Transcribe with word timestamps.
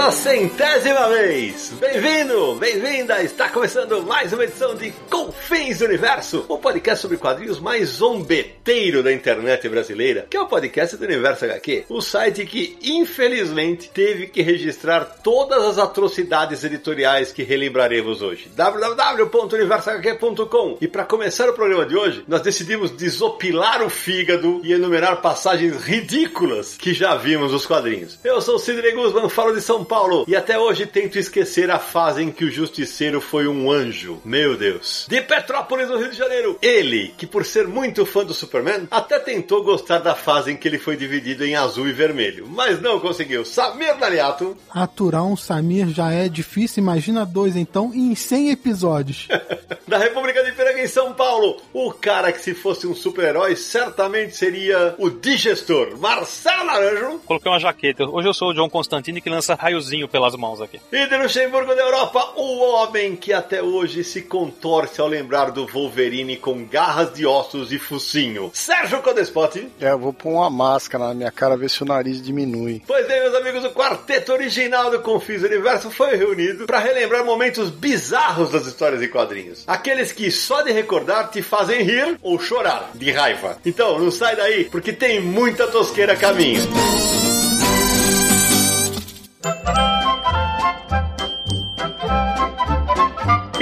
Pela 0.00 0.12
centésima 0.12 1.10
vez. 1.10 1.74
Bem-vindo, 1.78 2.54
bem-vinda. 2.54 3.22
Está 3.22 3.50
começando 3.50 4.02
mais 4.02 4.32
uma 4.32 4.44
edição 4.44 4.74
de 4.74 4.90
Confins 5.10 5.80
do 5.80 5.84
Universo, 5.84 6.46
o 6.48 6.56
podcast 6.56 7.02
sobre 7.02 7.18
quadrinhos 7.18 7.60
mais 7.60 7.90
zombeteiro 7.90 9.02
da 9.02 9.12
internet 9.12 9.68
brasileira, 9.68 10.26
que 10.30 10.38
é 10.38 10.40
o 10.40 10.46
podcast 10.46 10.96
do 10.96 11.04
Universo 11.04 11.44
HQ, 11.44 11.84
o 11.90 12.00
site 12.00 12.46
que 12.46 12.78
infelizmente 12.82 13.90
teve 13.90 14.28
que 14.28 14.40
registrar 14.40 15.04
todas 15.22 15.62
as 15.64 15.76
atrocidades 15.76 16.64
editoriais 16.64 17.30
que 17.30 17.42
relembraremos 17.42 18.22
hoje. 18.22 18.50
www.universohq.com. 18.56 20.78
E 20.80 20.88
para 20.88 21.04
começar 21.04 21.50
o 21.50 21.52
programa 21.52 21.84
de 21.84 21.94
hoje, 21.94 22.24
nós 22.26 22.40
decidimos 22.40 22.90
desopilar 22.90 23.82
o 23.82 23.90
fígado 23.90 24.62
e 24.64 24.72
enumerar 24.72 25.20
passagens 25.20 25.84
ridículas 25.84 26.78
que 26.78 26.94
já 26.94 27.16
vimos 27.16 27.52
nos 27.52 27.66
quadrinhos. 27.66 28.18
Eu 28.24 28.40
sou 28.40 28.54
o 28.54 28.58
Sidney 28.58 28.92
Guzman, 28.92 29.28
falo 29.28 29.54
de 29.54 29.60
São 29.60 29.89
Paulo 29.90 30.24
e 30.28 30.36
até 30.36 30.56
hoje 30.56 30.86
tento 30.86 31.18
esquecer 31.18 31.68
a 31.68 31.80
fase 31.80 32.22
em 32.22 32.30
que 32.30 32.44
o 32.44 32.50
Justiceiro 32.50 33.20
foi 33.20 33.48
um 33.48 33.72
anjo. 33.72 34.20
Meu 34.24 34.56
Deus. 34.56 35.04
De 35.08 35.20
Petrópolis, 35.20 35.88
no 35.88 35.98
Rio 35.98 36.12
de 36.12 36.16
Janeiro. 36.16 36.56
Ele, 36.62 37.12
que 37.18 37.26
por 37.26 37.44
ser 37.44 37.66
muito 37.66 38.06
fã 38.06 38.24
do 38.24 38.32
Superman, 38.32 38.86
até 38.88 39.18
tentou 39.18 39.64
gostar 39.64 39.98
da 39.98 40.14
fase 40.14 40.52
em 40.52 40.56
que 40.56 40.68
ele 40.68 40.78
foi 40.78 40.96
dividido 40.96 41.44
em 41.44 41.56
azul 41.56 41.88
e 41.88 41.92
vermelho, 41.92 42.46
mas 42.48 42.80
não 42.80 43.00
conseguiu. 43.00 43.44
Samir 43.44 43.96
Daliato. 43.96 44.56
Aturar 44.70 45.24
um 45.24 45.36
Samir 45.36 45.88
já 45.88 46.12
é 46.12 46.28
difícil, 46.28 46.80
imagina 46.80 47.26
dois 47.26 47.56
então 47.56 47.92
em 47.92 48.14
100 48.14 48.50
episódios. 48.50 49.26
da 49.88 49.98
República 49.98 50.44
de 50.44 50.52
Piranga 50.52 50.84
em 50.84 50.86
São 50.86 51.12
Paulo, 51.12 51.60
o 51.72 51.92
cara 51.92 52.30
que 52.30 52.40
se 52.40 52.54
fosse 52.54 52.86
um 52.86 52.94
super-herói 52.94 53.56
certamente 53.56 54.36
seria 54.36 54.94
o 54.98 55.10
digestor, 55.10 55.98
Marcelo 55.98 56.64
Naranjo. 56.64 57.18
Coloquei 57.26 57.50
uma 57.50 57.58
jaqueta. 57.58 58.04
Hoje 58.04 58.28
eu 58.28 58.34
sou 58.34 58.50
o 58.50 58.54
John 58.54 58.70
Constantine 58.70 59.20
que 59.20 59.28
lança 59.28 59.56
raiozinho 59.80 60.08
pelas 60.08 60.34
mãos 60.34 60.60
aqui. 60.60 60.80
E 60.92 61.06
de 61.06 61.16
Luxemburgo 61.16 61.74
da 61.74 61.82
Europa, 61.82 62.34
o 62.36 62.60
homem 62.60 63.16
que 63.16 63.32
até 63.32 63.62
hoje 63.62 64.04
se 64.04 64.22
contorce 64.22 65.00
ao 65.00 65.08
lembrar 65.08 65.50
do 65.50 65.66
Wolverine 65.66 66.36
com 66.36 66.64
garras 66.64 67.12
de 67.14 67.26
ossos 67.26 67.72
e 67.72 67.78
focinho. 67.78 68.50
Sérgio 68.52 69.02
Codespot. 69.02 69.68
É, 69.80 69.90
eu 69.90 69.98
vou 69.98 70.12
pôr 70.12 70.30
uma 70.30 70.50
máscara 70.50 71.08
na 71.08 71.14
minha 71.14 71.32
cara, 71.32 71.56
ver 71.56 71.70
se 71.70 71.82
o 71.82 71.86
nariz 71.86 72.22
diminui. 72.22 72.82
Pois 72.86 73.06
bem, 73.06 73.20
meus 73.20 73.34
amigos, 73.34 73.64
o 73.64 73.70
quarteto 73.70 74.32
original 74.32 74.90
do 74.90 75.00
Confis 75.00 75.42
Universo 75.42 75.90
foi 75.90 76.16
reunido 76.16 76.66
para 76.66 76.78
relembrar 76.78 77.24
momentos 77.24 77.70
bizarros 77.70 78.50
das 78.50 78.66
histórias 78.66 79.00
de 79.00 79.08
quadrinhos. 79.08 79.64
Aqueles 79.66 80.12
que 80.12 80.30
só 80.30 80.62
de 80.62 80.72
recordar 80.72 81.30
te 81.30 81.42
fazem 81.42 81.82
rir 81.82 82.18
ou 82.22 82.38
chorar 82.38 82.90
de 82.94 83.10
raiva. 83.10 83.58
Então, 83.64 83.98
não 83.98 84.10
sai 84.10 84.36
daí, 84.36 84.64
porque 84.64 84.92
tem 84.92 85.20
muita 85.20 85.66
tosqueira 85.66 86.12
a 86.12 86.16
caminho. 86.16 86.60
Música 89.42 90.39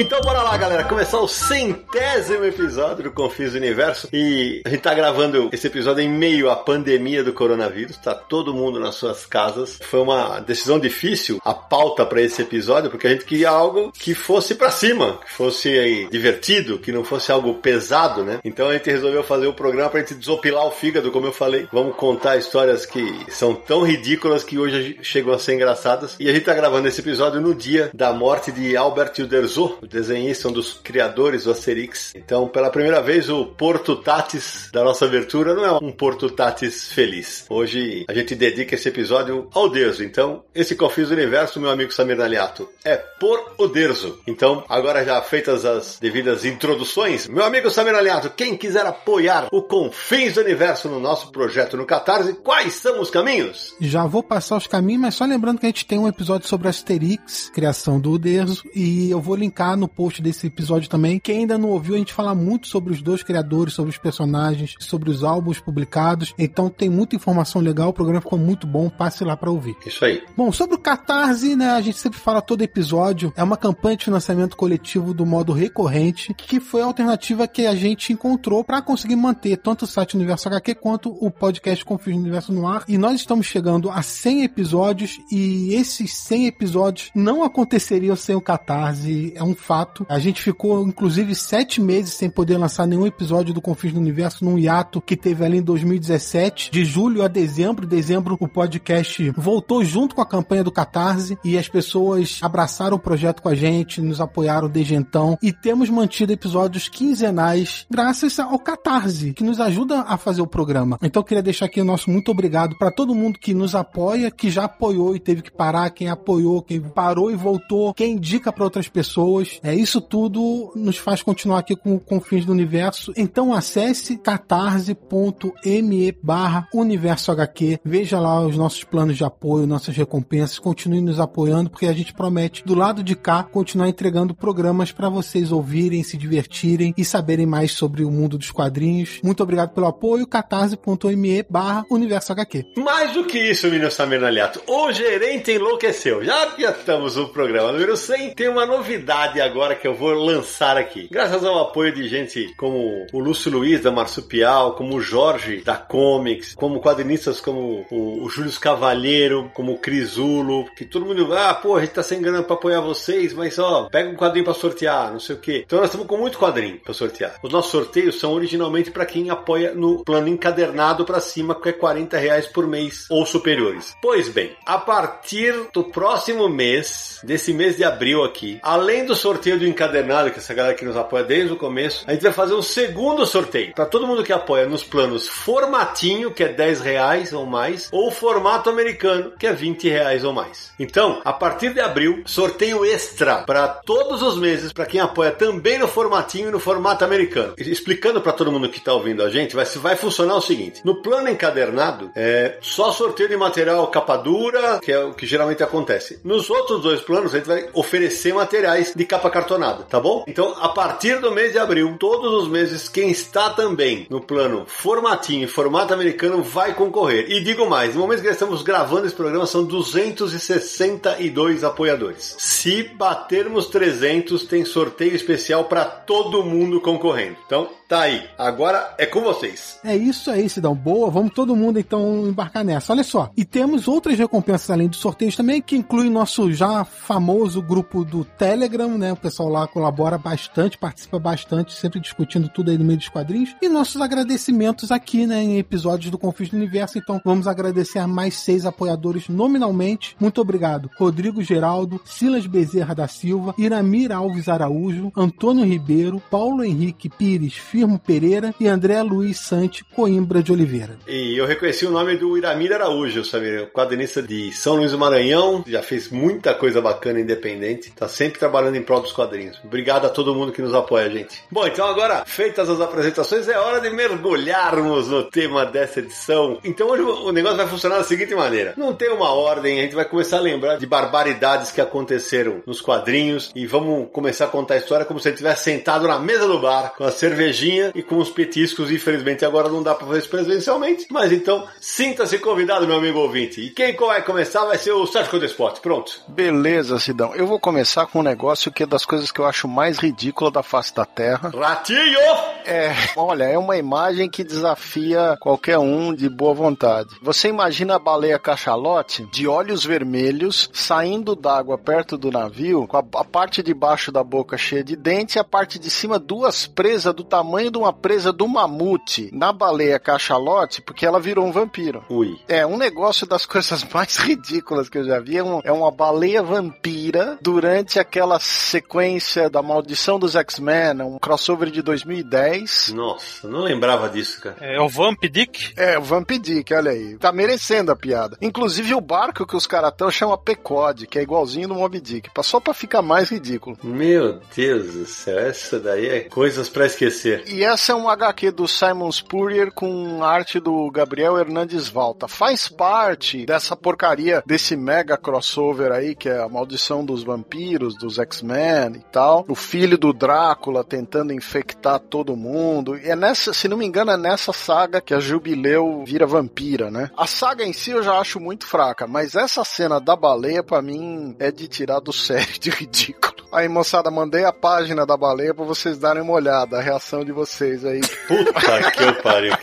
Então 0.01 0.21
bora 0.21 0.43
lá, 0.43 0.57
galera, 0.57 0.85
começar 0.85 1.19
o 1.19 1.27
centésimo 1.27 2.45
episódio 2.45 3.03
do 3.03 3.11
Confis 3.11 3.57
Universo 3.57 4.09
e 4.13 4.63
a 4.65 4.69
gente 4.69 4.81
tá 4.81 4.95
gravando 4.95 5.51
esse 5.53 5.67
episódio 5.67 6.05
em 6.05 6.09
meio 6.09 6.49
à 6.49 6.55
pandemia 6.55 7.25
do 7.25 7.33
coronavírus, 7.33 7.97
tá 7.97 8.15
todo 8.15 8.55
mundo 8.55 8.79
nas 8.79 8.95
suas 8.95 9.27
casas. 9.27 9.77
Foi 9.83 9.99
uma 9.99 10.39
decisão 10.39 10.79
difícil 10.79 11.41
a 11.45 11.53
pauta 11.53 12.07
para 12.07 12.23
esse 12.23 12.41
episódio, 12.41 12.93
porque 12.93 13.09
a 13.09 13.11
gente 13.11 13.25
queria 13.25 13.51
algo 13.51 13.91
que 13.91 14.15
fosse 14.15 14.55
para 14.55 14.71
cima, 14.71 15.19
que 15.27 15.33
fosse 15.33 15.69
aí 15.69 16.09
divertido, 16.09 16.79
que 16.79 16.93
não 16.93 17.03
fosse 17.03 17.33
algo 17.33 17.55
pesado, 17.55 18.23
né? 18.23 18.39
Então 18.45 18.69
a 18.69 18.75
gente 18.75 18.89
resolveu 18.89 19.25
fazer 19.25 19.49
o 19.49 19.53
programa 19.53 19.91
pra 19.91 19.99
gente 19.99 20.15
desopilar 20.15 20.65
o 20.65 20.71
fígado, 20.71 21.11
como 21.11 21.27
eu 21.27 21.33
falei. 21.33 21.67
Vamos 21.73 21.97
contar 21.97 22.37
histórias 22.37 22.87
que 22.87 23.27
são 23.31 23.53
tão 23.53 23.83
ridículas 23.83 24.45
que 24.45 24.59
hoje 24.59 24.97
chegam 25.03 25.35
a 25.35 25.41
ser 25.41 25.55
engraçadas. 25.55 26.15
E 26.21 26.31
a 26.31 26.33
gente 26.33 26.45
tá 26.45 26.55
gravando 26.55 26.87
esse 26.87 27.01
episódio 27.01 27.41
no 27.41 27.53
dia 27.53 27.91
da 27.93 28.13
morte 28.13 28.53
de 28.53 28.77
Albert 28.77 29.15
Uderzo, 29.19 29.77
desenhista, 29.89 30.49
um 30.49 30.53
dos 30.53 30.73
criadores 30.73 31.45
do 31.45 31.51
Asterix. 31.51 32.15
Então, 32.15 32.49
pela 32.49 32.71
primeira 32.71 33.01
vez, 33.01 33.29
o 33.29 33.47
Porto 33.47 33.97
Tatis 33.97 34.69
da 34.73 34.85
nossa 34.85 35.05
abertura 35.05 35.55
não 35.55 35.65
é 35.65 35.73
um 35.83 35.91
Porto 35.91 36.31
Tatis 36.31 36.93
feliz. 36.93 37.47
Hoje 37.49 38.05
a 38.09 38.15
gente 38.15 38.35
dedica 38.35 38.75
esse 38.75 38.89
episódio 38.89 39.49
ao 39.53 39.69
Derzo. 39.69 40.05
Então, 40.05 40.45
esse 40.55 40.77
Confis 40.77 41.09
do 41.09 41.15
Universo, 41.15 41.61
meu 41.61 41.71
amigo 41.71 41.93
Samir 41.93 42.17
Naliato, 42.17 42.69
é 42.85 42.97
por 42.97 43.55
o 43.59 43.67
Derzo. 43.67 44.21
Então, 44.27 44.65
agora 44.69 45.05
já 45.05 45.21
feitas 45.23 45.65
as 45.65 45.99
devidas 46.01 46.45
introduções, 46.45 47.27
meu 47.27 47.45
amigo 47.45 47.71
Samir 47.71 47.93
Naliato, 47.93 48.31
quem 48.31 48.57
quiser 48.57 48.87
apoiar 48.87 49.49
o 49.51 49.63
Confins 49.63 50.35
do 50.35 50.41
Universo 50.41 50.89
no 50.89 51.01
nosso 51.01 51.33
projeto 51.33 51.77
no 51.77 51.87
Catarse, 51.87 52.35
quais 52.35 52.75
são 52.75 53.01
os 53.01 53.11
caminhos? 53.11 53.75
Já 53.81 54.07
vou 54.07 54.23
passar 54.23 54.57
os 54.57 54.67
caminhos, 54.67 55.03
mas 55.03 55.15
só 55.15 55.25
lembrando 55.25 55.59
que 55.59 55.67
a 55.67 55.69
gente 55.69 55.87
tem 55.87 55.99
um 55.99 56.09
episódio 56.09 56.49
sobre 56.49 56.69
Asterix, 56.69 57.51
criação 57.51 57.99
do 57.99 58.13
Uderzo, 58.13 58.65
e 58.75 59.11
eu 59.11 59.21
vou 59.21 59.35
linkar 59.35 59.78
no 59.79 59.89
post 59.89 60.21
desse 60.21 60.47
episódio 60.47 60.89
também. 60.89 61.19
Quem 61.19 61.41
ainda 61.41 61.57
não 61.57 61.71
ouviu, 61.71 61.95
a 61.95 61.99
gente 61.99 62.13
fala 62.13 62.35
muito 62.35 62.67
sobre 62.69 62.93
os 62.93 63.01
dois 63.01 63.23
criadores, 63.23 63.75
sobre 63.75 63.91
os 63.91 63.99
personagens, 63.99 64.75
sobre 64.79 65.11
os 65.11 65.25
álbuns 65.25 65.61
publicados. 65.61 66.35
Então 66.39 66.69
tem 66.69 66.91
muita 66.91 67.17
informação 67.17 67.63
legal, 67.63 67.91
o 67.91 67.93
programa 67.93 68.21
ficou 68.21 68.39
muito 68.39 68.67
bom, 68.67 68.91
passe 68.91 69.25
lá 69.25 69.37
para 69.37 69.51
ouvir. 69.51 69.77
Isso 69.87 70.05
aí. 70.05 70.23
Bom, 70.37 70.53
sobre 70.53 70.77
o 70.77 70.79
Catarse, 70.79 71.57
né, 71.57 71.71
a 71.71 71.81
gente 71.81 71.99
sempre 71.99 72.19
fala 72.19 72.43
todo 72.43 72.63
episódio, 72.63 73.33
é 73.37 73.43
uma 73.43 73.57
campanha 73.57 73.97
de 73.97 74.05
financiamento 74.05 74.57
coletivo 74.57 75.15
do 75.15 75.25
modo 75.25 75.53
recorrente, 75.53 76.35
que 76.35 76.61
foi 76.61 76.83
a 76.83 76.87
alternativa 76.87 77.47
que 77.47 77.67
a 77.67 77.75
gente 77.75 78.13
encontrou 78.13 78.65
para 78.65 78.83
conseguir 78.83 79.17
manter 79.17 79.57
tanto 79.57 79.85
o 79.85 79.89
site 79.89 80.17
Universo 80.17 80.49
HQ 80.49 80.75
quanto 80.77 81.11
o 81.25 81.31
podcast 81.31 81.85
Confio 81.85 82.15
no 82.15 82.21
Universo 82.21 82.53
no 82.53 82.67
ar. 82.67 82.85
E 82.89 82.99
nós 82.99 83.17
estamos 83.17 83.47
chegando 83.47 83.91
a 83.91 84.03
100 84.03 84.45
episódios 84.45 85.21
e 85.31 85.75
esses 85.75 86.15
100 86.15 86.47
episódios 86.47 87.11
não 87.15 87.43
aconteceriam 87.43 88.17
sem 88.17 88.35
o 88.35 88.41
Catarse, 88.41 89.33
é 89.35 89.43
um 89.43 89.55
fato. 89.69 90.07
A 90.09 90.19
gente 90.19 90.43
ficou, 90.43 90.83
inclusive, 90.89 91.35
sete 91.35 91.79
meses 91.79 92.15
sem 92.15 92.31
poder 92.31 92.57
lançar 92.57 92.87
nenhum 92.87 93.07
episódio 93.07 93.53
do 93.53 93.61
Confins 93.61 93.93
do 93.93 94.01
Universo 94.01 94.43
num 94.43 94.59
hiato 94.59 94.99
que 94.99 95.15
teve 95.15 95.45
ali 95.45 95.59
em 95.59 95.63
2017, 95.63 96.71
de 96.71 96.87
julho 96.87 97.23
a 97.23 97.29
dezembro. 97.29 97.87
Dezembro, 97.87 98.39
o 98.41 98.49
podcast 98.49 99.31
voltou 99.37 99.85
junto 99.85 100.15
com 100.15 100.23
a 100.23 100.27
campanha 100.27 100.65
do 100.65 100.73
Catarse 100.73 101.37
e 101.45 101.59
as 101.59 101.69
pessoas 101.69 102.39
abraçaram 102.41 102.97
o 102.97 103.01
projeto 103.01 103.43
com 103.43 103.51
a 103.51 103.55
gente, 103.55 104.01
nos 104.01 104.23
apoiaram 104.23 104.71
desde 104.71 104.95
então 104.95 105.37
e 105.43 105.53
temos 105.53 105.91
mantido 105.91 106.33
episódios 106.33 106.89
quinzenais 106.89 107.85
graças 107.91 108.39
ao 108.39 108.59
Catarse, 108.59 109.35
que 109.35 109.45
nos 109.45 109.61
ajuda 109.61 110.01
a 110.01 110.17
fazer 110.17 110.41
o 110.41 110.47
programa. 110.47 110.99
Então, 111.03 111.21
eu 111.21 111.25
queria 111.25 111.43
deixar 111.43 111.67
aqui 111.67 111.79
o 111.79 111.85
nosso 111.85 112.11
muito 112.11 112.31
obrigado 112.31 112.79
para 112.79 112.91
todo 112.91 113.15
mundo 113.15 113.39
que 113.39 113.53
nos 113.53 113.75
apoia, 113.75 114.31
que 114.31 114.51
já 114.51 114.65
apoiou 114.65 115.15
e 115.15 115.21
teve 115.21 115.43
que 115.43 115.51
parar, 115.51 115.91
quem 115.91 116.09
apoiou, 116.09 116.63
quem 116.63 116.81
parou 116.81 117.31
e 117.31 117.37
voltou, 117.37 117.93
quem 117.93 118.13
indica 118.13 118.51
para 118.51 118.65
outras 118.65 118.89
pessoas. 118.89 119.48
É 119.63 119.75
isso 119.75 120.01
tudo 120.01 120.73
nos 120.75 120.99
faz 120.99 121.23
continuar 121.23 121.59
aqui 121.59 121.77
com 121.77 121.95
o 121.95 122.01
Confins 122.01 122.45
do 122.45 122.53
Universo. 122.53 123.13
Então 123.17 123.53
acesse 123.53 124.17
catarse.me 124.19 126.13
barra 126.23 126.69
Universo 126.73 127.33
HQ. 127.33 127.81
Veja 127.85 128.19
lá 128.21 128.41
os 128.41 128.57
nossos 128.57 128.85
planos 128.85 129.17
de 129.17 129.25
apoio, 129.25 129.67
nossas 129.67 129.97
recompensas. 129.97 130.59
Continue 130.59 131.01
nos 131.01 131.21
apoiando, 131.21 131.71
porque 131.71 131.87
a 131.87 131.93
gente 131.93 132.13
promete, 132.13 132.65
do 132.65 132.75
lado 132.75 133.03
de 133.03 133.15
cá, 133.15 133.43
continuar 133.43 133.89
entregando 133.89 134.35
programas 134.35 134.93
para 134.93 135.09
vocês 135.09 135.53
ouvirem, 135.53 136.03
se 136.03 136.17
divertirem 136.17 136.95
e 136.97 137.05
saberem 137.05 137.47
mais 137.47 137.73
sobre 137.73 138.05
o 138.05 138.11
mundo 138.11 138.39
dos 138.39 138.51
quadrinhos. 138.51 139.21
Muito 139.23 139.43
obrigado 139.43 139.71
pelo 139.75 139.87
apoio. 139.87 140.27
catarse.me 140.27 141.45
barra 141.49 141.85
Universo 141.91 142.33
HQ. 142.33 142.67
Mais 142.77 143.13
do 143.13 143.25
que 143.25 143.39
isso, 143.39 143.67
menino 143.69 143.91
Samir 143.91 144.21
Naliato, 144.21 144.63
o 144.67 144.93
gerente 144.93 145.53
enlouqueceu. 145.53 146.25
Já 146.25 146.43
adiantamos 146.45 147.17
o 147.17 147.29
programa 147.29 147.73
número 147.73 147.97
100. 147.97 148.35
Tem 148.35 148.49
uma 148.49 148.67
novidade 148.67 149.38
novidade 149.39 149.41
agora 149.41 149.75
que 149.75 149.87
eu 149.87 149.95
vou 149.95 150.13
lançar 150.13 150.77
aqui. 150.77 151.09
Graças 151.11 151.45
ao 151.45 151.61
apoio 151.61 151.93
de 151.93 152.09
gente 152.09 152.53
como 152.57 153.07
o 153.13 153.19
Lúcio 153.19 153.51
Luiz 153.51 153.81
da 153.81 153.91
Marsupial, 153.91 154.75
como 154.75 154.97
o 154.97 155.01
Jorge 155.01 155.63
da 155.63 155.77
Comics, 155.77 156.55
como 156.55 156.81
quadrinistas 156.81 157.41
como 157.41 157.87
o, 157.91 158.25
o 158.25 158.29
Júlio 158.29 158.53
Cavalheiro, 158.59 159.51
como 159.55 159.73
o 159.73 159.79
Crisulo, 159.79 160.67
que 160.77 160.85
todo 160.85 161.07
mundo, 161.07 161.33
ah, 161.35 161.55
pô, 161.55 161.77
a 161.77 161.81
gente 161.81 161.93
tá 161.93 162.03
sem 162.03 162.21
grana 162.21 162.43
pra 162.43 162.55
apoiar 162.55 162.81
vocês, 162.81 163.33
mas 163.33 163.59
ó, 163.59 163.89
pega 163.91 164.11
um 164.11 164.17
quadrinho 164.17 164.45
pra 164.45 164.55
sortear, 164.55 165.13
não 165.13 165.21
sei 165.21 165.37
o 165.37 165.39
quê. 165.39 165.63
Então 165.67 165.79
nós 165.79 165.89
estamos 165.89 166.07
com 166.07 166.17
muito 166.17 166.39
quadrinho 166.39 166.81
pra 166.81 166.95
sortear. 166.95 167.35
Os 167.43 167.53
nossos 167.53 167.71
sorteios 167.71 168.19
são 168.19 168.33
originalmente 168.33 168.91
para 168.91 169.07
quem 169.07 169.31
apoia 169.31 169.75
no 169.75 170.05
plano 170.05 170.29
encadernado 170.29 171.05
para 171.05 171.21
cima, 171.21 171.55
que 171.55 171.69
é 171.69 171.73
40 171.73 172.17
reais 172.17 172.47
por 172.47 172.67
mês 172.67 173.07
ou 173.11 173.25
superiores. 173.27 173.95
Pois 174.01 174.29
bem, 174.29 174.53
a 174.67 174.79
partir 174.79 175.55
do 175.73 175.85
próximo 175.85 176.49
mês, 176.49 177.21
desse 177.23 177.53
mês 177.53 177.77
de 177.77 177.85
abril 177.85 178.25
aqui, 178.25 178.59
além 178.63 179.05
do 179.05 179.15
sorteio 179.29 179.59
do 179.59 179.67
encadernado, 179.67 180.31
que 180.31 180.39
essa 180.39 180.55
galera 180.55 180.75
que 180.75 180.87
nos 180.87 180.97
apoia 180.97 181.23
desde 181.23 181.53
o 181.53 181.57
começo, 181.57 182.03
a 182.07 182.13
gente 182.13 182.23
vai 182.23 182.33
fazer 182.33 182.55
um 182.55 182.63
segundo 182.63 183.27
sorteio 183.27 183.75
para 183.75 183.85
todo 183.85 184.07
mundo 184.07 184.25
que 184.25 184.33
apoia 184.33 184.67
nos 184.67 184.83
planos 184.83 185.29
formatinho, 185.29 186.31
que 186.31 186.45
é 186.45 186.49
10 186.49 186.81
reais 186.81 187.33
ou 187.35 187.45
mais, 187.45 187.91
ou 187.93 188.11
formato 188.11 188.71
americano, 188.71 189.33
que 189.39 189.47
é 189.47 189.53
20 189.53 189.87
reais 189.87 190.25
ou 190.25 190.33
mais. 190.33 190.71
Então, 190.79 191.21
a 191.27 191.33
partir 191.33 191.75
de 191.75 191.81
abril, 191.81 192.23
sorteio 192.25 192.87
extra 192.87 193.43
para 193.43 193.69
todos 193.69 194.23
os 194.23 194.39
meses 194.39 194.73
para 194.73 194.87
quem 194.87 194.99
apoia 194.99 195.31
também 195.31 195.79
no 195.79 195.89
formatinho 195.89 196.49
e 196.49 196.53
no 196.53 196.59
formato 196.59 197.05
americano. 197.05 197.55
Explicando 197.59 198.23
para 198.23 198.33
todo 198.33 198.51
mundo 198.51 198.71
que 198.71 198.79
está 198.79 198.95
ouvindo 198.95 199.23
a 199.23 199.29
gente, 199.29 199.55
vai, 199.55 199.67
vai 199.67 199.95
funcionar 199.95 200.37
o 200.37 200.41
seguinte: 200.41 200.81
no 200.85 201.03
plano 201.03 201.29
encadernado, 201.29 202.11
é 202.17 202.57
só 202.63 202.93
sorteio 202.93 203.29
de 203.29 203.37
material 203.37 203.87
capa 203.89 204.17
dura, 204.17 204.79
que 204.83 204.91
é 204.91 204.99
o 205.01 205.13
que 205.13 205.27
geralmente 205.27 205.63
acontece. 205.63 206.19
Nos 206.25 206.49
outros 206.49 206.81
dois 206.81 207.03
planos, 207.03 207.35
a 207.35 207.37
gente 207.37 207.47
vai 207.47 207.69
oferecer 207.75 208.33
materiais 208.33 208.95
de 208.95 209.05
capa 209.05 209.18
cartonada, 209.19 209.85
tá 209.85 210.01
bom? 210.01 210.25
Então, 210.27 210.55
a 210.61 210.69
partir 210.69 211.21
do 211.21 211.33
mês 211.33 211.53
de 211.53 211.59
abril, 211.59 211.97
todos 211.99 212.43
os 212.43 212.49
meses, 212.49 212.89
quem 212.89 213.11
está 213.11 213.51
também 213.51 214.07
no 214.09 214.21
plano 214.21 214.65
formatinho 214.67 215.49
formato 215.49 215.93
americano 215.93 216.43
vai 216.43 216.75
concorrer. 216.75 217.31
E 217.31 217.41
digo 217.41 217.69
mais, 217.69 217.95
no 217.95 218.01
momento 218.01 218.23
que 218.23 218.29
estamos 218.29 218.63
gravando 218.63 219.07
esse 219.07 219.15
programa, 219.15 219.47
são 219.47 219.65
262 219.65 221.65
apoiadores. 221.65 222.37
Se 222.39 222.83
batermos 222.83 223.67
300, 223.67 224.45
tem 224.45 224.65
sorteio 224.65 225.15
especial 225.15 225.65
para 225.65 225.85
todo 225.85 226.45
mundo 226.45 226.81
concorrendo. 226.81 227.37
Então, 227.47 227.69
tá 227.89 228.03
aí. 228.03 228.29
Agora 228.37 228.95
é 228.99 229.07
com 229.07 229.23
vocês. 229.23 229.81
É 229.83 229.97
isso 229.97 230.31
aí, 230.31 230.49
Sidão. 230.49 230.75
Boa, 230.75 231.11
vamos 231.11 231.33
todo 231.33 231.57
mundo 231.57 231.79
então 231.79 232.29
embarcar 232.29 232.63
nessa. 232.63 232.93
Olha 232.93 233.03
só. 233.03 233.31
E 233.37 233.45
temos 233.45 233.89
outras 233.89 234.19
recompensas 234.19 234.71
além 234.71 234.89
dos 234.89 235.01
sorteios 235.01 235.35
também, 235.35 235.63
que 235.63 235.77
inclui 235.77 236.11
nosso 236.11 236.53
já 236.53 236.85
famoso 236.85 237.63
grupo 237.63 238.05
do 238.05 238.25
Telegram, 238.25 238.99
né? 238.99 239.13
O 239.13 239.17
pessoal 239.17 239.49
lá 239.49 239.67
colabora 239.67 240.19
bastante, 240.19 240.77
participa 240.77 241.19
bastante, 241.19 241.73
sempre 241.73 241.99
discutindo 241.99 242.49
tudo 242.49 242.71
aí 242.71 242.79
no 242.79 242.85
meio 242.85 242.99
dos 242.99 243.09
quadrinhos. 243.09 243.57
E 243.63 243.69
nossos 243.69 244.01
agradecimentos 244.01 244.93
aqui, 244.93 245.27
né, 245.27 245.43
em 245.43 245.59
episódios 245.59 246.11
do 246.11 246.19
Confis 246.19 246.51
do 246.51 246.57
Universo. 246.57 246.99
Então, 246.99 247.21
vamos 247.25 247.47
agradecer 247.47 247.99
a 247.99 248.07
mais 248.07 248.35
seis 248.35 248.67
apoiadores 248.67 249.29
nominalmente. 249.29 250.15
Muito 250.21 250.41
obrigado. 250.41 250.91
Rodrigo 250.99 251.43
Geraldo, 251.43 252.01
Silas 252.05 252.47
Bezerra 252.47 252.95
da 252.95 253.09
Silva, 253.09 253.55
Iramir 253.57 254.13
Alves 254.13 254.49
Araújo, 254.49 255.11
Antônio 255.17 255.65
Ribeiro, 255.65 256.23
Paulo 256.31 256.63
Henrique 256.63 257.09
Pires, 257.09 257.57
Firmo 257.79 257.97
Pereira 257.97 258.53
e 258.59 258.67
André 258.67 259.01
Luiz 259.05 259.39
Sante 259.39 259.85
Coimbra 259.85 260.43
de 260.43 260.51
Oliveira. 260.51 260.99
E 261.07 261.39
eu 261.39 261.47
reconheci 261.47 261.87
o 261.87 261.93
nome 261.93 262.17
do 262.17 262.37
Iramir 262.37 262.73
Araújo, 262.73 263.25
sabe? 263.25 263.67
Quadrinista 263.67 264.21
de 264.21 264.51
São 264.51 264.75
Luís 264.75 264.91
do 264.91 264.99
Maranhão, 264.99 265.63
já 265.65 265.81
fez 265.81 266.11
muita 266.11 266.53
coisa 266.55 266.81
bacana 266.81 267.21
independente, 267.21 267.93
tá 267.93 268.09
sempre 268.09 268.41
trabalhando 268.41 268.75
em 268.75 268.83
prol 268.83 269.01
dos 269.01 269.13
quadrinhos. 269.13 269.61
Obrigado 269.63 270.07
a 270.07 270.09
todo 270.09 270.35
mundo 270.35 270.51
que 270.51 270.61
nos 270.61 270.75
apoia, 270.75 271.09
gente. 271.09 271.41
Bom, 271.53 271.65
então 271.69 271.87
agora, 271.87 272.25
feitas 272.27 272.69
as 272.69 272.81
apresentações, 272.81 273.47
é 273.47 273.57
hora 273.57 273.81
de 273.81 273.91
mergulharmos 273.91 275.07
no 275.07 275.23
tema 275.23 275.65
dessa 275.65 276.01
edição. 276.01 276.59
Então 276.65 276.89
hoje 276.89 277.03
o 277.03 277.31
negócio 277.31 277.59
vai 277.59 277.69
funcionar 277.69 277.99
da 277.99 278.05
seguinte 278.05 278.35
maneira: 278.35 278.75
não 278.77 278.93
tem 278.93 279.13
uma 279.13 279.33
ordem, 279.33 279.79
a 279.79 279.83
gente 279.85 279.95
vai 279.95 280.05
começar 280.05 280.39
a 280.39 280.41
lembrar 280.41 280.79
de 280.79 280.87
barbaridades 280.87 281.71
que 281.71 281.81
aconteceram 281.81 282.61
nos 282.67 282.81
quadrinhos 282.81 283.53
e 283.55 283.69
vamos 283.69 284.09
começar 284.11 284.47
a 284.47 284.49
contar 284.49 284.75
a 284.75 284.79
história 284.79 285.07
como 285.07 285.21
se 285.21 285.29
a 285.29 285.31
gente 285.31 285.37
estivesse 285.37 285.63
sentado 285.63 286.09
na 286.09 286.19
mesa 286.19 286.45
do 286.45 286.59
bar 286.59 286.93
com 286.97 287.05
a 287.05 287.13
cervejinha 287.13 287.68
e 287.95 288.03
com 288.03 288.19
os 288.19 288.31
petiscos. 288.31 288.91
Infelizmente 288.91 289.45
agora 289.45 289.69
não 289.69 289.83
dá 289.83 289.95
para 289.95 290.07
fazer 290.07 290.19
isso 290.21 290.29
presencialmente, 290.29 291.07
mas 291.11 291.33
então 291.33 291.67
sinta-se 291.81 292.39
convidado, 292.39 292.87
meu 292.87 292.97
amigo 292.97 293.19
ouvinte. 293.19 293.61
E 293.61 293.71
quem 293.71 293.97
vai 293.97 294.23
começar 294.23 294.65
vai 294.65 294.79
ser 294.79 294.93
o 294.93 295.07
Sérgio 295.07 295.31
Codespot. 295.31 295.81
Pronto. 295.81 296.21
Beleza, 296.29 296.99
Sidão. 296.99 297.35
Eu 297.35 297.47
vou 297.47 297.59
começar 297.59 298.07
com 298.07 298.21
um 298.21 298.23
negócio 298.23 298.73
que 298.73 298.83
é 298.83 298.87
das 298.87 299.05
coisas 299.05 299.31
que 299.31 299.41
eu 299.41 299.47
acho 299.47 299.69
mais 299.69 299.99
ridícula 299.99 300.51
da 300.51 300.63
face 300.63 300.95
da 300.95 301.05
Terra. 301.05 301.51
Ratinho! 301.55 302.19
É, 302.65 302.93
olha, 303.17 303.45
é 303.45 303.59
uma 303.59 303.77
imagem 303.77 304.29
que 304.29 304.45
desafia 304.45 305.37
qualquer 305.41 305.79
um 305.79 306.15
de 306.15 306.29
boa 306.29 306.55
vontade. 306.55 307.11
Você 307.23 307.49
imagina 307.49 307.97
a 307.97 307.99
baleia 307.99 308.39
cachalote 308.39 309.27
de 309.33 309.49
olhos 309.49 309.85
vermelhos 309.85 310.71
saindo 310.73 311.35
d'água 311.35 311.79
perto 311.79 312.17
do 312.17 312.31
navio, 312.31 312.87
com 312.87 312.97
a, 312.97 313.05
a 313.15 313.25
parte 313.25 313.63
de 313.63 313.75
baixo 313.75 314.13
da 314.13 314.23
boca 314.23 314.57
cheia 314.57 314.85
de 314.85 314.97
dente 314.97 315.37
e 315.37 315.41
a 315.41 315.45
parte 315.45 315.79
de 315.79 315.91
cima 315.91 316.19
duas 316.19 316.67
presas 316.67 317.15
do 317.15 317.25
tamanho 317.25 317.58
tamanho 317.59 317.71
de 317.71 317.79
uma 317.79 317.93
presa 317.93 318.33
do 318.33 318.47
mamute 318.47 319.31
na 319.33 319.53
baleia 319.53 319.99
cachalote, 319.99 320.81
porque 320.81 321.05
ela 321.05 321.19
virou 321.19 321.45
um 321.45 321.51
vampiro. 321.51 322.05
Ui. 322.09 322.39
É, 322.47 322.65
um 322.65 322.77
negócio 322.77 323.27
das 323.27 323.45
coisas 323.47 323.85
mais 323.93 324.17
ridículas 324.17 324.89
que 324.89 324.99
eu 324.99 325.05
já 325.05 325.19
vi. 325.19 325.37
É, 325.39 325.43
um, 325.43 325.61
é 325.65 325.73
uma 325.73 325.91
baleia 325.91 326.43
vampira 326.43 327.37
durante 327.43 327.99
aquela 327.99 328.39
sequência 328.39 329.51
da 329.51 329.61
maldição 329.61 330.19
dos 330.19 330.37
X-Men, 330.37 331.03
um 331.03 331.19
crossover 331.19 331.71
de 331.71 331.83
2010. 331.83 332.93
Nossa, 332.95 333.49
não 333.49 333.61
lembrava 333.61 334.09
disso, 334.09 334.41
cara. 334.41 334.57
É 334.61 334.81
o 334.81 334.89
Vamp 334.89 335.25
Dick? 335.25 335.73
É, 335.77 335.99
o 335.99 336.03
Vamp 336.03 336.31
Dick, 336.31 336.73
olha 336.73 336.93
aí. 336.93 337.19
Tá 337.19 337.33
merecendo 337.33 337.91
a 337.91 337.97
piada. 337.97 338.39
Inclusive 338.41 338.95
o 338.95 339.01
barco 339.01 339.47
que 339.47 339.57
os 339.57 339.67
caras 339.67 339.91
estão 339.91 340.11
chama 340.11 340.39
Pecode, 340.39 341.07
que 341.07 341.19
é 341.19 341.23
igualzinho 341.23 341.69
no 341.69 341.75
Mob 341.75 342.01
Dick. 342.01 342.31
Só 342.43 342.61
pra 342.61 342.73
ficar 342.73 343.03
mais 343.03 343.31
ridículo. 343.31 343.77
Meu 343.83 344.41
Deus 344.55 344.95
do 344.95 345.07
céu, 345.07 345.39
essa 345.39 345.79
daí 345.81 346.07
é 346.07 346.21
coisas 346.21 346.69
para 346.69 346.87
esquecer. 346.87 347.48
E 347.51 347.65
essa 347.65 347.93
é 347.93 347.95
um 347.95 348.11
HQ 348.11 348.51
do 348.51 348.69
Simon 348.69 349.11
Spurrier 349.11 349.73
com 349.73 350.23
arte 350.23 350.61
do 350.61 350.91
Gabriel 350.91 351.39
Hernandes 351.39 351.89
Valta. 351.89 352.29
Faz 352.29 352.69
parte 352.69 353.47
dessa 353.47 353.75
porcaria, 353.75 354.43
desse 354.45 354.77
mega 354.77 355.17
crossover 355.17 355.91
aí, 355.91 356.15
que 356.15 356.29
é 356.29 356.43
a 356.43 356.49
maldição 356.49 357.03
dos 357.03 357.23
vampiros, 357.23 357.97
dos 357.97 358.19
X-Men 358.19 358.97
e 358.97 359.05
tal. 359.11 359.47
O 359.49 359.55
filho 359.55 359.97
do 359.97 360.13
Drácula 360.13 360.85
tentando 360.85 361.33
infectar 361.33 361.99
todo 361.99 362.37
mundo. 362.37 362.99
E 362.99 363.09
é 363.09 363.17
nessa, 363.17 363.55
se 363.55 363.67
não 363.67 363.79
me 363.79 363.87
engano, 363.87 364.11
é 364.11 364.19
nessa 364.19 364.53
saga 364.53 365.01
que 365.01 365.15
a 365.15 365.21
Jubileu 365.21 366.05
vira 366.07 366.27
vampira, 366.27 366.91
né? 366.91 367.11
A 367.17 367.27
saga 367.27 367.65
em 367.65 367.73
si 367.73 367.93
eu 367.93 368.03
já 368.03 368.19
acho 368.19 368.39
muito 368.39 368.67
fraca, 368.67 369.07
mas 369.07 369.35
essa 369.35 369.65
cena 369.65 369.99
da 369.99 370.15
baleia, 370.15 370.63
para 370.63 370.83
mim, 370.83 371.35
é 371.39 371.51
de 371.51 371.67
tirar 371.67 372.01
do 372.01 372.13
sério 372.13 372.47
de 372.61 372.69
ridículo. 372.69 373.48
Aí, 373.51 373.67
moçada, 373.67 374.11
mandei 374.11 374.45
a 374.45 374.53
página 374.53 375.07
da 375.07 375.17
baleia 375.17 375.55
para 375.55 375.65
vocês 375.65 375.97
darem 375.97 376.23
uma 376.23 376.35
olhada, 376.35 376.77
a 376.77 376.83
reação 376.83 377.25
de 377.25 377.33
vocês 377.33 377.83
aí. 377.85 378.01
Puta 378.27 378.91
que 378.91 379.03
eu 379.03 379.15
pariu. 379.23 379.55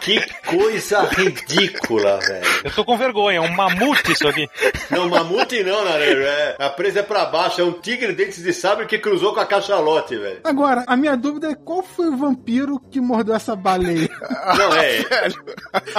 Que 0.00 0.20
coisa 0.46 1.02
ridícula, 1.04 2.18
velho. 2.18 2.46
Eu 2.64 2.70
tô 2.72 2.84
com 2.84 2.98
vergonha, 2.98 3.38
é 3.38 3.40
um 3.40 3.54
mamute 3.54 4.12
isso 4.12 4.28
aqui. 4.28 4.46
Não, 4.90 5.08
mamute 5.08 5.62
não, 5.64 5.84
Nareiro. 5.84 6.22
É, 6.22 6.56
a 6.58 6.68
presa 6.68 7.00
é 7.00 7.02
pra 7.02 7.24
baixo, 7.24 7.60
é 7.60 7.64
um 7.64 7.72
tigre 7.72 8.12
dentes 8.12 8.42
de 8.42 8.52
sabre 8.52 8.86
que 8.86 8.98
cruzou 8.98 9.32
com 9.32 9.40
a 9.40 9.46
cachalote, 9.46 10.16
velho. 10.16 10.40
Agora, 10.44 10.84
a 10.86 10.96
minha 10.96 11.16
dúvida 11.16 11.50
é 11.50 11.54
qual 11.54 11.82
foi 11.82 12.08
o 12.08 12.16
vampiro 12.16 12.78
que 12.90 13.00
mordeu 13.00 13.34
essa 13.34 13.56
baleia? 13.56 14.08
Não, 14.58 14.74
é. 14.76 15.04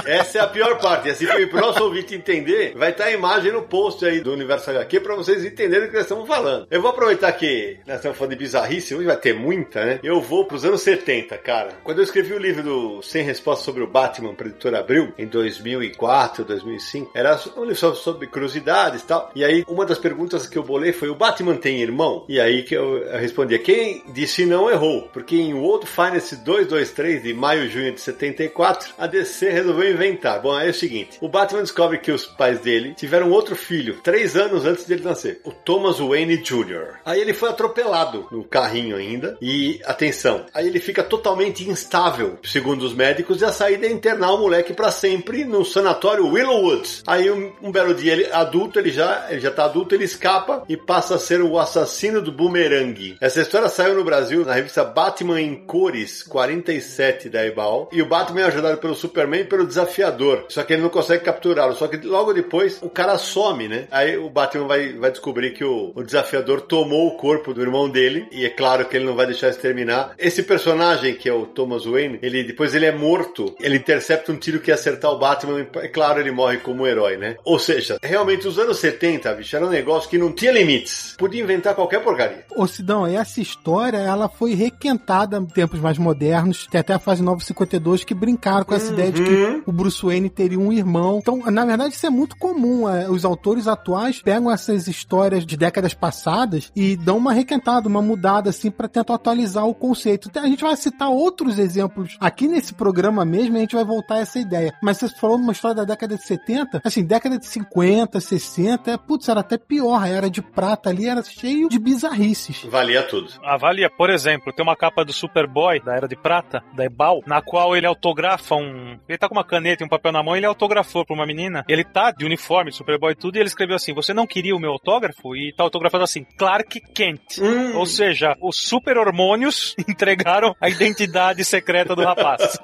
Essa 0.05 0.37
é 0.37 0.41
a 0.41 0.47
pior 0.47 0.77
parte. 0.79 1.09
Assim, 1.09 1.25
pro 1.47 1.61
nosso 1.61 1.83
ouvinte 1.83 2.13
entender, 2.13 2.75
vai 2.77 2.91
estar 2.91 3.05
a 3.05 3.11
imagem 3.11 3.51
no 3.51 3.63
post 3.63 4.05
aí 4.05 4.21
do 4.21 4.31
Universo 4.31 4.69
HQ 4.69 4.99
pra 4.99 5.15
vocês 5.15 5.43
entenderem 5.43 5.87
o 5.87 5.89
que 5.89 5.95
nós 5.95 6.05
estamos 6.05 6.27
falando. 6.27 6.67
Eu 6.69 6.81
vou 6.81 6.91
aproveitar 6.91 7.06
que 7.31 7.77
nós 7.85 7.97
estamos 7.97 8.17
falando 8.17 8.31
de 8.31 8.39
bizarrice, 8.39 8.95
hoje 8.95 9.05
vai 9.05 9.17
ter 9.17 9.33
muita, 9.33 9.85
né? 9.85 9.99
Eu 10.03 10.21
vou 10.21 10.45
pros 10.45 10.65
anos 10.65 10.81
70, 10.81 11.37
cara. 11.37 11.69
Quando 11.83 11.99
eu 11.99 12.03
escrevi 12.03 12.33
o 12.33 12.39
livro 12.39 12.63
do 12.63 13.01
Sem 13.01 13.23
Resposta 13.23 13.63
sobre 13.63 13.83
o 13.83 13.87
Batman 13.87 14.33
para 14.33 14.47
editora 14.47 14.79
Abril, 14.79 15.13
em 15.17 15.25
2004, 15.25 16.43
2005, 16.43 17.11
era 17.13 17.39
um 17.55 17.63
livro 17.63 17.95
sobre 17.95 18.27
curiosidades 18.27 19.01
e 19.01 19.05
tal. 19.05 19.31
E 19.35 19.43
aí, 19.43 19.63
uma 19.67 19.85
das 19.85 19.97
perguntas 19.97 20.47
que 20.47 20.57
eu 20.57 20.63
bolei 20.63 20.91
foi: 20.91 21.09
o 21.09 21.15
Batman 21.15 21.55
tem 21.55 21.81
irmão? 21.81 22.25
E 22.27 22.39
aí 22.39 22.63
que 22.63 22.75
eu 22.75 23.03
respondia: 23.17 23.59
quem 23.59 24.03
disse 24.13 24.45
não 24.45 24.69
errou, 24.69 25.09
porque 25.13 25.35
em 25.35 25.53
World 25.53 25.85
Finance 25.85 26.35
223 26.35 27.23
de 27.23 27.33
maio 27.33 27.63
e 27.63 27.69
junho 27.69 27.93
de 27.93 28.01
74, 28.01 28.93
a 28.97 29.07
DC 29.07 29.49
resolveu 29.49 29.91
inventar. 29.91 30.41
Bom, 30.41 30.53
aí 30.53 30.67
é 30.67 30.71
o 30.71 30.73
seguinte: 30.73 31.17
o 31.21 31.29
Batman 31.29 31.61
descobre 31.61 31.97
que 31.97 32.11
os 32.11 32.25
pais 32.25 32.59
dele 32.59 32.93
tiveram 32.93 33.31
outro 33.31 33.55
filho, 33.55 33.99
três 34.03 34.35
anos 34.35 34.65
antes 34.65 34.85
dele 34.85 35.03
nascer, 35.03 35.41
o 35.43 35.51
Thomas 35.51 35.99
Wayne 35.99 36.37
Jr. 36.37 36.96
Aí 37.07 37.21
ele 37.21 37.33
foi 37.33 37.47
atropelado 37.47 38.27
no 38.29 38.43
carrinho 38.43 38.97
ainda, 38.97 39.37
e 39.41 39.79
atenção, 39.85 40.45
aí 40.53 40.67
ele 40.67 40.81
fica 40.81 41.01
totalmente 41.01 41.67
instável, 41.69 42.37
segundo 42.43 42.83
os 42.83 42.93
médicos, 42.93 43.39
e 43.39 43.45
a 43.45 43.53
saída 43.53 43.87
é 43.87 43.89
internar 43.89 44.33
o 44.33 44.39
moleque 44.39 44.73
pra 44.73 44.91
sempre 44.91 45.45
no 45.45 45.63
sanatório 45.63 46.27
Willowwood. 46.27 47.03
Aí 47.07 47.31
um, 47.31 47.53
um 47.63 47.71
belo 47.71 47.93
dia, 47.93 48.11
ele, 48.11 48.25
adulto, 48.29 48.77
ele 48.77 48.91
já, 48.91 49.27
ele 49.29 49.39
já 49.39 49.49
tá 49.49 49.63
adulto, 49.63 49.95
ele 49.95 50.03
escapa 50.03 50.65
e 50.67 50.75
passa 50.75 51.15
a 51.15 51.19
ser 51.19 51.41
o 51.41 51.57
assassino 51.57 52.21
do 52.21 52.29
Boomerang. 52.29 53.15
Essa 53.21 53.39
história 53.39 53.69
saiu 53.69 53.95
no 53.95 54.03
Brasil 54.03 54.43
na 54.43 54.51
revista 54.51 54.83
Batman 54.83 55.39
em 55.39 55.55
Cores 55.55 56.23
47 56.23 57.29
da 57.29 57.45
Ebal. 57.45 57.87
E 57.93 58.01
o 58.01 58.05
Batman 58.05 58.41
é 58.41 58.45
ajudado 58.47 58.79
pelo 58.79 58.95
Superman 58.95 59.41
e 59.41 59.45
pelo 59.45 59.65
Desafiador. 59.65 60.43
Só 60.49 60.61
que 60.63 60.73
ele 60.73 60.81
não 60.81 60.89
consegue 60.89 61.23
capturá-lo. 61.23 61.73
Só 61.73 61.87
que 61.87 62.05
logo 62.05 62.33
depois 62.33 62.79
o 62.81 62.89
cara 62.89 63.17
some, 63.17 63.69
né? 63.69 63.87
Aí 63.91 64.17
o 64.17 64.29
Batman 64.29 64.67
vai, 64.67 64.91
vai 64.91 65.09
descobrir 65.09 65.51
que 65.53 65.63
o, 65.63 65.93
o 65.95 66.03
Desafiador 66.03 66.59
tomou 66.61 66.96
o 67.05 67.11
corpo 67.17 67.53
do 67.53 67.61
irmão 67.61 67.89
dele. 67.89 68.27
E 68.31 68.45
é 68.45 68.49
claro 68.49 68.85
que 68.85 68.97
ele 68.97 69.05
não 69.05 69.15
vai 69.15 69.27
deixar 69.27 69.49
isso 69.49 69.59
terminar. 69.59 70.13
Esse 70.17 70.41
personagem, 70.41 71.13
que 71.13 71.29
é 71.29 71.33
o 71.33 71.45
Thomas 71.45 71.85
Wayne, 71.85 72.19
ele 72.21 72.43
depois 72.43 72.73
ele 72.73 72.85
é 72.85 72.91
morto. 72.91 73.53
Ele 73.59 73.77
intercepta 73.77 74.31
um 74.31 74.37
tiro 74.37 74.59
que 74.59 74.71
ia 74.71 74.75
acertar 74.75 75.11
o 75.11 75.19
Batman. 75.19 75.59
E, 75.61 75.77
é 75.79 75.87
claro, 75.87 76.19
ele 76.19 76.31
morre 76.31 76.57
como 76.57 76.83
um 76.83 76.87
herói, 76.87 77.17
né? 77.17 77.35
Ou 77.43 77.59
seja, 77.59 77.97
realmente 78.01 78.47
os 78.47 78.57
anos 78.57 78.77
70, 78.79 79.33
bicho, 79.33 79.55
era 79.55 79.65
um 79.65 79.69
negócio 79.69 80.09
que 80.09 80.17
não 80.17 80.31
tinha 80.31 80.51
limites. 80.51 81.15
Podia 81.17 81.41
inventar 81.41 81.75
qualquer 81.75 82.03
porcaria. 82.03 82.45
Ô 82.55 82.65
Sidão, 82.67 83.05
essa 83.05 83.41
história 83.41 83.97
ela 83.97 84.29
foi 84.29 84.53
requentada 84.53 85.37
em 85.37 85.45
tempos 85.45 85.79
mais 85.79 85.97
modernos. 85.97 86.67
Tem 86.67 86.79
até 86.79 86.93
a 86.93 86.99
fase 86.99 87.21
952 87.21 88.03
que 88.03 88.13
brincaram 88.13 88.63
com 88.63 88.73
essa 88.73 88.91
ideia 88.91 89.11
de 89.11 89.23
que 89.23 89.61
o 89.65 89.71
Bruce 89.71 90.03
Wayne 90.03 90.29
teria 90.29 90.59
um 90.59 90.71
irmão. 90.71 91.19
Então, 91.21 91.37
na 91.51 91.65
verdade, 91.65 91.93
isso 91.93 92.05
é 92.05 92.09
muito 92.09 92.37
comum. 92.37 92.87
é, 92.89 93.09
Os 93.09 93.25
autores 93.25 93.67
atuais 93.67 94.21
pegam 94.21 94.51
essas 94.51 94.87
histórias 94.87 95.45
de 95.45 95.57
décadas 95.57 95.93
passadas 95.93 96.71
e 96.77 96.95
dão 96.95 97.17
uma 97.17 97.33
requentada, 97.33 97.89
uma 97.89 98.03
mudada 98.03 98.51
assim 98.51 98.69
para 98.69 98.87
tentar 98.87 99.15
atualizar 99.15 99.65
o 99.65 99.73
conceito. 99.73 100.29
A 100.37 100.45
gente 100.45 100.63
vai 100.63 100.75
citar 100.77 101.09
outros 101.09 101.57
exemplos 101.57 102.15
aqui 102.19 102.47
nesse 102.47 102.71
programa 102.71 103.25
mesmo 103.25 103.55
e 103.55 103.57
a 103.57 103.61
gente 103.61 103.73
vai 103.73 103.83
voltar 103.83 104.15
a 104.15 104.19
essa 104.19 104.37
ideia. 104.37 104.71
Mas 104.83 104.97
você 104.97 105.09
falou 105.09 105.39
numa 105.39 105.53
história 105.53 105.77
da 105.77 105.85
década 105.85 106.15
de 106.15 106.23
70, 106.23 106.81
assim, 106.83 107.03
década 107.03 107.39
de 107.39 107.47
50, 107.47 108.19
60, 108.19 108.91
é, 108.91 108.95
putz, 108.95 109.27
era 109.27 109.39
até 109.39 109.57
pior. 109.57 109.99
A 109.99 110.07
era 110.07 110.29
de 110.29 110.39
prata 110.39 110.91
ali 110.91 111.07
era 111.07 111.23
cheio 111.23 111.67
de 111.67 111.79
bizarrices. 111.79 112.63
Valia 112.65 113.01
tudo. 113.01 113.27
Avalia, 113.43 113.89
por 113.89 114.11
exemplo, 114.11 114.53
tem 114.53 114.63
uma 114.63 114.75
capa 114.75 115.03
do 115.03 115.11
Superboy, 115.11 115.79
da 115.79 115.95
Era 115.95 116.07
de 116.07 116.15
Prata, 116.15 116.63
da 116.75 116.85
Ebal, 116.85 117.23
na 117.25 117.41
qual 117.41 117.75
ele 117.75 117.87
autografa 117.87 118.53
um. 118.53 118.99
Ele 119.09 119.17
tá 119.17 119.27
com 119.27 119.33
uma 119.33 119.43
caneta 119.43 119.83
e 119.83 119.85
um 119.85 119.89
papel 119.89 120.11
na 120.11 120.21
mão 120.21 120.35
e 120.35 120.39
ele 120.39 120.45
autografou 120.45 121.03
pra 121.03 121.15
uma 121.15 121.25
menina. 121.25 121.65
Ele 121.67 121.83
tá 121.83 122.11
de 122.11 122.23
uniforme, 122.23 122.71
Superboy 122.71 123.13
e 123.13 123.15
tudo, 123.15 123.37
e 123.37 123.39
ele 123.39 123.47
escreveu 123.47 123.75
assim: 123.75 123.95
Você 123.95 124.13
não 124.13 124.27
queria 124.27 124.55
o 124.55 124.59
meu 124.59 124.69
autógrafo? 124.69 125.35
E 125.35 125.51
tá 125.55 125.63
autografado 125.63 126.03
assim: 126.03 126.23
Clark 126.37 126.66
Kent. 126.93 127.39
Ou 127.75 127.85
seja, 127.85 128.35
os 128.41 128.57
super 128.57 128.97
hormônios 128.97 129.75
entregaram 129.87 130.55
a 130.61 130.69
identidade 130.69 131.43
secreta 131.43 131.95
do 131.95 132.03
rapaz. 132.03 132.57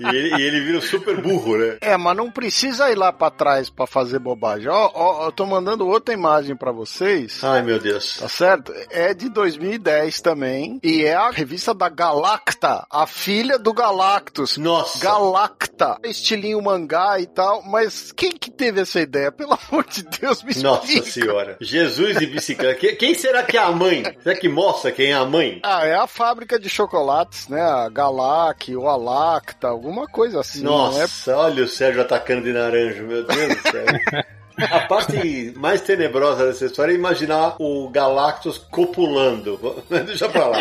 E 0.00 0.06
ele, 0.06 0.36
e 0.36 0.42
ele 0.42 0.60
vira 0.60 0.78
um 0.78 0.82
super 0.82 1.20
burro, 1.20 1.56
né? 1.58 1.78
É, 1.80 1.96
mas 1.96 2.16
não 2.16 2.30
precisa 2.30 2.90
ir 2.90 2.96
lá 2.96 3.12
pra 3.12 3.30
trás 3.30 3.70
pra 3.70 3.86
fazer 3.86 4.18
bobagem. 4.18 4.68
Ó, 4.68 4.90
ó, 4.94 5.26
eu 5.26 5.32
tô 5.32 5.46
mandando 5.46 5.86
outra 5.86 6.14
imagem 6.14 6.56
pra 6.56 6.72
vocês. 6.72 7.42
Ai, 7.44 7.62
meu 7.62 7.78
Deus. 7.78 8.18
Tá 8.18 8.28
certo? 8.28 8.72
É 8.90 9.12
de 9.14 9.28
2010 9.28 10.20
também. 10.20 10.78
E 10.82 11.04
é 11.04 11.14
a 11.14 11.30
revista 11.30 11.74
da 11.74 11.88
Galacta, 11.88 12.86
a 12.90 13.06
filha 13.06 13.58
do 13.58 13.72
Galactus. 13.72 14.56
Nossa. 14.56 15.02
Galacta. 15.04 15.98
Estilinho 16.04 16.62
mangá 16.62 17.18
e 17.20 17.26
tal. 17.26 17.62
Mas 17.64 18.12
quem 18.12 18.30
que 18.30 18.50
teve 18.50 18.80
essa 18.80 19.00
ideia? 19.00 19.32
Pelo 19.32 19.58
amor 19.68 19.84
de 19.88 20.02
Deus, 20.04 20.42
me 20.42 20.54
Nossa 20.62 20.84
explica. 20.86 21.10
senhora. 21.10 21.56
Jesus 21.60 22.18
de 22.18 22.26
bicicleta. 22.26 22.78
Que- 22.78 22.92
Quem 22.96 23.14
será 23.14 23.41
que 23.42 23.56
é 23.56 23.60
a 23.60 23.70
mãe? 23.70 24.02
Será 24.22 24.36
que 24.36 24.48
mostra 24.48 24.92
quem 24.92 25.10
é 25.10 25.14
a 25.14 25.24
mãe? 25.24 25.60
Ah, 25.62 25.86
é 25.86 25.94
a 25.94 26.06
fábrica 26.06 26.58
de 26.58 26.68
chocolates, 26.68 27.48
né? 27.48 27.60
A 27.60 27.88
Galac, 27.88 28.74
ou 28.74 28.88
a 28.88 28.96
Lacta, 28.96 29.68
alguma 29.68 30.06
coisa 30.06 30.40
assim. 30.40 30.62
Não 30.62 30.72
é 30.72 31.00
Nossa, 31.00 31.36
olha 31.36 31.64
o 31.64 31.68
Sérgio 31.68 32.02
atacando 32.02 32.42
de 32.42 32.52
naranjo, 32.52 33.04
meu 33.04 33.26
Deus 33.26 33.48
do 33.48 33.70
céu. 33.70 33.84
A 34.58 34.80
parte 34.80 35.52
mais 35.56 35.80
tenebrosa 35.80 36.46
dessa 36.46 36.66
história 36.66 36.92
é 36.92 36.94
imaginar 36.94 37.56
o 37.58 37.88
Galactus 37.88 38.58
copulando. 38.58 39.58
Deixa 40.06 40.28
pra 40.28 40.46
lá. 40.48 40.58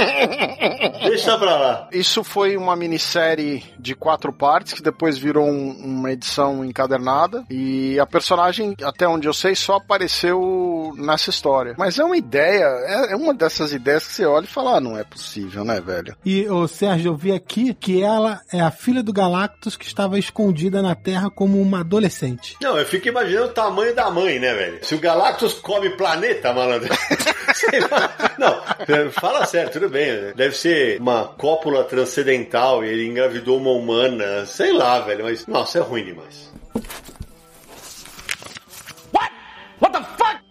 Deixa 1.04 1.38
pra 1.38 1.56
lá. 1.58 1.90
Isso 1.92 2.24
foi 2.24 2.56
uma 2.58 2.76
minissérie 2.76 3.64
de 3.80 3.96
quatro 3.96 4.32
partes 4.32 4.74
que 4.74 4.82
depois 4.82 5.18
virou 5.18 5.46
um- 5.48 5.72
uma 5.84 6.12
edição 6.12 6.64
encadernada 6.64 7.44
e 7.50 8.00
a 8.00 8.06
personagem, 8.06 8.76
até 8.84 9.08
onde 9.08 9.28
eu 9.28 9.34
sei, 9.34 9.56
só 9.56 9.76
apareceu 9.76 10.94
nessa 10.98 11.30
história. 11.30 11.76
Mas 11.78 11.98
é 12.00 12.04
uma 12.04 12.18
ideia, 12.18 12.64
é, 12.66 13.14
é 13.14 13.16
uma 13.16 13.34
dessas 13.34 13.74
ideias 13.74 14.06
que 14.08 14.14
você 14.14 14.26
olha 14.26 14.46
e 14.46 14.48
fala, 14.48 14.78
ah, 14.78 14.80
não 14.82 14.98
é 14.98 15.04
possível, 15.04 15.64
né, 15.64 15.80
velho? 15.82 16.16
E, 16.26 16.48
ô 16.50 16.68
Sérgio, 16.68 17.10
eu 17.12 17.16
vi 17.16 17.32
aqui 17.32 17.74
que 17.74 18.02
ela 18.02 18.42
é 18.52 18.60
a 18.60 18.72
filha 18.72 19.04
do 19.04 19.14
Galactus 19.14 19.76
que 19.76 19.86
estava 19.86 20.18
escondida 20.20 20.82
na 20.82 20.96
Terra 20.96 21.30
como 21.30 21.62
uma 21.62 21.80
adolescente. 21.82 22.56
Não, 22.62 22.78
eu 22.78 22.86
fico 22.86 23.08
imaginando 23.08 23.48
o 23.48 23.54
tamanho 23.54 23.81
da 23.94 24.10
mãe, 24.12 24.40
né, 24.40 24.54
velho? 24.54 24.80
Se 24.86 24.96
o 24.96 25.00
Galactus 25.00 25.54
come 25.54 25.90
planeta, 25.92 26.54
malandro. 26.54 26.90
Não, 28.38 29.12
fala 29.12 29.46
sério, 29.46 29.72
tudo 29.72 29.90
bem. 29.90 30.12
né? 30.12 30.34
Deve 30.36 30.56
ser 30.56 31.00
uma 31.00 31.26
cópula 31.38 31.84
transcendental 31.84 32.84
e 32.84 32.90
ele 32.90 33.08
engravidou 33.08 33.58
uma 33.58 33.72
humana. 33.72 34.46
Sei 34.46 34.72
lá, 34.72 35.00
velho, 35.00 35.26
mas. 35.26 35.46
Nossa, 35.48 35.80
é 35.80 35.82
ruim 35.82 36.06
demais. 36.06 36.52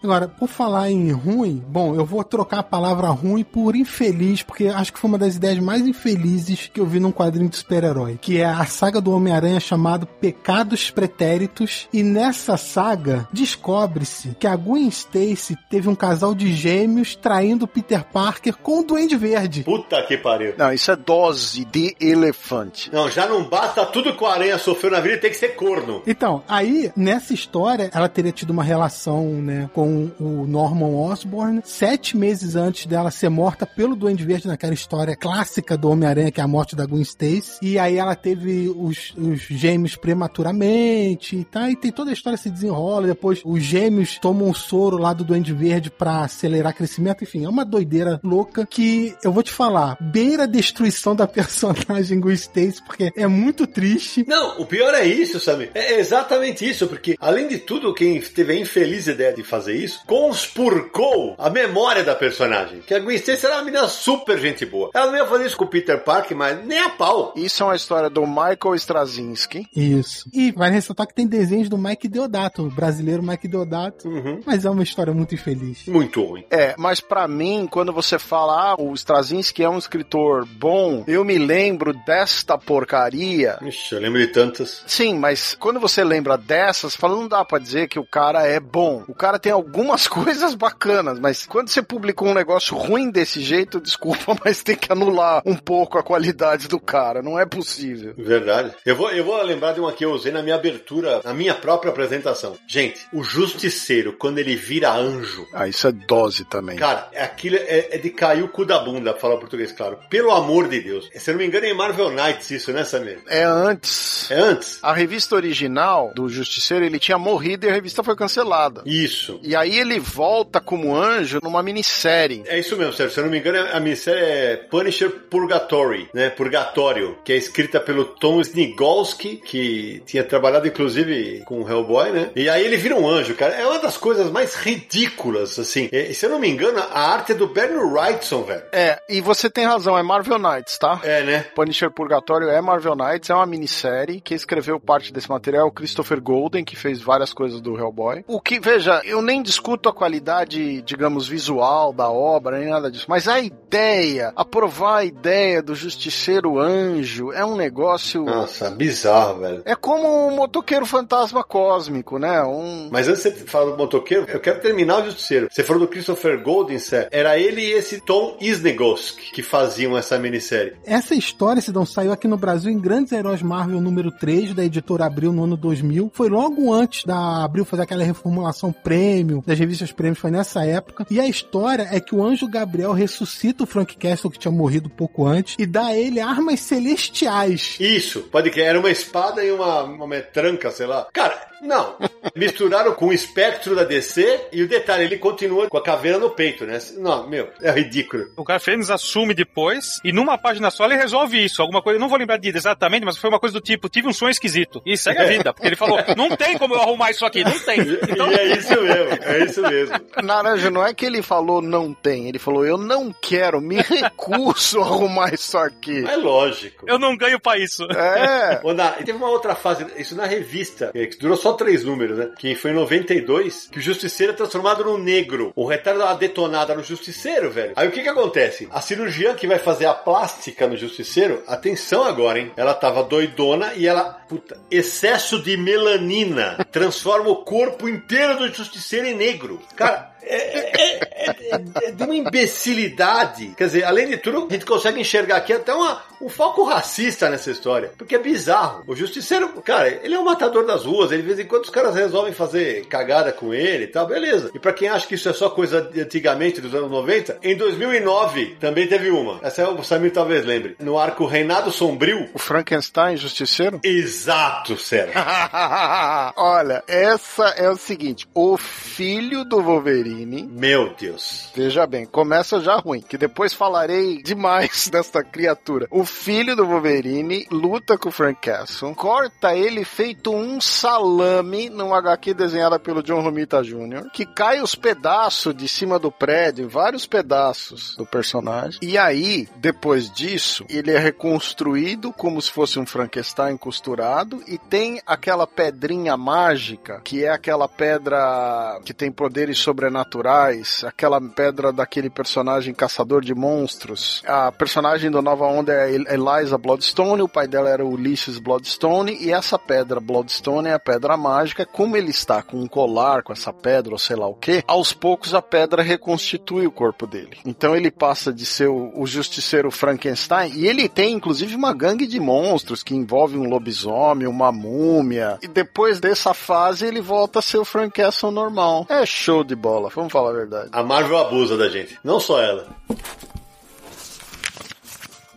Agora, 0.03 0.27
por 0.27 0.47
falar 0.47 0.89
em 0.89 1.11
ruim, 1.11 1.63
bom, 1.67 1.93
eu 1.93 2.03
vou 2.03 2.23
trocar 2.23 2.59
a 2.59 2.63
palavra 2.63 3.07
ruim 3.09 3.43
por 3.43 3.75
infeliz, 3.75 4.41
porque 4.41 4.67
acho 4.67 4.91
que 4.91 4.99
foi 4.99 5.07
uma 5.07 5.17
das 5.17 5.35
ideias 5.35 5.59
mais 5.59 5.85
infelizes 5.85 6.69
que 6.73 6.79
eu 6.79 6.87
vi 6.87 6.99
num 6.99 7.11
quadrinho 7.11 7.49
de 7.49 7.57
super-herói, 7.57 8.17
que 8.19 8.39
é 8.39 8.45
a 8.45 8.65
saga 8.65 8.99
do 8.99 9.11
Homem-Aranha 9.11 9.59
chamado 9.59 10.07
Pecados 10.07 10.89
Pretéritos, 10.89 11.87
e 11.93 12.01
nessa 12.01 12.57
saga 12.57 13.27
descobre-se 13.31 14.35
que 14.39 14.47
a 14.47 14.55
Gwen 14.55 14.87
Stacy 14.87 15.55
teve 15.69 15.87
um 15.87 15.95
casal 15.95 16.33
de 16.33 16.51
gêmeos 16.51 17.15
traindo 17.15 17.67
Peter 17.67 18.03
Parker 18.03 18.55
com 18.57 18.79
o 18.79 18.83
Duende 18.83 19.15
Verde. 19.15 19.63
Puta 19.63 20.01
que 20.03 20.17
pariu. 20.17 20.55
Não, 20.57 20.73
isso 20.73 20.89
é 20.89 20.95
dose 20.95 21.63
de 21.65 21.95
elefante. 22.01 22.91
Não, 22.91 23.07
já 23.07 23.27
não 23.27 23.43
basta 23.43 23.85
tudo 23.85 24.15
que 24.15 24.23
o 24.23 24.27
Aranha 24.27 24.57
sofreu 24.57 24.91
na 24.91 24.99
vida, 24.99 25.17
tem 25.19 25.29
que 25.29 25.37
ser 25.37 25.49
corno. 25.49 26.01
Então, 26.07 26.43
aí, 26.47 26.91
nessa 26.95 27.33
história, 27.33 27.91
ela 27.93 28.09
teria 28.09 28.31
tido 28.31 28.49
uma 28.49 28.63
relação, 28.63 29.25
né, 29.25 29.69
com 29.73 29.90
o 30.19 30.45
Norman 30.47 30.95
Osborn, 30.95 31.61
sete 31.63 32.15
meses 32.17 32.55
antes 32.55 32.85
dela 32.85 33.11
ser 33.11 33.29
morta 33.29 33.65
pelo 33.65 33.95
Duende 33.95 34.25
Verde, 34.25 34.47
naquela 34.47 34.73
história 34.73 35.15
clássica 35.15 35.77
do 35.77 35.89
Homem-Aranha, 35.89 36.31
que 36.31 36.39
é 36.39 36.43
a 36.43 36.47
morte 36.47 36.75
da 36.75 36.85
Gwen 36.85 37.01
Stacy. 37.01 37.59
E 37.61 37.77
aí 37.77 37.97
ela 37.97 38.15
teve 38.15 38.69
os, 38.69 39.13
os 39.17 39.41
gêmeos 39.41 39.95
prematuramente 39.95 41.35
e 41.35 41.43
tá, 41.43 41.69
e 41.69 41.75
tem 41.75 41.91
toda 41.91 42.09
a 42.09 42.13
história 42.13 42.37
se 42.37 42.49
desenrola, 42.49 43.07
depois 43.07 43.41
os 43.45 43.61
gêmeos 43.61 44.17
tomam 44.19 44.49
o 44.49 44.55
soro 44.55 44.97
lá 44.97 45.13
do 45.13 45.23
Duende 45.23 45.53
Verde 45.53 45.89
pra 45.89 46.23
acelerar 46.23 46.75
crescimento, 46.75 47.23
enfim, 47.23 47.45
é 47.45 47.49
uma 47.49 47.65
doideira 47.65 48.19
louca 48.23 48.65
que, 48.65 49.15
eu 49.23 49.31
vou 49.31 49.43
te 49.43 49.51
falar, 49.51 49.97
beira 49.99 50.43
a 50.43 50.47
destruição 50.47 51.15
da 51.15 51.27
personagem 51.27 52.19
Gwen 52.19 52.35
Stacy, 52.35 52.81
porque 52.83 53.11
é 53.15 53.27
muito 53.27 53.67
triste. 53.67 54.25
Não, 54.27 54.59
o 54.59 54.65
pior 54.65 54.93
é 54.93 55.05
isso, 55.05 55.39
Samir. 55.39 55.71
É 55.73 55.99
exatamente 55.99 56.67
isso, 56.67 56.87
porque 56.87 57.15
além 57.19 57.47
de 57.47 57.57
tudo, 57.57 57.93
quem 57.93 58.19
teve 58.19 58.53
a 58.53 58.59
infeliz 58.59 59.07
ideia 59.07 59.33
de 59.33 59.43
fazer 59.43 59.75
isso, 59.83 60.03
conspurcou 60.05 61.35
a 61.37 61.49
memória 61.49 62.03
da 62.03 62.15
personagem. 62.15 62.81
Que 62.81 62.93
a 62.93 62.99
Gwen 62.99 63.15
Stacy 63.15 63.45
era 63.45 63.55
uma 63.55 63.63
menina 63.63 63.87
super 63.87 64.37
gente 64.37 64.65
boa. 64.65 64.89
Ela 64.93 65.11
não 65.11 65.17
ia 65.17 65.25
fazer 65.25 65.45
isso 65.45 65.57
com 65.57 65.65
o 65.65 65.67
Peter 65.67 66.03
Parker, 66.03 66.35
mas 66.35 66.65
nem 66.65 66.79
a 66.79 66.89
pau. 66.89 67.33
Isso 67.35 67.63
é 67.63 67.65
uma 67.65 67.75
história 67.75 68.09
do 68.09 68.25
Michael 68.25 68.75
Straczynski. 68.75 69.67
Isso. 69.75 70.29
E 70.33 70.51
vai 70.51 70.71
ressaltar 70.71 71.07
que 71.07 71.13
tem 71.13 71.27
desenhos 71.27 71.69
do 71.69 71.77
Mike 71.77 72.07
Deodato, 72.07 72.63
o 72.63 72.69
brasileiro 72.69 73.23
Mike 73.23 73.47
Deodato. 73.47 74.07
Uhum. 74.07 74.41
Mas 74.45 74.65
é 74.65 74.69
uma 74.69 74.83
história 74.83 75.13
muito 75.13 75.35
infeliz. 75.35 75.85
Muito 75.87 76.23
ruim. 76.23 76.45
É, 76.49 76.75
mas 76.77 76.99
pra 76.99 77.27
mim, 77.27 77.67
quando 77.69 77.93
você 77.93 78.17
fala, 78.19 78.71
ah, 78.71 78.75
o 78.81 78.93
Straczynski 78.93 79.63
é 79.63 79.69
um 79.69 79.77
escritor 79.77 80.45
bom, 80.45 81.03
eu 81.07 81.23
me 81.23 81.37
lembro 81.37 81.93
desta 82.05 82.57
porcaria. 82.57 83.57
Ixi, 83.61 83.95
eu 83.95 84.01
lembro 84.01 84.19
de 84.19 84.27
tantas. 84.27 84.83
Sim, 84.85 85.15
mas 85.15 85.55
quando 85.59 85.79
você 85.79 86.03
lembra 86.03 86.37
dessas, 86.37 86.95
fala, 86.95 87.15
não 87.15 87.27
dá 87.27 87.43
pra 87.43 87.59
dizer 87.59 87.87
que 87.87 87.99
o 87.99 88.05
cara 88.05 88.45
é 88.45 88.59
bom. 88.59 89.03
O 89.07 89.13
cara 89.13 89.39
tem 89.39 89.51
algumas 89.71 90.05
coisas 90.07 90.53
bacanas, 90.53 91.17
mas 91.17 91.45
quando 91.45 91.69
você 91.69 91.81
publicou 91.81 92.27
um 92.27 92.33
negócio 92.33 92.75
ruim 92.75 93.09
desse 93.09 93.41
jeito, 93.41 93.79
desculpa, 93.79 94.35
mas 94.43 94.61
tem 94.61 94.75
que 94.75 94.91
anular 94.91 95.41
um 95.45 95.55
pouco 95.55 95.97
a 95.97 96.03
qualidade 96.03 96.67
do 96.67 96.79
cara. 96.79 97.21
Não 97.21 97.39
é 97.39 97.45
possível. 97.45 98.13
Verdade. 98.17 98.73
Eu 98.85 98.95
vou, 98.97 99.09
eu 99.11 99.23
vou 99.23 99.41
lembrar 99.41 99.71
de 99.71 99.79
uma 99.79 99.93
que 99.93 100.03
eu 100.03 100.11
usei 100.11 100.31
na 100.31 100.43
minha 100.43 100.55
abertura, 100.55 101.21
na 101.23 101.33
minha 101.33 101.55
própria 101.55 101.89
apresentação. 101.89 102.57
Gente, 102.67 102.99
o 103.13 103.23
Justiceiro, 103.23 104.13
quando 104.13 104.39
ele 104.39 104.55
vira 104.55 104.91
anjo, 104.91 105.47
Ah, 105.53 105.67
isso 105.67 105.87
é 105.87 105.91
dose 105.91 106.43
também. 106.43 106.75
Cara, 106.75 107.09
aquilo 107.15 107.55
é, 107.55 107.95
é 107.95 107.97
de 107.97 108.09
cair 108.09 108.43
o 108.43 108.49
cu 108.49 108.65
da 108.65 108.79
bunda, 108.79 109.11
pra 109.13 109.21
falar 109.21 109.37
português, 109.37 109.71
claro. 109.71 109.97
Pelo 110.09 110.31
amor 110.31 110.67
de 110.67 110.81
Deus. 110.81 111.09
Se 111.15 111.29
eu 111.29 111.35
não 111.35 111.39
me 111.39 111.47
engano, 111.47 111.65
é 111.65 111.69
em 111.69 111.73
Marvel 111.73 112.09
Knights 112.09 112.51
isso, 112.51 112.73
né, 112.73 112.83
Samir? 112.83 113.19
É 113.27 113.43
antes. 113.43 114.29
É 114.29 114.35
antes? 114.35 114.79
A 114.81 114.93
revista 114.93 115.35
original 115.35 116.11
do 116.13 116.27
Justiceiro, 116.27 116.83
ele 116.83 116.99
tinha 116.99 117.17
morrido 117.17 117.65
e 117.65 117.69
a 117.69 117.73
revista 117.73 118.03
foi 118.03 118.15
cancelada. 118.15 118.81
Isso. 118.85 119.39
E 119.43 119.55
aí 119.61 119.77
ele 119.77 119.99
volta 119.99 120.59
como 120.59 120.95
anjo 120.95 121.39
numa 121.41 121.63
minissérie. 121.63 122.43
É 122.47 122.59
isso 122.59 122.75
mesmo, 122.75 122.93
Sérgio. 122.93 123.13
Se 123.13 123.19
eu 123.19 123.23
não 123.23 123.31
me 123.31 123.39
engano, 123.39 123.67
a 123.71 123.79
minissérie 123.79 124.23
é 124.23 124.55
Punisher 124.57 125.09
Purgatory, 125.29 126.09
né? 126.13 126.29
Purgatório, 126.29 127.17
que 127.23 127.33
é 127.33 127.35
escrita 127.35 127.79
pelo 127.79 128.05
Tom 128.05 128.41
Snigolski, 128.41 129.37
que 129.37 130.01
tinha 130.05 130.23
trabalhado 130.23 130.67
inclusive 130.67 131.43
com 131.45 131.61
o 131.61 131.69
Hellboy, 131.69 132.11
né? 132.11 132.31
E 132.35 132.49
aí 132.49 132.65
ele 132.65 132.77
vira 132.77 132.95
um 132.95 133.07
anjo, 133.07 133.35
cara. 133.35 133.55
É 133.55 133.65
uma 133.65 133.79
das 133.79 133.97
coisas 133.97 134.29
mais 134.31 134.55
ridículas, 134.55 135.57
assim. 135.59 135.89
E, 135.91 136.13
se 136.13 136.25
eu 136.25 136.29
não 136.29 136.39
me 136.39 136.49
engano, 136.49 136.79
a 136.79 137.13
arte 137.13 137.33
é 137.33 137.35
do 137.35 137.47
Bernie 137.47 137.77
Wrightson, 137.77 138.43
velho. 138.43 138.63
É, 138.71 138.99
e 139.09 139.21
você 139.21 139.49
tem 139.49 139.65
razão, 139.65 139.97
é 139.97 140.03
Marvel 140.03 140.39
Knights, 140.39 140.77
tá? 140.77 140.99
É, 141.03 141.23
né? 141.23 141.45
Punisher 141.55 141.91
Purgatório 141.91 142.49
é 142.49 142.59
Marvel 142.61 142.95
Knights, 142.95 143.29
é 143.29 143.35
uma 143.35 143.45
minissérie. 143.45 144.21
Quem 144.21 144.35
escreveu 144.35 144.79
parte 144.79 145.13
desse 145.13 145.29
material 145.29 145.65
é 145.65 145.67
o 145.67 145.71
Christopher 145.71 146.21
Golden, 146.21 146.63
que 146.63 146.75
fez 146.75 147.01
várias 147.01 147.33
coisas 147.33 147.61
do 147.61 147.77
Hellboy. 147.77 148.23
O 148.27 148.41
que, 148.41 148.59
veja, 148.59 149.01
eu 149.03 149.21
nem 149.21 149.41
discuto 149.51 149.89
a 149.89 149.93
qualidade, 149.93 150.81
digamos, 150.81 151.27
visual 151.27 151.91
da 151.91 152.09
obra, 152.09 152.57
nem 152.57 152.69
nada 152.69 152.89
disso, 152.89 153.05
mas 153.09 153.27
a 153.27 153.41
ideia, 153.41 154.31
aprovar 154.33 154.99
a 154.99 155.05
ideia 155.05 155.61
do 155.61 155.75
Justiceiro 155.75 156.57
Anjo 156.57 157.33
é 157.33 157.43
um 157.45 157.57
negócio. 157.57 158.23
Nossa, 158.23 158.69
bizarro, 158.71 159.41
velho. 159.41 159.61
É 159.65 159.75
como 159.75 160.27
um 160.27 160.37
motoqueiro 160.37 160.85
fantasma 160.85 161.43
cósmico, 161.43 162.17
né? 162.17 162.41
Um... 162.43 162.87
Mas 162.89 163.09
antes 163.09 163.23
de 163.23 163.31
você 163.31 163.45
falar 163.45 163.71
do 163.71 163.77
motoqueiro, 163.77 164.25
eu 164.29 164.39
quero 164.39 164.61
terminar 164.61 165.01
o 165.01 165.05
Justiceiro. 165.05 165.49
Você 165.51 165.63
falou 165.63 165.81
do 165.81 165.87
Christopher 165.89 166.41
Golden. 166.41 166.77
Era 167.11 167.37
ele 167.37 167.61
e 167.61 167.73
esse 167.73 167.99
Tom 167.99 168.37
Isnegosk 168.39 169.33
que 169.33 169.43
faziam 169.43 169.97
essa 169.97 170.17
minissérie. 170.17 170.75
Essa 170.85 171.13
história, 171.13 171.61
Sidão, 171.61 171.85
saiu 171.85 172.13
aqui 172.13 172.27
no 172.27 172.37
Brasil 172.37 172.71
em 172.71 172.79
Grandes 172.79 173.11
Heróis 173.11 173.41
Marvel 173.41 173.81
número 173.81 174.11
3 174.11 174.53
da 174.53 174.63
editora 174.63 175.05
Abril 175.05 175.33
no 175.33 175.43
ano 175.43 175.57
2000. 175.57 176.09
Foi 176.13 176.29
logo 176.29 176.73
antes 176.73 177.03
da 177.03 177.43
Abril 177.43 177.65
fazer 177.65 177.83
aquela 177.83 178.03
reformulação 178.03 178.71
prêmio, 178.71 179.30
das 179.45 179.57
revistas 179.57 179.91
prêmios, 179.91 180.19
foi 180.19 180.31
nessa 180.31 180.65
época. 180.65 181.05
E 181.09 181.19
a 181.19 181.27
história 181.27 181.87
é 181.91 181.99
que 181.99 182.15
o 182.15 182.23
anjo 182.23 182.47
Gabriel 182.47 182.91
ressuscita 182.91 183.63
o 183.63 183.67
Frank 183.67 183.95
Castle, 183.95 184.31
que 184.31 184.39
tinha 184.39 184.51
morrido 184.51 184.89
pouco 184.89 185.25
antes, 185.25 185.55
e 185.57 185.65
dá 185.65 185.87
a 185.87 185.95
ele 185.95 186.19
armas 186.19 186.59
celestiais. 186.59 187.77
Isso, 187.79 188.21
pode 188.23 188.49
que 188.49 188.61
era 188.61 188.79
uma 188.79 188.89
espada 188.89 189.43
e 189.43 189.51
uma, 189.51 189.83
uma 189.83 190.07
metranca, 190.07 190.71
sei 190.71 190.87
lá. 190.87 191.07
Cara, 191.13 191.50
não. 191.61 191.95
Misturaram 192.35 192.93
com 192.93 193.07
o 193.07 193.13
espectro 193.13 193.75
da 193.75 193.83
DC 193.83 194.47
e 194.51 194.63
o 194.63 194.67
detalhe, 194.67 195.05
ele 195.05 195.17
continua 195.17 195.67
com 195.69 195.77
a 195.77 195.83
caveira 195.83 196.17
no 196.17 196.29
peito, 196.29 196.65
né? 196.65 196.79
Não, 196.97 197.27
meu, 197.27 197.49
é 197.61 197.71
ridículo. 197.71 198.31
O 198.35 198.43
cara 198.43 198.59
Fênix 198.59 198.89
assume 198.89 199.33
depois 199.33 199.99
e 200.03 200.11
numa 200.11 200.37
página 200.37 200.69
só 200.69 200.85
ele 200.85 200.95
resolve 200.95 201.43
isso. 201.43 201.61
Alguma 201.61 201.81
coisa, 201.81 201.99
não 201.99 202.09
vou 202.09 202.17
lembrar 202.17 202.37
de 202.37 202.49
exatamente, 202.49 203.05
mas 203.05 203.17
foi 203.17 203.29
uma 203.29 203.39
coisa 203.39 203.53
do 203.53 203.61
tipo, 203.61 203.89
tive 203.89 204.07
um 204.07 204.13
sonho 204.13 204.31
esquisito. 204.31 204.81
E 204.85 204.97
segue 204.97 205.19
a 205.19 205.25
vida. 205.25 205.53
Porque 205.53 205.67
ele 205.67 205.75
falou, 205.75 205.99
não 206.17 206.35
tem 206.35 206.57
como 206.57 206.73
eu 206.73 206.81
arrumar 206.81 207.11
isso 207.11 207.25
aqui, 207.25 207.43
não 207.43 207.59
tem. 207.59 207.79
Então... 207.79 208.31
E 208.31 208.35
é 208.35 208.57
isso 208.57 208.81
mesmo, 208.81 209.23
é 209.23 209.43
isso 209.43 209.61
mesmo. 209.61 209.95
Naranja, 210.23 210.69
não 210.69 210.85
é 210.85 210.93
que 210.93 211.05
ele 211.05 211.21
falou 211.21 211.61
não 211.61 211.93
tem, 211.93 212.27
ele 212.27 212.39
falou, 212.39 212.65
eu 212.65 212.77
não 212.77 213.13
quero, 213.13 213.61
me 213.61 213.77
recuso 213.77 214.81
a 214.81 214.85
arrumar 214.85 215.33
isso 215.33 215.57
aqui. 215.57 216.05
É 216.05 216.15
lógico. 216.15 216.85
Eu 216.87 216.99
não 216.99 217.15
ganho 217.15 217.39
pra 217.39 217.57
isso. 217.57 217.83
É. 217.91 218.59
Ô, 218.63 218.73
na, 218.73 218.91
teve 218.91 219.13
uma 219.13 219.29
outra 219.29 219.55
fase, 219.55 219.85
isso 219.97 220.15
na 220.15 220.25
revista, 220.25 220.91
que 220.91 221.17
durou 221.17 221.37
só 221.37 221.50
três 221.55 221.83
números, 221.83 222.17
né? 222.17 222.29
Que 222.37 222.55
foi 222.55 222.71
em 222.71 222.75
92, 222.75 223.69
que 223.71 223.79
o 223.79 223.81
Justiceiro 223.81 224.33
é 224.33 224.35
transformado 224.35 224.83
no 224.83 224.97
negro. 224.97 225.51
O 225.55 225.65
retardo 225.65 225.99
dá 225.99 226.07
uma 226.07 226.15
detonada 226.15 226.75
no 226.75 226.83
Justiceiro, 226.83 227.49
velho. 227.51 227.73
Aí 227.75 227.87
o 227.87 227.91
que 227.91 228.01
que 228.01 228.09
acontece? 228.09 228.67
A 228.71 228.81
cirurgiã 228.81 229.33
que 229.33 229.47
vai 229.47 229.59
fazer 229.59 229.85
a 229.85 229.93
plástica 229.93 230.67
no 230.67 230.77
Justiceiro, 230.77 231.43
atenção 231.47 232.03
agora, 232.03 232.39
hein? 232.39 232.51
Ela 232.55 232.73
tava 232.73 233.03
doidona 233.03 233.73
e 233.75 233.87
ela, 233.87 234.03
puta, 234.27 234.57
excesso 234.69 235.41
de 235.41 235.57
melanina 235.57 236.65
transforma 236.71 237.29
o 237.29 237.43
corpo 237.43 237.87
inteiro 237.87 238.37
do 238.37 238.53
Justiceiro 238.53 239.07
em 239.07 239.15
negro. 239.15 239.61
Cara, 239.75 240.10
é, 240.23 240.35
é, 240.35 240.99
é, 241.21 241.61
é, 241.83 241.91
de 241.91 242.03
uma 242.03 242.15
imbecilidade. 242.15 243.53
Quer 243.57 243.65
dizer, 243.65 243.83
além 243.83 244.07
de 244.07 244.17
tudo, 244.17 244.47
a 244.49 244.53
gente 244.53 244.65
consegue 244.65 244.99
enxergar 244.99 245.37
aqui 245.37 245.53
até 245.53 245.73
uma, 245.73 246.01
um 246.21 246.29
foco 246.29 246.63
racista 246.63 247.29
nessa 247.29 247.51
história. 247.51 247.91
Porque 247.97 248.15
é 248.15 248.19
bizarro. 248.19 248.83
O 248.87 248.95
justiceiro, 248.95 249.49
cara, 249.61 249.87
ele 250.03 250.15
é 250.15 250.19
um 250.19 250.25
matador 250.25 250.65
das 250.65 250.85
ruas. 250.85 251.11
Ele, 251.11 251.21
de 251.21 251.27
vez 251.27 251.39
em 251.39 251.45
quando, 251.45 251.63
os 251.63 251.69
caras 251.69 251.95
resolvem 251.95 252.33
fazer 252.33 252.85
cagada 252.85 253.31
com 253.31 253.53
ele 253.53 253.85
e 253.85 253.87
tal, 253.87 254.07
beleza. 254.07 254.51
E 254.53 254.59
para 254.59 254.73
quem 254.73 254.87
acha 254.87 255.07
que 255.07 255.15
isso 255.15 255.29
é 255.29 255.33
só 255.33 255.49
coisa 255.49 255.81
de 255.81 256.01
antigamente, 256.01 256.61
dos 256.61 256.73
anos 256.73 256.91
90, 256.91 257.39
em 257.43 257.55
2009 257.55 258.57
também 258.59 258.87
teve 258.87 259.09
uma. 259.09 259.39
Essa 259.41 259.69
o 259.69 259.83
Samir 259.83 260.11
talvez 260.11 260.45
lembre. 260.45 260.75
No 260.79 260.97
arco 260.97 261.25
Reinado 261.25 261.71
Sombrio. 261.71 262.29
O 262.33 262.39
Frankenstein 262.39 263.17
Justiceiro? 263.17 263.79
Exato, 263.83 264.77
sério. 264.77 265.13
Olha, 266.35 266.83
essa 266.87 267.45
é 267.49 267.69
o 267.69 267.77
seguinte: 267.77 268.27
o 268.33 268.57
filho 268.57 269.43
do 269.45 269.61
Wolverine 269.61 270.10
Wolverine. 270.11 270.43
Meu 270.43 270.93
Deus. 270.93 271.49
Veja 271.55 271.87
bem, 271.87 272.05
começa 272.05 272.59
já 272.59 272.75
ruim, 272.75 273.01
que 273.01 273.17
depois 273.17 273.53
falarei 273.53 274.21
demais 274.21 274.87
desta 274.91 275.23
criatura. 275.23 275.87
O 275.89 276.05
filho 276.05 276.55
do 276.55 276.65
Wolverine 276.65 277.47
luta 277.49 277.97
com 277.97 278.09
o 278.09 278.11
Frank 278.11 278.41
Castle, 278.41 278.93
corta 278.95 279.55
ele 279.55 279.85
feito 279.85 280.33
um 280.33 280.59
salame 280.59 281.69
num 281.69 281.93
HQ 281.93 282.33
desenhada 282.33 282.79
pelo 282.79 283.01
John 283.01 283.21
Romita 283.21 283.63
Jr., 283.63 284.09
que 284.11 284.25
cai 284.25 284.61
os 284.61 284.75
pedaços 284.75 285.55
de 285.55 285.67
cima 285.67 285.97
do 285.97 286.11
prédio, 286.11 286.67
vários 286.67 287.05
pedaços 287.05 287.95
do 287.95 288.05
personagem. 288.05 288.79
E 288.81 288.97
aí, 288.97 289.47
depois 289.57 290.11
disso, 290.11 290.65
ele 290.69 290.91
é 290.91 290.97
reconstruído 290.97 292.11
como 292.11 292.41
se 292.41 292.51
fosse 292.51 292.79
um 292.79 292.85
Frankenstein 292.85 293.57
costurado 293.57 294.41
e 294.47 294.57
tem 294.57 295.01
aquela 295.05 295.47
pedrinha 295.47 296.17
mágica, 296.17 297.01
que 297.03 297.23
é 297.23 297.29
aquela 297.29 297.67
pedra 297.67 298.79
que 298.83 298.93
tem 298.93 299.11
poderes 299.11 299.57
sobrenaturais 299.57 300.00
sobrenaturais, 300.01 300.83
aquela 300.83 301.21
pedra 301.21 301.71
daquele 301.71 302.09
personagem 302.09 302.73
caçador 302.73 303.21
de 303.21 303.33
monstros. 303.33 304.21
A 304.25 304.51
personagem 304.51 305.11
do 305.11 305.21
Nova 305.21 305.45
Onda 305.45 305.73
é 305.73 305.93
Eliza 305.93 306.57
Bloodstone, 306.57 307.21
o 307.21 307.29
pai 307.29 307.47
dela 307.47 307.69
era 307.69 307.85
Ulysses 307.85 308.39
Bloodstone, 308.39 309.17
e 309.19 309.31
essa 309.31 309.57
pedra 309.57 309.99
Bloodstone 309.99 310.69
é 310.69 310.73
a 310.73 310.79
pedra 310.79 311.15
mágica. 311.15 311.65
Como 311.65 311.95
ele 311.95 312.09
está 312.09 312.41
com 312.41 312.57
um 312.57 312.67
colar 312.67 313.23
com 313.23 313.33
essa 313.33 313.53
pedra, 313.53 313.93
ou 313.93 313.99
sei 313.99 314.15
lá 314.15 314.27
o 314.27 314.33
que, 314.33 314.63
aos 314.67 314.93
poucos 314.93 315.33
a 315.33 315.41
pedra 315.41 315.81
reconstitui 315.81 316.65
o 316.65 316.71
corpo 316.71 317.05
dele. 317.05 317.37
Então 317.45 317.75
ele 317.75 317.91
passa 317.91 318.33
de 318.33 318.45
ser 318.45 318.67
o, 318.67 318.91
o 318.95 319.05
justiceiro 319.05 319.71
Frankenstein, 319.71 320.51
e 320.55 320.67
ele 320.67 320.89
tem 320.89 321.13
inclusive 321.13 321.55
uma 321.55 321.73
gangue 321.73 322.07
de 322.07 322.19
monstros 322.19 322.83
que 322.83 322.95
envolve 322.95 323.37
um 323.37 323.47
lobisomem, 323.47 324.27
uma 324.27 324.51
múmia, 324.51 325.37
e 325.41 325.47
depois 325.47 325.99
dessa 325.99 326.33
fase 326.33 326.85
ele 326.85 327.01
volta 327.01 327.39
a 327.39 327.41
ser 327.41 327.57
o 327.57 327.65
Frank 327.65 327.91
Castle 327.91 328.31
normal. 328.31 328.85
É 328.89 329.05
show 329.05 329.43
de 329.43 329.55
bola 329.55 329.90
vamos 329.95 330.11
falar 330.11 330.31
a 330.31 330.33
verdade. 330.33 330.69
A 330.71 330.83
Marvel 330.83 331.17
abusa 331.17 331.57
da 331.57 331.69
gente, 331.69 331.97
não 332.03 332.19
só 332.19 332.41
ela. 332.41 332.67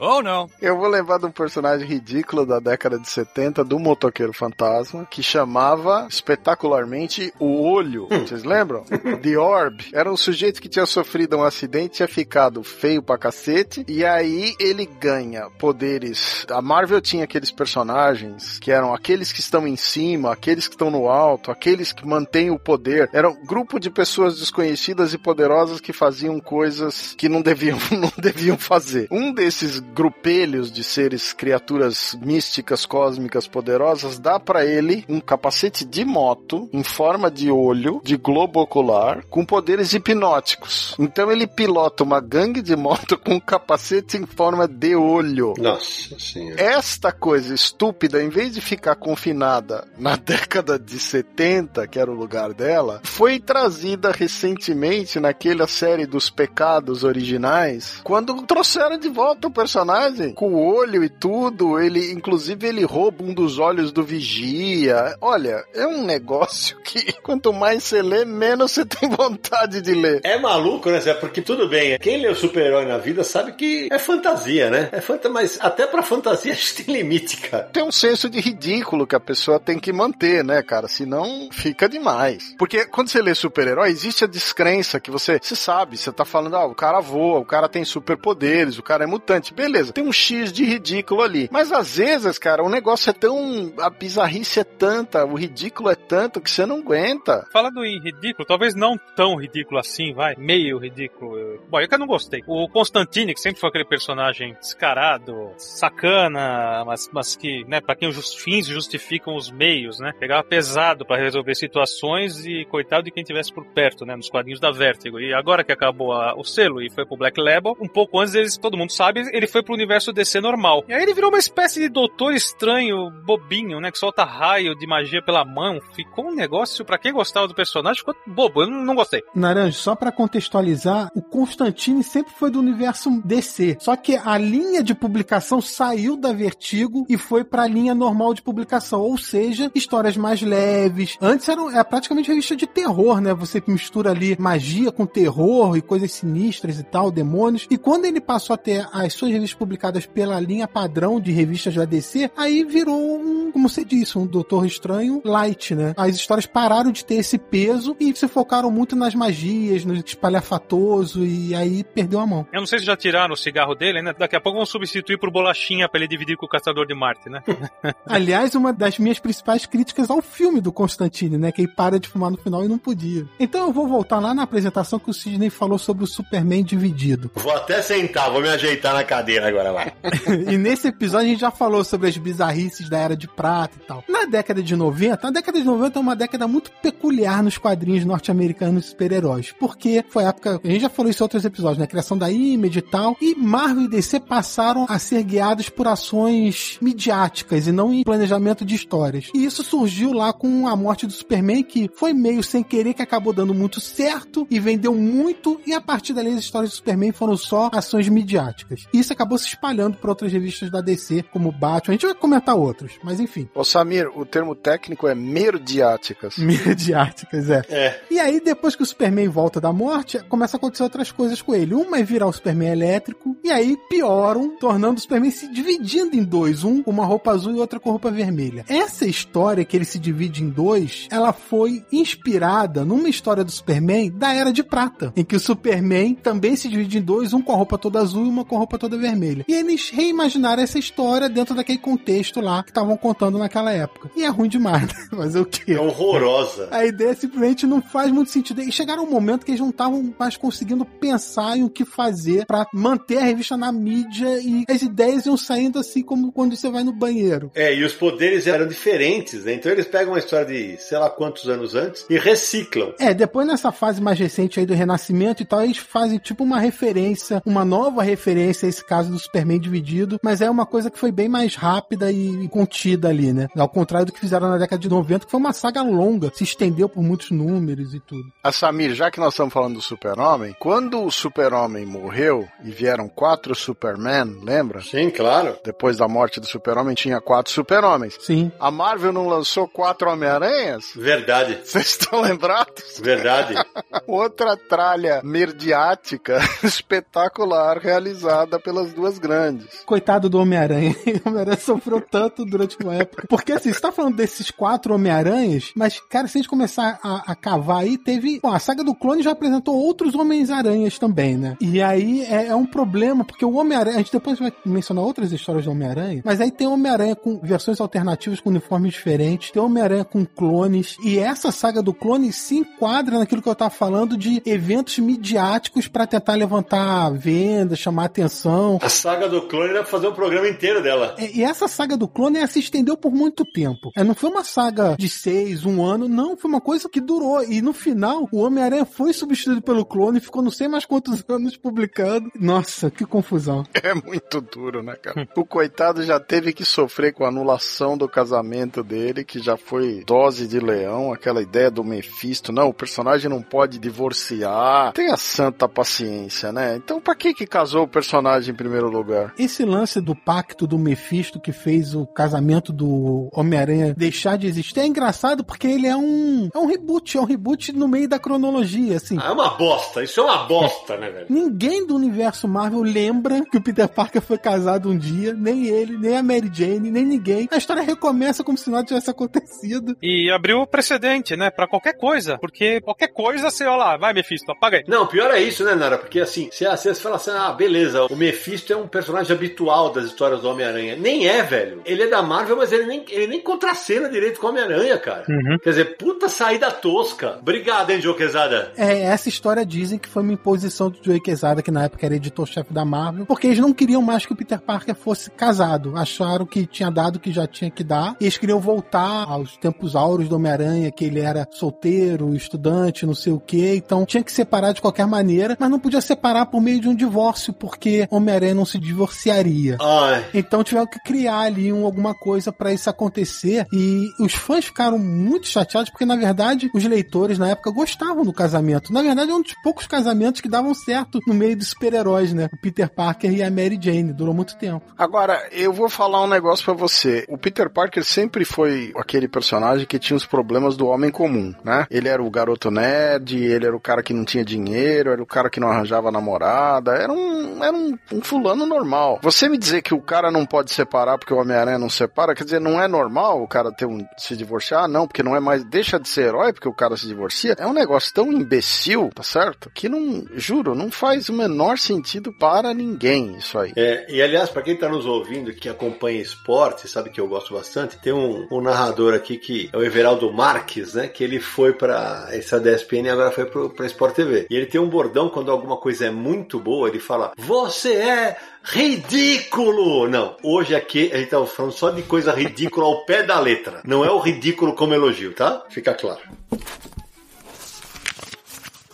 Oh, 0.06 0.20
não. 0.22 0.50
Eu 0.60 0.76
vou 0.76 0.86
lembrar 0.86 1.16
de 1.16 1.24
um 1.24 1.30
personagem 1.30 1.88
ridículo 1.88 2.44
da 2.44 2.58
década 2.58 2.98
de 2.98 3.08
70 3.08 3.64
do 3.64 3.78
motoqueiro 3.78 4.34
fantasma 4.34 5.06
que 5.10 5.22
chamava 5.22 6.06
espetacularmente 6.10 7.32
o 7.40 7.62
Olho. 7.62 8.06
Hum. 8.10 8.26
Vocês 8.26 8.44
lembram? 8.44 8.84
The 8.84 9.38
Orb. 9.38 9.82
Era 9.94 10.12
um 10.12 10.16
sujeito 10.16 10.60
que 10.60 10.68
tinha 10.68 10.84
sofrido 10.84 11.38
um 11.38 11.42
acidente, 11.42 11.96
tinha 11.96 12.08
ficado 12.08 12.62
feio 12.62 13.02
pra 13.02 13.16
cacete, 13.16 13.82
e 13.88 14.04
aí 14.04 14.54
ele 14.60 14.84
ganha 14.84 15.48
poderes. 15.58 16.44
A 16.50 16.60
Marvel 16.60 17.00
tinha 17.00 17.24
aqueles 17.24 17.50
personagens 17.50 18.58
que 18.58 18.70
eram 18.70 18.92
aqueles 18.92 19.32
que 19.32 19.40
estão 19.40 19.66
em 19.66 19.76
cima, 19.76 20.32
aqueles 20.32 20.68
que 20.68 20.74
estão 20.74 20.90
no 20.90 21.08
alto, 21.08 21.50
aqueles 21.50 21.94
que 21.94 22.06
mantêm 22.06 22.50
o 22.50 22.58
poder. 22.58 23.08
Era 23.10 23.30
um 23.30 23.46
grupo 23.46 23.80
de 23.80 23.88
pessoas 23.88 24.38
desconhecidas 24.38 25.14
e 25.14 25.18
poderosas 25.18 25.80
que 25.80 25.94
faziam 25.94 26.38
coisas 26.40 27.14
que 27.16 27.26
não 27.26 27.40
deviam, 27.40 27.78
não 27.90 28.12
deviam 28.18 28.58
fazer. 28.58 29.08
Um 29.10 29.32
desses 29.32 29.80
grupelhos 29.94 30.72
de 30.72 30.82
seres, 30.82 31.32
criaturas 31.32 32.18
místicas, 32.20 32.84
cósmicas, 32.84 33.46
poderosas, 33.46 34.18
dá 34.18 34.40
para 34.40 34.66
ele 34.66 35.04
um 35.08 35.20
capacete 35.20 35.84
de 35.84 36.04
moto 36.04 36.68
em 36.72 36.82
forma 36.82 37.30
de 37.30 37.50
olho, 37.50 38.00
de 38.02 38.16
globo 38.16 38.60
ocular, 38.60 39.24
com 39.30 39.46
poderes 39.46 39.94
hipnóticos. 39.94 40.96
Então 40.98 41.30
ele 41.30 41.46
pilota 41.46 42.02
uma 42.02 42.20
gangue 42.20 42.60
de 42.60 42.74
moto 42.74 43.16
com 43.24 43.34
um 43.34 43.40
capacete 43.40 44.16
em 44.16 44.26
forma 44.26 44.66
de 44.66 44.96
olho. 44.96 45.54
Nossa 45.58 46.18
senhora. 46.18 46.60
Esta 46.60 47.12
coisa 47.12 47.54
estúpida, 47.54 48.20
em 48.20 48.28
vez 48.28 48.52
de 48.52 48.60
ficar 48.60 48.96
confinada 48.96 49.86
na 49.96 50.16
década 50.18 50.76
de 50.76 50.98
70, 50.98 51.86
que 51.86 52.00
era 52.00 52.10
o 52.10 52.14
lugar 52.14 52.52
dela, 52.52 53.00
foi 53.04 53.38
trazida 53.38 54.10
recentemente 54.10 55.20
naquela 55.20 55.68
série 55.68 56.04
dos 56.04 56.28
pecados 56.28 57.04
originais, 57.04 58.00
quando 58.02 58.34
trouxeram 58.42 58.98
de 58.98 59.08
volta 59.08 59.46
o 59.46 59.50
personagem 59.52 59.83
personagem 59.84 60.32
com 60.32 60.54
o 60.54 60.74
olho 60.74 61.04
e 61.04 61.08
tudo. 61.08 61.78
Ele, 61.78 62.12
inclusive, 62.12 62.66
ele 62.66 62.84
rouba 62.84 63.22
um 63.22 63.34
dos 63.34 63.58
olhos 63.58 63.92
do 63.92 64.02
vigia. 64.02 65.16
Olha, 65.20 65.64
é 65.74 65.86
um 65.86 66.04
negócio 66.04 66.78
que 66.82 67.12
quanto 67.22 67.52
mais 67.52 67.84
você 67.84 68.02
lê, 68.02 68.24
menos 68.24 68.72
você 68.72 68.84
tem 68.86 69.08
vontade 69.08 69.80
de 69.80 69.94
ler. 69.94 70.20
É 70.24 70.38
maluco, 70.38 70.90
né, 70.90 71.00
Zé? 71.00 71.14
Porque 71.14 71.42
tudo 71.42 71.68
bem, 71.68 71.98
quem 71.98 72.20
lê 72.20 72.28
o 72.28 72.34
super-herói 72.34 72.86
na 72.86 72.98
vida 72.98 73.22
sabe 73.22 73.52
que 73.52 73.88
é 73.92 73.98
fantasia, 73.98 74.70
né? 74.70 74.88
É 74.92 75.00
fantasia, 75.00 75.30
mas 75.30 75.58
até 75.60 75.86
pra 75.86 76.02
fantasia 76.02 76.52
a 76.52 76.56
gente 76.56 76.82
tem 76.82 76.94
limite, 76.94 77.36
cara. 77.36 77.64
Tem 77.64 77.82
um 77.82 77.92
senso 77.92 78.28
de 78.30 78.40
ridículo 78.40 79.06
que 79.06 79.14
a 79.14 79.20
pessoa 79.20 79.60
tem 79.60 79.78
que 79.78 79.92
manter, 79.92 80.42
né, 80.42 80.62
cara? 80.62 80.88
Senão 80.88 81.48
fica 81.52 81.88
demais. 81.88 82.54
Porque 82.58 82.86
quando 82.86 83.08
você 83.08 83.20
lê 83.20 83.34
super-herói, 83.34 83.90
existe 83.90 84.24
a 84.24 84.28
descrença 84.28 84.98
que 84.98 85.10
você, 85.10 85.38
você 85.40 85.54
sabe, 85.54 85.96
você 85.96 86.10
tá 86.10 86.24
falando, 86.24 86.56
ah, 86.56 86.66
o 86.66 86.74
cara 86.74 87.00
voa, 87.00 87.38
o 87.38 87.44
cara 87.44 87.68
tem 87.68 87.84
superpoderes, 87.84 88.78
o 88.78 88.82
cara 88.82 89.04
é 89.04 89.06
mutante. 89.06 89.52
Beleza, 89.52 89.63
tem 89.92 90.04
um 90.04 90.12
X 90.12 90.52
de 90.52 90.64
ridículo 90.64 91.22
ali. 91.22 91.48
Mas 91.50 91.72
às 91.72 91.96
vezes, 91.96 92.38
cara, 92.38 92.62
o 92.62 92.68
negócio 92.68 93.10
é 93.10 93.12
tão. 93.12 93.72
A 93.80 93.90
bizarrice 93.90 94.60
é 94.60 94.64
tanta, 94.64 95.24
o 95.24 95.34
ridículo 95.34 95.90
é 95.90 95.94
tanto 95.94 96.40
que 96.40 96.50
você 96.50 96.64
não 96.66 96.78
aguenta. 96.78 97.46
Falando 97.52 97.84
em 97.84 98.00
ridículo, 98.00 98.46
talvez 98.46 98.74
não 98.74 98.98
tão 99.16 99.36
ridículo 99.36 99.78
assim, 99.78 100.12
vai, 100.12 100.34
meio 100.36 100.78
ridículo. 100.78 101.60
Bom, 101.68 101.80
eu 101.80 101.88
que 101.88 101.96
não 101.98 102.06
gostei. 102.06 102.42
O 102.46 102.68
Constantine, 102.68 103.34
que 103.34 103.40
sempre 103.40 103.60
foi 103.60 103.68
aquele 103.68 103.84
personagem 103.84 104.54
descarado, 104.60 105.52
sacana, 105.56 106.84
mas, 106.84 107.08
mas 107.12 107.36
que, 107.36 107.64
né, 107.66 107.80
pra 107.80 107.94
quem 107.94 108.08
os 108.08 108.34
fins 108.34 108.66
justificam 108.66 109.36
os 109.36 109.50
meios, 109.50 109.98
né? 109.98 110.12
Pegava 110.18 110.42
pesado 110.42 111.04
pra 111.06 111.16
resolver 111.16 111.54
situações 111.54 112.44
e 112.46 112.64
coitado 112.66 113.04
de 113.04 113.10
quem 113.10 113.22
tivesse 113.24 113.52
por 113.52 113.64
perto, 113.66 114.04
né, 114.04 114.16
nos 114.16 114.28
quadrinhos 114.28 114.60
da 114.60 114.70
Vertigo. 114.70 115.20
E 115.20 115.32
agora 115.32 115.62
que 115.64 115.72
acabou 115.72 116.12
a- 116.12 116.34
o 116.36 116.44
selo 116.44 116.82
e 116.82 116.90
foi 116.90 117.06
pro 117.06 117.16
Black 117.16 117.40
Label, 117.40 117.76
um 117.80 117.88
pouco 117.88 118.18
antes 118.20 118.34
eles, 118.34 118.56
todo 118.56 118.76
mundo 118.76 118.90
sabe, 118.92 119.20
ele 119.32 119.46
foi 119.54 119.62
pro 119.62 119.72
universo 119.72 120.12
DC 120.12 120.40
normal. 120.40 120.82
E 120.88 120.92
aí 120.92 121.04
ele 121.04 121.14
virou 121.14 121.30
uma 121.30 121.38
espécie 121.38 121.78
de 121.78 121.88
doutor 121.88 122.34
estranho, 122.34 123.08
bobinho, 123.24 123.78
né, 123.78 123.92
que 123.92 123.98
solta 123.98 124.24
raio 124.24 124.74
de 124.74 124.84
magia 124.84 125.22
pela 125.22 125.44
mão. 125.44 125.78
Ficou 125.94 126.26
um 126.26 126.34
negócio, 126.34 126.84
pra 126.84 126.98
quem 126.98 127.12
gostava 127.12 127.46
do 127.46 127.54
personagem, 127.54 128.00
ficou 128.00 128.16
bobo. 128.26 128.62
Eu 128.62 128.70
não 128.70 128.96
gostei. 128.96 129.22
Naranjo, 129.32 129.78
só 129.78 129.94
pra 129.94 130.10
contextualizar, 130.10 131.08
o 131.14 131.22
Constantine 131.22 132.02
sempre 132.02 132.32
foi 132.34 132.50
do 132.50 132.58
universo 132.58 133.22
DC. 133.24 133.76
Só 133.78 133.94
que 133.94 134.16
a 134.16 134.36
linha 134.36 134.82
de 134.82 134.92
publicação 134.92 135.60
saiu 135.60 136.16
da 136.16 136.32
Vertigo 136.32 137.06
e 137.08 137.16
foi 137.16 137.44
pra 137.44 137.68
linha 137.68 137.94
normal 137.94 138.34
de 138.34 138.42
publicação, 138.42 139.02
ou 139.02 139.16
seja, 139.16 139.70
histórias 139.72 140.16
mais 140.16 140.42
leves. 140.42 141.16
Antes 141.20 141.48
era, 141.48 141.62
era 141.70 141.84
praticamente 141.84 142.28
revista 142.28 142.56
de 142.56 142.66
terror, 142.66 143.20
né? 143.20 143.32
Você 143.34 143.62
mistura 143.68 144.10
ali 144.10 144.36
magia 144.36 144.90
com 144.90 145.06
terror 145.06 145.76
e 145.76 145.80
coisas 145.80 146.10
sinistras 146.10 146.80
e 146.80 146.82
tal, 146.82 147.12
demônios. 147.12 147.68
E 147.70 147.78
quando 147.78 148.04
ele 148.04 148.20
passou 148.20 148.54
a 148.54 148.56
ter 148.56 148.88
as 148.92 149.12
suas 149.12 149.43
publicadas 149.52 150.06
pela 150.06 150.40
linha 150.40 150.68
padrão 150.68 151.20
de 151.20 151.32
revistas 151.32 151.74
da 151.74 151.84
DC, 151.84 152.30
aí 152.36 152.64
virou 152.64 153.18
um, 153.18 153.50
como 153.52 153.68
você 153.68 153.84
disse, 153.84 154.16
um 154.16 154.26
Doutor 154.26 154.64
Estranho 154.64 155.20
light, 155.24 155.74
né? 155.74 155.94
As 155.96 156.16
histórias 156.16 156.46
pararam 156.46 156.92
de 156.92 157.04
ter 157.04 157.16
esse 157.16 157.38
peso 157.38 157.96
e 157.98 158.14
se 158.14 158.28
focaram 158.28 158.70
muito 158.70 158.94
nas 158.94 159.14
magias, 159.14 159.84
no 159.84 159.94
espalhafatoso 159.94 161.24
e 161.24 161.54
aí 161.54 161.84
perdeu 161.84 162.20
a 162.20 162.26
mão. 162.26 162.46
Eu 162.52 162.60
não 162.60 162.66
sei 162.66 162.78
se 162.78 162.84
já 162.84 162.96
tiraram 162.96 163.34
o 163.34 163.36
cigarro 163.36 163.74
dele, 163.74 164.02
né? 164.02 164.14
Daqui 164.18 164.36
a 164.36 164.40
pouco 164.40 164.58
vão 164.58 164.66
substituir 164.66 165.18
por 165.18 165.30
bolachinha 165.30 165.88
pra 165.88 165.98
ele 165.98 166.08
dividir 166.08 166.36
com 166.36 166.46
o 166.46 166.48
Caçador 166.48 166.86
de 166.86 166.94
Marte, 166.94 167.28
né? 167.28 167.42
Aliás, 168.06 168.54
uma 168.54 168.72
das 168.72 168.98
minhas 168.98 169.18
principais 169.18 169.66
críticas 169.66 170.10
ao 170.10 170.22
filme 170.22 170.60
do 170.60 170.72
Constantine, 170.72 171.36
né? 171.36 171.52
Que 171.52 171.62
ele 171.62 171.68
para 171.68 171.98
de 171.98 172.08
fumar 172.08 172.30
no 172.30 172.36
final 172.36 172.64
e 172.64 172.68
não 172.68 172.78
podia. 172.78 173.26
Então 173.38 173.66
eu 173.66 173.72
vou 173.72 173.88
voltar 173.88 174.20
lá 174.20 174.32
na 174.34 174.42
apresentação 174.42 174.98
que 174.98 175.10
o 175.10 175.14
Sidney 175.14 175.50
falou 175.50 175.78
sobre 175.78 176.04
o 176.04 176.06
Superman 176.06 176.62
dividido. 176.62 177.30
Vou 177.34 177.52
até 177.52 177.82
sentar, 177.82 178.30
vou 178.30 178.40
me 178.40 178.48
ajeitar 178.48 178.94
na 178.94 179.04
cadeira 179.04 179.33
agora, 179.38 179.72
vai. 179.72 179.92
e 180.52 180.56
nesse 180.56 180.88
episódio 180.88 181.26
a 181.26 181.30
gente 181.30 181.40
já 181.40 181.50
falou 181.50 181.84
sobre 181.84 182.08
as 182.08 182.16
bizarrices 182.16 182.88
da 182.88 182.98
Era 182.98 183.16
de 183.16 183.28
Prata 183.28 183.76
e 183.82 183.86
tal. 183.86 184.04
Na 184.08 184.24
década 184.24 184.62
de 184.62 184.76
90, 184.76 185.26
a 185.26 185.30
década 185.30 185.58
de 185.58 185.64
90 185.64 185.98
é 185.98 186.02
uma 186.02 186.16
década 186.16 186.46
muito 186.46 186.70
peculiar 186.82 187.42
nos 187.42 187.58
quadrinhos 187.58 188.04
norte-americanos 188.04 188.86
super-heróis. 188.86 189.52
Porque 189.58 190.04
foi 190.08 190.24
a 190.24 190.28
época, 190.28 190.60
a 190.62 190.66
gente 190.66 190.82
já 190.82 190.88
falou 190.88 191.10
isso 191.10 191.22
em 191.22 191.24
outros 191.24 191.44
episódios, 191.44 191.78
né? 191.78 191.86
Criação 191.86 192.16
da 192.16 192.30
Image 192.30 192.78
e 192.78 192.82
tal. 192.82 193.16
E 193.20 193.34
Marvel 193.34 193.84
e 193.84 193.88
DC 193.88 194.20
passaram 194.20 194.86
a 194.88 194.98
ser 194.98 195.22
guiados 195.22 195.68
por 195.68 195.88
ações 195.88 196.78
midiáticas 196.80 197.66
e 197.66 197.72
não 197.72 197.92
em 197.92 198.04
planejamento 198.04 198.64
de 198.64 198.74
histórias. 198.74 199.30
E 199.34 199.44
isso 199.44 199.62
surgiu 199.62 200.12
lá 200.12 200.32
com 200.32 200.68
a 200.68 200.76
morte 200.76 201.06
do 201.06 201.12
Superman, 201.12 201.62
que 201.62 201.90
foi 201.94 202.12
meio 202.12 202.42
sem 202.42 202.62
querer, 202.62 202.94
que 202.94 203.02
acabou 203.02 203.32
dando 203.32 203.54
muito 203.54 203.80
certo 203.80 204.46
e 204.50 204.58
vendeu 204.58 204.94
muito. 204.94 205.60
E 205.66 205.72
a 205.72 205.80
partir 205.80 206.12
dali 206.12 206.30
as 206.30 206.40
histórias 206.40 206.70
do 206.70 206.76
Superman 206.76 207.12
foram 207.12 207.36
só 207.36 207.70
ações 207.72 208.08
midiáticas. 208.08 208.86
Isso 208.92 209.12
acabou 209.12 209.23
se 209.38 209.48
espalhando 209.48 209.96
para 209.96 210.10
outras 210.10 210.32
revistas 210.32 210.70
da 210.70 210.80
DC, 210.80 211.24
como 211.32 211.50
Batman. 211.50 211.92
A 211.92 211.96
gente 211.96 212.06
vai 212.06 212.14
comentar 212.14 212.56
outros, 212.56 212.92
mas 213.02 213.20
enfim. 213.20 213.48
Ô 213.54 213.64
Samir, 213.64 214.08
o 214.16 214.24
termo 214.24 214.54
técnico 214.54 215.08
é 215.08 215.14
merdiáticas. 215.14 216.36
Midiáticas, 216.38 217.50
é. 217.50 217.62
É. 217.68 218.00
E 218.10 218.18
aí, 218.18 218.40
depois 218.40 218.76
que 218.76 218.82
o 218.82 218.86
Superman 218.86 219.28
volta 219.28 219.60
da 219.60 219.72
morte, 219.72 220.18
começa 220.28 220.56
a 220.56 220.58
acontecer 220.58 220.82
outras 220.82 221.10
coisas 221.10 221.40
com 221.40 221.54
ele. 221.54 221.74
Uma 221.74 221.98
é 221.98 222.02
virar 222.02 222.26
o 222.26 222.32
Superman 222.32 222.70
elétrico, 222.70 223.36
e 223.42 223.50
aí 223.50 223.76
pioram, 223.88 224.56
tornando 224.58 224.98
o 224.98 225.00
Superman 225.00 225.30
se 225.30 225.48
dividindo 225.48 226.16
em 226.16 226.22
dois. 226.22 226.64
Um 226.64 226.82
com 226.82 226.90
uma 226.90 227.06
roupa 227.06 227.32
azul 227.32 227.54
e 227.54 227.58
outra 227.58 227.80
com 227.80 227.90
roupa 227.90 228.10
vermelha. 228.10 228.64
Essa 228.68 229.06
história 229.06 229.64
que 229.64 229.76
ele 229.76 229.84
se 229.84 229.98
divide 229.98 230.42
em 230.42 230.48
dois, 230.48 231.08
ela 231.10 231.32
foi 231.32 231.84
inspirada 231.90 232.84
numa 232.84 233.08
história 233.08 233.44
do 233.44 233.50
Superman 233.50 234.10
da 234.10 234.34
Era 234.34 234.52
de 234.52 234.62
Prata, 234.62 235.12
em 235.16 235.24
que 235.24 235.36
o 235.36 235.40
Superman 235.40 236.14
também 236.14 236.56
se 236.56 236.68
divide 236.68 236.98
em 236.98 237.02
dois, 237.02 237.32
um 237.32 237.42
com 237.42 237.52
a 237.52 237.56
roupa 237.56 237.78
toda 237.78 238.00
azul 238.00 238.26
e 238.26 238.28
uma 238.28 238.44
com 238.44 238.56
a 238.56 238.58
roupa 238.58 238.78
toda 238.78 238.96
vermelha. 238.96 239.13
E 239.48 239.54
eles 239.54 239.90
reimaginaram 239.90 240.62
essa 240.62 240.78
história 240.78 241.28
dentro 241.28 241.54
daquele 241.54 241.78
contexto 241.78 242.40
lá 242.40 242.62
que 242.62 242.70
estavam 242.70 242.96
contando 242.96 243.38
naquela 243.38 243.72
época. 243.72 244.10
E 244.16 244.24
é 244.24 244.28
ruim 244.28 244.48
demais, 244.48 244.82
né? 244.88 244.94
Fazer 245.10 245.40
o 245.40 245.46
quê? 245.46 245.72
É 245.72 245.80
horrorosa. 245.80 246.68
A 246.70 246.84
ideia 246.84 247.14
simplesmente 247.14 247.66
não 247.66 247.80
faz 247.80 248.10
muito 248.10 248.30
sentido. 248.30 248.60
E 248.60 248.72
chegaram 248.72 249.04
um 249.04 249.10
momento 249.10 249.44
que 249.44 249.52
eles 249.52 249.60
não 249.60 249.70
estavam 249.70 250.14
mais 250.18 250.36
conseguindo 250.36 250.84
pensar 250.84 251.56
em 251.56 251.64
o 251.64 251.70
que 251.70 251.84
fazer 251.84 252.46
pra 252.46 252.66
manter 252.72 253.18
a 253.18 253.24
revista 253.24 253.56
na 253.56 253.70
mídia 253.72 254.40
e 254.40 254.64
as 254.68 254.82
ideias 254.82 255.26
iam 255.26 255.36
saindo 255.36 255.78
assim 255.78 256.02
como 256.02 256.32
quando 256.32 256.56
você 256.56 256.70
vai 256.70 256.82
no 256.82 256.92
banheiro. 256.92 257.50
É, 257.54 257.74
e 257.74 257.84
os 257.84 257.94
poderes 257.94 258.46
eram 258.46 258.66
diferentes, 258.66 259.44
né? 259.44 259.54
Então 259.54 259.70
eles 259.70 259.86
pegam 259.86 260.12
uma 260.12 260.18
história 260.18 260.46
de 260.46 260.76
sei 260.78 260.98
lá 260.98 261.10
quantos 261.10 261.48
anos 261.48 261.74
antes 261.74 262.04
e 262.08 262.18
reciclam. 262.18 262.94
É, 262.98 263.14
depois 263.14 263.46
nessa 263.46 263.72
fase 263.72 264.00
mais 264.00 264.18
recente 264.18 264.60
aí 264.60 264.66
do 264.66 264.74
Renascimento 264.74 265.42
e 265.42 265.46
tal, 265.46 265.62
eles 265.62 265.78
fazem 265.78 266.18
tipo 266.18 266.44
uma 266.44 266.58
referência, 266.58 267.42
uma 267.44 267.64
nova 267.64 268.02
referência 268.02 268.66
a 268.66 268.68
esse 268.68 268.84
caso 268.84 269.03
do 269.08 269.18
Superman 269.18 269.58
dividido, 269.58 270.18
mas 270.22 270.40
é 270.40 270.50
uma 270.50 270.66
coisa 270.66 270.90
que 270.90 270.98
foi 270.98 271.12
bem 271.12 271.28
mais 271.28 271.54
rápida 271.54 272.10
e 272.10 272.48
contida 272.48 273.08
ali, 273.08 273.32
né? 273.32 273.48
Ao 273.56 273.68
contrário 273.68 274.06
do 274.06 274.12
que 274.12 274.20
fizeram 274.20 274.48
na 274.48 274.58
década 274.58 274.80
de 274.80 274.88
90, 274.88 275.24
que 275.24 275.30
foi 275.30 275.40
uma 275.40 275.52
saga 275.52 275.82
longa, 275.82 276.30
se 276.34 276.44
estendeu 276.44 276.88
por 276.88 277.02
muitos 277.02 277.30
números 277.30 277.94
e 277.94 278.00
tudo. 278.00 278.24
A 278.42 278.52
Samir, 278.52 278.94
já 278.94 279.10
que 279.10 279.20
nós 279.20 279.34
estamos 279.34 279.52
falando 279.52 279.74
do 279.74 279.82
Super-Homem, 279.82 280.54
quando 280.58 281.02
o 281.02 281.10
Super-Homem 281.10 281.84
morreu 281.84 282.48
e 282.62 282.70
vieram 282.70 283.08
quatro 283.08 283.54
Superman, 283.54 284.40
lembra? 284.42 284.80
Sim, 284.82 285.10
claro. 285.10 285.56
Depois 285.64 285.96
da 285.96 286.08
morte 286.08 286.40
do 286.40 286.46
Super-Homem 286.46 286.94
tinha 286.94 287.20
quatro 287.20 287.52
Super-Homens. 287.52 288.18
Sim. 288.20 288.50
A 288.58 288.70
Marvel 288.70 289.12
não 289.12 289.26
lançou 289.26 289.68
quatro 289.68 290.10
Homem-Aranhas? 290.10 290.92
Verdade. 290.94 291.60
Vocês 291.64 291.86
estão 291.86 292.20
lembrados? 292.20 293.00
Verdade. 293.00 293.54
Outra 294.06 294.56
tralha 294.56 295.20
merdiática 295.22 296.38
espetacular 296.62 297.78
realizada 297.78 298.58
pelas 298.58 298.93
duas 298.94 299.18
grandes. 299.18 299.66
Coitado 299.84 300.28
do 300.28 300.38
Homem-Aranha. 300.38 300.94
O 301.24 301.28
Homem-Aranha 301.28 301.58
sofreu 301.58 302.00
tanto 302.00 302.44
durante 302.44 302.76
uma 302.82 302.94
época. 302.94 303.26
Porque 303.28 303.52
assim, 303.52 303.72
você 303.72 303.80
tá 303.80 303.92
falando 303.92 304.16
desses 304.16 304.50
quatro 304.50 304.94
Homem-Aranhas, 304.94 305.72
mas, 305.74 306.00
cara, 306.00 306.26
se 306.26 306.38
a 306.38 306.40
gente 306.40 306.48
começar 306.48 306.98
a, 307.02 307.32
a 307.32 307.34
cavar 307.34 307.78
aí, 307.78 307.96
teve. 307.96 308.40
Bom, 308.42 308.52
a 308.52 308.58
saga 308.58 308.84
do 308.84 308.94
clone 308.94 309.22
já 309.22 309.30
apresentou 309.30 309.76
outros 309.76 310.14
Homens-Aranhas 310.14 310.98
também, 310.98 311.36
né? 311.36 311.56
E 311.60 311.80
aí 311.80 312.22
é, 312.22 312.48
é 312.48 312.54
um 312.54 312.66
problema, 312.66 313.24
porque 313.24 313.44
o 313.44 313.54
Homem-Aranha. 313.54 313.96
A 313.96 313.98
gente 313.98 314.12
depois 314.12 314.38
vai 314.38 314.52
mencionar 314.64 315.04
outras 315.04 315.32
histórias 315.32 315.64
do 315.64 315.70
Homem-Aranha, 315.70 316.22
mas 316.24 316.40
aí 316.40 316.50
tem 316.50 316.66
Homem-Aranha 316.66 317.16
com 317.16 317.38
versões 317.40 317.80
alternativas, 317.80 318.40
com 318.40 318.50
uniformes 318.50 318.92
diferentes, 318.92 319.50
tem 319.50 319.62
Homem-Aranha 319.62 320.04
com 320.04 320.24
clones, 320.24 320.96
e 321.04 321.18
essa 321.18 321.50
saga 321.50 321.82
do 321.82 321.94
clone 321.94 322.32
se 322.32 322.56
enquadra 322.56 323.18
naquilo 323.18 323.42
que 323.42 323.48
eu 323.48 323.54
tava 323.54 323.70
falando 323.70 324.16
de 324.16 324.42
eventos 324.44 324.98
midiáticos 324.98 325.88
pra 325.88 326.06
tentar 326.06 326.34
levantar 326.34 327.10
venda, 327.12 327.76
chamar 327.76 328.04
atenção. 328.04 328.73
A 328.82 328.88
saga 328.88 329.28
do 329.28 329.42
clone 329.42 329.72
dá 329.72 329.80
pra 329.80 329.90
fazer 329.90 330.08
um 330.08 330.12
programa 330.14 330.48
inteiro 330.48 330.82
dela. 330.82 331.14
É, 331.18 331.30
E 331.34 331.42
essa 331.42 331.68
saga 331.68 331.96
do 331.96 332.08
clone 332.08 332.38
ela 332.38 332.46
se 332.46 332.58
estendeu 332.58 332.96
por 332.96 333.12
muito 333.12 333.44
tempo. 333.44 333.90
É, 333.96 334.02
não 334.04 334.14
foi 334.14 334.30
uma 334.30 334.44
saga 334.44 334.96
de 334.98 335.08
seis, 335.08 335.64
um 335.64 335.84
ano, 335.84 336.08
não. 336.08 336.36
Foi 336.36 336.50
uma 336.50 336.60
coisa 336.60 336.88
que 336.88 337.00
durou. 337.00 337.42
E 337.42 337.60
no 337.60 337.72
final, 337.72 338.28
o 338.32 338.38
Homem-Aranha 338.38 338.84
foi 338.84 339.12
substituído 339.12 339.62
pelo 339.62 339.84
clone, 339.84 340.20
ficou 340.20 340.42
não 340.42 340.50
sei 340.50 340.68
mais 340.68 340.84
quantos 340.84 341.22
anos 341.28 341.56
publicando. 341.56 342.30
Nossa, 342.38 342.90
que 342.90 343.04
confusão. 343.04 343.64
É 343.82 343.94
muito 343.94 344.40
duro, 344.40 344.82
né, 344.82 344.94
cara? 344.96 345.28
o 345.36 345.44
coitado 345.44 346.02
já 346.02 346.18
teve 346.18 346.52
que 346.52 346.64
sofrer 346.64 347.12
com 347.12 347.24
a 347.24 347.28
anulação 347.28 347.96
do 347.96 348.08
casamento 348.08 348.82
dele, 348.82 349.24
que 349.24 349.38
já 349.40 349.56
foi 349.56 350.02
dose 350.06 350.46
de 350.46 350.58
leão, 350.58 351.12
aquela 351.12 351.42
ideia 351.42 351.70
do 351.70 351.84
Mephisto. 351.84 352.52
Não, 352.52 352.68
o 352.68 352.74
personagem 352.74 353.28
não 353.28 353.42
pode 353.42 353.78
divorciar. 353.78 354.92
Tenha 354.92 355.16
santa 355.16 355.68
paciência, 355.68 356.52
né? 356.52 356.76
Então, 356.76 357.00
pra 357.00 357.14
que 357.14 357.34
que 357.34 357.46
casou 357.46 357.84
o 357.84 357.88
personagem 357.88 358.52
em 358.52 358.56
primeiro 358.64 358.88
lugar? 358.88 359.32
Esse 359.38 359.64
lance 359.64 360.00
do 360.00 360.14
pacto 360.14 360.66
do 360.66 360.78
Mephisto 360.78 361.40
que 361.40 361.52
fez 361.52 361.94
o 361.94 362.06
casamento 362.06 362.72
do 362.72 363.28
Homem-Aranha 363.32 363.94
deixar 363.94 364.36
de 364.36 364.46
existir 364.46 364.80
é 364.80 364.86
engraçado 364.86 365.44
porque 365.44 365.66
ele 365.66 365.86
é 365.86 365.96
um, 365.96 366.48
é 366.52 366.58
um 366.58 366.66
reboot, 366.66 367.16
é 367.16 367.20
um 367.20 367.24
reboot 367.24 367.72
no 367.72 367.86
meio 367.86 368.08
da 368.08 368.18
cronologia, 368.18 368.96
assim. 368.96 369.18
Ah, 369.20 369.28
é 369.28 369.32
uma 369.32 369.50
bosta, 369.50 370.02
isso 370.02 370.20
é 370.20 370.22
uma 370.22 370.44
bosta, 370.44 370.96
né, 370.96 371.10
velho? 371.10 371.26
Ninguém 371.28 371.86
do 371.86 371.94
universo 371.94 372.48
Marvel 372.48 372.82
lembra 372.82 373.44
que 373.44 373.58
o 373.58 373.62
Peter 373.62 373.88
Parker 373.88 374.22
foi 374.22 374.38
casado 374.38 374.90
um 374.90 374.96
dia, 374.96 375.34
nem 375.34 375.66
ele, 375.66 375.98
nem 375.98 376.16
a 376.16 376.22
Mary 376.22 376.50
Jane, 376.52 376.90
nem 376.90 377.04
ninguém. 377.04 377.48
A 377.50 377.56
história 377.56 377.82
recomeça 377.82 378.42
como 378.42 378.56
se 378.56 378.70
nada 378.70 378.84
tivesse 378.84 379.10
acontecido. 379.10 379.96
E 380.02 380.30
abriu 380.30 380.60
o 380.60 380.66
precedente, 380.66 381.36
né, 381.36 381.50
pra 381.50 381.68
qualquer 381.68 381.94
coisa. 381.94 382.38
Porque 382.38 382.80
qualquer 382.80 383.08
coisa, 383.08 383.48
olha 383.62 383.76
lá, 383.76 383.96
vai 383.96 384.12
Mephisto, 384.12 384.50
apaga 384.50 384.78
aí. 384.78 384.84
Não, 384.88 385.06
pior 385.06 385.30
é 385.30 385.40
isso, 385.40 385.64
né, 385.64 385.74
Nara? 385.74 385.98
Porque 385.98 386.20
assim, 386.20 386.48
se 386.50 386.64
você 386.64 386.94
fala 386.94 387.16
assim, 387.16 387.30
ah, 387.30 387.52
beleza, 387.52 388.06
o 388.10 388.16
Mephisto 388.16 388.53
é 388.72 388.76
um 388.76 388.86
personagem 388.86 389.34
habitual 389.34 389.92
das 389.92 390.04
histórias 390.06 390.40
do 390.40 390.48
Homem-Aranha. 390.48 390.96
Nem 390.96 391.26
é, 391.26 391.42
velho. 391.42 391.82
Ele 391.84 392.02
é 392.02 392.06
da 392.06 392.22
Marvel, 392.22 392.56
mas 392.56 392.72
ele 392.72 392.86
nem, 392.86 393.04
ele 393.10 393.26
nem 393.26 393.40
contracena 393.40 394.08
direito 394.08 394.40
com 394.40 394.46
o 394.46 394.50
Homem-Aranha, 394.50 394.98
cara. 394.98 395.24
Uhum. 395.28 395.58
Quer 395.62 395.70
dizer, 395.70 395.96
puta 395.96 396.28
saída 396.28 396.70
tosca. 396.70 397.38
Obrigado, 397.40 397.90
hein, 397.90 398.00
Joe 398.00 398.14
Quesada. 398.14 398.72
É, 398.76 399.02
essa 399.02 399.28
história 399.28 399.64
dizem 399.64 399.98
que 399.98 400.08
foi 400.08 400.22
uma 400.22 400.32
imposição 400.32 400.90
do 400.90 400.98
Joey 401.02 401.20
Quesada, 401.20 401.62
que 401.62 401.70
na 401.70 401.84
época 401.84 402.04
era 402.04 402.16
editor-chefe 402.16 402.72
da 402.72 402.84
Marvel, 402.84 403.26
porque 403.26 403.46
eles 403.46 403.58
não 403.58 403.72
queriam 403.72 404.02
mais 404.02 404.26
que 404.26 404.32
o 404.32 404.36
Peter 404.36 404.60
Parker 404.60 404.94
fosse 404.94 405.30
casado. 405.30 405.96
Acharam 405.96 406.46
que 406.46 406.66
tinha 406.66 406.90
dado 406.90 407.16
o 407.16 407.20
que 407.20 407.32
já 407.32 407.46
tinha 407.46 407.70
que 407.70 407.82
dar. 407.82 408.16
E 408.20 408.24
eles 408.24 408.38
queriam 408.38 408.60
voltar 408.60 409.24
aos 409.28 409.56
tempos 409.56 409.96
áureos 409.96 410.28
do 410.28 410.36
Homem-Aranha, 410.36 410.90
que 410.90 411.04
ele 411.04 411.20
era 411.20 411.48
solteiro, 411.50 412.34
estudante, 412.34 413.06
não 413.06 413.14
sei 413.14 413.32
o 413.32 413.40
quê. 413.40 413.74
Então 413.76 414.04
tinha 414.04 414.22
que 414.22 414.32
separar 414.32 414.72
de 414.72 414.80
qualquer 414.80 415.06
maneira, 415.06 415.56
mas 415.58 415.70
não 415.70 415.78
podia 415.78 416.00
separar 416.00 416.46
por 416.46 416.60
meio 416.60 416.80
de 416.80 416.88
um 416.88 416.94
divórcio, 416.94 417.52
porque 417.52 418.06
Homem-Aranha 418.10 418.43
não 418.52 418.66
se 418.66 418.78
divorciaria. 418.78 419.78
Ai. 419.80 420.26
Então 420.34 420.64
tiveram 420.64 420.86
que 420.86 420.98
criar 420.98 421.40
ali 421.40 421.72
um, 421.72 421.86
alguma 421.86 422.14
coisa 422.14 422.52
pra 422.52 422.72
isso 422.72 422.90
acontecer. 422.90 423.66
E 423.72 424.08
os 424.20 424.34
fãs 424.34 424.64
ficaram 424.64 424.98
muito 424.98 425.46
chateados 425.46 425.90
porque, 425.90 426.04
na 426.04 426.16
verdade, 426.16 426.70
os 426.74 426.84
leitores 426.84 427.38
na 427.38 427.50
época 427.50 427.70
gostavam 427.70 428.24
do 428.24 428.32
casamento. 428.32 428.92
Na 428.92 429.02
verdade, 429.02 429.30
é 429.30 429.34
um 429.34 429.42
dos 429.42 429.54
poucos 429.62 429.86
casamentos 429.86 430.40
que 430.40 430.48
davam 430.48 430.74
certo 430.74 431.20
no 431.26 431.34
meio 431.34 431.56
dos 431.56 431.68
super-heróis, 431.68 432.32
né? 432.32 432.48
O 432.52 432.56
Peter 432.60 432.88
Parker 432.88 433.32
e 433.32 433.42
a 433.42 433.50
Mary 433.50 433.78
Jane. 433.80 434.12
Durou 434.12 434.34
muito 434.34 434.56
tempo. 434.56 434.84
Agora, 434.98 435.40
eu 435.52 435.72
vou 435.72 435.88
falar 435.88 436.22
um 436.22 436.28
negócio 436.28 436.64
pra 436.64 436.74
você. 436.74 437.24
O 437.28 437.38
Peter 437.38 437.70
Parker 437.70 438.04
sempre 438.04 438.44
foi 438.44 438.92
aquele 438.96 439.28
personagem 439.28 439.86
que 439.86 439.98
tinha 439.98 440.16
os 440.16 440.26
problemas 440.26 440.76
do 440.76 440.86
homem 440.86 441.10
comum, 441.10 441.54
né? 441.64 441.86
Ele 441.90 442.08
era 442.08 442.22
o 442.22 442.30
garoto 442.30 442.70
nerd, 442.70 443.36
ele 443.36 443.66
era 443.66 443.76
o 443.76 443.80
cara 443.80 444.02
que 444.02 444.12
não 444.12 444.24
tinha 444.24 444.44
dinheiro, 444.44 445.10
era 445.10 445.22
o 445.22 445.26
cara 445.26 445.50
que 445.50 445.60
não 445.60 445.68
arranjava 445.68 446.10
namorada, 446.10 446.92
era 446.92 447.12
um, 447.12 447.62
era 447.62 447.76
um, 447.76 447.98
um 448.12 448.22
fulano 448.34 448.66
normal. 448.66 449.20
Você 449.22 449.48
me 449.48 449.56
dizer 449.56 449.80
que 449.82 449.94
o 449.94 450.02
cara 450.02 450.30
não 450.30 450.44
pode 450.44 450.72
separar 450.72 451.18
porque 451.18 451.32
o 451.32 451.36
Homem-Aranha 451.36 451.78
não 451.78 451.88
separa, 451.88 452.34
quer 452.34 452.44
dizer, 452.44 452.60
não 452.60 452.80
é 452.80 452.88
normal 452.88 453.40
o 453.40 453.46
cara 453.46 453.70
ter 453.70 453.86
um, 453.86 454.04
se 454.18 454.36
divorciar? 454.36 454.88
Não, 454.88 455.06
porque 455.06 455.22
não 455.22 455.36
é 455.36 455.40
mais, 455.40 455.64
deixa 455.64 456.00
de 456.00 456.08
ser 456.08 456.28
herói 456.28 456.52
porque 456.52 456.68
o 456.68 456.74
cara 456.74 456.96
se 456.96 457.06
divorcia. 457.06 457.54
É 457.58 457.66
um 457.66 457.72
negócio 457.72 458.12
tão 458.12 458.32
imbecil, 458.32 459.10
tá 459.14 459.22
certo? 459.22 459.70
Que 459.72 459.88
não, 459.88 460.24
juro, 460.34 460.74
não 460.74 460.90
faz 460.90 461.28
o 461.28 461.32
menor 461.32 461.78
sentido 461.78 462.32
para 462.32 462.74
ninguém 462.74 463.36
isso 463.36 463.56
aí. 463.58 463.72
É, 463.76 464.06
e 464.12 464.20
aliás, 464.20 464.50
pra 464.50 464.62
quem 464.62 464.76
tá 464.76 464.88
nos 464.88 465.06
ouvindo 465.06 465.54
que 465.54 465.68
acompanha 465.68 466.20
esporte, 466.20 466.88
sabe 466.88 467.10
que 467.10 467.20
eu 467.20 467.28
gosto 467.28 467.54
bastante, 467.54 467.98
tem 467.98 468.12
um, 468.12 468.48
um 468.50 468.60
narrador 468.60 469.14
aqui 469.14 469.36
que 469.36 469.70
é 469.72 469.76
o 469.76 469.84
Everaldo 469.84 470.32
Marques, 470.32 470.94
né? 470.94 471.06
Que 471.06 471.22
ele 471.22 471.38
foi 471.38 471.72
pra 471.72 472.28
essa 472.30 472.58
DSPN 472.58 473.06
e 473.06 473.10
agora 473.10 473.30
foi 473.30 473.46
pro, 473.46 473.70
pra 473.70 473.86
Sport 473.86 474.14
TV. 474.14 474.46
E 474.50 474.56
ele 474.56 474.66
tem 474.66 474.80
um 474.80 474.88
bordão 474.88 475.28
quando 475.28 475.52
alguma 475.52 475.76
coisa 475.76 476.06
é 476.06 476.10
muito 476.10 476.58
boa, 476.58 476.88
ele 476.88 476.98
fala: 476.98 477.32
Você 477.36 477.94
é 477.94 478.23
ridículo! 478.62 480.08
Não, 480.08 480.36
hoje 480.42 480.74
aqui 480.74 481.10
a 481.12 481.18
gente 481.18 481.30
tá 481.30 481.44
falando 481.46 481.72
só 481.72 481.90
de 481.90 482.02
coisa 482.02 482.32
ridícula 482.32 482.86
ao 482.86 483.04
pé 483.04 483.22
da 483.22 483.38
letra. 483.40 483.80
Não 483.84 484.04
é 484.04 484.10
o 484.10 484.18
ridículo 484.18 484.74
como 484.74 484.94
elogio, 484.94 485.34
tá? 485.34 485.64
Fica 485.68 485.94
claro. 485.94 486.20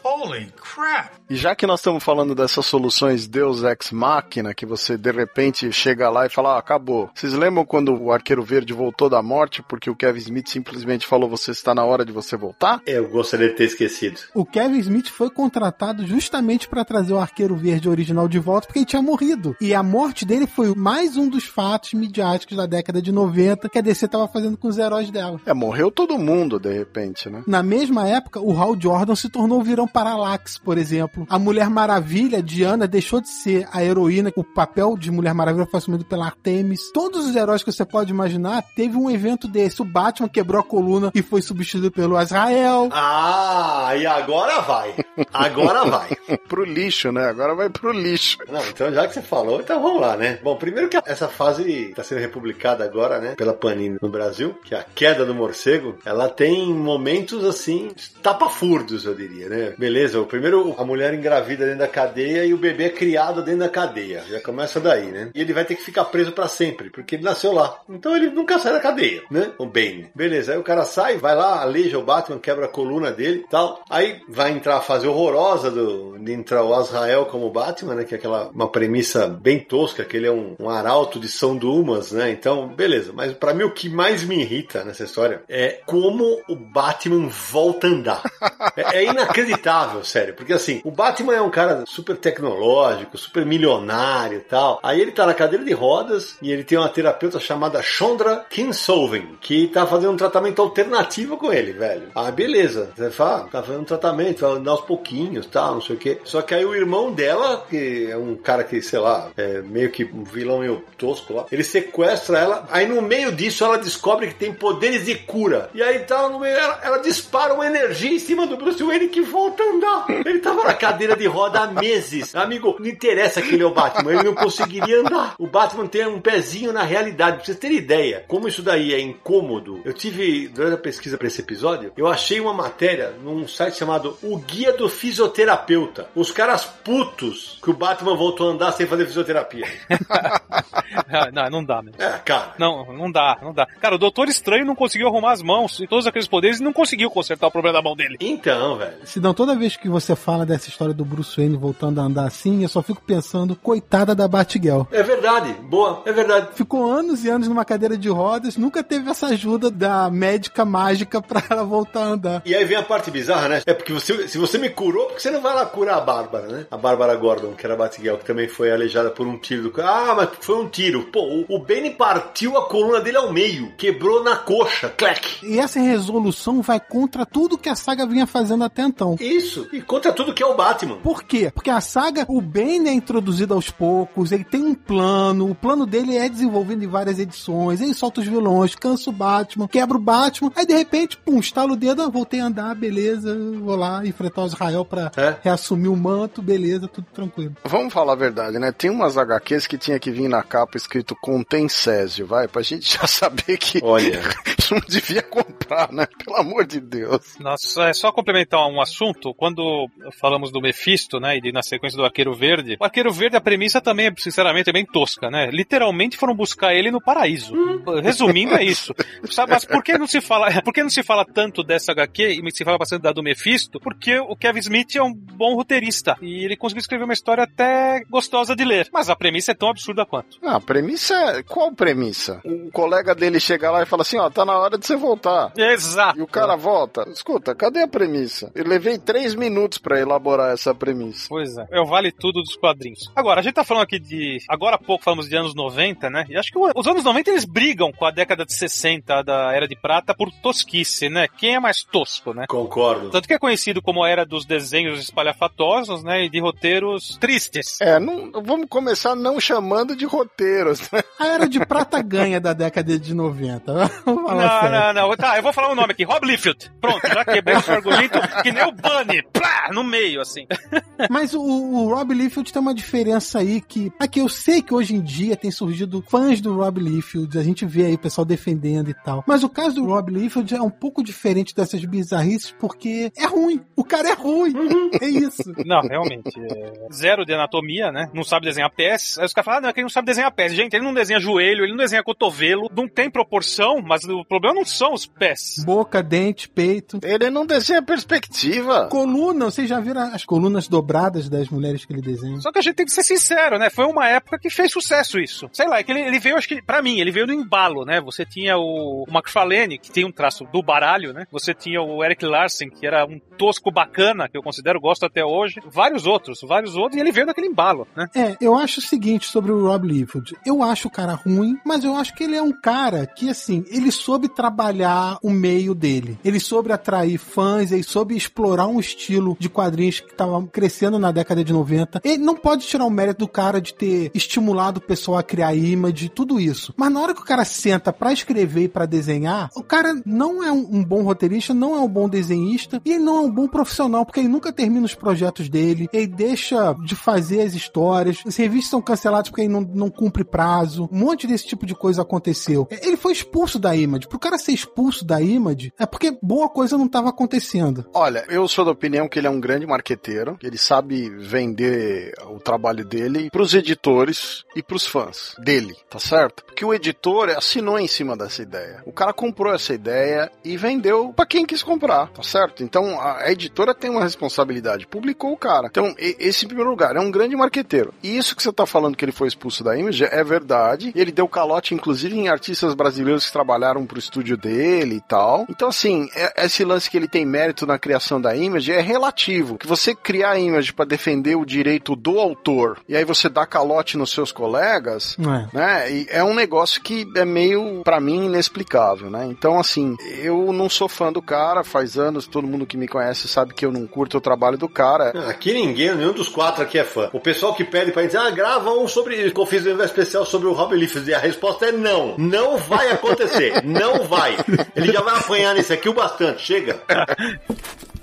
Holy 0.03 0.53
crap! 0.75 1.11
E 1.29 1.37
já 1.37 1.55
que 1.55 1.67
nós 1.67 1.81
estamos 1.81 2.03
falando 2.03 2.35
dessas 2.35 2.67
soluções 2.67 3.29
Deus 3.29 3.63
Ex 3.63 3.93
Machina, 3.93 4.53
que 4.53 4.67
você 4.67 4.97
de 4.97 5.13
repente 5.13 5.71
chega 5.73 6.11
lá 6.11 6.27
e 6.27 6.29
fala, 6.29 6.55
ah, 6.55 6.59
acabou. 6.59 7.09
Vocês 7.15 7.33
lembram 7.35 7.65
quando 7.65 7.95
o 7.95 8.11
Arqueiro 8.13 8.43
Verde 8.43 8.73
voltou 8.73 9.09
da 9.09 9.23
morte 9.23 9.63
porque 9.63 9.89
o 9.89 9.95
Kevin 9.95 10.19
Smith 10.19 10.49
simplesmente 10.49 11.07
falou, 11.07 11.29
você 11.29 11.53
está 11.53 11.75
na 11.75 11.85
hora 11.85 12.05
de 12.05 12.13
você 12.13 12.37
voltar? 12.37 12.81
Eu 12.87 13.09
gostaria 13.09 13.49
de 13.49 13.55
ter 13.55 13.65
esquecido. 13.65 14.21
O 14.35 14.45
Kevin 14.45 14.79
Smith 14.79 15.09
foi 15.09 15.31
contratado 15.31 16.05
justamente 16.07 16.69
para 16.69 16.85
trazer 16.85 17.13
o 17.13 17.19
Arqueiro 17.19 17.57
Verde 17.57 17.89
original 17.89 18.27
de 18.27 18.39
volta 18.39 18.67
porque 18.67 18.81
ele 18.81 18.87
tinha 18.87 19.03
morrido. 19.03 19.57
E 19.61 19.75
a 19.75 19.83
morte 19.83 20.25
dele 20.25 20.47
foi 20.47 20.75
mais 20.75 21.17
um 21.17 21.29
dos 21.29 21.45
fatos 21.45 21.95
midiáticos 21.95 22.57
da 22.57 22.67
década 22.67 23.01
de 23.01 23.13
90 23.13 23.69
que 23.69 23.79
a 23.79 23.83
DC 23.83 24.07
estava 24.07 24.27
fazendo 24.27 24.57
com 24.57 24.69
os 24.69 24.79
heróis 24.79 25.11
dela. 25.11 25.41
É, 25.47 25.55
morreu 25.55 25.91
todo 25.91 26.19
mundo 26.19 26.59
de 26.59 26.73
repente, 26.73 27.31
né? 27.31 27.43
Na 27.47 27.63
mesma 27.63 28.09
época, 28.09 28.41
o 28.41 28.59
Hal 28.59 28.77
Jordan 28.81 29.15
se 29.15 29.29
tornou 29.29 29.61
o 29.61 29.63
virão 29.63 29.87
Parallax, 29.87 30.60
por 30.65 30.79
exemplo. 30.79 31.27
A 31.29 31.39
Mulher 31.39 31.69
Maravilha, 31.71 32.43
Diana, 32.43 32.87
deixou 32.87 33.21
de 33.21 33.29
ser 33.29 33.69
a 33.73 33.85
heroína. 33.85 34.33
O 34.37 34.45
papel 34.45 34.97
de 34.97 35.11
Mulher 35.11 35.35
Maravilha 35.35 35.67
foi 35.67 35.79
assumido 35.79 36.05
pela 36.05 36.27
Artemis. 36.27 36.91
Todos 36.93 37.27
os 37.27 37.37
heróis 37.37 37.63
que 37.63 37.73
você 37.73 37.85
pode 37.85 38.11
imaginar 38.11 38.63
teve 38.75 38.97
um 38.97 39.11
evento 39.11 39.49
desse. 39.49 39.83
O 39.83 39.85
Batman 39.85 40.29
quebrou 40.29 40.61
a 40.61 40.65
coluna 40.65 41.11
e 41.15 41.23
foi 41.23 41.43
substituído 41.43 41.91
pelo 41.91 42.17
Azrael. 42.17 42.89
Ah, 42.93 43.93
e 43.97 44.07
agora 44.07 44.61
vai. 44.61 44.95
Agora 45.33 45.85
vai. 45.85 46.09
pro 46.49 46.65
lixo, 46.65 47.13
né? 47.13 47.27
Agora 47.27 47.55
vai 47.55 47.71
pro 47.71 47.93
lixo. 47.93 48.39
Não, 48.51 48.61
então 48.69 48.93
já 48.93 49.07
que 49.07 49.15
você 49.15 49.23
falou, 49.23 49.61
então 49.61 49.81
vamos 49.81 50.01
lá, 50.01 50.17
né? 50.17 50.39
Bom, 50.43 50.57
primeiro 50.57 50.89
que 50.89 50.99
essa 51.07 51.29
fase 51.29 51.91
está 51.91 52.03
sendo 52.03 52.19
republicada 52.19 52.85
agora, 52.85 53.21
né? 53.21 53.35
Pela 53.37 53.55
Panini 53.55 53.99
no 54.01 54.09
Brasil, 54.09 54.59
que 54.65 54.75
é 54.75 54.79
a 54.79 54.85
queda 54.85 55.25
do 55.25 55.35
morcego, 55.35 55.97
ela 56.05 56.29
tem 56.29 56.73
momentos 56.73 57.45
assim, 57.45 57.91
tapafurdos, 58.23 59.05
eu 59.05 59.15
diria, 59.15 59.49
né? 59.49 59.75
Beleza, 59.79 60.21
o 60.21 60.27
primeiro, 60.27 60.50
a 60.77 60.85
mulher 60.85 61.15
engravida 61.15 61.65
dentro 61.65 61.81
da 61.81 61.89
cadeia 61.89 62.45
e 62.45 62.55
o 62.55 62.59
bebê 62.59 62.85
é 62.85 62.91
criado 62.91 63.43
dentro 63.43 63.61
da 63.61 63.69
cadeia. 63.69 64.23
Já 64.29 64.41
começa 64.41 64.81
daí, 64.81 65.07
né? 65.07 65.31
E 65.35 65.41
ele 65.41 65.53
vai 65.53 65.65
ter 65.65 65.75
que 65.75 65.83
ficar 65.83 66.05
preso 66.07 66.33
para 66.33 66.49
sempre, 66.49 66.91
porque 66.91 67.17
ele 67.17 67.25
nasceu 67.25 67.53
lá. 67.53 67.79
Então 67.89 68.17
ele 68.17 68.31
nunca 68.31 68.59
sai 68.59 68.73
da 68.73 68.81
cadeia, 68.81 69.23
né? 69.31 69.53
O 69.59 69.67
Bane. 69.67 70.11
Beleza, 70.15 70.53
aí 70.53 70.59
o 70.59 70.63
cara 70.63 70.85
sai, 70.85 71.17
vai 71.17 71.35
lá, 71.35 71.61
aleija 71.61 71.99
o 71.99 72.05
Batman, 72.05 72.39
quebra 72.39 72.67
a 72.67 72.69
coluna 72.69 73.11
dele 73.11 73.45
tal. 73.51 73.83
Aí 73.89 74.21
vai 74.29 74.51
entrar 74.51 74.77
a 74.77 74.81
fase 74.81 75.07
horrorosa 75.07 75.71
do, 75.71 76.19
de 76.19 76.33
entrar 76.33 76.65
o 76.65 76.75
Azrael 76.75 77.27
como 77.27 77.51
Batman, 77.51 77.95
né? 77.95 78.05
Que 78.05 78.15
é 78.15 78.19
aquela 78.19 78.49
uma 78.49 78.69
premissa 78.69 79.27
bem 79.29 79.59
tosca, 79.59 80.05
que 80.05 80.17
ele 80.17 80.27
é 80.27 80.33
um, 80.33 80.55
um 80.59 80.69
arauto 80.69 81.19
de 81.19 81.29
São 81.29 81.57
Dumas, 81.57 82.13
né? 82.13 82.31
Então, 82.31 82.69
beleza. 82.69 83.13
Mas 83.15 83.33
para 83.33 83.55
mim 83.55 83.65
o 83.65 83.73
que 83.73 83.89
mais 83.89 84.25
me 84.25 84.41
irrita 84.41 84.85
nessa 84.85 85.05
história 85.05 85.43
é 85.49 85.81
como 85.87 86.41
o 86.49 86.57
Batman 86.57 87.29
volta 87.29 87.87
a 87.87 87.91
andar. 87.91 88.23
é, 88.77 88.99
é 88.99 89.05
inacreditável, 89.05 90.05
sério. 90.05 90.35
Porque 90.41 90.53
assim, 90.53 90.81
o 90.85 90.91
Batman 90.91 91.35
é 91.35 91.43
um 91.43 91.51
cara 91.51 91.85
super 91.87 92.17
tecnológico, 92.17 93.19
super 93.19 93.45
milionário 93.45 94.39
e 94.39 94.43
tal. 94.43 94.81
Aí 94.83 95.01
ele 95.01 95.13
tá 95.13 95.27
na 95.27 95.35
cadeira 95.35 95.65
de 95.65 95.73
rodas 95.73 96.37
e 96.41 96.51
ele 96.51 96.65
tem 96.65 96.79
uma 96.79 96.89
terapeuta 96.89 97.39
chamada 97.39 97.83
Chandra 97.83 98.45
Kinsolving, 98.49 99.37
que 99.41 99.69
tá 99.69 99.87
fazendo 99.87 100.13
um 100.13 100.17
tratamento 100.17 100.63
alternativo 100.63 101.37
com 101.37 101.53
ele, 101.53 101.73
velho. 101.73 102.09
Ah, 102.15 102.31
beleza. 102.31 102.91
Você 102.97 103.11
fala, 103.11 103.45
ah, 103.45 103.49
tá 103.51 103.63
fazendo 103.63 103.83
um 103.83 103.85
tratamento, 103.85 104.41
vai 104.41 104.53
andar 104.53 104.73
aos 104.73 104.81
pouquinhos, 104.81 105.47
tal, 105.47 105.75
não 105.75 105.83
sei 105.83 105.97
o 105.97 105.99
quê. 105.99 106.19
Só 106.25 106.43
que 106.43 106.55
aí 106.55 106.65
o 106.65 106.75
irmão 106.75 107.13
dela, 107.13 107.65
que 107.69 108.09
é 108.11 108.17
um 108.17 108.35
cara 108.35 108.65
que, 108.65 108.81
sei 108.81 108.99
lá, 108.99 109.31
é 109.37 109.61
meio 109.61 109.91
que 109.91 110.05
um 110.05 110.25
vilão 110.25 110.61
meio 110.61 110.83
tosco 110.97 111.35
lá, 111.35 111.47
ele 111.53 111.65
sequestra 111.65 112.39
ela. 112.39 112.69
Aí 112.71 112.87
no 112.87 113.03
meio 113.03 113.33
disso 113.33 113.65
ela 113.65 113.79
descobre 113.79 114.29
que 114.29 114.35
tem 114.35 114.53
poderes 114.53 115.05
de 115.05 115.15
cura. 115.15 115.71
E 115.75 115.83
aí 115.83 116.01
tá 116.01 116.29
no 116.29 116.41
meio, 116.41 116.57
ela, 116.57 116.81
ela 116.83 116.99
dispara 116.99 117.55
uma 117.55 117.67
energia 117.67 118.11
em 118.11 118.19
cima 118.19 118.47
do 118.47 118.57
Bruce 118.57 118.83
Wayne 118.83 119.09
que 119.09 119.21
volta 119.21 119.63
a 119.63 119.67
andar. 119.67 120.07
Ele 120.31 120.39
tava 120.39 120.63
na 120.63 120.75
cadeira 120.75 121.17
de 121.17 121.27
roda 121.27 121.61
há 121.61 121.67
meses. 121.67 122.35
Amigo, 122.37 122.77
não 122.79 122.87
interessa 122.87 123.43
que 123.43 123.55
ele 123.55 123.65
é 123.65 123.67
o 123.67 123.75
Batman, 123.75 124.13
ele 124.13 124.23
não 124.23 124.35
conseguiria 124.35 125.01
andar. 125.01 125.35
O 125.39 125.47
Batman 125.47 125.87
tem 125.87 126.07
um 126.07 126.21
pezinho 126.21 126.73
na 126.73 126.83
realidade. 126.83 127.37
Pra 127.37 127.45
vocês 127.45 127.59
terem 127.59 127.79
ideia, 127.79 128.25
como 128.29 128.47
isso 128.47 128.63
daí 128.63 128.95
é 128.95 129.01
incômodo, 129.01 129.81
eu 129.85 129.93
tive, 129.93 130.49
durante 130.49 130.75
a 130.75 130.79
pesquisa 130.79 131.19
para 131.19 131.27
esse 131.27 131.41
episódio, 131.41 131.93
eu 131.97 132.07
achei 132.07 132.41
uma 132.41 132.55
matéria 132.55 133.13
num 133.23 133.47
site 133.49 133.77
chamado 133.77 134.17
O 134.23 134.39
Guia 134.39 134.73
do 134.73 134.89
Fisioterapeuta. 134.89 136.09
Os 136.15 136.31
caras 136.31 136.65
putos 136.65 137.59
que 137.63 137.71
o 137.71 137.75
Batman 137.75 138.17
voltou 138.17 138.49
a 138.49 138.53
andar 138.53 138.73
sem 138.73 138.87
fazer 138.87 139.07
fisioterapia. 139.07 139.67
não, 141.33 141.51
não 141.51 141.65
dá, 141.65 141.83
mesmo. 141.83 142.01
É, 142.01 142.19
cara. 142.25 142.55
Não, 142.59 142.93
não 142.93 143.11
dá, 143.11 143.39
não 143.43 143.53
dá. 143.53 143.67
Cara, 143.81 143.97
o 143.97 143.99
Doutor 143.99 144.29
Estranho 144.29 144.65
não 144.65 144.77
conseguiu 144.77 145.09
arrumar 145.09 145.33
as 145.33 145.43
mãos 145.43 145.81
e 145.81 145.87
todos 145.87 146.07
aqueles 146.07 146.29
poderes 146.29 146.61
e 146.61 146.63
não 146.63 146.73
conseguiu 146.73 147.11
consertar 147.11 147.49
o 147.49 147.51
problema 147.51 147.79
da 147.79 147.83
mão 147.83 147.97
dele. 147.97 148.17
Então, 148.21 148.77
velho. 148.77 148.95
Se 149.05 149.21
não, 149.21 149.35
toda 149.35 149.57
vez 149.57 149.77
que 149.77 149.89
você 149.89 150.15
fala 150.21 150.45
dessa 150.45 150.69
história 150.69 150.93
do 150.93 151.05
Bruce 151.05 151.37
Wayne 151.37 151.57
voltando 151.57 152.01
a 152.01 152.05
andar 152.05 152.27
assim, 152.27 152.63
eu 152.63 152.69
só 152.69 152.83
fico 152.83 153.03
pensando, 153.03 153.57
coitada 153.57 154.15
da 154.15 154.29
Batgirl. 154.29 154.83
É 154.93 155.03
verdade, 155.03 155.55
boa, 155.63 156.03
é 156.05 156.13
verdade. 156.13 156.49
Ficou 156.55 156.91
anos 156.91 157.25
e 157.25 157.31
anos 157.31 157.49
numa 157.49 157.65
cadeira 157.65 157.97
de 157.97 158.09
rodas, 158.09 158.57
nunca 158.57 158.85
teve 158.85 159.11
essa 159.11 159.29
ajuda 159.29 159.71
da 159.71 160.11
médica 160.11 160.65
mágica 160.65 161.21
pra 161.23 161.43
ela 161.49 161.65
voltar 161.65 162.03
a 162.03 162.09
andar. 162.09 162.43
E 162.45 162.55
aí 162.55 162.65
vem 162.65 162.77
a 162.77 162.83
parte 162.83 163.11
bizarra, 163.11 163.49
né? 163.49 163.63
É 163.67 163.73
porque 163.73 163.93
você, 163.93 164.29
se 164.29 164.37
você 164.37 164.59
me 164.59 164.69
curou, 164.69 165.07
porque 165.07 165.21
você 165.21 165.31
não 165.31 165.41
vai 165.41 165.55
lá 165.55 165.65
curar 165.67 165.97
a 165.97 166.01
Bárbara, 166.01 166.47
né? 166.49 166.67
A 166.71 166.77
Bárbara 166.77 167.15
Gordon, 167.17 167.53
que 167.53 167.65
era 167.65 167.75
a 167.75 167.79
Batgirl, 167.79 168.17
que 168.17 168.25
também 168.25 168.47
foi 168.47 168.71
aleijada 168.71 169.11
por 169.11 169.27
um 169.27 169.39
tiro. 169.39 169.71
Do... 169.71 169.83
Ah, 169.83 170.15
mas 170.17 170.29
foi 170.41 170.57
um 170.57 170.69
tiro. 170.69 171.05
Pô, 171.05 171.23
o, 171.23 171.57
o 171.57 171.59
Benny 171.59 171.91
partiu 171.91 172.59
a 172.59 172.69
coluna 172.69 173.01
dele 173.01 173.17
ao 173.17 173.33
meio, 173.33 173.73
quebrou 173.77 174.23
na 174.23 174.37
coxa, 174.37 174.91
clec. 174.91 175.45
E 175.45 175.59
essa 175.59 175.81
resolução 175.81 176.61
vai 176.61 176.79
contra 176.79 177.25
tudo 177.25 177.59
que 177.59 177.69
a 177.69 177.75
saga 177.75 178.07
vinha 178.07 178.27
fazendo 178.27 178.65
até 178.65 178.83
então. 178.83 179.17
Isso, 179.19 179.69
e 179.73 179.81
contra 179.81 180.10
tudo 180.13 180.33
que 180.35 180.43
é 180.43 180.47
o 180.47 180.55
Batman. 180.57 180.97
Por 180.99 181.23
quê? 181.23 181.51
Porque 181.55 181.71
a 181.71 181.81
saga, 181.81 182.25
o 182.29 182.41
Bane 182.41 182.89
é 182.89 182.93
introduzido 182.93 183.55
aos 183.55 183.71
poucos, 183.71 184.33
ele 184.33 184.45
tem 184.45 184.63
um 184.63 184.75
plano, 184.75 185.51
o 185.51 185.55
plano 185.55 185.87
dele 185.87 186.17
é 186.17 186.29
desenvolvido 186.29 186.85
em 186.85 186.89
várias 186.89 187.19
edições, 187.19 187.81
ele 187.81 187.95
solta 187.95 188.21
os 188.21 188.27
vilões, 188.27 188.75
cansa 188.75 189.11
o 189.11 189.13
Batman, 189.13 189.69
quebra 189.69 189.97
o 189.97 190.01
Batman, 190.01 190.51
aí 190.57 190.67
de 190.67 190.75
repente, 190.75 191.17
pum, 191.17 191.39
estala 191.41 191.73
o 191.73 191.77
dedo, 191.77 192.03
ah, 192.03 192.09
voltei 192.09 192.41
a 192.41 192.47
andar, 192.47 192.75
beleza, 192.75 193.37
vou 193.61 193.77
lá 193.77 194.05
enfrentar 194.07 194.43
o 194.43 194.47
Israel 194.47 194.85
pra 194.85 195.11
É. 195.17 195.37
reassumir 195.43 195.91
o 195.91 195.97
manto, 195.97 196.43
beleza, 196.43 196.89
tudo 196.89 197.07
tranquilo. 197.13 197.55
Vamos 197.65 197.93
falar 197.93 198.13
a 198.13 198.17
verdade, 198.17 198.59
né? 198.59 198.73
Tem 198.73 198.91
umas 198.91 199.17
HQs 199.17 199.67
que 199.67 199.79
tinha 199.79 199.99
que 199.99 200.11
vir 200.11 200.29
na 200.29 200.43
capa 200.43 200.77
escrito 200.77 201.15
contém 201.21 201.69
Césio, 201.69 202.27
vai? 202.27 202.49
Pra 202.49 202.63
gente 202.63 202.93
já 202.99 203.07
saber 203.09 203.57
que 203.59 203.81
Olha. 203.83 204.21
não 204.71 204.81
devia 204.89 205.23
comprar, 205.23 205.91
né? 205.93 206.07
Pelo 206.25 206.37
amor 206.37 206.65
de 206.65 206.81
Deus. 206.81 207.35
Nossa, 207.41 207.85
é 207.85 207.93
só 207.93 208.13
complementar 208.13 208.61
um 208.69 208.81
assunto. 208.81 209.35
Quando 209.35 209.89
falamos 210.19 210.51
do 210.53 210.61
Mephisto, 210.61 211.19
né, 211.21 211.37
e 211.37 211.41
de- 211.41 211.53
na 211.53 211.63
sequência 211.63 211.97
do 211.97 212.05
Arqueiro 212.05 212.35
Verde, 212.35 212.77
o 212.81 212.85
Arqueiro 212.85 213.13
Verde, 213.13 213.37
a 213.37 213.41
premissa 213.41 213.81
também, 213.81 214.07
é, 214.07 214.13
sinceramente, 214.17 214.71
é 214.71 214.73
bem 214.73 214.85
tosca, 214.87 215.31
né? 215.31 215.49
Literalmente 215.51 216.17
foram 216.17 216.35
buscar 216.35 216.75
ele 216.75 216.91
no 216.91 217.01
paraíso. 217.01 217.55
Resumindo, 218.03 218.55
é 218.55 218.65
isso. 218.65 218.95
Sabe, 219.31 219.53
mas 219.53 219.65
por 219.65 219.83
que 219.83 219.97
não 219.99 220.07
se 220.07 220.21
fala, 220.21 220.49
por 220.63 220.73
que 220.73 220.83
não 220.83 220.91
se 220.91 221.03
fala 221.03 221.25
tanto 221.25 221.63
dessa 221.63 221.93
HQ 221.93 222.41
e 222.45 222.51
se 222.51 222.65
fala 222.65 222.79
bastante 222.79 223.03
da 223.03 223.13
do 223.13 223.23
Mephisto? 223.23 223.81
Porque 223.81 224.19
o 224.19 224.37
Kevin 224.37 224.61
Smith 224.61 224.97
é 224.97 225.03
um 225.03 225.13
bom 225.13 225.55
roteirista 225.55 226.17
e 226.21 226.45
ele 226.45 226.57
conseguiu 226.57 226.81
escrever 226.81 227.05
uma 227.05 227.13
história 227.13 227.45
até 227.45 228.03
gostosa 228.09 228.55
de 228.55 228.65
ler. 228.65 228.89
Mas 228.93 229.09
a 229.09 229.17
premissa 229.17 229.53
é 229.53 229.55
tão 229.55 229.69
absurda 229.71 230.05
quanto. 230.07 230.39
Ah, 230.43 230.57
a 230.57 230.61
premissa 230.61 231.15
é. 231.15 231.43
Qual 231.43 231.73
premissa? 231.73 232.41
O 232.45 232.71
colega 232.71 233.15
dele 233.15 233.41
chega 233.41 233.71
lá 233.71 233.83
e 233.83 233.87
fala 233.87 234.03
assim: 234.03 234.19
ó, 234.19 234.29
tá 234.31 234.45
na 234.45 234.57
hora 234.59 234.79
de 234.79 234.87
você 234.87 234.97
voltar. 234.97 235.53
Exato. 235.57 236.19
E 236.19 236.23
o 236.23 236.27
cara 236.27 236.57
volta. 236.57 237.05
Escuta, 237.11 237.55
cadê 237.55 237.83
a 237.83 237.89
premissa? 237.89 238.51
Eu 238.55 238.65
levei 238.67 238.99
três 238.99 239.35
minutos 239.35 239.79
pra 239.79 239.90
elaborar 239.99 240.53
essa 240.53 240.75
premissa. 240.75 241.27
Pois 241.29 241.57
é. 241.57 241.67
É 241.71 241.81
o 241.81 241.87
vale 241.87 242.13
tudo 242.13 242.43
dos 242.43 242.57
quadrinhos. 242.57 243.11
Agora, 243.17 243.41
a 243.41 243.43
gente 243.43 243.55
tá 243.55 243.65
falando 243.65 243.85
aqui 243.85 243.99
de. 243.99 244.39
Agora 244.49 244.77
há 244.77 244.79
pouco 244.79 245.05
falamos 245.05 245.29
de 245.29 245.37
anos 245.37 245.55
90, 245.55 246.11
né? 246.11 246.25
E 246.29 246.37
acho 246.37 246.51
que 246.51 246.59
os 246.59 246.87
anos 246.87 247.05
90 247.05 247.31
eles 247.31 247.45
brigam 247.45 247.93
com 247.93 248.05
a 248.05 248.11
década 248.11 248.45
de 248.45 248.53
60 248.53 249.23
da 249.23 249.53
Era 249.53 249.67
de 249.67 249.77
Prata 249.77 250.15
por 250.15 250.31
tosquice, 250.31 251.09
né? 251.09 251.27
Quem 251.29 251.55
é 251.55 251.61
mais 251.61 251.83
tosco, 251.83 252.35
né? 252.35 252.45
Concordo. 252.49 253.11
Tanto 253.11 253.27
que 253.27 253.35
é 253.35 253.39
conhecido 253.39 253.83
como 253.83 254.03
a 254.03 254.09
era 254.09 254.25
dos 254.25 254.45
desenhos 254.45 255.01
espalhafatosos, 255.01 256.03
né? 256.03 256.25
E 256.25 256.31
de 256.31 256.41
roteiros 256.41 257.17
tristes. 257.19 257.81
É, 257.81 257.99
não, 257.99 258.31
vamos 258.33 258.67
começar 258.69 259.15
não 259.15 259.41
chamando 259.41 259.97
de 259.97 260.05
roteiros, 260.05 260.91
né? 260.91 261.03
A 261.19 261.27
Era 261.27 261.49
de 261.49 261.65
Prata 261.65 262.03
ganha 262.03 262.41
da 262.41 262.53
década 262.53 262.99
de 262.99 263.15
90. 263.15 263.73
Vamos 264.05 264.29
falar 264.29 264.61
sério. 264.61 264.71
Não, 264.71 264.93
não, 264.93 265.09
não. 265.09 265.17
Tá, 265.17 265.37
eu 265.37 265.43
vou 265.43 265.53
falar 265.53 265.71
o 265.71 265.75
nome 265.75 265.93
aqui. 265.93 266.05
Rob 266.05 266.27
Liefeld. 266.27 266.71
Pronto, 266.81 267.07
já 267.07 267.25
quebrei 267.25 267.57
esse 267.57 267.71
argumento 267.71 268.19
que 268.43 268.53
nem 268.53 268.65
o 268.65 268.73
Bunny. 268.73 269.23
Plá, 269.33 269.69
no 269.83 269.85
meio, 269.85 270.21
assim. 270.21 270.47
Mas 271.11 271.35
o, 271.35 271.41
o 271.41 271.95
Rob 271.95 272.15
Liefeld 272.15 272.53
tem 272.53 272.61
uma 272.61 272.75
diferença 272.75 273.39
aí 273.39 273.61
que. 273.61 273.93
Aqui 273.99 274.21
eu 274.21 274.29
sei 274.29 274.63
que 274.63 274.75
hoje 274.75 274.95
em 274.95 275.01
dia 275.01 275.37
tem 275.37 275.51
surgido 275.51 276.05
fãs 276.09 276.41
do 276.41 276.55
Rob 276.55 276.81
Liefeld, 276.81 277.39
a 277.39 277.43
gente 277.43 277.65
vê 277.65 277.87
aí 277.87 277.95
o 277.95 277.99
pessoal 277.99 278.25
defendendo 278.25 278.91
e 278.91 278.95
tal. 278.95 279.25
Mas 279.27 279.43
o 279.43 279.49
caso 279.49 279.77
do 279.77 279.87
Rob 279.87 280.11
Liefeld 280.11 280.55
é 280.55 280.61
um 280.61 280.71
pouco 280.71 281.03
diferente 281.03 281.55
dessas 281.55 281.85
bizarrices 281.85 282.55
porque 282.59 283.11
é 283.17 283.27
ruim. 283.27 283.61
O 283.75 283.85
cara 283.85 284.11
é 284.11 284.15
ruim. 284.15 284.53
É 285.01 285.07
isso. 285.07 285.55
Não, 285.65 285.81
realmente. 285.81 286.31
é 286.39 286.93
Zero 286.93 287.25
de 287.25 287.33
anatomia, 287.33 287.93
né? 287.93 288.11
Não 288.13 288.25
sabe 288.25 288.47
desenhar 288.47 288.71
pés. 288.71 289.17
Aí 289.19 289.25
os 289.25 289.33
caras 289.33 289.45
falam, 289.45 289.59
ah, 289.59 289.63
não, 289.63 289.69
é 289.69 289.73
que 289.73 289.81
ele 289.81 289.85
não 289.85 289.91
sabe 289.91 290.07
desenhar 290.07 290.31
pés. 290.33 290.53
Gente, 290.53 290.75
ele 290.75 290.85
não 290.85 290.93
desenha 290.93 291.21
joelho, 291.21 291.63
ele 291.63 291.71
não 291.71 291.79
desenha 291.79 292.03
cotovelo, 292.03 292.69
não 292.75 292.89
tem 292.89 293.11
proporção, 293.11 293.81
mas 293.81 294.05
o 294.05 294.25
problema 294.25 294.57
não 294.57 294.65
são 294.65 294.93
os 294.93 295.07
pés. 295.07 295.63
Boca, 295.65 296.03
dente, 296.03 296.49
peito. 296.49 296.99
Ele 297.03 297.31
não 297.31 297.47
desenha 297.47 297.83
perspectiva. 297.83 298.89
Coluna, 298.89 299.47
vocês 299.47 299.70
já 299.71 299.81
viram 299.81 300.03
as 300.03 300.25
colunas 300.25 300.69
dobradas 300.69 301.29
das 301.29 301.49
mulheres 301.49 301.85
que 301.85 301.93
ele 301.93 302.03
desenha? 302.03 302.41
Só 302.41 302.53
que 302.53 302.59
a 302.59 302.63
gente 302.63 302.75
tem 302.75 302.87
que 302.87 302.93
ser 302.93 303.03
sincero, 303.03 303.59
né? 303.59 303.71
Foi 303.71 303.87
uma 303.87 304.09
época 304.09 304.39
que 304.39 304.51
fez 304.51 304.71
sucesso 304.73 305.19
isso. 305.19 305.49
Sei 305.53 305.67
lá, 305.69 305.79
é 305.79 305.83
que 305.83 305.93
ele, 305.93 306.01
ele 306.01 306.19
veio, 306.19 306.37
acho 306.37 306.49
que, 306.49 306.61
pra 306.61 306.83
mim, 306.83 307.01
ele 307.01 307.11
veio 307.11 307.27
no 307.27 307.33
embalo, 307.33 307.85
né? 307.85 308.01
Você 308.01 308.25
tinha 308.25 308.57
o, 308.57 309.05
o 309.05 309.11
McFarlane, 309.11 309.79
que 309.79 309.91
tem 309.91 310.05
um 310.05 310.13
traço 310.13 310.45
do 310.53 310.63
baralho, 310.63 311.13
né? 311.13 311.27
Você 311.31 311.55
tinha 311.55 311.81
o 311.81 312.05
Eric 312.05 312.25
Larsen, 312.25 312.69
que 312.69 312.87
era 312.87 313.05
um 313.05 313.21
tosco 313.39 313.71
bacana, 313.71 314.29
que 314.29 314.37
eu 314.37 314.43
considero, 314.43 314.81
gosto 314.81 315.07
até 315.07 315.25
hoje. 315.25 315.61
Vários 315.67 316.07
outros, 316.07 316.41
vários 316.43 316.77
outros, 316.77 316.97
e 316.97 317.01
ele 317.01 317.13
veio 317.13 317.27
naquele 317.27 317.47
embalo, 317.47 317.87
né? 317.97 318.07
É, 318.15 318.37
eu 318.41 318.57
acho 318.57 318.81
o 318.81 318.83
seguinte 318.83 319.27
sobre 319.27 319.53
o 319.53 319.67
Rob 319.67 319.87
Liefeld. 319.87 320.37
Eu 320.45 320.63
acho 320.63 320.89
o 320.89 320.91
cara 320.91 321.15
ruim, 321.15 321.59
mas 321.65 321.85
eu 321.85 321.95
acho 321.95 322.15
que 322.15 322.25
ele 322.25 322.37
é 322.37 322.43
um 322.43 322.53
cara 322.53 323.07
que, 323.07 323.29
assim, 323.29 323.65
ele 323.69 323.93
soube 323.93 324.29
trabalhar 324.29 325.19
o 325.23 325.31
meio 325.31 325.75
dele. 325.75 326.19
Ele 326.25 326.41
soube 326.41 326.73
atrair 326.73 327.19
fãs, 327.19 327.71
ele 327.71 327.83
soube 327.83 328.17
explorar 328.17 328.67
um 328.67 328.81
estilo 328.81 329.37
de 329.39 329.49
quadrinhos 329.51 330.01
que 330.01 330.15
tava 330.15 330.47
crescendo 330.47 330.99
na 330.99 331.13
década 331.13 331.45
de 331.45 331.53
90. 331.53 332.01
Ele 332.05 332.19
não 332.19 332.37
pode 332.37 332.67
tirar 332.67 332.85
o 332.85 332.91
mérito 332.91 333.21
do 333.21 333.29
cara 333.29 333.61
de 333.61 333.75
ter 333.75 334.11
estimulado 334.15 334.79
o 334.79 334.83
pessoal 334.83 335.19
a 335.19 335.23
criar 335.23 335.55
image, 335.55 336.09
tudo 336.09 336.41
isso. 336.41 336.73
Mas 336.77 336.93
na 336.93 337.01
hora 337.01 337.15
que 337.15 337.21
o 337.21 337.25
cara 337.25 337.45
senta 337.45 337.93
pra 337.93 338.13
escrever 338.13 338.65
e 338.65 338.69
pra 338.69 338.87
desenhar, 338.87 339.51
o 339.55 339.63
cara 339.63 340.01
não 340.05 340.43
é 340.43 340.53
um, 340.53 340.77
um 340.77 340.85
bom 340.85 341.03
roteirista, 341.03 341.53
não 341.53 341.75
é 341.75 341.81
um 341.81 341.89
bom 341.89 342.09
desenhista 342.09 342.81
e 342.85 342.93
ele 342.93 343.05
não 343.05 343.17
é 343.17 343.21
um 343.21 343.31
bom 343.31 343.49
profissional, 343.49 344.05
porque 344.05 344.21
ele 344.21 344.29
nunca 344.29 344.53
termina 344.53 344.87
os 344.87 344.95
projetos 344.95 345.49
dele, 345.49 345.89
ele 345.93 346.07
deixa 346.07 346.75
de 346.85 346.95
fazer 346.95 347.43
as 347.43 347.55
histórias, 347.55 348.23
os 348.25 348.37
revistas 348.37 348.71
são 348.71 348.83
cancelados 348.83 349.31
porque 349.31 349.43
ele 349.43 349.53
não, 349.53 349.61
não 349.61 349.91
cumpre 349.91 350.25
prazo, 350.25 350.89
um 350.93 350.99
monte 350.99 351.27
desse 351.27 351.47
tipo 351.47 351.67
de 351.67 351.75
coisa 351.75 352.03
aconteceu. 352.03 352.69
Ele 352.71 352.97
foi 352.97 353.13
expulso 353.13 353.59
da 353.59 353.75
Image. 353.75 354.09
Pro 354.09 354.19
cara 354.19 354.39
ser 354.39 354.53
expulso 354.53 355.05
da 355.05 355.21
Image, 355.21 355.73
é 355.79 355.87
porque 355.87 356.17
boa 356.23 356.49
coisa 356.49 356.77
não 356.77 356.89
tava 356.89 357.09
acontecendo. 357.09 357.87
Olha, 357.93 358.25
eu 358.29 358.47
sou 358.49 358.65
da 358.65 358.71
opinião 358.71 359.09
que 359.09 359.19
ele 359.19 359.27
é 359.27 359.31
um 359.31 359.40
grande 359.41 359.67
marqueteiro, 359.67 360.37
que 360.37 360.47
ele 360.47 360.59
sabe 360.59 361.09
vender 361.09 362.13
o 362.29 362.39
trabalho 362.39 362.85
dele 362.85 363.31
pros 363.31 363.55
editores 363.55 364.45
e 364.55 364.63
pros 364.63 364.87
fãs 364.87 365.35
dele, 365.39 365.75
tá 365.89 365.99
certo? 365.99 366.45
Porque 366.45 366.65
o 366.65 366.75
editor 366.75 367.31
assinou 367.31 367.79
em 367.79 367.87
cima 367.87 368.17
dessa 368.17 368.43
ideia. 368.43 368.83
O 368.85 368.93
cara 368.93 369.13
comprou 369.13 369.55
essa 369.55 369.73
ideia 369.73 370.31
e 370.45 370.57
vendeu 370.57 371.13
pra 371.15 371.27
quem 371.27 371.47
quis 371.47 371.63
comprar, 371.63 372.09
tá 372.09 372.23
certo? 372.23 372.63
Então 372.63 373.01
a 373.01 373.31
editora 373.31 373.75
tem 373.75 373.91
uma 373.91 374.03
responsabilidade, 374.03 374.87
publicou 374.87 375.33
o 375.33 375.37
cara. 375.37 375.69
Então, 375.71 375.95
esse 375.99 376.45
em 376.45 376.49
primeiro 376.49 376.71
lugar 376.71 376.97
é 376.97 377.01
um 377.01 377.11
grande 377.11 377.35
marqueteiro. 377.37 377.95
E 378.03 378.17
isso 378.17 378.37
que 378.37 378.43
você 378.43 378.53
tá 378.53 378.67
falando 378.67 378.97
que 378.97 379.05
ele 379.05 379.13
foi 379.13 379.29
expulso 379.29 379.65
da 379.65 379.77
Image 379.77 380.05
é 380.05 380.23
verdade. 380.23 380.93
Ele 380.95 381.13
deu 381.13 381.27
calote, 381.29 381.75
inclusive, 381.75 382.17
em 382.17 382.29
artistas 382.29 382.75
brasileiros 382.75 383.27
que 383.27 383.33
trabalharam 383.33 383.87
pro 383.87 383.99
estúdio 383.99 384.37
dele 384.37 384.97
e 384.97 385.01
tal. 385.01 385.47
Então, 385.49 385.69
assim, 385.69 386.09
é- 386.15 386.45
esse 386.45 386.65
lance 386.65 386.91
que 386.91 386.97
ele 386.97 387.09
tem 387.09 387.25
mérito 387.25 387.67
na 387.67 387.79
criação 387.79 388.21
da 388.21 388.35
Image 388.37 388.73
é 388.73 388.81
relativo. 388.81 389.30
Que 389.59 389.67
você 389.67 389.95
criar 389.95 390.31
a 390.31 390.39
Image 390.39 390.73
pra 390.73 390.85
defender 390.85 391.37
o 391.37 391.45
direito 391.45 391.95
do 391.95 392.19
autor 392.19 392.79
e 392.89 392.97
aí 392.97 393.05
você 393.05 393.29
dá 393.29 393.47
calote 393.47 393.97
nos 393.97 394.11
seus 394.11 394.33
colegas, 394.33 395.17
é? 395.19 395.57
né? 395.57 395.93
E 395.93 396.07
é 396.11 396.25
um 396.25 396.35
negócio 396.35 396.83
que 396.83 397.07
é 397.17 397.25
meio, 397.25 397.83
pra 397.85 398.01
mim, 398.01 398.27
inexplicável, 398.27 399.11
né? 399.11 399.27
Então, 399.27 399.59
assim, 399.59 399.97
eu 400.23 400.53
não 400.53 400.69
sou 400.69 400.89
fã 400.89 401.13
do 401.13 401.23
cara, 401.23 401.63
faz 401.63 401.97
anos, 401.97 402.27
todo 402.27 402.47
mundo 402.47 402.67
que 402.67 402.77
me 402.77 402.89
conhece 402.89 403.29
sabe 403.29 403.55
que 403.55 403.65
eu 403.65 403.73
não 403.73 403.87
curto 403.87 404.19
o 404.19 404.21
trabalho 404.21 404.59
do 404.59 404.69
cara. 404.69 405.11
Aqui 405.29 405.53
ninguém, 405.53 405.95
nenhum 405.95 406.13
dos 406.13 406.29
quatro 406.29 406.63
aqui 406.63 406.79
é 406.79 406.85
fã. 406.85 407.11
O 407.13 407.21
pessoal 407.21 407.55
que 407.55 407.65
pede 407.65 407.93
pra 407.93 408.03
gente, 408.03 408.17
ah, 408.17 408.31
grava 408.31 408.71
um 408.73 408.89
sobre, 408.89 409.31
que 409.31 409.41
eu 409.41 409.47
fiz 409.47 409.67
um 409.67 409.83
especial 409.83 410.25
sobre 410.25 410.49
o 410.49 410.53
Rob 410.53 410.75
Liefeld. 410.75 411.11
E 411.11 411.15
a 411.15 411.19
resposta 411.19 411.67
é 411.67 411.73
não. 411.73 412.17
Não 412.19 412.57
vai 412.57 412.91
acontecer. 412.91 413.63
não 413.65 414.05
vai. 414.05 414.37
Ele 414.75 414.93
já 414.93 415.01
vai 415.01 415.19
apanhar 415.19 415.55
nesse 415.55 415.73
aqui 415.73 415.89
o 415.89 415.95
bastante. 415.95 416.43
Chega. 416.43 416.81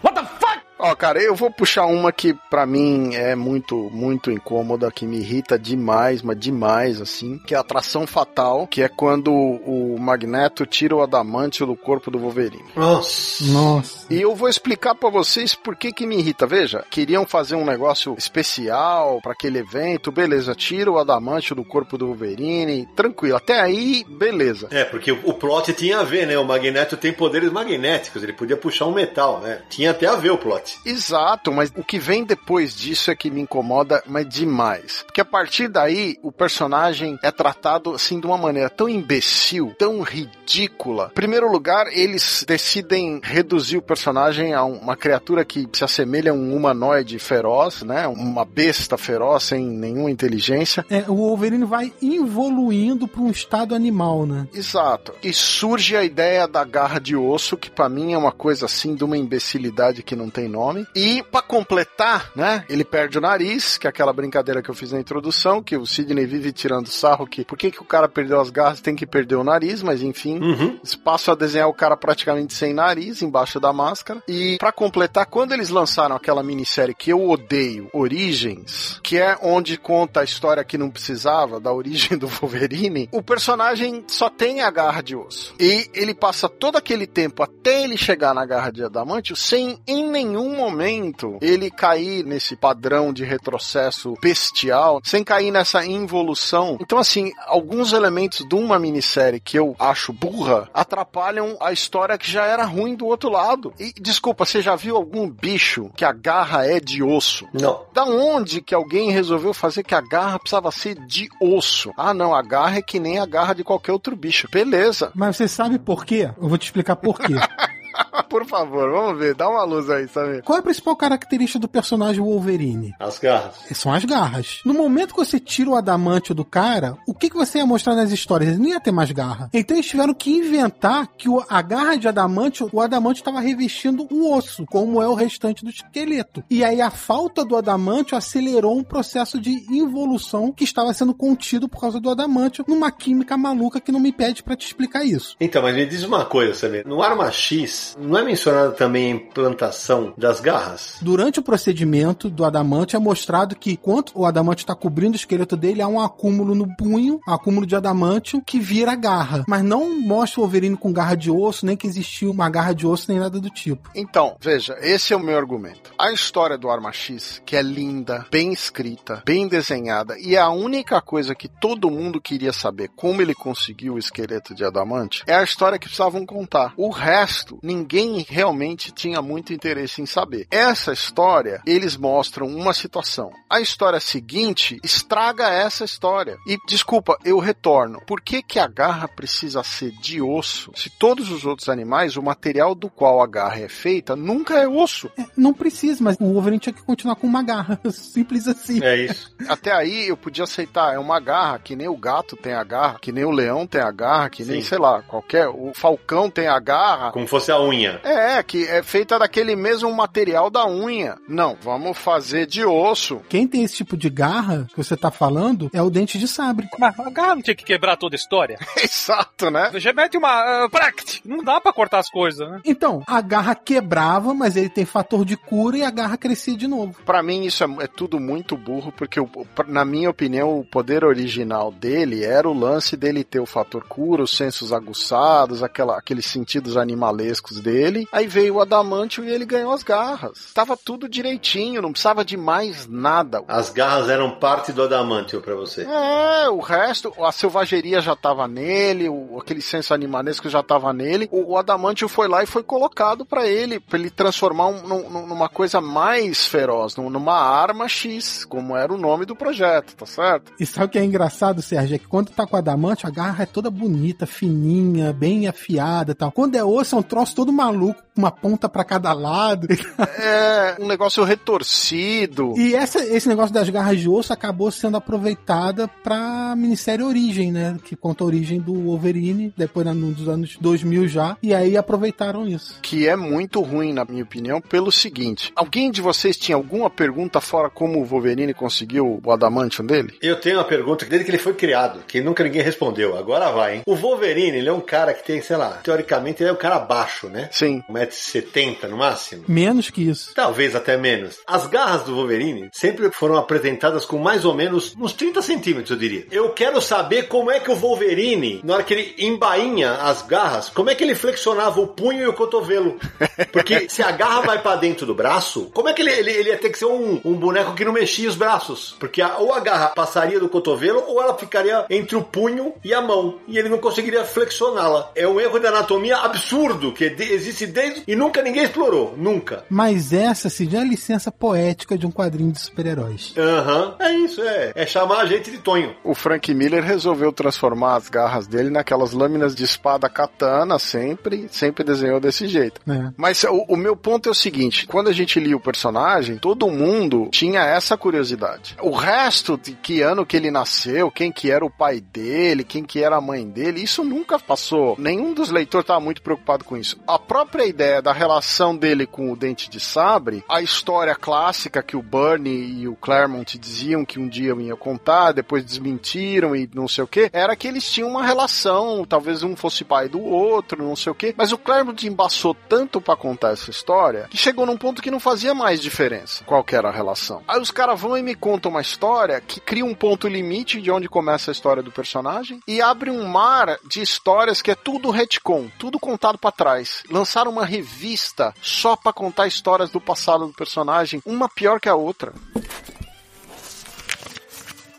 What 0.00 0.14
the 0.14 0.22
fuck? 0.22 0.67
Ó, 0.78 0.94
cara, 0.94 1.22
eu 1.22 1.34
vou 1.34 1.50
puxar 1.50 1.86
uma 1.86 2.12
que 2.12 2.34
pra 2.50 2.66
mim 2.66 3.14
é 3.14 3.34
muito, 3.34 3.88
muito 3.92 4.30
incômoda, 4.30 4.90
que 4.90 5.06
me 5.06 5.18
irrita 5.18 5.58
demais, 5.58 6.22
mas 6.22 6.38
demais, 6.38 7.00
assim, 7.00 7.38
que 7.46 7.54
é 7.54 7.56
a 7.56 7.60
atração 7.60 8.06
fatal, 8.06 8.66
que 8.66 8.82
é 8.82 8.88
quando 8.88 9.32
o 9.32 9.96
Magneto 9.98 10.66
tira 10.66 10.96
o 10.96 11.02
adamantio 11.02 11.66
do 11.66 11.76
corpo 11.76 12.10
do 12.10 12.18
Wolverine. 12.18 12.64
Nossa. 12.74 13.44
Nossa. 13.44 14.06
E 14.10 14.20
eu 14.20 14.34
vou 14.34 14.48
explicar 14.48 14.94
pra 14.94 15.10
vocês 15.10 15.54
por 15.54 15.76
que 15.76 15.92
que 15.92 16.06
me 16.06 16.18
irrita. 16.18 16.46
Veja, 16.46 16.84
queriam 16.90 17.26
fazer 17.26 17.54
um 17.54 17.64
negócio 17.64 18.14
especial 18.18 19.20
pra 19.22 19.32
aquele 19.32 19.58
evento, 19.58 20.10
beleza, 20.10 20.54
tira 20.54 20.90
o 20.90 20.98
adamantio 20.98 21.54
do 21.54 21.64
corpo 21.64 21.96
do 21.96 22.06
Wolverine, 22.06 22.86
tranquilo. 22.96 23.36
Até 23.36 23.60
aí, 23.60 24.04
beleza. 24.08 24.68
É, 24.70 24.84
porque 24.84 25.12
o 25.12 25.28
o 25.28 25.34
plot 25.34 25.72
tinha 25.74 26.00
a 26.00 26.04
ver, 26.04 26.26
né? 26.26 26.38
O 26.38 26.44
Magneto 26.44 26.96
tem 26.96 27.12
poderes 27.12 27.52
magnéticos, 27.52 28.22
ele 28.22 28.32
podia 28.32 28.56
puxar 28.56 28.86
um 28.86 28.92
metal, 28.92 29.40
né? 29.40 29.60
Tinha 29.68 29.90
até 29.90 30.06
a 30.06 30.16
ver 30.16 30.30
o 30.30 30.38
plot. 30.38 30.67
Exato, 30.84 31.52
mas 31.52 31.72
o 31.76 31.84
que 31.84 31.98
vem 31.98 32.24
depois 32.24 32.74
disso 32.74 33.10
é 33.10 33.16
que 33.16 33.30
me 33.30 33.40
incomoda, 33.40 34.02
mas 34.06 34.28
demais. 34.28 35.02
Porque 35.04 35.20
a 35.20 35.24
partir 35.24 35.68
daí, 35.68 36.16
o 36.22 36.32
personagem 36.32 37.18
é 37.22 37.30
tratado 37.30 37.94
assim 37.94 38.20
de 38.20 38.26
uma 38.26 38.38
maneira 38.38 38.70
tão 38.70 38.88
imbecil, 38.88 39.74
tão 39.78 40.00
ridícula. 40.00 41.08
Em 41.12 41.14
primeiro 41.14 41.50
lugar, 41.50 41.86
eles 41.92 42.44
decidem 42.46 43.20
reduzir 43.22 43.76
o 43.76 43.82
personagem 43.82 44.54
a 44.54 44.64
uma 44.64 44.96
criatura 44.96 45.44
que 45.44 45.68
se 45.72 45.84
assemelha 45.84 46.32
a 46.32 46.34
um 46.34 46.54
humanoide 46.54 47.18
feroz, 47.18 47.82
né? 47.82 48.06
Uma 48.06 48.44
besta 48.44 48.96
feroz 48.96 49.44
sem 49.44 49.64
nenhuma 49.64 50.10
inteligência. 50.10 50.84
É, 50.90 51.04
o 51.08 51.16
Wolverine 51.16 51.64
vai 51.64 51.92
evoluindo 52.02 53.06
para 53.06 53.22
um 53.22 53.30
estado 53.30 53.74
animal, 53.74 54.26
né? 54.26 54.48
Exato. 54.52 55.14
E 55.22 55.32
surge 55.32 55.96
a 55.96 56.04
ideia 56.04 56.46
da 56.46 56.64
garra 56.64 56.98
de 56.98 57.16
osso, 57.16 57.56
que 57.56 57.70
pra 57.70 57.88
mim 57.88 58.12
é 58.12 58.18
uma 58.18 58.32
coisa 58.32 58.66
assim 58.66 58.94
de 58.94 59.04
uma 59.04 59.16
imbecilidade 59.16 60.02
que 60.02 60.16
não 60.16 60.30
tem 60.30 60.48
nome. 60.48 60.57
E 60.94 61.22
pra 61.22 61.42
completar, 61.42 62.30
né, 62.34 62.64
ele 62.68 62.84
perde 62.84 63.18
o 63.18 63.20
nariz, 63.20 63.78
que 63.78 63.86
é 63.86 63.90
aquela 63.90 64.12
brincadeira 64.12 64.62
que 64.62 64.68
eu 64.68 64.74
fiz 64.74 64.92
na 64.92 65.00
introdução, 65.00 65.62
que 65.62 65.76
o 65.76 65.86
Sidney 65.86 66.26
vive 66.26 66.52
tirando 66.52 66.88
sarro 66.88 67.26
que 67.26 67.44
por 67.44 67.56
que, 67.56 67.70
que 67.70 67.80
o 67.80 67.84
cara 67.84 68.08
perdeu 68.08 68.40
as 68.40 68.50
garras 68.50 68.80
tem 68.80 68.94
que 68.96 69.06
perder 69.06 69.36
o 69.36 69.44
nariz, 69.44 69.82
mas 69.82 70.02
enfim, 70.02 70.38
Uhum. 70.38 70.78
passam 71.04 71.34
a 71.34 71.36
desenhar 71.36 71.68
o 71.68 71.74
cara 71.74 71.96
praticamente 71.96 72.54
sem 72.54 72.72
nariz, 72.72 73.22
embaixo 73.22 73.60
da 73.60 73.72
máscara. 73.72 74.22
E 74.26 74.56
pra 74.58 74.72
completar, 74.72 75.26
quando 75.26 75.52
eles 75.52 75.68
lançaram 75.70 76.16
aquela 76.16 76.42
minissérie 76.42 76.94
que 76.94 77.10
eu 77.10 77.28
odeio, 77.28 77.88
Origens, 77.92 79.00
que 79.02 79.18
é 79.18 79.36
onde 79.42 79.76
conta 79.76 80.20
a 80.20 80.24
história 80.24 80.64
que 80.64 80.78
não 80.78 80.90
precisava, 80.90 81.60
da 81.60 81.72
origem 81.72 82.16
do 82.18 82.26
Wolverine, 82.26 83.08
o 83.12 83.22
personagem 83.22 84.04
só 84.06 84.28
tem 84.30 84.60
a 84.60 84.70
garra 84.70 85.02
de 85.02 85.14
osso. 85.16 85.54
E 85.58 85.88
ele 85.94 86.14
passa 86.14 86.48
todo 86.48 86.76
aquele 86.76 87.06
tempo 87.06 87.42
até 87.42 87.82
ele 87.84 87.96
chegar 87.96 88.34
na 88.34 88.44
garra 88.46 88.70
de 88.70 88.82
adamantio 88.84 89.36
sem 89.36 89.78
em 89.86 90.08
nenhum 90.10 90.47
momento 90.56 91.38
ele 91.40 91.70
cair 91.70 92.24
nesse 92.24 92.56
padrão 92.56 93.12
de 93.12 93.24
retrocesso 93.24 94.14
bestial, 94.20 95.00
sem 95.04 95.22
cair 95.22 95.50
nessa 95.50 95.84
involução. 95.84 96.78
Então, 96.80 96.98
assim, 96.98 97.32
alguns 97.46 97.92
elementos 97.92 98.46
de 98.46 98.54
uma 98.54 98.78
minissérie 98.78 99.40
que 99.40 99.58
eu 99.58 99.74
acho 99.78 100.12
burra 100.12 100.68
atrapalham 100.72 101.56
a 101.60 101.72
história 101.72 102.18
que 102.18 102.30
já 102.30 102.44
era 102.44 102.64
ruim 102.64 102.94
do 102.94 103.06
outro 103.06 103.30
lado. 103.30 103.72
E 103.78 103.92
desculpa, 104.00 104.44
você 104.44 104.60
já 104.60 104.76
viu 104.76 104.96
algum 104.96 105.28
bicho 105.28 105.90
que 105.96 106.04
a 106.04 106.12
garra 106.12 106.66
é 106.66 106.80
de 106.80 107.02
osso? 107.02 107.46
Não. 107.52 107.84
Da 107.92 108.04
onde 108.04 108.60
que 108.60 108.74
alguém 108.74 109.10
resolveu 109.10 109.52
fazer 109.54 109.82
que 109.82 109.94
a 109.94 110.00
garra 110.00 110.38
precisava 110.38 110.70
ser 110.70 110.94
de 111.06 111.28
osso? 111.40 111.92
Ah, 111.96 112.14
não, 112.14 112.34
a 112.34 112.42
garra 112.42 112.78
é 112.78 112.82
que 112.82 112.98
nem 112.98 113.18
a 113.18 113.26
garra 113.26 113.54
de 113.54 113.64
qualquer 113.64 113.92
outro 113.92 114.16
bicho. 114.16 114.48
Beleza. 114.50 115.12
Mas 115.14 115.36
você 115.36 115.48
sabe 115.48 115.78
por 115.78 116.04
quê? 116.04 116.30
Eu 116.40 116.48
vou 116.48 116.58
te 116.58 116.64
explicar 116.64 116.96
por 116.96 117.18
quê. 117.18 117.34
Por 118.28 118.44
favor, 118.46 118.90
vamos 118.90 119.18
ver. 119.18 119.34
Dá 119.34 119.48
uma 119.48 119.64
luz 119.64 119.88
aí, 119.88 120.06
sabe? 120.08 120.42
Qual 120.42 120.56
é 120.56 120.60
a 120.60 120.62
principal 120.62 120.94
característica 120.96 121.58
do 121.58 121.68
personagem 121.68 122.20
Wolverine? 122.22 122.94
As 123.00 123.18
garras. 123.18 123.54
São 123.72 123.92
as 123.92 124.04
garras. 124.04 124.60
No 124.64 124.74
momento 124.74 125.14
que 125.14 125.24
você 125.24 125.40
tira 125.40 125.70
o 125.70 125.74
adamantio 125.76 126.34
do 126.34 126.44
cara, 126.44 126.96
o 127.06 127.14
que, 127.14 127.30
que 127.30 127.36
você 127.36 127.58
ia 127.58 127.66
mostrar 127.66 127.94
nas 127.94 128.10
histórias? 128.12 128.50
Ele 128.50 128.58
não 128.58 128.68
ia 128.68 128.80
ter 128.80 128.92
mais 128.92 129.10
garra. 129.10 129.48
Então 129.52 129.76
eles 129.76 129.86
tiveram 129.86 130.12
que 130.14 130.30
inventar 130.30 131.06
que 131.16 131.28
o- 131.28 131.42
a 131.48 131.62
garra 131.62 131.96
de 131.96 132.06
adamantio, 132.08 132.68
o 132.72 132.80
adamantio 132.80 133.20
estava 133.20 133.40
revestindo 133.40 134.06
o 134.10 134.32
osso, 134.36 134.66
como 134.66 135.02
é 135.02 135.08
o 135.08 135.14
restante 135.14 135.64
do 135.64 135.70
esqueleto. 135.70 136.42
E 136.50 136.62
aí 136.62 136.80
a 136.80 136.90
falta 136.90 137.44
do 137.44 137.56
adamantio 137.56 138.16
acelerou 138.16 138.76
um 138.76 138.84
processo 138.84 139.40
de 139.40 139.50
involução 139.74 140.52
que 140.52 140.64
estava 140.64 140.92
sendo 140.92 141.14
contido 141.14 141.68
por 141.68 141.80
causa 141.80 141.98
do 141.98 142.10
adamantio 142.10 142.64
numa 142.68 142.90
química 142.90 143.36
maluca 143.36 143.80
que 143.80 143.90
não 143.92 144.00
me 144.00 144.12
pede 144.12 144.42
pra 144.42 144.56
te 144.56 144.66
explicar 144.66 145.04
isso. 145.04 145.34
Então, 145.40 145.62
mas 145.62 145.74
me 145.74 145.86
diz 145.86 146.02
uma 146.04 146.24
coisa, 146.24 146.54
Samir. 146.54 146.86
No 146.86 147.02
Arma 147.02 147.30
X, 147.30 147.87
não 147.98 148.18
é 148.18 148.24
mencionada 148.24 148.72
também 148.72 149.12
a 149.12 149.14
implantação 149.16 150.12
das 150.16 150.40
garras? 150.40 150.96
Durante 151.00 151.38
o 151.38 151.42
procedimento 151.42 152.28
do 152.28 152.44
adamante 152.44 152.96
é 152.96 152.98
mostrado 152.98 153.56
que 153.56 153.72
enquanto 153.72 154.12
o 154.14 154.26
adamante 154.26 154.64
está 154.64 154.74
cobrindo 154.74 155.12
o 155.12 155.16
esqueleto 155.16 155.56
dele, 155.56 155.82
há 155.82 155.88
um 155.88 156.00
acúmulo 156.00 156.54
no 156.54 156.76
punho, 156.76 157.20
um 157.26 157.32
acúmulo 157.32 157.66
de 157.66 157.76
adamantio 157.76 158.42
que 158.44 158.58
vira 158.58 158.94
garra. 158.94 159.44
Mas 159.46 159.62
não 159.62 159.98
mostra 160.00 160.40
o 160.40 160.42
Wolverine 160.42 160.76
com 160.76 160.92
garra 160.92 161.14
de 161.14 161.30
osso, 161.30 161.64
nem 161.64 161.76
que 161.76 161.86
existiu 161.86 162.30
uma 162.30 162.48
garra 162.48 162.74
de 162.74 162.86
osso, 162.86 163.06
nem 163.08 163.18
nada 163.18 163.40
do 163.40 163.50
tipo. 163.50 163.90
Então, 163.94 164.36
veja, 164.40 164.76
esse 164.80 165.12
é 165.12 165.16
o 165.16 165.20
meu 165.20 165.36
argumento. 165.36 165.92
A 165.98 166.12
história 166.12 166.58
do 166.58 166.70
Arma 166.70 166.92
X, 166.92 167.42
que 167.44 167.56
é 167.56 167.62
linda, 167.62 168.26
bem 168.30 168.52
escrita, 168.52 169.22
bem 169.24 169.48
desenhada, 169.48 170.18
e 170.18 170.34
é 170.34 170.40
a 170.40 170.50
única 170.50 171.00
coisa 171.00 171.34
que 171.34 171.48
todo 171.48 171.90
mundo 171.90 172.20
queria 172.20 172.52
saber 172.52 172.90
como 172.96 173.22
ele 173.22 173.34
conseguiu 173.34 173.94
o 173.94 173.98
esqueleto 173.98 174.54
de 174.54 174.64
adamante, 174.64 175.22
é 175.26 175.34
a 175.34 175.42
história 175.42 175.78
que 175.78 175.86
precisavam 175.86 176.24
contar. 176.24 176.72
O 176.76 176.90
resto, 176.90 177.58
ninguém 177.68 178.24
realmente 178.26 178.90
tinha 178.90 179.20
muito 179.20 179.52
interesse 179.52 180.00
em 180.00 180.06
saber. 180.06 180.46
Essa 180.50 180.90
história, 180.90 181.60
eles 181.66 181.98
mostram 181.98 182.46
uma 182.46 182.72
situação. 182.72 183.30
A 183.48 183.60
história 183.60 184.00
seguinte 184.00 184.80
estraga 184.82 185.50
essa 185.50 185.84
história. 185.84 186.38
E, 186.46 186.56
desculpa, 186.66 187.18
eu 187.22 187.38
retorno. 187.38 188.00
Por 188.06 188.22
que 188.22 188.42
que 188.42 188.58
a 188.58 188.66
garra 188.66 189.06
precisa 189.06 189.62
ser 189.62 189.90
de 190.00 190.22
osso, 190.22 190.72
se 190.74 190.88
todos 190.88 191.30
os 191.30 191.44
outros 191.44 191.68
animais, 191.68 192.16
o 192.16 192.22
material 192.22 192.74
do 192.74 192.88
qual 192.88 193.20
a 193.20 193.26
garra 193.26 193.60
é 193.60 193.68
feita, 193.68 194.16
nunca 194.16 194.54
é 194.54 194.66
osso? 194.66 195.10
É, 195.18 195.26
não 195.36 195.52
precisa, 195.52 196.02
mas 196.02 196.16
o 196.18 196.32
Wolverine 196.32 196.60
tinha 196.60 196.72
que 196.72 196.82
continuar 196.82 197.16
com 197.16 197.26
uma 197.26 197.42
garra. 197.42 197.78
Simples 197.92 198.48
assim. 198.48 198.82
É 198.82 198.96
isso. 198.96 199.30
Até 199.46 199.72
aí 199.72 200.08
eu 200.08 200.16
podia 200.16 200.44
aceitar, 200.44 200.94
é 200.94 200.98
uma 200.98 201.20
garra, 201.20 201.58
que 201.58 201.76
nem 201.76 201.88
o 201.88 201.96
gato 201.96 202.34
tem 202.34 202.54
a 202.54 202.64
garra, 202.64 202.98
que 202.98 203.12
nem 203.12 203.24
o 203.26 203.30
leão 203.30 203.66
tem 203.66 203.82
a 203.82 203.90
garra, 203.90 204.30
que 204.30 204.42
nem, 204.42 204.62
Sim. 204.62 204.68
sei 204.68 204.78
lá, 204.78 205.02
qualquer. 205.02 205.48
O 205.48 205.72
falcão 205.74 206.30
tem 206.30 206.46
a 206.46 206.58
garra. 206.58 207.12
Como 207.12 207.26
fosse 207.26 207.52
a 207.52 207.57
unha. 207.60 208.00
É, 208.04 208.42
que 208.42 208.64
é 208.66 208.82
feita 208.82 209.18
daquele 209.18 209.54
mesmo 209.56 209.92
material 209.94 210.50
da 210.50 210.66
unha. 210.66 211.16
Não, 211.28 211.56
vamos 211.60 211.96
fazer 211.98 212.46
de 212.46 212.64
osso. 212.64 213.20
Quem 213.28 213.46
tem 213.46 213.62
esse 213.64 213.76
tipo 213.76 213.96
de 213.96 214.08
garra 214.10 214.66
que 214.70 214.76
você 214.76 214.96
tá 214.96 215.10
falando 215.10 215.70
é 215.72 215.82
o 215.82 215.90
dente 215.90 216.18
de 216.18 216.28
sabre. 216.28 216.68
Mas 216.78 216.98
a 216.98 217.10
garra 217.10 217.34
não 217.36 217.42
tinha 217.42 217.54
que 217.56 217.64
quebrar 217.64 217.96
toda 217.96 218.14
a 218.14 218.18
história. 218.18 218.58
Exato, 218.82 219.50
né? 219.50 219.70
Já 219.76 219.92
mete 219.92 220.16
uma. 220.16 220.64
Uh, 220.66 220.70
pract! 220.70 221.20
Não 221.24 221.42
dá 221.42 221.60
pra 221.60 221.72
cortar 221.72 221.98
as 221.98 222.10
coisas, 222.10 222.48
né? 222.48 222.60
Então, 222.64 223.02
a 223.06 223.20
garra 223.20 223.54
quebrava, 223.54 224.34
mas 224.34 224.56
ele 224.56 224.68
tem 224.68 224.84
fator 224.84 225.24
de 225.24 225.36
cura 225.36 225.78
e 225.78 225.82
a 225.84 225.90
garra 225.90 226.16
crescia 226.16 226.56
de 226.56 226.66
novo. 226.66 226.94
Pra 227.04 227.22
mim 227.22 227.44
isso 227.44 227.64
é, 227.64 227.66
é 227.84 227.86
tudo 227.86 228.18
muito 228.20 228.56
burro, 228.56 228.92
porque 228.92 229.20
o- 229.20 229.28
na 229.66 229.84
minha 229.84 230.10
opinião 230.10 230.58
o 230.58 230.64
poder 230.64 231.04
original 231.04 231.70
dele 231.72 232.24
era 232.24 232.48
o 232.48 232.52
lance 232.58 232.96
dele 232.96 233.24
ter 233.24 233.40
o 233.40 233.46
fator 233.46 233.84
cura, 233.88 234.22
os 234.22 234.36
sensos 234.36 234.72
aguçados, 234.72 235.62
aquela, 235.62 235.96
aqueles 235.96 236.26
sentidos 236.26 236.76
animalescos 236.76 237.47
dele. 237.56 238.06
Aí 238.12 238.26
veio 238.26 238.56
o 238.56 238.60
adamantio 238.60 239.24
e 239.24 239.30
ele 239.30 239.44
ganhou 239.44 239.72
as 239.72 239.82
garras. 239.82 240.52
Tava 240.54 240.76
tudo 240.76 241.08
direitinho, 241.08 241.82
não 241.82 241.92
precisava 241.92 242.24
de 242.24 242.36
mais 242.36 242.86
nada. 242.86 243.42
As 243.48 243.70
garras 243.70 244.08
eram 244.08 244.32
parte 244.38 244.72
do 244.72 244.82
adamantio 244.82 245.40
pra 245.40 245.54
você. 245.54 245.82
É, 245.82 246.48
o 246.48 246.60
resto, 246.60 247.12
a 247.24 247.32
selvageria 247.32 248.00
já 248.00 248.14
tava 248.14 248.46
nele, 248.46 249.08
o, 249.08 249.38
aquele 249.40 249.60
senso 249.62 249.94
animalesco 249.94 250.48
já 250.48 250.62
tava 250.62 250.92
nele. 250.92 251.28
O, 251.32 251.52
o 251.52 251.56
adamantio 251.56 252.08
foi 252.08 252.28
lá 252.28 252.42
e 252.42 252.46
foi 252.46 252.62
colocado 252.62 253.24
pra 253.24 253.46
ele, 253.46 253.80
pra 253.80 253.98
ele 253.98 254.10
transformar 254.10 254.66
um- 254.68 254.82
num- 254.86 255.26
numa 255.26 255.48
coisa 255.48 255.80
mais 255.80 256.46
feroz, 256.46 256.96
num- 256.96 257.10
numa 257.10 257.34
arma 257.38 257.88
X, 257.88 258.44
como 258.44 258.76
era 258.76 258.92
o 258.92 258.98
nome 258.98 259.24
do 259.24 259.34
projeto, 259.36 259.94
tá 259.96 260.06
certo? 260.06 260.52
E 260.58 260.66
sabe 260.66 260.86
o 260.86 260.88
que 260.90 260.98
é 260.98 261.04
engraçado, 261.04 261.62
Sérgio? 261.62 261.96
É 261.96 261.98
que 261.98 262.06
quando 262.06 262.30
tá 262.30 262.46
com 262.46 262.56
adamante, 262.56 263.06
a 263.06 263.10
garra 263.10 263.42
é 263.42 263.46
toda 263.46 263.70
bonita, 263.70 264.26
fininha, 264.26 265.12
bem 265.12 265.46
afiada 265.46 266.12
e 266.12 266.14
tal. 266.14 266.30
Quando 266.32 266.54
é 266.56 266.64
osso, 266.64 266.94
é 266.94 266.98
um 266.98 267.02
troço 267.02 267.34
todo 267.38 267.52
maluco, 267.52 268.02
com 268.14 268.20
uma 268.20 268.32
ponta 268.32 268.68
pra 268.68 268.82
cada 268.82 269.12
lado. 269.12 269.68
É 270.20 270.76
um 270.80 270.86
negócio 270.88 271.22
retorcido. 271.24 272.54
E 272.56 272.74
essa, 272.74 273.04
esse 273.04 273.28
negócio 273.28 273.52
das 273.54 273.68
garras 273.70 274.00
de 274.00 274.08
osso 274.08 274.32
acabou 274.32 274.70
sendo 274.70 274.96
aproveitada 274.96 275.86
pra 276.02 276.54
minissérie 276.56 277.04
Origem, 277.04 277.52
né? 277.52 277.76
Que 277.84 277.94
conta 277.94 278.24
a 278.24 278.26
origem 278.26 278.60
do 278.60 278.74
Wolverine, 278.74 279.52
depois 279.56 279.86
na- 279.86 279.94
nos 279.94 280.28
anos 280.28 280.56
2000 280.60 281.06
já. 281.08 281.36
E 281.42 281.54
aí 281.54 281.76
aproveitaram 281.76 282.46
isso. 282.46 282.78
Que 282.82 283.06
é 283.08 283.14
muito 283.16 283.60
ruim, 283.60 283.92
na 283.92 284.04
minha 284.04 284.22
opinião, 284.24 284.60
pelo 284.60 284.90
seguinte: 284.90 285.52
alguém 285.54 285.90
de 285.90 286.00
vocês 286.02 286.36
tinha 286.36 286.56
alguma 286.56 286.90
pergunta 286.90 287.40
fora 287.40 287.70
como 287.70 288.00
o 288.00 288.04
Wolverine 288.04 288.52
conseguiu 288.54 289.20
o 289.24 289.32
adamantium 289.32 289.86
dele? 289.86 290.14
Eu 290.20 290.40
tenho 290.40 290.56
uma 290.58 290.64
pergunta 290.64 291.04
desde 291.06 291.24
que 291.24 291.30
ele 291.30 291.38
foi 291.38 291.54
criado, 291.54 292.00
que 292.06 292.20
nunca 292.20 292.42
ninguém 292.42 292.62
respondeu. 292.62 293.16
Agora 293.16 293.50
vai, 293.52 293.76
hein? 293.76 293.82
O 293.86 293.94
Wolverine, 293.94 294.58
ele 294.58 294.68
é 294.68 294.72
um 294.72 294.80
cara 294.80 295.14
que 295.14 295.24
tem, 295.24 295.40
sei 295.40 295.56
lá, 295.56 295.78
teoricamente 295.82 296.42
ele 296.42 296.50
é 296.50 296.52
um 296.52 296.56
cara 296.56 296.78
baixo, 296.78 297.27
né? 297.28 297.48
Sim. 297.52 297.82
1,70m 297.90 298.88
no 298.88 298.96
máximo. 298.96 299.44
Menos 299.48 299.90
que 299.90 300.02
isso. 300.08 300.32
Talvez 300.34 300.74
até 300.74 300.96
menos. 300.96 301.38
As 301.46 301.66
garras 301.66 302.02
do 302.02 302.14
Wolverine 302.14 302.68
sempre 302.72 303.10
foram 303.10 303.36
apresentadas 303.36 304.04
com 304.04 304.18
mais 304.18 304.44
ou 304.44 304.54
menos 304.54 304.94
uns 304.98 305.12
30 305.12 305.42
centímetros, 305.42 305.90
eu 305.90 305.96
diria. 305.96 306.26
Eu 306.30 306.50
quero 306.50 306.80
saber 306.80 307.24
como 307.28 307.50
é 307.50 307.60
que 307.60 307.70
o 307.70 307.74
Wolverine, 307.76 308.60
na 308.64 308.74
hora 308.74 308.82
que 308.82 308.94
ele 308.94 309.14
embainha 309.18 309.92
as 309.92 310.22
garras, 310.22 310.68
como 310.68 310.90
é 310.90 310.94
que 310.94 311.04
ele 311.04 311.14
flexionava 311.14 311.80
o 311.80 311.86
punho 311.86 312.22
e 312.24 312.28
o 312.28 312.32
cotovelo. 312.32 312.98
Porque 313.52 313.88
se 313.88 314.02
a 314.02 314.10
garra 314.10 314.42
vai 314.42 314.60
pra 314.62 314.76
dentro 314.76 315.06
do 315.06 315.14
braço, 315.14 315.70
como 315.72 315.88
é 315.88 315.92
que 315.92 316.02
ele, 316.02 316.12
ele, 316.12 316.30
ele 316.32 316.48
ia 316.50 316.58
ter 316.58 316.70
que 316.70 316.78
ser 316.78 316.86
um, 316.86 317.20
um 317.24 317.34
boneco 317.34 317.74
que 317.74 317.84
não 317.84 317.92
mexia 317.92 318.28
os 318.28 318.36
braços? 318.36 318.96
Porque 318.98 319.22
a- 319.22 319.38
ou 319.38 319.52
a 319.52 319.60
garra 319.60 319.88
passaria 319.88 320.40
do 320.40 320.48
cotovelo 320.48 321.02
ou 321.06 321.22
ela 321.22 321.36
ficaria 321.36 321.84
entre 321.90 322.16
o 322.16 322.22
punho 322.22 322.72
e 322.84 322.92
a 322.92 323.00
mão. 323.00 323.38
E 323.46 323.58
ele 323.58 323.68
não 323.68 323.78
conseguiria 323.78 324.24
flexioná-la. 324.24 325.10
É 325.14 325.26
um 325.26 325.40
erro 325.40 325.58
de 325.58 325.66
anatomia 325.66 326.16
absurdo 326.18 326.92
que 326.92 327.08
existe 327.24 327.66
desde 327.66 328.02
e 328.06 328.16
nunca 328.16 328.42
ninguém 328.42 328.64
explorou. 328.64 329.14
Nunca. 329.16 329.64
Mas 329.68 330.12
essa, 330.12 330.48
Cid, 330.48 330.76
é 330.76 330.80
a 330.80 330.84
licença 330.84 331.30
poética 331.30 331.96
de 331.96 332.06
um 332.06 332.10
quadrinho 332.10 332.52
de 332.52 332.60
super-heróis. 332.60 333.34
Aham. 333.36 333.96
É 333.98 334.12
isso, 334.12 334.40
é. 334.42 334.72
É 334.74 334.86
chamar 334.86 335.20
a 335.20 335.26
gente 335.26 335.50
de 335.50 335.58
Tonho. 335.58 335.94
O 336.04 336.14
Frank 336.14 336.52
Miller 336.54 336.82
resolveu 336.82 337.32
transformar 337.32 337.96
as 337.96 338.08
garras 338.08 338.46
dele 338.46 338.70
naquelas 338.70 339.12
lâminas 339.12 339.54
de 339.54 339.64
espada 339.64 340.08
katana, 340.08 340.78
sempre, 340.78 341.48
sempre 341.50 341.84
desenhou 341.84 342.20
desse 342.20 342.46
jeito. 342.46 342.80
É. 342.88 343.12
Mas 343.16 343.44
o, 343.44 343.64
o 343.68 343.76
meu 343.76 343.96
ponto 343.96 344.28
é 344.28 344.32
o 344.32 344.34
seguinte: 344.34 344.86
quando 344.86 345.08
a 345.08 345.12
gente 345.12 345.40
lia 345.40 345.56
o 345.56 345.60
personagem, 345.60 346.38
todo 346.38 346.70
mundo 346.70 347.28
tinha 347.30 347.60
essa 347.60 347.96
curiosidade. 347.96 348.76
O 348.80 348.90
resto 348.90 349.58
de 349.58 349.72
que 349.72 350.02
ano 350.02 350.26
que 350.26 350.36
ele 350.36 350.50
nasceu, 350.50 351.10
quem 351.10 351.30
que 351.30 351.50
era 351.50 351.64
o 351.64 351.70
pai 351.70 352.00
dele, 352.00 352.64
quem 352.64 352.84
que 352.84 353.02
era 353.02 353.16
a 353.16 353.20
mãe 353.20 353.48
dele, 353.48 353.82
isso 353.82 354.04
nunca 354.04 354.38
passou. 354.38 354.96
Nenhum 354.98 355.34
dos 355.34 355.50
leitores 355.50 355.84
estava 355.84 356.00
muito 356.00 356.22
preocupado 356.22 356.64
com 356.64 356.76
isso. 356.76 356.98
A 357.08 357.18
própria 357.18 357.64
ideia 357.64 358.02
da 358.02 358.12
relação 358.12 358.76
dele 358.76 359.06
com 359.06 359.32
o 359.32 359.36
Dente 359.36 359.70
de 359.70 359.80
Sabre, 359.80 360.44
a 360.46 360.60
história 360.60 361.14
clássica 361.14 361.82
que 361.82 361.96
o 361.96 362.02
Bernie 362.02 362.82
e 362.82 362.86
o 362.86 362.94
Claremont 362.94 363.56
diziam 363.56 364.04
que 364.04 364.18
um 364.20 364.28
dia 364.28 364.52
iam 364.52 364.76
contar, 364.76 365.32
depois 365.32 365.64
desmentiram 365.64 366.54
e 366.54 366.68
não 366.74 366.86
sei 366.86 367.02
o 367.02 367.06
que, 367.06 367.30
era 367.32 367.56
que 367.56 367.66
eles 367.66 367.90
tinham 367.90 368.10
uma 368.10 368.26
relação, 368.26 369.06
talvez 369.08 369.42
um 369.42 369.56
fosse 369.56 369.84
pai 369.84 370.06
do 370.06 370.22
outro, 370.22 370.84
não 370.84 370.94
sei 370.94 371.10
o 371.10 371.14
que, 371.14 371.34
mas 371.34 371.50
o 371.50 371.56
Claremont 371.56 372.06
embaçou 372.06 372.54
tanto 372.68 373.00
pra 373.00 373.16
contar 373.16 373.52
essa 373.52 373.70
história 373.70 374.28
que 374.28 374.36
chegou 374.36 374.66
num 374.66 374.76
ponto 374.76 375.00
que 375.00 375.10
não 375.10 375.18
fazia 375.18 375.54
mais 375.54 375.80
diferença 375.80 376.44
qual 376.44 376.62
era 376.70 376.90
a 376.90 376.92
relação. 376.92 377.42
Aí 377.48 377.58
os 377.58 377.70
caras 377.70 377.98
vão 377.98 378.18
e 378.18 378.22
me 378.22 378.34
contam 378.34 378.70
uma 378.70 378.82
história 378.82 379.40
que 379.40 379.60
cria 379.60 379.82
um 379.82 379.94
ponto 379.94 380.28
limite 380.28 380.78
de 380.82 380.90
onde 380.90 381.08
começa 381.08 381.50
a 381.50 381.52
história 381.52 381.82
do 381.82 381.90
personagem 381.90 382.60
e 382.68 382.82
abre 382.82 383.10
um 383.10 383.26
mar 383.26 383.78
de 383.88 384.02
histórias 384.02 384.60
que 384.60 384.70
é 384.70 384.74
tudo 384.74 385.08
retcon, 385.08 385.70
tudo 385.78 385.98
contado 385.98 386.36
pra 386.36 386.52
trás. 386.52 386.97
Lançaram 387.10 387.50
uma 387.50 387.64
revista 387.64 388.54
só 388.60 388.96
pra 388.96 389.12
contar 389.12 389.46
histórias 389.46 389.90
do 389.90 390.00
passado 390.00 390.46
do 390.46 390.52
personagem, 390.52 391.22
uma 391.24 391.48
pior 391.48 391.80
que 391.80 391.88
a 391.88 391.94
outra. 391.94 392.32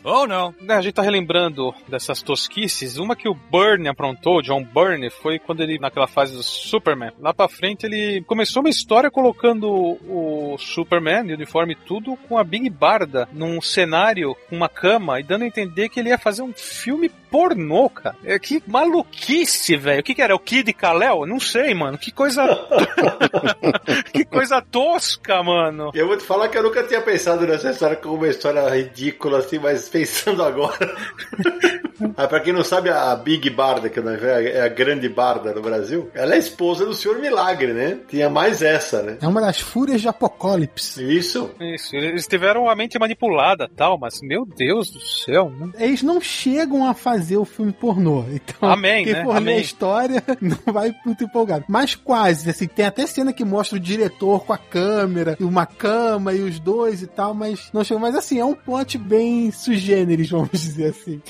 Oh, 0.04 0.26
não. 0.26 0.54
A 0.68 0.80
gente 0.80 0.94
tá 0.94 1.02
relembrando 1.02 1.74
dessas 1.88 2.22
tosquices. 2.22 2.96
Uma 2.96 3.14
que 3.14 3.28
o 3.28 3.34
Byrne 3.34 3.88
aprontou, 3.88 4.42
John 4.42 4.64
Byrne, 4.64 5.10
foi 5.10 5.38
quando 5.38 5.62
ele, 5.62 5.78
naquela 5.78 6.06
fase 6.06 6.34
do 6.34 6.42
Superman. 6.42 7.12
Lá 7.18 7.34
pra 7.34 7.48
frente, 7.48 7.84
ele 7.84 8.22
começou 8.26 8.62
uma 8.62 8.70
história 8.70 9.10
colocando 9.10 9.68
o 9.68 10.56
Superman, 10.58 11.28
e 11.28 11.32
o 11.32 11.36
uniforme 11.36 11.72
e 11.74 11.86
tudo, 11.86 12.16
com 12.28 12.38
a 12.38 12.44
Big 12.44 12.68
Barda 12.70 13.28
num 13.32 13.60
cenário, 13.60 14.36
com 14.48 14.56
uma 14.56 14.68
cama, 14.68 15.20
e 15.20 15.22
dando 15.22 15.42
a 15.42 15.46
entender 15.46 15.88
que 15.88 16.00
ele 16.00 16.08
ia 16.08 16.18
fazer 16.18 16.42
um 16.42 16.52
filme 16.52 17.10
pornô, 17.30 17.88
cara. 17.88 18.16
É, 18.24 18.38
que 18.38 18.62
maluquice, 18.66 19.76
velho. 19.76 20.00
O 20.00 20.02
que 20.02 20.14
que 20.14 20.22
era? 20.22 20.34
O 20.34 20.38
Kid 20.38 20.72
Kal-El? 20.72 21.26
Não 21.26 21.38
sei, 21.38 21.72
mano. 21.74 21.96
Que 21.96 22.10
coisa... 22.10 22.42
que 24.12 24.24
coisa 24.24 24.60
tosca, 24.60 25.42
mano. 25.42 25.90
Eu 25.94 26.08
vou 26.08 26.16
te 26.16 26.24
falar 26.24 26.48
que 26.48 26.58
eu 26.58 26.62
nunca 26.62 26.82
tinha 26.82 27.00
pensado 27.00 27.46
nessa 27.46 27.70
história 27.70 27.96
como 27.96 28.16
uma 28.16 28.28
história 28.28 28.68
ridícula 28.68 29.38
assim, 29.38 29.58
mas 29.58 29.89
pensando 29.90 30.42
agora. 30.42 30.96
ah, 32.16 32.26
pra 32.26 32.40
quem 32.40 32.52
não 32.52 32.64
sabe, 32.64 32.90
a 32.90 33.14
Big 33.16 33.48
Barda, 33.50 33.88
que 33.88 34.00
é 34.00 34.62
a 34.62 34.68
grande 34.68 35.08
Barda 35.08 35.52
no 35.54 35.60
Brasil, 35.62 36.10
ela 36.14 36.34
é 36.34 36.38
esposa 36.38 36.84
do 36.86 36.94
Senhor 36.94 37.18
Milagre, 37.18 37.72
né? 37.72 37.98
Tinha 38.08 38.30
mais 38.30 38.62
essa, 38.62 39.02
né? 39.02 39.18
É 39.20 39.26
uma 39.28 39.40
das 39.40 39.60
fúrias 39.60 40.00
de 40.00 40.08
Apocalipse. 40.08 41.02
Isso. 41.16 41.50
Isso, 41.60 41.94
eles 41.96 42.26
tiveram 42.26 42.68
a 42.68 42.74
mente 42.74 42.98
manipulada 42.98 43.68
tal, 43.76 43.98
mas 43.98 44.20
meu 44.22 44.44
Deus 44.46 44.90
do 44.90 45.00
céu, 45.00 45.50
né? 45.50 45.70
Eles 45.78 46.02
não 46.02 46.20
chegam 46.20 46.88
a 46.88 46.94
fazer 46.94 47.36
o 47.36 47.44
filme 47.44 47.72
pornô. 47.72 48.24
Então, 48.30 48.68
Amém, 48.70 49.04
quem 49.04 49.12
né? 49.14 49.22
for 49.24 49.30
ler 49.30 49.34
a 49.34 49.38
Amém. 49.38 49.60
história 49.60 50.22
não 50.40 50.58
vai 50.72 50.94
muito 51.04 51.24
empolgado. 51.24 51.64
Mas 51.68 51.94
quase, 51.94 52.48
assim, 52.48 52.66
tem 52.66 52.86
até 52.86 53.06
cena 53.06 53.32
que 53.32 53.44
mostra 53.44 53.76
o 53.76 53.80
diretor 53.80 54.44
com 54.44 54.52
a 54.52 54.58
câmera, 54.58 55.36
e 55.38 55.44
uma 55.44 55.66
cama 55.66 56.32
e 56.32 56.40
os 56.40 56.58
dois 56.60 57.02
e 57.02 57.06
tal, 57.06 57.34
mas 57.34 57.70
não 57.72 57.82
chega. 57.84 58.00
Mas 58.00 58.14
assim, 58.14 58.38
é 58.38 58.44
um 58.44 58.54
plot 58.54 58.96
bem 58.98 59.50
sugêneres, 59.80 60.30
vamos 60.30 60.50
dizer 60.60 60.90
assim. 60.90 61.20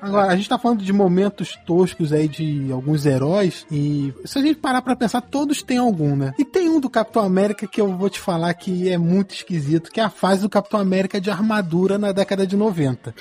Agora, 0.00 0.32
a 0.32 0.36
gente 0.36 0.48
tá 0.48 0.58
falando 0.58 0.82
de 0.82 0.92
momentos 0.92 1.56
toscos 1.66 2.12
aí 2.12 2.28
de 2.28 2.70
alguns 2.72 3.06
heróis, 3.06 3.66
e 3.70 4.12
se 4.24 4.38
a 4.38 4.42
gente 4.42 4.58
parar 4.58 4.82
pra 4.82 4.96
pensar, 4.96 5.20
todos 5.20 5.62
têm 5.62 5.78
algum, 5.78 6.16
né? 6.16 6.34
E 6.38 6.44
tem 6.44 6.68
um 6.68 6.80
do 6.80 6.90
Capitão 6.90 7.22
América 7.22 7.66
que 7.66 7.80
eu 7.80 7.96
vou 7.96 8.10
te 8.10 8.20
falar 8.20 8.52
que 8.54 8.88
é 8.88 8.98
muito 8.98 9.34
esquisito, 9.34 9.90
que 9.90 10.00
é 10.00 10.04
a 10.04 10.10
fase 10.10 10.42
do 10.42 10.48
Capitão 10.48 10.80
América 10.80 11.20
de 11.20 11.30
armadura 11.30 11.98
na 11.98 12.12
década 12.12 12.46
de 12.46 12.56
90. 12.56 13.14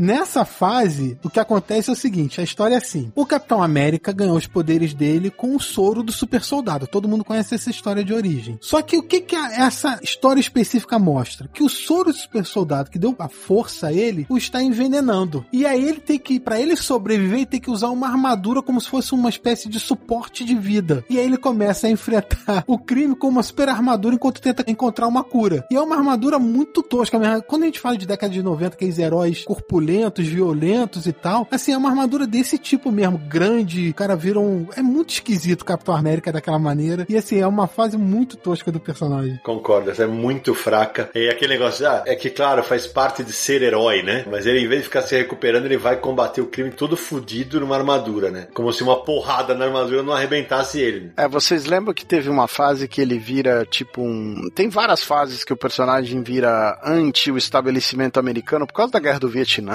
Nessa 0.00 0.46
fase, 0.46 1.18
o 1.22 1.28
que 1.28 1.38
acontece 1.38 1.90
é 1.90 1.92
o 1.92 1.96
seguinte: 1.96 2.40
a 2.40 2.44
história 2.44 2.74
é 2.74 2.78
assim. 2.78 3.12
O 3.14 3.26
Capitão 3.26 3.62
América 3.62 4.12
ganhou 4.12 4.34
os 4.34 4.46
poderes 4.46 4.94
dele 4.94 5.30
com 5.30 5.54
o 5.54 5.60
soro 5.60 6.02
do 6.02 6.10
super 6.10 6.42
soldado. 6.42 6.86
Todo 6.86 7.06
mundo 7.06 7.22
conhece 7.22 7.54
essa 7.54 7.68
história 7.68 8.02
de 8.02 8.14
origem. 8.14 8.56
Só 8.62 8.80
que 8.80 8.96
o 8.96 9.02
que, 9.02 9.20
que 9.20 9.36
essa 9.36 10.00
história 10.02 10.40
específica 10.40 10.98
mostra? 10.98 11.48
Que 11.52 11.62
o 11.62 11.68
soro 11.68 12.12
do 12.12 12.16
super 12.16 12.46
soldado 12.46 12.90
que 12.90 12.98
deu 12.98 13.14
a 13.18 13.28
força 13.28 13.88
a 13.88 13.92
ele 13.92 14.24
o 14.30 14.38
está 14.38 14.62
envenenando. 14.62 15.44
E 15.52 15.66
aí 15.66 15.86
ele 15.86 16.00
tem 16.00 16.18
que, 16.18 16.40
para 16.40 16.58
ele 16.58 16.76
sobreviver, 16.76 17.40
ele 17.40 17.46
tem 17.46 17.60
que 17.60 17.70
usar 17.70 17.90
uma 17.90 18.08
armadura 18.08 18.62
como 18.62 18.80
se 18.80 18.88
fosse 18.88 19.12
uma 19.12 19.28
espécie 19.28 19.68
de 19.68 19.78
suporte 19.78 20.46
de 20.46 20.54
vida. 20.54 21.04
E 21.10 21.18
aí 21.18 21.26
ele 21.26 21.36
começa 21.36 21.86
a 21.86 21.90
enfrentar 21.90 22.64
o 22.66 22.78
crime 22.78 23.14
com 23.14 23.28
uma 23.28 23.42
super 23.42 23.68
armadura 23.68 24.14
enquanto 24.14 24.40
tenta 24.40 24.64
encontrar 24.66 25.06
uma 25.06 25.22
cura. 25.22 25.66
E 25.70 25.76
é 25.76 25.80
uma 25.80 25.96
armadura 25.96 26.38
muito 26.38 26.82
tosca. 26.82 27.20
Quando 27.42 27.64
a 27.64 27.66
gente 27.66 27.80
fala 27.80 27.98
de 27.98 28.06
década 28.06 28.32
de 28.32 28.42
90, 28.42 28.76
aqueles 28.76 28.98
heróis 28.98 29.44
corpulentos, 29.44 29.89
violentos 30.28 31.06
e 31.06 31.12
tal, 31.12 31.46
assim, 31.50 31.72
é 31.72 31.76
uma 31.76 31.88
armadura 31.88 32.26
desse 32.26 32.58
tipo 32.58 32.90
mesmo, 32.90 33.18
grande, 33.18 33.90
o 33.90 33.94
cara 33.94 34.16
vira 34.16 34.38
um... 34.38 34.66
É 34.76 34.82
muito 34.82 35.10
esquisito 35.10 35.62
o 35.62 35.64
Capitão 35.64 35.94
América 35.94 36.32
daquela 36.32 36.58
maneira. 36.58 37.06
E 37.08 37.16
assim, 37.16 37.40
é 37.40 37.46
uma 37.46 37.66
fase 37.66 37.96
muito 37.96 38.36
tosca 38.36 38.70
do 38.70 38.80
personagem. 38.80 39.40
Concordo, 39.42 39.90
essa 39.90 40.04
é 40.04 40.06
muito 40.06 40.54
fraca. 40.54 41.10
E 41.14 41.28
aquele 41.28 41.54
negócio, 41.54 41.88
ah, 41.88 42.02
é 42.06 42.14
que 42.14 42.30
claro, 42.30 42.62
faz 42.62 42.86
parte 42.86 43.22
de 43.24 43.32
ser 43.32 43.62
herói, 43.62 44.02
né? 44.02 44.24
Mas 44.30 44.46
ele, 44.46 44.60
em 44.60 44.68
vez 44.68 44.82
de 44.82 44.88
ficar 44.88 45.02
se 45.02 45.16
recuperando, 45.16 45.64
ele 45.66 45.76
vai 45.76 45.96
combater 45.96 46.40
o 46.40 46.46
crime 46.46 46.70
todo 46.70 46.96
fudido 46.96 47.60
numa 47.60 47.76
armadura, 47.76 48.30
né? 48.30 48.48
Como 48.54 48.72
se 48.72 48.82
uma 48.82 49.02
porrada 49.02 49.54
na 49.54 49.64
armadura 49.66 50.02
não 50.02 50.12
arrebentasse 50.12 50.80
ele. 50.80 51.00
né? 51.06 51.10
É, 51.16 51.28
vocês 51.28 51.66
lembram 51.66 51.94
que 51.94 52.04
teve 52.04 52.28
uma 52.28 52.46
fase 52.48 52.88
que 52.88 53.00
ele 53.00 53.18
vira 53.18 53.66
tipo 53.68 54.02
um. 54.02 54.48
Tem 54.54 54.68
várias 54.68 55.02
fases 55.02 55.44
que 55.44 55.52
o 55.52 55.56
personagem 55.56 56.22
vira 56.22 56.78
anti 56.84 57.30
o 57.30 57.38
estabelecimento 57.38 58.18
americano 58.18 58.66
por 58.66 58.74
causa 58.74 58.92
da 58.92 58.98
guerra 59.00 59.18
do 59.18 59.28
Vietnã 59.28 59.69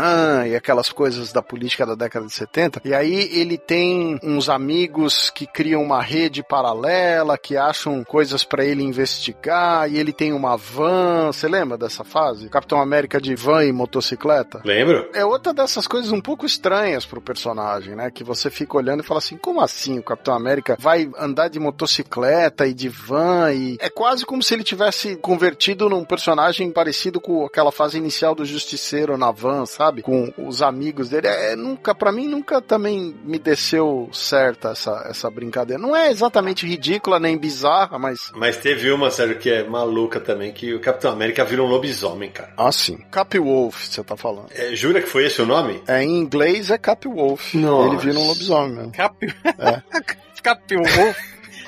e 0.48 0.56
aquelas 0.56 0.90
coisas 0.90 1.32
da 1.32 1.42
política 1.42 1.86
da 1.86 1.96
década 1.96 2.26
de 2.26 2.34
70. 2.34 2.82
E 2.86 2.94
aí 2.94 3.30
ele 3.34 3.58
tem 3.58 4.20
uns 4.24 4.50
amigos 4.50 5.30
que 5.30 5.46
criam 5.46 5.82
uma 5.82 6.02
rede 6.02 6.44
paralela, 6.44 7.38
que 7.38 7.58
acham 7.58 8.04
coisas 8.04 8.44
pra 8.44 8.64
ele 8.64 8.84
investigar, 8.84 9.92
e 9.92 9.98
ele 9.98 10.14
tem 10.14 10.34
uma 10.34 10.58
van. 10.58 11.32
Você 11.32 11.48
lembra 11.48 11.78
dessa 11.78 12.04
fase? 12.04 12.50
Capitão 12.50 12.80
América 12.80 13.20
de 13.20 13.36
van 13.36 13.64
e 13.64 13.72
motocicleta? 13.72 14.62
Lembro? 14.64 15.10
É 15.14 15.26
outra 15.26 15.54
dessas 15.54 15.88
coisas 15.88 16.12
um 16.12 16.22
pouco 16.22 16.46
estranhas 16.46 17.06
pro 17.06 17.22
personagem, 17.22 17.96
né? 17.96 18.12
Que 18.12 18.24
você 18.24 18.50
fica 18.50 18.78
olhando 18.78 19.02
e 19.02 19.06
fala 19.06 19.20
assim, 19.20 19.38
como 19.38 19.62
assim 19.62 20.00
o 20.00 20.04
Capitão 20.04 20.36
América 20.36 20.76
vai 20.80 21.10
andar 21.18 21.48
de 21.48 21.60
motocicleta 21.60 22.68
e 22.68 22.74
de 22.74 22.90
van 22.90 23.52
e... 23.54 23.78
É 23.80 23.90
quase 23.90 24.26
como 24.26 24.44
se 24.44 24.54
ele 24.54 24.64
tivesse 24.64 25.16
convertido 25.18 25.90
num 25.90 26.04
personagem 26.04 26.72
parecido 26.72 27.20
com 27.22 27.46
aquela 27.46 27.72
fase 27.72 27.98
inicial 27.98 28.36
do 28.36 28.46
Justiceiro 28.46 29.18
na 29.18 29.32
van, 29.32 29.66
sabe? 29.66 29.85
Com 30.02 30.34
os 30.38 30.62
amigos 30.62 31.10
dele. 31.10 31.28
É, 31.28 31.56
nunca, 31.56 31.94
para 31.94 32.12
mim, 32.12 32.28
nunca 32.28 32.62
também 32.62 33.16
me 33.24 33.40
desceu 33.40 34.10
certa 34.12 34.70
essa, 34.70 35.06
essa 35.10 35.30
brincadeira. 35.30 35.82
Não 35.82 35.96
é 35.96 36.10
exatamente 36.10 36.66
ridícula 36.66 37.20
nem 37.20 37.38
bizarra, 37.38 37.98
mas... 37.98 38.32
Mas 38.36 38.58
teve 38.58 38.92
uma, 38.92 39.10
Sérgio, 39.10 39.38
que 39.38 39.50
é 39.50 39.64
maluca 39.64 40.20
também, 40.20 40.52
que 40.52 40.74
o 40.74 40.80
Capitão 40.80 41.12
América 41.12 41.44
virou 41.44 41.68
um 41.68 41.72
lobisomem, 41.72 42.30
cara. 42.30 42.54
Ah, 42.58 42.72
sim. 42.72 42.98
Cap 43.12 43.38
Wolf, 43.38 43.88
você 43.88 44.04
tá 44.04 44.16
falando. 44.16 44.48
É, 44.52 44.76
jura 44.76 45.02
que 45.02 45.08
foi 45.08 45.26
esse 45.26 45.42
o 45.42 45.46
nome? 45.46 45.82
É, 45.88 46.04
em 46.04 46.18
inglês 46.18 46.70
é 46.70 46.78
Cap 46.78 47.08
Wolf. 47.08 47.54
Nossa. 47.54 47.88
Ele 47.90 47.98
vira 47.98 48.20
um 48.20 48.28
lobisomem 48.28 48.76
mesmo. 48.76 48.92
Cap... 48.92 49.16
Capil. 50.46 50.84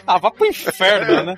Ah, 0.08 0.18
vá 0.18 0.32
pro 0.32 0.48
inferno, 0.48 1.24
né? 1.24 1.36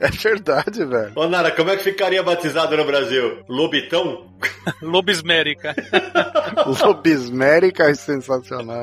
É 0.00 0.08
verdade, 0.08 0.84
velho. 0.84 1.12
Ô, 1.14 1.28
Nara, 1.28 1.52
como 1.52 1.70
é 1.70 1.76
que 1.76 1.84
ficaria 1.84 2.22
batizado 2.22 2.76
no 2.76 2.84
Brasil? 2.84 3.38
Lobitão? 3.48 4.26
Lobismérica. 4.82 5.74
Lobismérica 6.82 7.84
é 7.84 7.94
sensacional. 7.94 8.82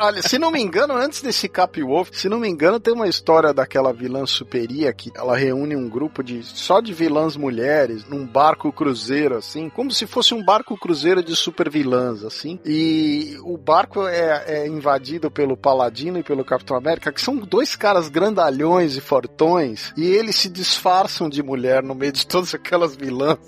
Olha, 0.00 0.22
se 0.22 0.38
não 0.38 0.50
me 0.50 0.60
engano, 0.60 0.94
antes 0.94 1.20
desse 1.20 1.48
Cap 1.48 1.80
Wolf, 1.82 2.10
se 2.12 2.28
não 2.28 2.38
me 2.38 2.48
engano, 2.48 2.78
tem 2.78 2.94
uma 2.94 3.08
história 3.08 3.52
daquela 3.52 3.92
vilã 3.92 4.24
Superia 4.26 4.92
que 4.92 5.10
ela 5.14 5.36
reúne 5.36 5.74
um 5.74 5.88
grupo 5.88 6.22
de 6.22 6.42
só 6.42 6.80
de 6.80 6.92
vilãs 6.92 7.36
mulheres 7.36 8.04
num 8.04 8.26
barco 8.26 8.72
cruzeiro, 8.72 9.36
assim, 9.36 9.68
como 9.68 9.90
se 9.90 10.06
fosse 10.06 10.34
um 10.34 10.44
barco 10.44 10.76
cruzeiro 10.76 11.22
de 11.22 11.34
super 11.34 11.68
vilãs, 11.68 12.24
assim. 12.24 12.60
E 12.64 13.36
o 13.42 13.56
barco 13.56 14.06
é, 14.06 14.44
é 14.46 14.66
invadido 14.68 15.30
pelo 15.30 15.56
Paladino 15.56 16.18
e 16.18 16.22
pelo 16.22 16.44
Capitão 16.44 16.76
América, 16.76 17.12
que 17.12 17.20
são 17.20 17.36
dois 17.48 17.74
caras 17.74 18.08
grandalhões 18.08 18.96
e 18.96 19.00
fortões, 19.00 19.92
e 19.96 20.04
eles 20.04 20.36
se 20.36 20.48
disfarçam 20.48 21.28
de 21.28 21.42
mulher 21.42 21.82
no 21.82 21.94
meio 21.94 22.12
de 22.12 22.26
todas 22.26 22.54
aquelas 22.54 22.94
vilãs 22.94 23.38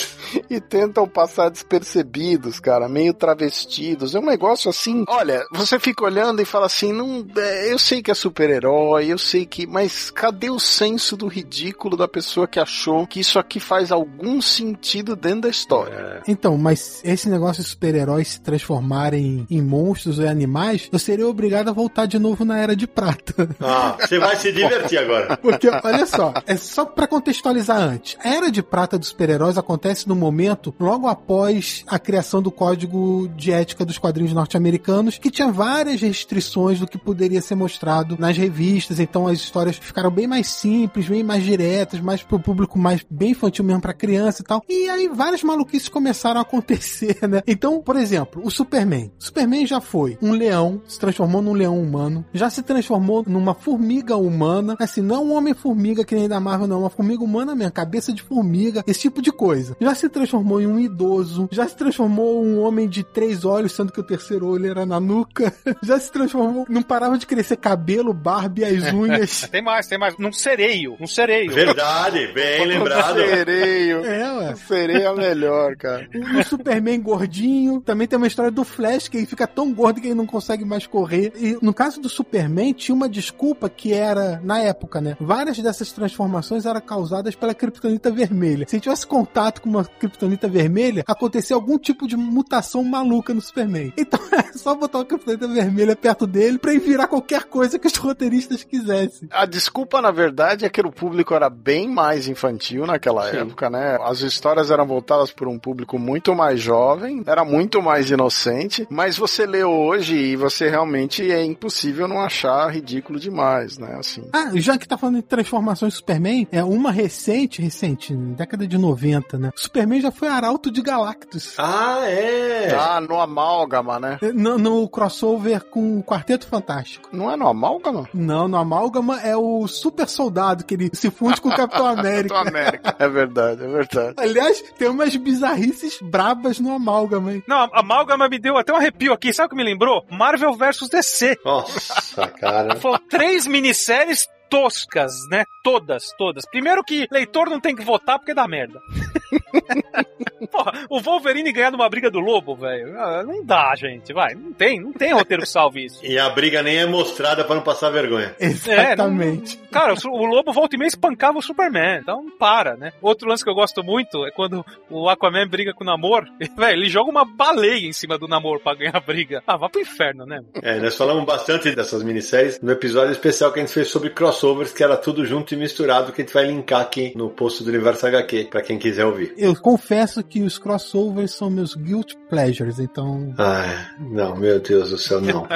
e 0.48 0.60
tentam 0.60 1.08
passar 1.08 1.50
despercebidos, 1.50 2.60
cara, 2.60 2.88
meio 2.88 3.12
travestidos. 3.12 4.14
É 4.14 4.20
um 4.20 4.26
negócio 4.26 4.70
assim. 4.70 5.04
Olha, 5.08 5.44
você 5.52 5.78
fica 5.78 6.04
olhando 6.04 6.40
e 6.40 6.44
fala 6.44 6.66
assim: 6.66 6.92
não, 6.92 7.26
é, 7.36 7.72
eu 7.72 7.78
sei 7.78 8.02
que 8.02 8.10
é 8.10 8.14
super-herói, 8.14 9.06
eu 9.06 9.18
sei 9.18 9.44
que. 9.44 9.66
Mas 9.66 10.10
cadê 10.10 10.50
o 10.50 10.60
senso 10.60 11.16
do 11.16 11.26
ridículo 11.26 11.96
da 11.96 12.08
pessoa 12.08 12.46
que 12.46 12.60
achou 12.60 13.06
que 13.06 13.20
isso 13.20 13.38
aqui 13.38 13.58
faz 13.58 13.90
algum 13.90 14.40
sentido 14.40 15.16
dentro 15.16 15.42
da 15.42 15.48
história? 15.48 16.22
Então, 16.26 16.56
mas 16.56 17.00
esse 17.04 17.28
negócio 17.28 17.62
de 17.62 17.68
super-heróis 17.68 18.28
se 18.28 18.40
transformarem 18.40 19.46
em 19.50 19.60
monstros 19.60 20.18
ou 20.18 20.28
animais, 20.28 20.88
eu 20.92 20.98
seria 20.98 21.26
obrigado 21.26 21.68
a 21.68 21.72
voltar 21.72 22.06
de 22.06 22.18
novo 22.18 22.44
na 22.44 22.58
Era 22.58 22.76
de 22.76 22.86
Prata. 22.86 23.39
Ah, 23.60 23.96
você 23.98 24.18
vai 24.18 24.36
se 24.36 24.52
divertir 24.52 24.98
agora. 24.98 25.36
Porque, 25.40 25.68
olha 25.68 26.06
só, 26.06 26.32
é 26.46 26.56
só 26.56 26.84
pra 26.84 27.06
contextualizar 27.06 27.78
antes. 27.78 28.16
A 28.22 28.28
Era 28.28 28.50
de 28.50 28.62
Prata 28.62 28.98
dos 28.98 29.08
super-heróis 29.08 29.58
acontece 29.58 30.08
no 30.08 30.16
momento 30.16 30.74
logo 30.78 31.06
após 31.06 31.84
a 31.86 31.98
criação 31.98 32.42
do 32.42 32.50
Código 32.50 33.28
de 33.36 33.52
Ética 33.52 33.84
dos 33.84 33.98
Quadrinhos 33.98 34.32
Norte-Americanos, 34.32 35.18
que 35.18 35.30
tinha 35.30 35.50
várias 35.50 36.00
restrições 36.00 36.78
do 36.78 36.86
que 36.86 36.98
poderia 36.98 37.40
ser 37.40 37.54
mostrado 37.54 38.16
nas 38.18 38.36
revistas, 38.36 39.00
então 39.00 39.26
as 39.26 39.38
histórias 39.38 39.76
ficaram 39.76 40.10
bem 40.10 40.26
mais 40.26 40.48
simples, 40.48 41.08
bem 41.08 41.22
mais 41.22 41.42
diretas, 41.44 42.00
mais 42.00 42.22
pro 42.22 42.40
público 42.40 42.78
mais 42.78 43.04
bem 43.10 43.30
infantil 43.30 43.64
mesmo 43.64 43.82
pra 43.82 43.92
criança 43.92 44.42
e 44.42 44.44
tal. 44.44 44.62
E 44.68 44.88
aí 44.88 45.08
várias 45.08 45.42
maluquices 45.42 45.88
começaram 45.88 46.40
a 46.40 46.42
acontecer, 46.42 47.18
né? 47.28 47.42
Então, 47.46 47.80
por 47.80 47.96
exemplo, 47.96 48.42
o 48.44 48.50
Superman. 48.50 49.12
O 49.18 49.24
Superman 49.24 49.66
já 49.66 49.80
foi 49.80 50.18
um 50.22 50.32
leão, 50.32 50.80
se 50.86 50.98
transformou 50.98 51.42
num 51.42 51.52
leão 51.52 51.80
humano, 51.80 52.24
já 52.32 52.48
se 52.50 52.62
transformou 52.62 53.24
numa 53.30 53.54
formiga 53.54 54.16
humana, 54.16 54.76
assim, 54.78 55.00
não 55.00 55.16
é 55.16 55.18
um 55.18 55.32
homem-formiga 55.34 56.04
que 56.04 56.14
nem 56.14 56.28
da 56.28 56.40
Marvel, 56.40 56.66
não, 56.66 56.76
é 56.76 56.80
uma 56.80 56.90
formiga 56.90 57.22
humana 57.22 57.54
mesmo, 57.54 57.72
cabeça 57.72 58.12
de 58.12 58.22
formiga, 58.22 58.82
esse 58.86 59.00
tipo 59.00 59.22
de 59.22 59.30
coisa. 59.32 59.76
Já 59.80 59.94
se 59.94 60.08
transformou 60.08 60.60
em 60.60 60.66
um 60.66 60.78
idoso, 60.78 61.48
já 61.50 61.66
se 61.66 61.76
transformou 61.76 62.44
em 62.44 62.54
um 62.54 62.60
homem 62.60 62.88
de 62.88 63.02
três 63.02 63.44
olhos, 63.44 63.72
sendo 63.72 63.92
que 63.92 64.00
o 64.00 64.04
terceiro 64.04 64.46
olho 64.46 64.66
era 64.66 64.84
na 64.84 64.98
nuca, 65.00 65.52
já 65.82 65.98
se 65.98 66.10
transformou, 66.10 66.66
não 66.68 66.82
parava 66.82 67.16
de 67.16 67.26
crescer 67.26 67.56
cabelo, 67.56 68.12
barba 68.12 68.60
e 68.60 68.64
as 68.64 68.90
unhas. 68.92 69.48
tem 69.50 69.62
mais, 69.62 69.86
tem 69.86 69.98
mais. 69.98 70.16
Num 70.18 70.32
sereio. 70.32 70.96
Um 71.00 71.06
sereio. 71.06 71.52
Verdade, 71.52 72.32
bem 72.32 72.66
lembrado. 72.66 73.16
Sereio. 73.20 74.04
É, 74.04 74.32
ué. 74.32 74.54
Sereio 74.56 75.08
é 75.08 75.14
melhor, 75.14 75.76
cara. 75.76 76.08
O 76.38 76.42
Superman 76.44 77.00
gordinho. 77.00 77.80
Também 77.80 78.06
tem 78.06 78.16
uma 78.16 78.26
história 78.26 78.50
do 78.50 78.64
Flash, 78.64 79.08
que 79.08 79.16
ele 79.16 79.26
fica 79.26 79.46
tão 79.46 79.72
gordo 79.72 80.00
que 80.00 80.08
ele 80.08 80.14
não 80.14 80.26
consegue 80.26 80.64
mais 80.64 80.86
correr. 80.86 81.32
E 81.36 81.58
no 81.62 81.72
caso 81.72 82.00
do 82.00 82.08
Superman, 82.08 82.72
tinha 82.72 82.94
uma 82.94 83.08
desculpa 83.10 83.68
que 83.68 83.92
era, 83.92 84.40
na 84.42 84.60
época, 84.60 85.00
né? 85.00 85.16
Várias 85.20 85.58
dessas 85.58 85.92
transformações 85.92 86.64
eram 86.64 86.80
causadas 86.80 87.34
pela 87.34 87.54
Kryptonita 87.54 88.10
vermelha. 88.10 88.66
Se 88.68 88.80
tivesse 88.80 89.06
contato 89.06 89.60
com 89.60 89.68
uma 89.68 89.84
Kryptonita 89.84 90.48
vermelha, 90.48 91.04
acontecia 91.06 91.54
algum 91.54 91.78
tipo 91.78 92.06
de 92.06 92.16
mutação 92.16 92.82
maluca 92.84 93.34
no 93.34 93.40
Superman. 93.40 93.92
Então 94.10 94.20
é 94.32 94.58
só 94.58 94.74
botar 94.74 94.98
uma 94.98 95.04
Kryptonita 95.04 95.46
vermelha 95.46 95.94
perto 95.94 96.26
dele 96.26 96.58
pra 96.58 96.72
ele 96.72 96.80
virar 96.80 97.06
qualquer 97.06 97.44
coisa 97.44 97.78
que 97.78 97.86
os 97.86 97.96
roteiristas 97.96 98.64
quisessem. 98.64 99.28
A 99.30 99.46
desculpa, 99.46 100.00
na 100.00 100.10
verdade, 100.10 100.64
é 100.64 100.68
que 100.68 100.80
o 100.80 100.90
público 100.90 101.34
era 101.34 101.50
bem 101.50 101.88
mais 101.88 102.26
infantil 102.28 102.86
naquela 102.86 103.28
época, 103.28 103.68
né? 103.68 103.98
As 104.02 104.20
histórias 104.20 104.70
eram 104.70 104.86
voltadas 104.86 105.30
por 105.30 105.48
um 105.48 105.58
público 105.58 105.98
muito 105.98 106.34
mais 106.34 106.60
jovem, 106.60 107.22
era 107.26 107.44
muito 107.44 107.82
mais 107.82 108.10
inocente, 108.10 108.86
mas 108.90 109.16
você 109.16 109.46
lê 109.46 109.64
hoje 109.64 110.16
e 110.16 110.36
você 110.36 110.68
realmente 110.68 111.30
é 111.30 111.44
impossível 111.44 112.08
não 112.08 112.20
achar 112.20 112.70
ridículo 112.70 112.99
demais, 113.18 113.78
né? 113.78 113.96
Assim. 113.98 114.28
Ah, 114.32 114.50
já 114.54 114.78
que 114.78 114.86
tá 114.86 114.96
falando 114.96 115.16
de 115.16 115.22
transformações 115.22 115.94
Superman, 115.94 116.46
é 116.50 116.62
uma 116.62 116.90
recente, 116.90 117.62
recente, 117.62 118.14
década 118.14 118.66
de 118.66 118.78
90, 118.78 119.38
né? 119.38 119.50
Superman 119.54 120.00
já 120.00 120.10
foi 120.10 120.28
arauto 120.28 120.70
de 120.70 120.82
Galactus. 120.82 121.54
Ah, 121.58 122.00
é. 122.06 122.74
Ah, 122.74 123.00
no 123.00 123.20
amálgama, 123.20 123.98
né? 123.98 124.18
No, 124.34 124.58
no 124.58 124.88
crossover 124.88 125.64
com 125.64 125.98
o 125.98 126.02
Quarteto 126.02 126.46
Fantástico. 126.46 127.08
Não 127.12 127.30
é 127.30 127.36
no 127.36 127.48
amálgama? 127.48 128.08
Não, 128.12 128.48
no 128.48 128.56
Amálgama 128.56 129.20
é 129.20 129.36
o 129.36 129.66
super 129.66 130.08
soldado 130.08 130.64
que 130.64 130.74
ele 130.74 130.90
se 130.92 131.10
funde 131.10 131.40
com 131.40 131.48
o 131.48 131.56
Capitão 131.56 131.86
América. 131.86 132.28
Do 132.28 132.48
América. 132.48 132.96
É 132.98 133.08
verdade, 133.08 133.64
é 133.64 133.68
verdade. 133.68 134.14
Aliás, 134.16 134.62
tem 134.78 134.88
umas 134.88 135.14
bizarrices 135.16 135.98
brabas 136.02 136.58
no 136.60 136.72
Amálgama, 136.72 137.32
hein? 137.34 137.42
Não, 137.46 137.68
Amálgama 137.72 138.28
me 138.28 138.38
deu 138.38 138.56
até 138.56 138.72
um 138.72 138.76
arrepio 138.76 139.12
aqui. 139.12 139.32
Sabe 139.32 139.46
o 139.46 139.50
que 139.50 139.56
me 139.56 139.64
lembrou? 139.64 140.04
Marvel 140.10 140.54
vs 140.54 140.88
DC. 140.88 141.38
Nossa, 141.44 142.28
cara. 142.28 142.76
Três 142.98 143.46
minisséries 143.46 144.26
toscas, 144.50 145.12
né? 145.30 145.44
Todas, 145.62 146.12
todas. 146.18 146.44
Primeiro 146.50 146.82
que 146.82 147.06
leitor 147.10 147.48
não 147.48 147.60
tem 147.60 147.74
que 147.76 147.84
votar 147.84 148.18
porque 148.18 148.34
dá 148.34 148.46
merda. 148.48 148.80
Porra, 150.50 150.72
o 150.88 151.00
Wolverine 151.00 151.52
ganhar 151.52 151.70
numa 151.70 151.88
briga 151.88 152.10
do 152.10 152.18
lobo, 152.18 152.54
velho. 152.56 152.98
Ah, 152.98 153.22
Não 153.22 153.44
dá, 153.44 153.74
gente. 153.76 154.12
Vai, 154.12 154.34
não 154.34 154.52
tem, 154.52 154.80
não 154.80 154.92
tem 154.92 155.12
roteiro 155.12 155.42
que 155.42 155.48
salve 155.48 155.84
isso. 155.84 156.04
E 156.04 156.18
a 156.18 156.28
briga 156.30 156.62
nem 156.62 156.78
é 156.78 156.86
mostrada 156.86 157.44
pra 157.44 157.54
não 157.54 157.62
passar 157.62 157.90
vergonha. 157.90 158.34
Exatamente. 158.40 159.56
É, 159.56 159.60
não- 159.62 159.68
cara, 159.70 159.94
o, 159.94 160.08
o 160.10 160.26
lobo 160.26 160.52
volta 160.52 160.74
e 160.76 160.78
meia 160.78 160.88
espancava 160.88 161.38
o 161.38 161.42
Superman, 161.42 162.00
então 162.00 162.26
para, 162.38 162.76
né? 162.76 162.92
Outro 163.00 163.28
lance 163.28 163.44
que 163.44 163.50
eu 163.50 163.54
gosto 163.54 163.82
muito 163.84 164.26
é 164.26 164.30
quando 164.30 164.64
o 164.88 165.08
Aquaman 165.08 165.46
briga 165.48 165.72
com 165.74 165.84
o 165.84 165.86
Namor, 165.86 166.24
velho, 166.56 166.78
ele 166.80 166.88
joga 166.88 167.10
uma 167.10 167.24
baleia 167.24 167.86
em 167.86 167.92
cima 167.92 168.18
do 168.18 168.26
Namor 168.26 168.60
pra 168.60 168.74
ganhar 168.74 168.96
a 168.96 169.00
briga. 169.00 169.42
Ah, 169.46 169.56
vá 169.56 169.68
pro 169.68 169.80
inferno, 169.80 170.24
né? 170.26 170.40
É, 170.62 170.78
nós 170.80 170.96
falamos 170.96 171.24
bastante 171.24 171.70
dessas 171.74 172.02
minisséries 172.02 172.60
no 172.60 172.72
episódio 172.72 173.12
especial 173.12 173.52
que 173.52 173.60
a 173.60 173.62
gente 173.62 173.72
fez 173.74 173.88
sobre 173.88 174.10
crossovers, 174.40 174.72
que 174.72 174.82
era 174.82 174.96
tudo 174.96 175.26
junto 175.26 175.52
e 175.52 175.56
misturado, 175.56 176.12
que 176.12 176.22
a 176.22 176.24
gente 176.24 176.32
vai 176.32 176.46
linkar 176.46 176.80
aqui 176.80 177.12
no 177.14 177.28
post 177.28 177.62
do 177.62 177.68
Universo 177.68 178.06
HQ, 178.06 178.48
pra 178.50 178.62
quem 178.62 178.78
quiser 178.78 179.04
ouvir. 179.04 179.34
Eu 179.36 179.54
confesso 179.54 180.24
que 180.24 180.40
os 180.42 180.56
crossovers 180.58 181.34
são 181.34 181.50
meus 181.50 181.74
guilt 181.74 182.14
pleasures, 182.28 182.78
então. 182.78 183.34
Ah, 183.36 183.90
não, 183.98 184.34
meu 184.36 184.58
Deus 184.58 184.88
do 184.90 184.98
céu, 184.98 185.20
não. 185.20 185.46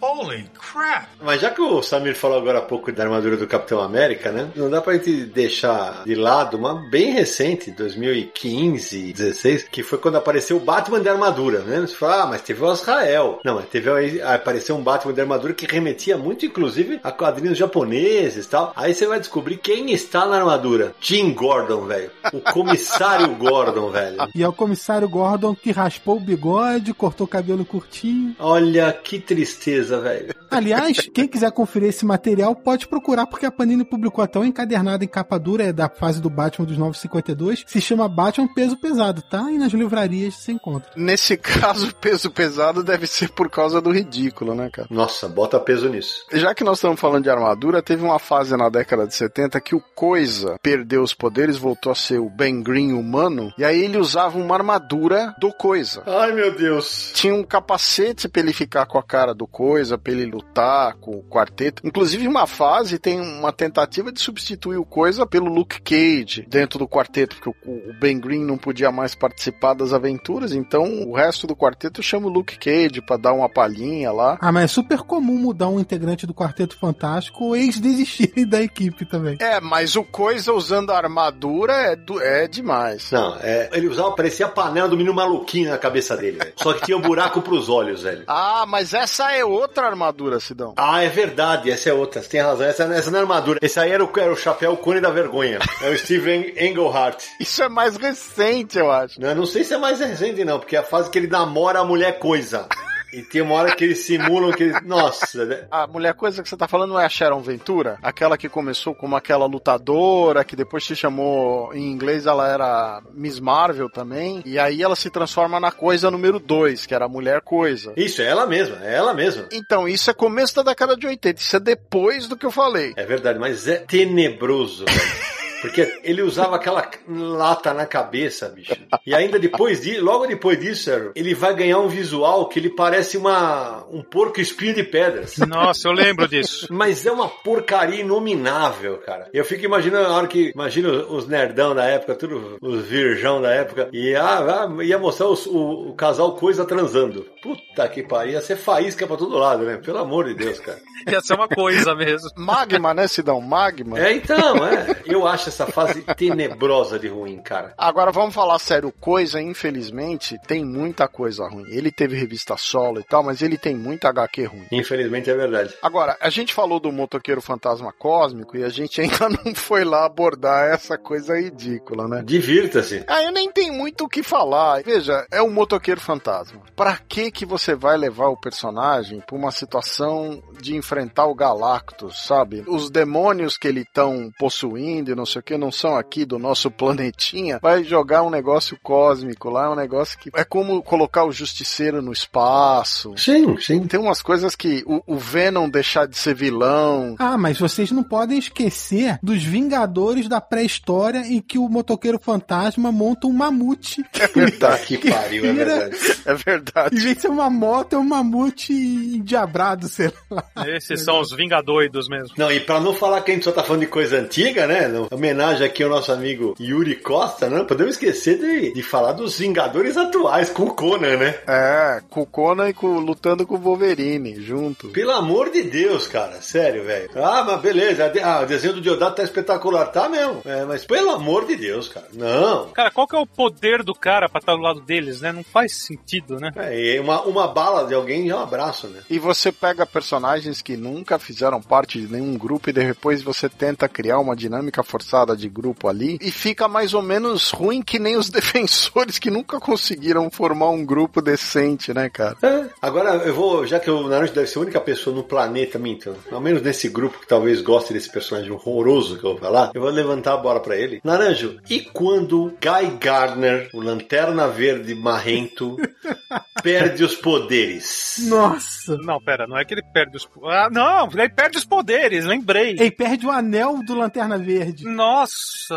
Holy 0.00 0.44
crap. 0.74 1.06
Mas 1.22 1.40
já 1.40 1.50
que 1.50 1.60
o 1.62 1.80
Samir 1.82 2.16
falou 2.16 2.38
agora 2.38 2.58
há 2.58 2.62
pouco 2.62 2.90
da 2.92 3.04
armadura 3.04 3.36
do 3.36 3.46
Capitão 3.46 3.80
América, 3.80 4.30
né? 4.32 4.48
Não 4.56 4.68
dá 4.68 4.80
pra 4.80 4.94
gente 4.94 5.24
deixar 5.26 6.02
de 6.04 6.14
lado 6.14 6.56
uma 6.56 6.74
bem 6.90 7.12
recente, 7.12 7.70
2015, 7.70 9.12
16, 9.12 9.68
que 9.70 9.82
foi 9.82 9.98
quando 9.98 10.16
apareceu 10.16 10.56
o 10.56 10.60
Batman 10.60 11.00
de 11.00 11.08
armadura, 11.08 11.60
né? 11.60 11.80
Você 11.82 11.94
fala, 11.94 12.22
ah, 12.22 12.26
mas 12.26 12.42
teve 12.42 12.62
o 12.62 12.68
Azrael. 12.70 13.40
Não, 13.44 13.54
mas 13.56 13.66
teve 13.68 13.90
aí- 13.90 14.20
apareceu 14.22 14.76
um 14.76 14.82
Batman 14.82 15.12
de 15.12 15.20
armadura 15.20 15.54
que 15.54 15.66
remetia 15.66 16.16
muito, 16.18 16.44
inclusive, 16.44 17.00
a 17.02 17.12
quadrinhos 17.12 17.56
japoneses 17.58 18.46
e 18.46 18.48
tal. 18.48 18.72
Aí 18.76 18.94
você 18.94 19.06
vai 19.06 19.20
descobrir 19.20 19.58
quem 19.58 19.92
está 19.92 20.26
na 20.26 20.36
armadura. 20.36 20.94
Jim 21.00 21.32
Gordon, 21.32 21.82
velho. 21.86 22.10
O 22.32 22.40
comissário 22.40 23.28
Gordon, 23.36 23.90
velho. 23.90 24.16
E 24.34 24.42
é 24.42 24.48
o 24.48 24.52
comissário 24.52 25.08
Gordon 25.08 25.54
que 25.54 25.70
raspou 25.70 26.16
o 26.16 26.20
bigode, 26.20 26.92
cortou 26.92 27.26
o 27.26 27.30
cabelo 27.30 27.64
curtinho. 27.64 28.34
Olha 28.38 28.92
que 28.92 29.18
tristeza, 29.18 30.00
velho. 30.00 30.34
Aliás, 30.64 31.10
quem 31.12 31.28
quiser 31.28 31.52
conferir 31.52 31.90
esse 31.90 32.06
material 32.06 32.56
pode 32.56 32.88
procurar, 32.88 33.26
porque 33.26 33.44
a 33.44 33.52
Panini 33.52 33.84
publicou 33.84 34.24
até 34.24 34.38
um 34.38 34.44
encadernado 34.44 35.04
em 35.04 35.08
capa 35.08 35.38
dura 35.38 35.64
é 35.64 35.72
da 35.74 35.90
fase 35.90 36.22
do 36.22 36.30
Batman 36.30 36.64
dos 36.64 36.78
952. 36.78 37.64
Se 37.66 37.80
chama 37.82 38.08
Batman 38.08 38.48
Peso 38.54 38.74
Pesado, 38.78 39.20
tá? 39.20 39.52
E 39.52 39.58
nas 39.58 39.72
livrarias 39.72 40.36
você 40.36 40.52
encontra. 40.52 40.90
Nesse 40.96 41.36
caso, 41.36 41.88
o 41.88 41.94
peso 41.94 42.30
pesado 42.30 42.82
deve 42.82 43.06
ser 43.06 43.28
por 43.30 43.50
causa 43.50 43.78
do 43.78 43.90
ridículo, 43.90 44.54
né, 44.54 44.70
cara? 44.72 44.88
Nossa, 44.90 45.28
bota 45.28 45.60
peso 45.60 45.88
nisso. 45.90 46.24
Já 46.32 46.54
que 46.54 46.64
nós 46.64 46.78
estamos 46.78 46.98
falando 46.98 47.24
de 47.24 47.30
armadura, 47.30 47.82
teve 47.82 48.02
uma 48.02 48.18
fase 48.18 48.56
na 48.56 48.70
década 48.70 49.06
de 49.06 49.14
70 49.14 49.60
que 49.60 49.74
o 49.74 49.82
Coisa 49.94 50.58
perdeu 50.62 51.02
os 51.02 51.12
poderes, 51.12 51.58
voltou 51.58 51.92
a 51.92 51.94
ser 51.94 52.18
o 52.18 52.30
Ben 52.30 52.62
Green 52.62 52.92
humano, 52.92 53.52
e 53.58 53.64
aí 53.64 53.84
ele 53.84 53.98
usava 53.98 54.38
uma 54.38 54.54
armadura 54.54 55.34
do 55.38 55.52
Coisa. 55.52 56.02
Ai, 56.06 56.32
meu 56.32 56.54
Deus. 56.54 57.12
Tinha 57.14 57.34
um 57.34 57.44
capacete 57.44 58.28
pra 58.28 58.40
ele 58.40 58.52
ficar 58.52 58.86
com 58.86 58.98
a 58.98 59.02
cara 59.02 59.34
do 59.34 59.46
Coisa, 59.46 59.98
pra 59.98 60.12
ele 60.12 60.24
lutar 60.26 60.53
com 61.00 61.12
o 61.18 61.22
quarteto. 61.24 61.82
Inclusive, 61.84 62.26
uma 62.28 62.46
fase 62.46 62.98
tem 62.98 63.20
uma 63.20 63.52
tentativa 63.52 64.12
de 64.12 64.20
substituir 64.20 64.76
o 64.76 64.84
Coisa 64.84 65.26
pelo 65.26 65.46
Luke 65.52 65.80
Cage 65.80 66.46
dentro 66.48 66.78
do 66.78 66.86
quarteto, 66.88 67.36
porque 67.36 67.50
o, 67.68 67.92
Ben 68.00 68.18
Green 68.20 68.44
não 68.44 68.56
podia 68.56 68.90
mais 68.92 69.14
participar 69.14 69.74
das 69.74 69.92
aventuras, 69.92 70.52
então 70.52 70.84
o 71.08 71.14
resto 71.14 71.46
do 71.46 71.56
quarteto 71.56 72.02
chama 72.02 72.26
o 72.26 72.30
Luke 72.30 72.58
Cage 72.58 73.00
pra 73.00 73.16
dar 73.16 73.32
uma 73.32 73.48
palhinha 73.48 74.12
lá. 74.12 74.38
Ah, 74.40 74.52
mas 74.52 74.64
é 74.64 74.68
super 74.68 74.98
comum 74.98 75.36
mudar 75.38 75.68
um 75.68 75.80
integrante 75.80 76.26
do 76.26 76.34
Quarteto 76.34 76.76
Fantástico 76.76 77.44
ou 77.44 77.56
eles 77.56 77.78
desistirem 77.80 78.46
da 78.46 78.60
equipe 78.62 79.04
também. 79.04 79.36
É, 79.40 79.60
mas 79.60 79.96
o 79.96 80.04
Coisa 80.04 80.52
usando 80.52 80.90
a 80.90 80.96
armadura 80.96 81.72
é, 81.72 81.96
do- 81.96 82.20
é 82.20 82.46
demais. 82.46 83.10
Não, 83.10 83.36
é, 83.40 83.68
ele 83.72 83.88
usava, 83.88 84.12
parecia 84.12 84.46
a 84.46 84.48
panela 84.48 84.88
do 84.88 84.96
menino 84.96 85.14
maluquinho 85.14 85.70
na 85.70 85.78
cabeça 85.78 86.16
dele, 86.16 86.38
velho. 86.38 86.52
Só 86.56 86.72
que 86.74 86.82
tinha 86.86 86.96
um 86.96 87.00
buraco 87.00 87.40
pros 87.42 87.68
olhos, 87.68 88.02
velho. 88.02 88.24
Ah, 88.26 88.64
mas 88.68 88.94
essa 88.94 89.32
é 89.32 89.44
outra 89.44 89.86
armadura, 89.86 90.38
Sidão. 90.44 90.74
Ah, 90.76 91.02
é 91.02 91.08
verdade, 91.08 91.70
essa 91.70 91.90
é 91.90 91.92
outra, 91.92 92.22
você 92.22 92.28
tem 92.28 92.40
razão, 92.40 92.66
essa, 92.66 92.84
essa 92.84 93.10
não 93.10 93.18
é 93.18 93.22
armadura. 93.22 93.58
Esse 93.62 93.78
aí 93.80 93.90
era 93.90 94.04
o, 94.04 94.10
era 94.18 94.32
o 94.32 94.36
chapéu 94.36 94.76
cone 94.76 95.00
da 95.00 95.10
vergonha. 95.10 95.58
É 95.82 95.90
o 95.90 95.98
Steven 95.98 96.54
Englehart. 96.56 97.24
Isso 97.40 97.62
é 97.62 97.68
mais 97.68 97.96
recente, 97.96 98.78
eu 98.78 98.90
acho. 98.90 99.20
Não, 99.20 99.34
não 99.34 99.46
sei 99.46 99.64
se 99.64 99.74
é 99.74 99.78
mais 99.78 100.00
recente, 100.00 100.44
não, 100.44 100.58
porque 100.58 100.76
é 100.76 100.80
a 100.80 100.84
fase 100.84 101.10
que 101.10 101.18
ele 101.18 101.28
namora 101.28 101.80
a 101.80 101.84
mulher 101.84 102.18
coisa. 102.18 102.68
E 103.14 103.22
tem 103.22 103.42
uma 103.42 103.54
hora 103.54 103.76
que 103.76 103.84
eles 103.84 104.00
simulam 104.00 104.52
que 104.52 104.64
ele. 104.64 104.80
Nossa, 104.84 105.44
né? 105.44 105.66
A 105.70 105.86
mulher 105.86 106.14
coisa 106.14 106.42
que 106.42 106.48
você 106.48 106.56
tá 106.56 106.66
falando 106.66 106.90
não 106.90 107.00
é 107.00 107.06
a 107.06 107.08
Sharon 107.08 107.40
Ventura? 107.40 107.96
Aquela 108.02 108.36
que 108.36 108.48
começou 108.48 108.92
como 108.92 109.14
aquela 109.14 109.46
lutadora, 109.46 110.44
que 110.44 110.56
depois 110.56 110.84
se 110.84 110.96
chamou, 110.96 111.72
em 111.72 111.92
inglês 111.92 112.26
ela 112.26 112.48
era 112.48 113.02
Miss 113.12 113.38
Marvel 113.38 113.88
também, 113.88 114.42
e 114.44 114.58
aí 114.58 114.82
ela 114.82 114.96
se 114.96 115.10
transforma 115.10 115.60
na 115.60 115.70
coisa 115.70 116.10
número 116.10 116.40
2, 116.40 116.86
que 116.86 116.94
era 116.94 117.04
a 117.04 117.08
mulher 117.08 117.40
coisa. 117.40 117.92
Isso, 117.96 118.20
é 118.20 118.26
ela 118.26 118.46
mesma, 118.46 118.84
é 118.84 118.94
ela 118.94 119.14
mesma. 119.14 119.46
Então, 119.52 119.88
isso 119.88 120.10
é 120.10 120.14
começo 120.14 120.56
da 120.56 120.64
década 120.64 120.96
de 120.96 121.06
80, 121.06 121.40
isso 121.40 121.56
é 121.56 121.60
depois 121.60 122.26
do 122.26 122.36
que 122.36 122.44
eu 122.44 122.50
falei. 122.50 122.94
É 122.96 123.06
verdade, 123.06 123.38
mas 123.38 123.68
é 123.68 123.76
tenebroso, 123.76 124.84
velho. 124.86 125.34
Porque 125.64 126.00
ele 126.04 126.20
usava 126.20 126.56
aquela 126.56 126.86
lata 127.08 127.72
na 127.72 127.86
cabeça, 127.86 128.50
bicho. 128.50 128.74
E 129.06 129.14
ainda 129.14 129.38
depois 129.38 129.80
disso, 129.80 130.04
logo 130.04 130.26
depois 130.26 130.60
disso, 130.60 130.84
Sérgio, 130.84 131.12
ele 131.16 131.34
vai 131.34 131.54
ganhar 131.54 131.78
um 131.78 131.88
visual 131.88 132.46
que 132.48 132.58
ele 132.58 132.68
parece 132.68 133.16
uma 133.16 133.84
um 133.90 134.02
porco 134.02 134.40
espinho 134.40 134.74
de 134.74 134.82
pedras. 134.84 135.38
Nossa, 135.38 135.88
eu 135.88 135.92
lembro 135.92 136.28
disso. 136.28 136.66
Mas 136.72 137.06
é 137.06 137.10
uma 137.10 137.28
porcaria 137.28 138.00
inominável, 138.00 138.98
cara. 138.98 139.28
Eu 139.32 139.44
fico 139.44 139.64
imaginando 139.64 140.06
a 140.08 140.12
hora 140.16 140.26
que. 140.26 140.50
Imagina 140.54 140.88
os 140.90 141.26
nerdão 141.26 141.74
da 141.74 141.84
época, 141.86 142.14
tudo, 142.14 142.58
os 142.60 142.84
virgão 142.84 143.40
da 143.40 143.50
época, 143.50 143.88
e 143.92 144.14
ah, 144.14 144.66
ah, 144.68 144.84
ia 144.84 144.98
mostrar 144.98 145.28
os- 145.28 145.46
o, 145.46 145.88
o 145.90 145.94
casal 145.94 146.36
coisa 146.36 146.64
transando. 146.66 147.26
Puta 147.42 147.88
que 147.88 148.02
pariu, 148.02 148.32
ia 148.34 148.40
ser 148.42 148.56
faísca 148.56 149.06
pra 149.06 149.16
todo 149.16 149.38
lado, 149.38 149.64
né? 149.64 149.76
Pelo 149.78 149.98
amor 149.98 150.26
de 150.26 150.34
Deus, 150.34 150.58
cara. 150.58 150.78
Ia 151.10 151.20
ser 151.20 151.34
uma 151.34 151.48
coisa 151.48 151.94
mesmo. 151.94 152.28
Magma, 152.36 152.92
né, 152.94 153.06
Sidão? 153.06 153.40
Magma. 153.40 153.98
É, 153.98 154.12
então, 154.14 154.66
é. 154.66 154.96
Eu 155.06 155.26
acho 155.26 155.50
essa 155.54 155.66
fase 155.66 156.02
tenebrosa 156.16 156.98
de 156.98 157.08
ruim, 157.08 157.38
cara. 157.38 157.72
Agora 157.78 158.10
vamos 158.10 158.34
falar 158.34 158.58
sério, 158.58 158.92
coisa, 159.00 159.40
infelizmente, 159.40 160.36
tem 160.46 160.64
muita 160.64 161.06
coisa 161.06 161.48
ruim. 161.48 161.64
Ele 161.68 161.90
teve 161.90 162.16
revista 162.16 162.56
solo 162.56 163.00
e 163.00 163.04
tal, 163.04 163.22
mas 163.22 163.40
ele 163.40 163.56
tem 163.56 163.74
muita 163.74 164.08
HQ 164.08 164.44
ruim. 164.44 164.66
Infelizmente 164.72 165.30
é 165.30 165.34
verdade. 165.34 165.74
Agora, 165.80 166.16
a 166.20 166.28
gente 166.28 166.52
falou 166.52 166.80
do 166.80 166.90
motoqueiro 166.90 167.40
fantasma 167.40 167.92
cósmico 167.92 168.56
e 168.56 168.64
a 168.64 168.68
gente 168.68 169.00
ainda 169.00 169.28
não 169.44 169.54
foi 169.54 169.84
lá 169.84 170.04
abordar 170.04 170.72
essa 170.72 170.98
coisa 170.98 171.38
ridícula, 171.38 172.08
né? 172.08 172.22
Divirta-se. 172.24 173.04
Ah, 173.06 173.22
eu 173.22 173.32
nem 173.32 173.50
tenho 173.50 173.72
muito 173.72 174.04
o 174.04 174.08
que 174.08 174.22
falar. 174.22 174.82
Veja, 174.82 175.26
é 175.30 175.40
um 175.40 175.50
motoqueiro 175.50 176.00
fantasma. 176.00 176.60
Pra 176.74 176.96
que 176.96 177.30
que 177.30 177.46
você 177.46 177.74
vai 177.74 177.96
levar 177.96 178.28
o 178.28 178.36
personagem 178.36 179.20
pra 179.20 179.36
uma 179.36 179.52
situação 179.52 180.42
de 180.60 180.76
enfrentar 180.76 181.26
o 181.26 181.34
Galactus, 181.34 182.26
sabe? 182.26 182.64
Os 182.66 182.90
demônios 182.90 183.56
que 183.56 183.68
ele 183.68 183.82
estão 183.82 184.30
possuindo 184.38 185.10
e 185.10 185.14
não 185.14 185.26
sei 185.26 185.43
que 185.44 185.56
não 185.56 185.70
são 185.70 185.96
aqui 185.96 186.24
do 186.24 186.38
nosso 186.38 186.70
planetinha. 186.72 187.58
Vai 187.62 187.84
jogar 187.84 188.22
um 188.22 188.30
negócio 188.30 188.78
cósmico 188.82 189.50
lá, 189.50 189.70
um 189.70 189.76
negócio 189.76 190.18
que 190.18 190.30
é 190.34 190.44
como 190.44 190.82
colocar 190.82 191.24
o 191.24 191.32
justiceiro 191.32 192.00
no 192.02 192.12
espaço. 192.12 193.14
Sim, 193.16 193.56
sim. 193.60 193.86
Tem 193.86 194.00
umas 194.00 194.22
coisas 194.22 194.54
que 194.56 194.82
o, 194.86 195.02
o 195.06 195.16
Venom 195.16 195.68
deixar 195.68 196.06
de 196.06 196.16
ser 196.16 196.34
vilão. 196.34 197.16
Ah, 197.18 197.36
mas 197.36 197.58
vocês 197.58 197.90
não 197.90 198.02
podem 198.02 198.38
esquecer 198.38 199.18
dos 199.22 199.42
Vingadores 199.44 200.28
da 200.28 200.40
pré-história 200.40 201.18
em 201.26 201.40
que 201.40 201.58
o 201.58 201.68
motoqueiro 201.68 202.18
fantasma 202.22 202.90
monta 202.90 203.26
um 203.26 203.32
mamute. 203.32 204.02
É 204.18 204.26
verdade. 204.26 204.98
Que 204.98 205.10
pariu, 205.10 205.44
é 205.44 205.52
verdade. 205.54 205.96
É 206.26 206.32
Em 206.32 206.36
verdade. 206.36 206.96
vez 206.96 207.16
de 207.16 207.22
ser 207.22 207.28
uma 207.28 207.50
moto, 207.50 207.94
é 207.94 207.98
um 207.98 208.04
mamute 208.04 208.72
endiabrado, 208.72 209.88
sei 209.88 210.10
lá. 210.30 210.44
Esses 210.66 211.02
são 211.04 211.20
os 211.20 211.30
vingadoidos 211.32 212.08
mesmo. 212.08 212.34
Não, 212.36 212.50
e 212.50 212.60
pra 212.60 212.80
não 212.80 212.94
falar 212.94 213.20
que 213.22 213.30
a 213.30 213.34
gente 213.34 213.44
só 213.44 213.52
tá 213.52 213.62
falando 213.62 213.80
de 213.82 213.86
coisa 213.86 214.18
antiga, 214.18 214.66
né? 214.66 214.88
Não, 214.88 215.08
homenagem 215.24 215.66
aqui 215.66 215.82
ao 215.82 215.88
nosso 215.88 216.12
amigo 216.12 216.54
Yuri 216.60 216.96
Costa, 216.96 217.48
né? 217.48 217.64
Podemos 217.64 217.94
esquecer 217.94 218.38
de, 218.38 218.74
de 218.74 218.82
falar 218.82 219.12
dos 219.12 219.38
Vingadores 219.38 219.96
atuais 219.96 220.50
com 220.50 220.64
o 220.64 220.74
Conan, 220.74 221.16
né? 221.16 221.38
É, 221.46 222.02
com 222.10 222.20
o 222.20 222.26
Conan 222.26 222.68
e 222.68 222.74
com, 222.74 222.98
lutando 222.98 223.46
com 223.46 223.54
o 223.54 223.58
Wolverine 223.58 224.38
junto. 224.42 224.88
Pelo 224.88 225.12
amor 225.12 225.50
de 225.50 225.62
Deus, 225.62 226.06
cara. 226.06 226.42
Sério, 226.42 226.84
velho. 226.84 227.08
Ah, 227.14 227.42
mas 227.42 227.60
beleza. 227.62 228.12
Ah, 228.22 228.42
o 228.42 228.46
desenho 228.46 228.74
do 228.74 228.82
Diodato 228.82 229.16
tá 229.16 229.22
espetacular. 229.22 229.86
Tá 229.86 230.10
mesmo. 230.10 230.42
É, 230.44 230.64
mas 230.66 230.84
pelo 230.84 231.10
amor 231.10 231.46
de 231.46 231.56
Deus, 231.56 231.88
cara. 231.88 232.06
Não. 232.12 232.68
Cara, 232.68 232.90
qual 232.90 233.08
que 233.08 233.16
é 233.16 233.18
o 233.18 233.26
poder 233.26 233.82
do 233.82 233.94
cara 233.94 234.28
pra 234.28 234.40
estar 234.40 234.54
do 234.54 234.60
lado 234.60 234.82
deles, 234.82 235.22
né? 235.22 235.32
Não 235.32 235.42
faz 235.42 235.74
sentido, 235.74 236.38
né? 236.38 236.52
É, 236.56 236.96
e 236.96 237.00
uma, 237.00 237.22
uma 237.22 237.48
bala 237.48 237.86
de 237.86 237.94
alguém 237.94 238.28
já 238.28 238.34
é 238.34 238.36
um 238.36 238.42
abraço, 238.42 238.88
né? 238.88 239.00
E 239.08 239.18
você 239.18 239.50
pega 239.50 239.86
personagens 239.86 240.60
que 240.60 240.76
nunca 240.76 241.18
fizeram 241.18 241.62
parte 241.62 241.98
de 241.98 242.12
nenhum 242.12 242.36
grupo 242.36 242.68
e 242.68 242.74
depois 242.74 243.22
você 243.22 243.48
tenta 243.48 243.88
criar 243.88 244.18
uma 244.18 244.36
dinâmica 244.36 244.82
forçada 244.82 245.13
de 245.36 245.48
grupo 245.48 245.88
ali 245.88 246.18
e 246.20 246.30
fica 246.30 246.66
mais 246.66 246.92
ou 246.92 247.00
menos 247.00 247.50
ruim 247.52 247.80
que 247.80 248.00
nem 248.00 248.16
os 248.16 248.28
defensores 248.30 249.18
que 249.18 249.30
nunca 249.30 249.60
conseguiram 249.60 250.28
formar 250.30 250.70
um 250.70 250.84
grupo 250.84 251.22
decente, 251.22 251.94
né, 251.94 252.10
cara? 252.10 252.36
É. 252.42 252.64
Agora 252.82 253.14
eu 253.16 253.34
vou, 253.34 253.64
já 253.64 253.78
que 253.78 253.90
o 253.90 254.08
Naruto 254.08 254.34
deve 254.34 254.48
ser 254.48 254.58
a 254.58 254.62
única 254.62 254.80
pessoa 254.80 255.14
no 255.14 255.22
planeta, 255.22 255.78
minto, 255.78 256.16
ao 256.32 256.40
menos 256.40 256.62
nesse 256.62 256.88
grupo 256.88 257.20
que 257.20 257.28
talvez 257.28 257.62
goste 257.62 257.92
desse 257.92 258.10
personagem 258.10 258.50
horroroso 258.50 259.18
que 259.18 259.24
eu 259.24 259.32
vou 259.32 259.38
falar, 259.38 259.70
eu 259.74 259.80
vou 259.80 259.90
levantar 259.90 260.34
a 260.34 260.38
bola 260.38 260.58
pra 260.58 260.76
ele. 260.76 261.00
Naranjo, 261.04 261.60
e 261.70 261.80
quando 261.80 262.54
Guy 262.60 262.98
Gardner, 263.00 263.70
o 263.72 263.80
Lanterna 263.80 264.48
Verde 264.48 264.94
marrento, 264.94 265.76
perde 266.62 267.04
os 267.04 267.14
poderes? 267.14 268.16
Nossa! 268.26 268.96
Não, 268.98 269.20
pera, 269.20 269.46
não 269.46 269.58
é 269.58 269.64
que 269.64 269.74
ele 269.74 269.82
perde 269.92 270.16
os. 270.16 270.28
Ah, 270.44 270.68
não, 270.70 271.08
ele 271.12 271.28
perde 271.28 271.58
os 271.58 271.64
poderes, 271.64 272.24
lembrei. 272.24 272.70
Ele 272.70 272.90
perde 272.90 273.26
o 273.26 273.30
anel 273.30 273.80
do 273.84 273.94
Lanterna 273.94 274.38
Verde. 274.38 274.84
Nossa. 274.84 275.03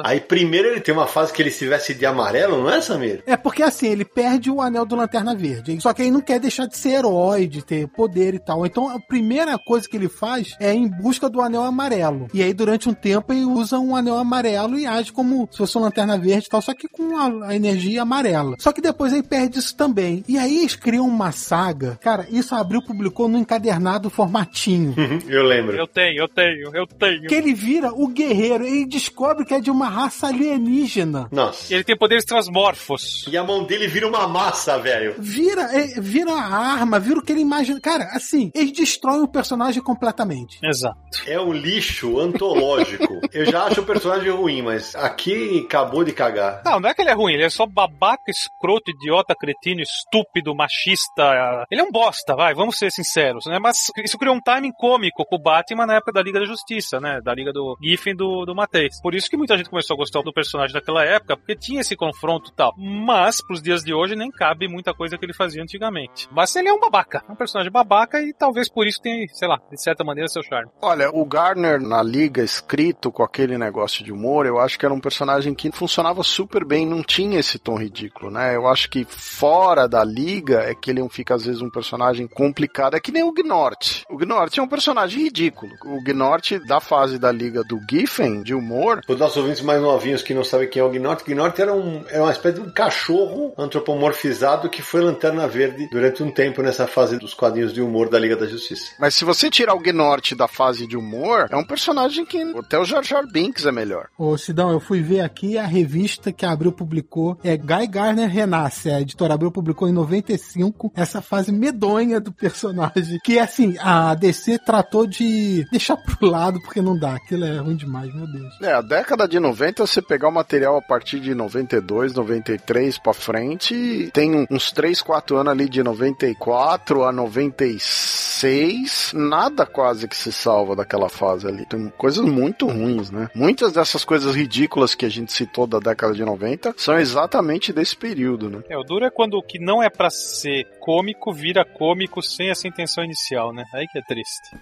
Aí 0.03 0.19
primeiro 0.19 0.69
ele 0.69 0.81
tem 0.81 0.93
uma 0.93 1.07
fase 1.07 1.33
que 1.33 1.41
ele 1.41 1.51
se 1.51 1.67
veste 1.67 1.93
de 1.93 2.05
amarelo, 2.05 2.61
não 2.61 2.69
é, 2.69 2.81
Samir? 2.81 3.23
É 3.25 3.35
porque 3.37 3.63
assim, 3.63 3.87
ele 3.87 4.05
perde 4.05 4.49
o 4.49 4.61
anel 4.61 4.85
do 4.85 4.95
Lanterna 4.95 5.35
Verde. 5.35 5.79
Só 5.81 5.93
que 5.93 6.01
ele 6.01 6.11
não 6.11 6.21
quer 6.21 6.39
deixar 6.39 6.65
de 6.65 6.77
ser 6.77 6.95
herói, 6.95 7.47
de 7.47 7.63
ter 7.63 7.87
poder 7.87 8.33
e 8.33 8.39
tal. 8.39 8.65
Então 8.65 8.89
a 8.89 8.99
primeira 8.99 9.57
coisa 9.57 9.87
que 9.87 9.97
ele 9.97 10.09
faz 10.09 10.55
é 10.59 10.73
ir 10.73 10.77
em 10.77 10.87
busca 10.87 11.29
do 11.29 11.41
anel 11.41 11.63
amarelo. 11.63 12.27
E 12.33 12.41
aí 12.41 12.53
durante 12.53 12.89
um 12.89 12.93
tempo 12.93 13.33
ele 13.33 13.45
usa 13.45 13.79
um 13.79 13.95
anel 13.95 14.17
amarelo 14.17 14.77
e 14.77 14.85
age 14.85 15.11
como 15.11 15.47
se 15.51 15.57
fosse 15.57 15.77
um 15.77 15.81
Lanterna 15.81 16.17
Verde 16.17 16.47
e 16.47 16.49
tal, 16.49 16.61
só 16.61 16.73
que 16.73 16.87
com 16.87 17.17
a, 17.17 17.49
a 17.49 17.55
energia 17.55 18.01
amarela. 18.01 18.55
Só 18.59 18.71
que 18.71 18.81
depois 18.81 19.13
ele 19.13 19.23
perde 19.23 19.59
isso 19.59 19.75
também. 19.75 20.23
E 20.27 20.37
aí 20.37 20.59
eles 20.59 20.75
criam 20.75 21.07
uma 21.07 21.31
saga. 21.31 21.97
Cara, 22.01 22.25
isso 22.29 22.55
a 22.55 22.59
Abril 22.59 22.81
publicou 22.81 23.27
no 23.27 23.37
encadernado 23.37 24.09
formatinho. 24.09 24.95
Eu 25.27 25.43
lembro. 25.43 25.75
Eu 25.75 25.87
tenho, 25.87 26.21
eu 26.21 26.27
tenho, 26.27 26.75
eu 26.75 26.87
tenho. 26.87 27.27
que 27.27 27.35
ele 27.35 27.53
vira 27.53 27.91
o 27.91 28.07
guerreiro. 28.07 28.65
Ele 28.65 28.85
descobre 28.85 29.16
que 29.45 29.53
é 29.53 29.59
de 29.59 29.71
uma 29.71 29.89
raça 29.89 30.27
alienígena. 30.27 31.27
Nossa. 31.31 31.73
Ele 31.73 31.83
tem 31.83 31.97
poderes 31.97 32.25
transmorfos. 32.25 33.25
E 33.27 33.37
a 33.37 33.43
mão 33.43 33.63
dele 33.63 33.87
vira 33.87 34.07
uma 34.07 34.27
massa, 34.27 34.77
velho. 34.77 35.15
Vira, 35.17 35.63
é, 35.63 35.99
vira 35.99 36.31
a 36.33 36.55
arma, 36.55 36.99
vira 36.99 37.19
o 37.19 37.21
que 37.21 37.31
ele 37.31 37.41
imagina. 37.41 37.79
Cara, 37.79 38.05
assim, 38.13 38.51
eles 38.53 38.71
destroem 38.71 39.21
o 39.21 39.27
personagem 39.27 39.81
completamente. 39.81 40.59
Exato. 40.63 40.97
É 41.25 41.39
um 41.39 41.51
lixo 41.51 42.19
antológico. 42.19 43.07
Eu 43.33 43.45
já 43.45 43.65
acho 43.65 43.81
o 43.81 43.85
personagem 43.85 44.31
ruim, 44.31 44.61
mas 44.61 44.95
aqui 44.95 45.63
acabou 45.65 46.03
de 46.03 46.11
cagar. 46.11 46.61
Não, 46.65 46.79
não 46.79 46.89
é 46.89 46.93
que 46.93 47.01
ele 47.01 47.09
é 47.09 47.13
ruim, 47.13 47.33
ele 47.33 47.43
é 47.43 47.49
só 47.49 47.65
babaca, 47.65 48.29
escroto, 48.29 48.91
idiota, 48.91 49.35
cretino, 49.35 49.81
estúpido, 49.81 50.55
machista. 50.55 51.65
Ele 51.69 51.81
é 51.81 51.83
um 51.83 51.91
bosta, 51.91 52.35
vai, 52.35 52.53
vamos 52.53 52.77
ser 52.77 52.91
sinceros, 52.91 53.45
né? 53.45 53.59
Mas 53.59 53.91
isso 54.03 54.17
criou 54.17 54.35
um 54.35 54.41
timing 54.41 54.71
cômico 54.71 55.25
com 55.25 55.35
o 55.35 55.41
Batman 55.41 55.85
na 55.85 55.95
época 55.95 56.13
da 56.13 56.21
Liga 56.21 56.39
da 56.39 56.45
Justiça, 56.45 56.99
né? 56.99 57.19
Da 57.23 57.33
Liga 57.33 57.51
do 57.51 57.77
Giffen 57.81 58.13
e 58.13 58.15
do, 58.15 58.45
do 58.45 58.55
Mateus. 58.55 58.99
Por 59.07 59.15
isso 59.15 59.29
que 59.29 59.37
muita 59.37 59.55
gente 59.55 59.69
começou 59.69 59.93
a 59.93 59.97
gostar 59.97 60.21
do 60.21 60.33
personagem 60.33 60.73
daquela 60.73 61.01
época, 61.01 61.37
porque 61.37 61.55
tinha 61.55 61.79
esse 61.79 61.95
confronto 61.95 62.51
tal. 62.51 62.73
Mas, 62.77 63.41
pros 63.41 63.61
dias 63.61 63.81
de 63.81 63.93
hoje, 63.93 64.17
nem 64.17 64.29
cabe 64.29 64.67
muita 64.67 64.93
coisa 64.93 65.17
que 65.17 65.23
ele 65.23 65.33
fazia 65.33 65.63
antigamente. 65.63 66.27
Mas 66.29 66.53
ele 66.57 66.67
é 66.67 66.73
um 66.73 66.79
babaca, 66.81 67.23
é 67.25 67.31
um 67.31 67.35
personagem 67.35 67.71
babaca 67.71 68.21
e 68.21 68.33
talvez 68.33 68.67
por 68.67 68.85
isso 68.85 69.01
tenha, 69.01 69.25
sei 69.29 69.47
lá, 69.47 69.61
de 69.71 69.81
certa 69.81 70.03
maneira, 70.03 70.27
seu 70.27 70.43
charme. 70.43 70.69
Olha, 70.81 71.09
o 71.09 71.23
Garner 71.23 71.79
na 71.79 72.03
liga 72.03 72.43
escrito 72.43 73.09
com 73.09 73.23
aquele 73.23 73.57
negócio 73.57 74.03
de 74.03 74.11
humor, 74.11 74.45
eu 74.45 74.59
acho 74.59 74.77
que 74.77 74.85
era 74.85 74.93
um 74.93 74.99
personagem 74.99 75.55
que 75.55 75.71
funcionava 75.71 76.21
super 76.21 76.65
bem, 76.65 76.85
não 76.85 77.01
tinha 77.01 77.39
esse 77.39 77.57
tom 77.57 77.77
ridículo, 77.77 78.29
né? 78.29 78.57
Eu 78.57 78.67
acho 78.67 78.89
que 78.89 79.05
fora 79.05 79.87
da 79.87 80.03
liga 80.03 80.63
é 80.63 80.75
que 80.75 80.91
ele 80.91 81.07
fica 81.07 81.33
às 81.33 81.45
vezes 81.45 81.61
um 81.61 81.69
personagem 81.69 82.27
complicado, 82.27 82.97
é 82.97 82.99
que 82.99 83.13
nem 83.13 83.23
o 83.23 83.31
Gnort. 83.31 84.03
O 84.09 84.17
Gnort 84.17 84.57
é 84.57 84.61
um 84.61 84.67
personagem 84.67 85.23
ridículo. 85.23 85.71
O 85.85 86.03
Gnort 86.03 86.59
da 86.67 86.81
fase 86.81 87.17
da 87.17 87.31
liga 87.31 87.63
do 87.63 87.79
Giffen, 87.89 88.43
de 88.43 88.53
humor. 88.53 88.96
Os 89.07 89.19
nossos 89.19 89.37
ouvintes 89.37 89.61
mais 89.61 89.81
novinhos 89.81 90.21
que 90.21 90.33
não 90.33 90.43
sabem 90.43 90.69
quem 90.69 90.81
é 90.81 90.85
o 90.85 90.89
Gnort, 90.89 91.23
Gnort 91.25 91.59
era, 91.59 91.73
um, 91.73 92.03
era 92.09 92.23
uma 92.23 92.31
espécie 92.31 92.55
de 92.55 92.61
um 92.61 92.71
cachorro 92.71 93.53
antropomorfizado 93.57 94.69
que 94.69 94.81
foi 94.81 95.01
Lanterna 95.01 95.47
Verde 95.47 95.87
durante 95.91 96.23
um 96.23 96.31
tempo 96.31 96.61
nessa 96.61 96.87
fase 96.87 97.17
dos 97.17 97.33
quadrinhos 97.33 97.73
de 97.73 97.81
humor 97.81 98.09
da 98.09 98.19
Liga 98.19 98.35
da 98.35 98.45
Justiça. 98.45 98.91
Mas 98.99 99.15
se 99.15 99.25
você 99.25 99.49
tirar 99.49 99.73
o 99.73 99.79
Gnort 99.79 100.35
da 100.35 100.47
fase 100.47 100.87
de 100.87 100.97
humor, 100.97 101.47
é 101.49 101.55
um 101.55 101.65
personagem 101.65 102.25
que 102.25 102.41
até 102.57 102.77
o 102.77 102.85
Jar 102.85 103.03
Jar 103.03 103.25
Binks 103.25 103.65
é 103.65 103.71
melhor. 103.71 104.07
Ô, 104.17 104.37
Sidão, 104.37 104.71
eu 104.71 104.79
fui 104.79 105.01
ver 105.01 105.21
aqui 105.21 105.57
a 105.57 105.65
revista 105.65 106.31
que 106.31 106.45
a 106.45 106.51
Abril 106.51 106.71
publicou, 106.71 107.37
é 107.43 107.55
Guy 107.57 107.87
Garner 107.87 108.29
Renasce, 108.29 108.89
a 108.89 109.01
editora 109.01 109.33
Abril 109.33 109.51
publicou 109.51 109.87
em 109.87 109.93
95, 109.93 110.91
essa 110.95 111.21
fase 111.21 111.51
medonha 111.51 112.19
do 112.19 112.31
personagem, 112.31 113.19
que 113.23 113.39
assim, 113.39 113.75
a 113.79 114.13
DC 114.15 114.59
tratou 114.59 115.05
de 115.07 115.65
deixar 115.71 115.97
pro 115.97 116.27
lado 116.27 116.61
porque 116.61 116.81
não 116.81 116.97
dá, 116.97 117.15
aquilo 117.15 117.45
é 117.45 117.57
ruim 117.57 117.75
demais, 117.75 118.13
meu 118.13 118.27
Deus. 118.27 118.53
É, 118.61 118.73
a 118.73 118.81
década 118.87 119.27
de 119.27 119.39
90, 119.39 119.85
você 119.85 120.01
pegar 120.01 120.29
o 120.29 120.31
material 120.31 120.77
a 120.77 120.81
partir 120.81 121.19
de 121.19 121.35
92, 121.35 122.13
93 122.13 122.97
pra 122.97 123.13
frente, 123.13 124.09
tem 124.13 124.47
uns 124.49 124.71
3, 124.71 125.01
4 125.01 125.35
anos 125.35 125.51
ali 125.51 125.67
de 125.67 125.83
94 125.83 127.03
a 127.03 127.11
96, 127.11 129.11
nada 129.13 129.65
quase 129.65 130.07
que 130.07 130.15
se 130.15 130.31
salva 130.31 130.73
daquela 130.73 131.09
fase 131.09 131.47
ali. 131.47 131.65
Tem 131.65 131.89
coisas 131.97 132.25
muito 132.25 132.65
ruins, 132.67 133.11
né? 133.11 133.27
Muitas 133.35 133.73
dessas 133.73 134.05
coisas 134.05 134.33
ridículas 134.33 134.95
que 134.95 135.05
a 135.05 135.09
gente 135.09 135.33
citou 135.33 135.67
da 135.67 135.79
década 135.79 136.13
de 136.13 136.23
90 136.23 136.73
são 136.77 136.97
exatamente 136.97 137.73
desse 137.73 137.97
período, 137.97 138.49
né? 138.49 138.63
É, 138.69 138.77
o 138.77 138.83
duro 138.83 139.03
é 139.05 139.09
quando 139.09 139.33
o 139.33 139.43
que 139.43 139.59
não 139.59 139.83
é 139.83 139.89
pra 139.89 140.09
ser 140.09 140.65
cômico 140.79 141.33
vira 141.33 141.65
cômico 141.65 142.21
sem 142.21 142.49
essa 142.49 142.65
intenção 142.67 143.03
inicial, 143.03 143.53
né? 143.53 143.65
Aí 143.73 143.85
que 143.87 143.99
é 143.99 144.01
triste. 144.01 144.55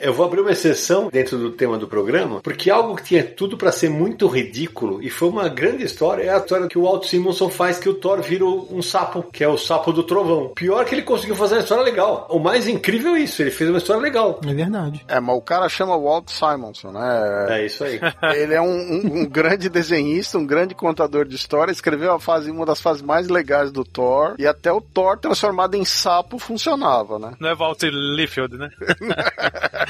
Eu 0.00 0.12
vou 0.12 0.24
abrir 0.26 0.40
uma 0.40 0.52
exceção 0.52 1.08
dentro 1.12 1.38
do 1.38 1.50
tema 1.50 1.76
do 1.78 1.88
programa, 1.88 2.40
porque 2.40 2.70
algo 2.70 2.96
que 2.96 3.02
tinha 3.04 3.24
tudo 3.24 3.56
para 3.56 3.72
ser 3.72 3.90
muito 3.90 4.26
ridículo 4.26 5.02
e 5.02 5.10
foi 5.10 5.28
uma 5.28 5.48
grande 5.48 5.84
história 5.84 6.22
é 6.24 6.30
a 6.30 6.38
história 6.38 6.68
que 6.68 6.78
o 6.78 6.82
Walt 6.82 7.04
Simonson 7.04 7.48
faz 7.48 7.78
que 7.78 7.88
o 7.88 7.94
Thor 7.94 8.20
vira 8.22 8.44
um 8.44 8.80
sapo, 8.82 9.22
que 9.32 9.42
é 9.42 9.48
o 9.48 9.56
sapo 9.58 9.92
do 9.92 10.02
trovão. 10.02 10.52
Pior 10.54 10.84
que 10.84 10.94
ele 10.94 11.02
conseguiu 11.02 11.34
fazer 11.36 11.56
uma 11.56 11.62
história 11.62 11.82
legal. 11.84 12.26
O 12.30 12.38
mais 12.38 12.68
incrível 12.68 13.14
é 13.16 13.20
isso, 13.20 13.42
ele 13.42 13.50
fez 13.50 13.68
uma 13.68 13.78
história 13.78 14.00
legal. 14.02 14.40
É 14.46 14.54
verdade. 14.54 15.04
É, 15.08 15.20
mas 15.20 15.36
o 15.36 15.40
cara 15.40 15.68
chama 15.68 15.96
Walt 15.98 16.28
Simonson, 16.28 16.92
né? 16.92 17.46
É 17.50 17.66
isso 17.66 17.84
aí. 17.84 17.98
Ele 18.36 18.54
é 18.54 18.60
um, 18.60 18.66
um- 18.68 19.20
um 19.20 19.26
grande 19.26 19.68
desenhista, 19.68 20.38
um 20.38 20.46
grande 20.46 20.74
contador 20.74 21.24
de 21.24 21.34
história, 21.36 21.72
escreveu 21.72 22.12
a 22.12 22.20
fase, 22.20 22.50
uma 22.50 22.64
das 22.66 22.80
fases 22.80 23.02
mais 23.02 23.28
legais 23.28 23.70
do 23.72 23.84
Thor, 23.84 24.34
e 24.38 24.46
até 24.46 24.72
o 24.72 24.80
Thor 24.80 25.18
transformado 25.18 25.74
em 25.74 25.84
sapo 25.84 26.38
funcionava, 26.38 27.18
né? 27.18 27.32
Não 27.40 27.48
é 27.48 27.54
Walter 27.54 27.90
Liefeld, 27.92 28.56
né? 28.56 28.68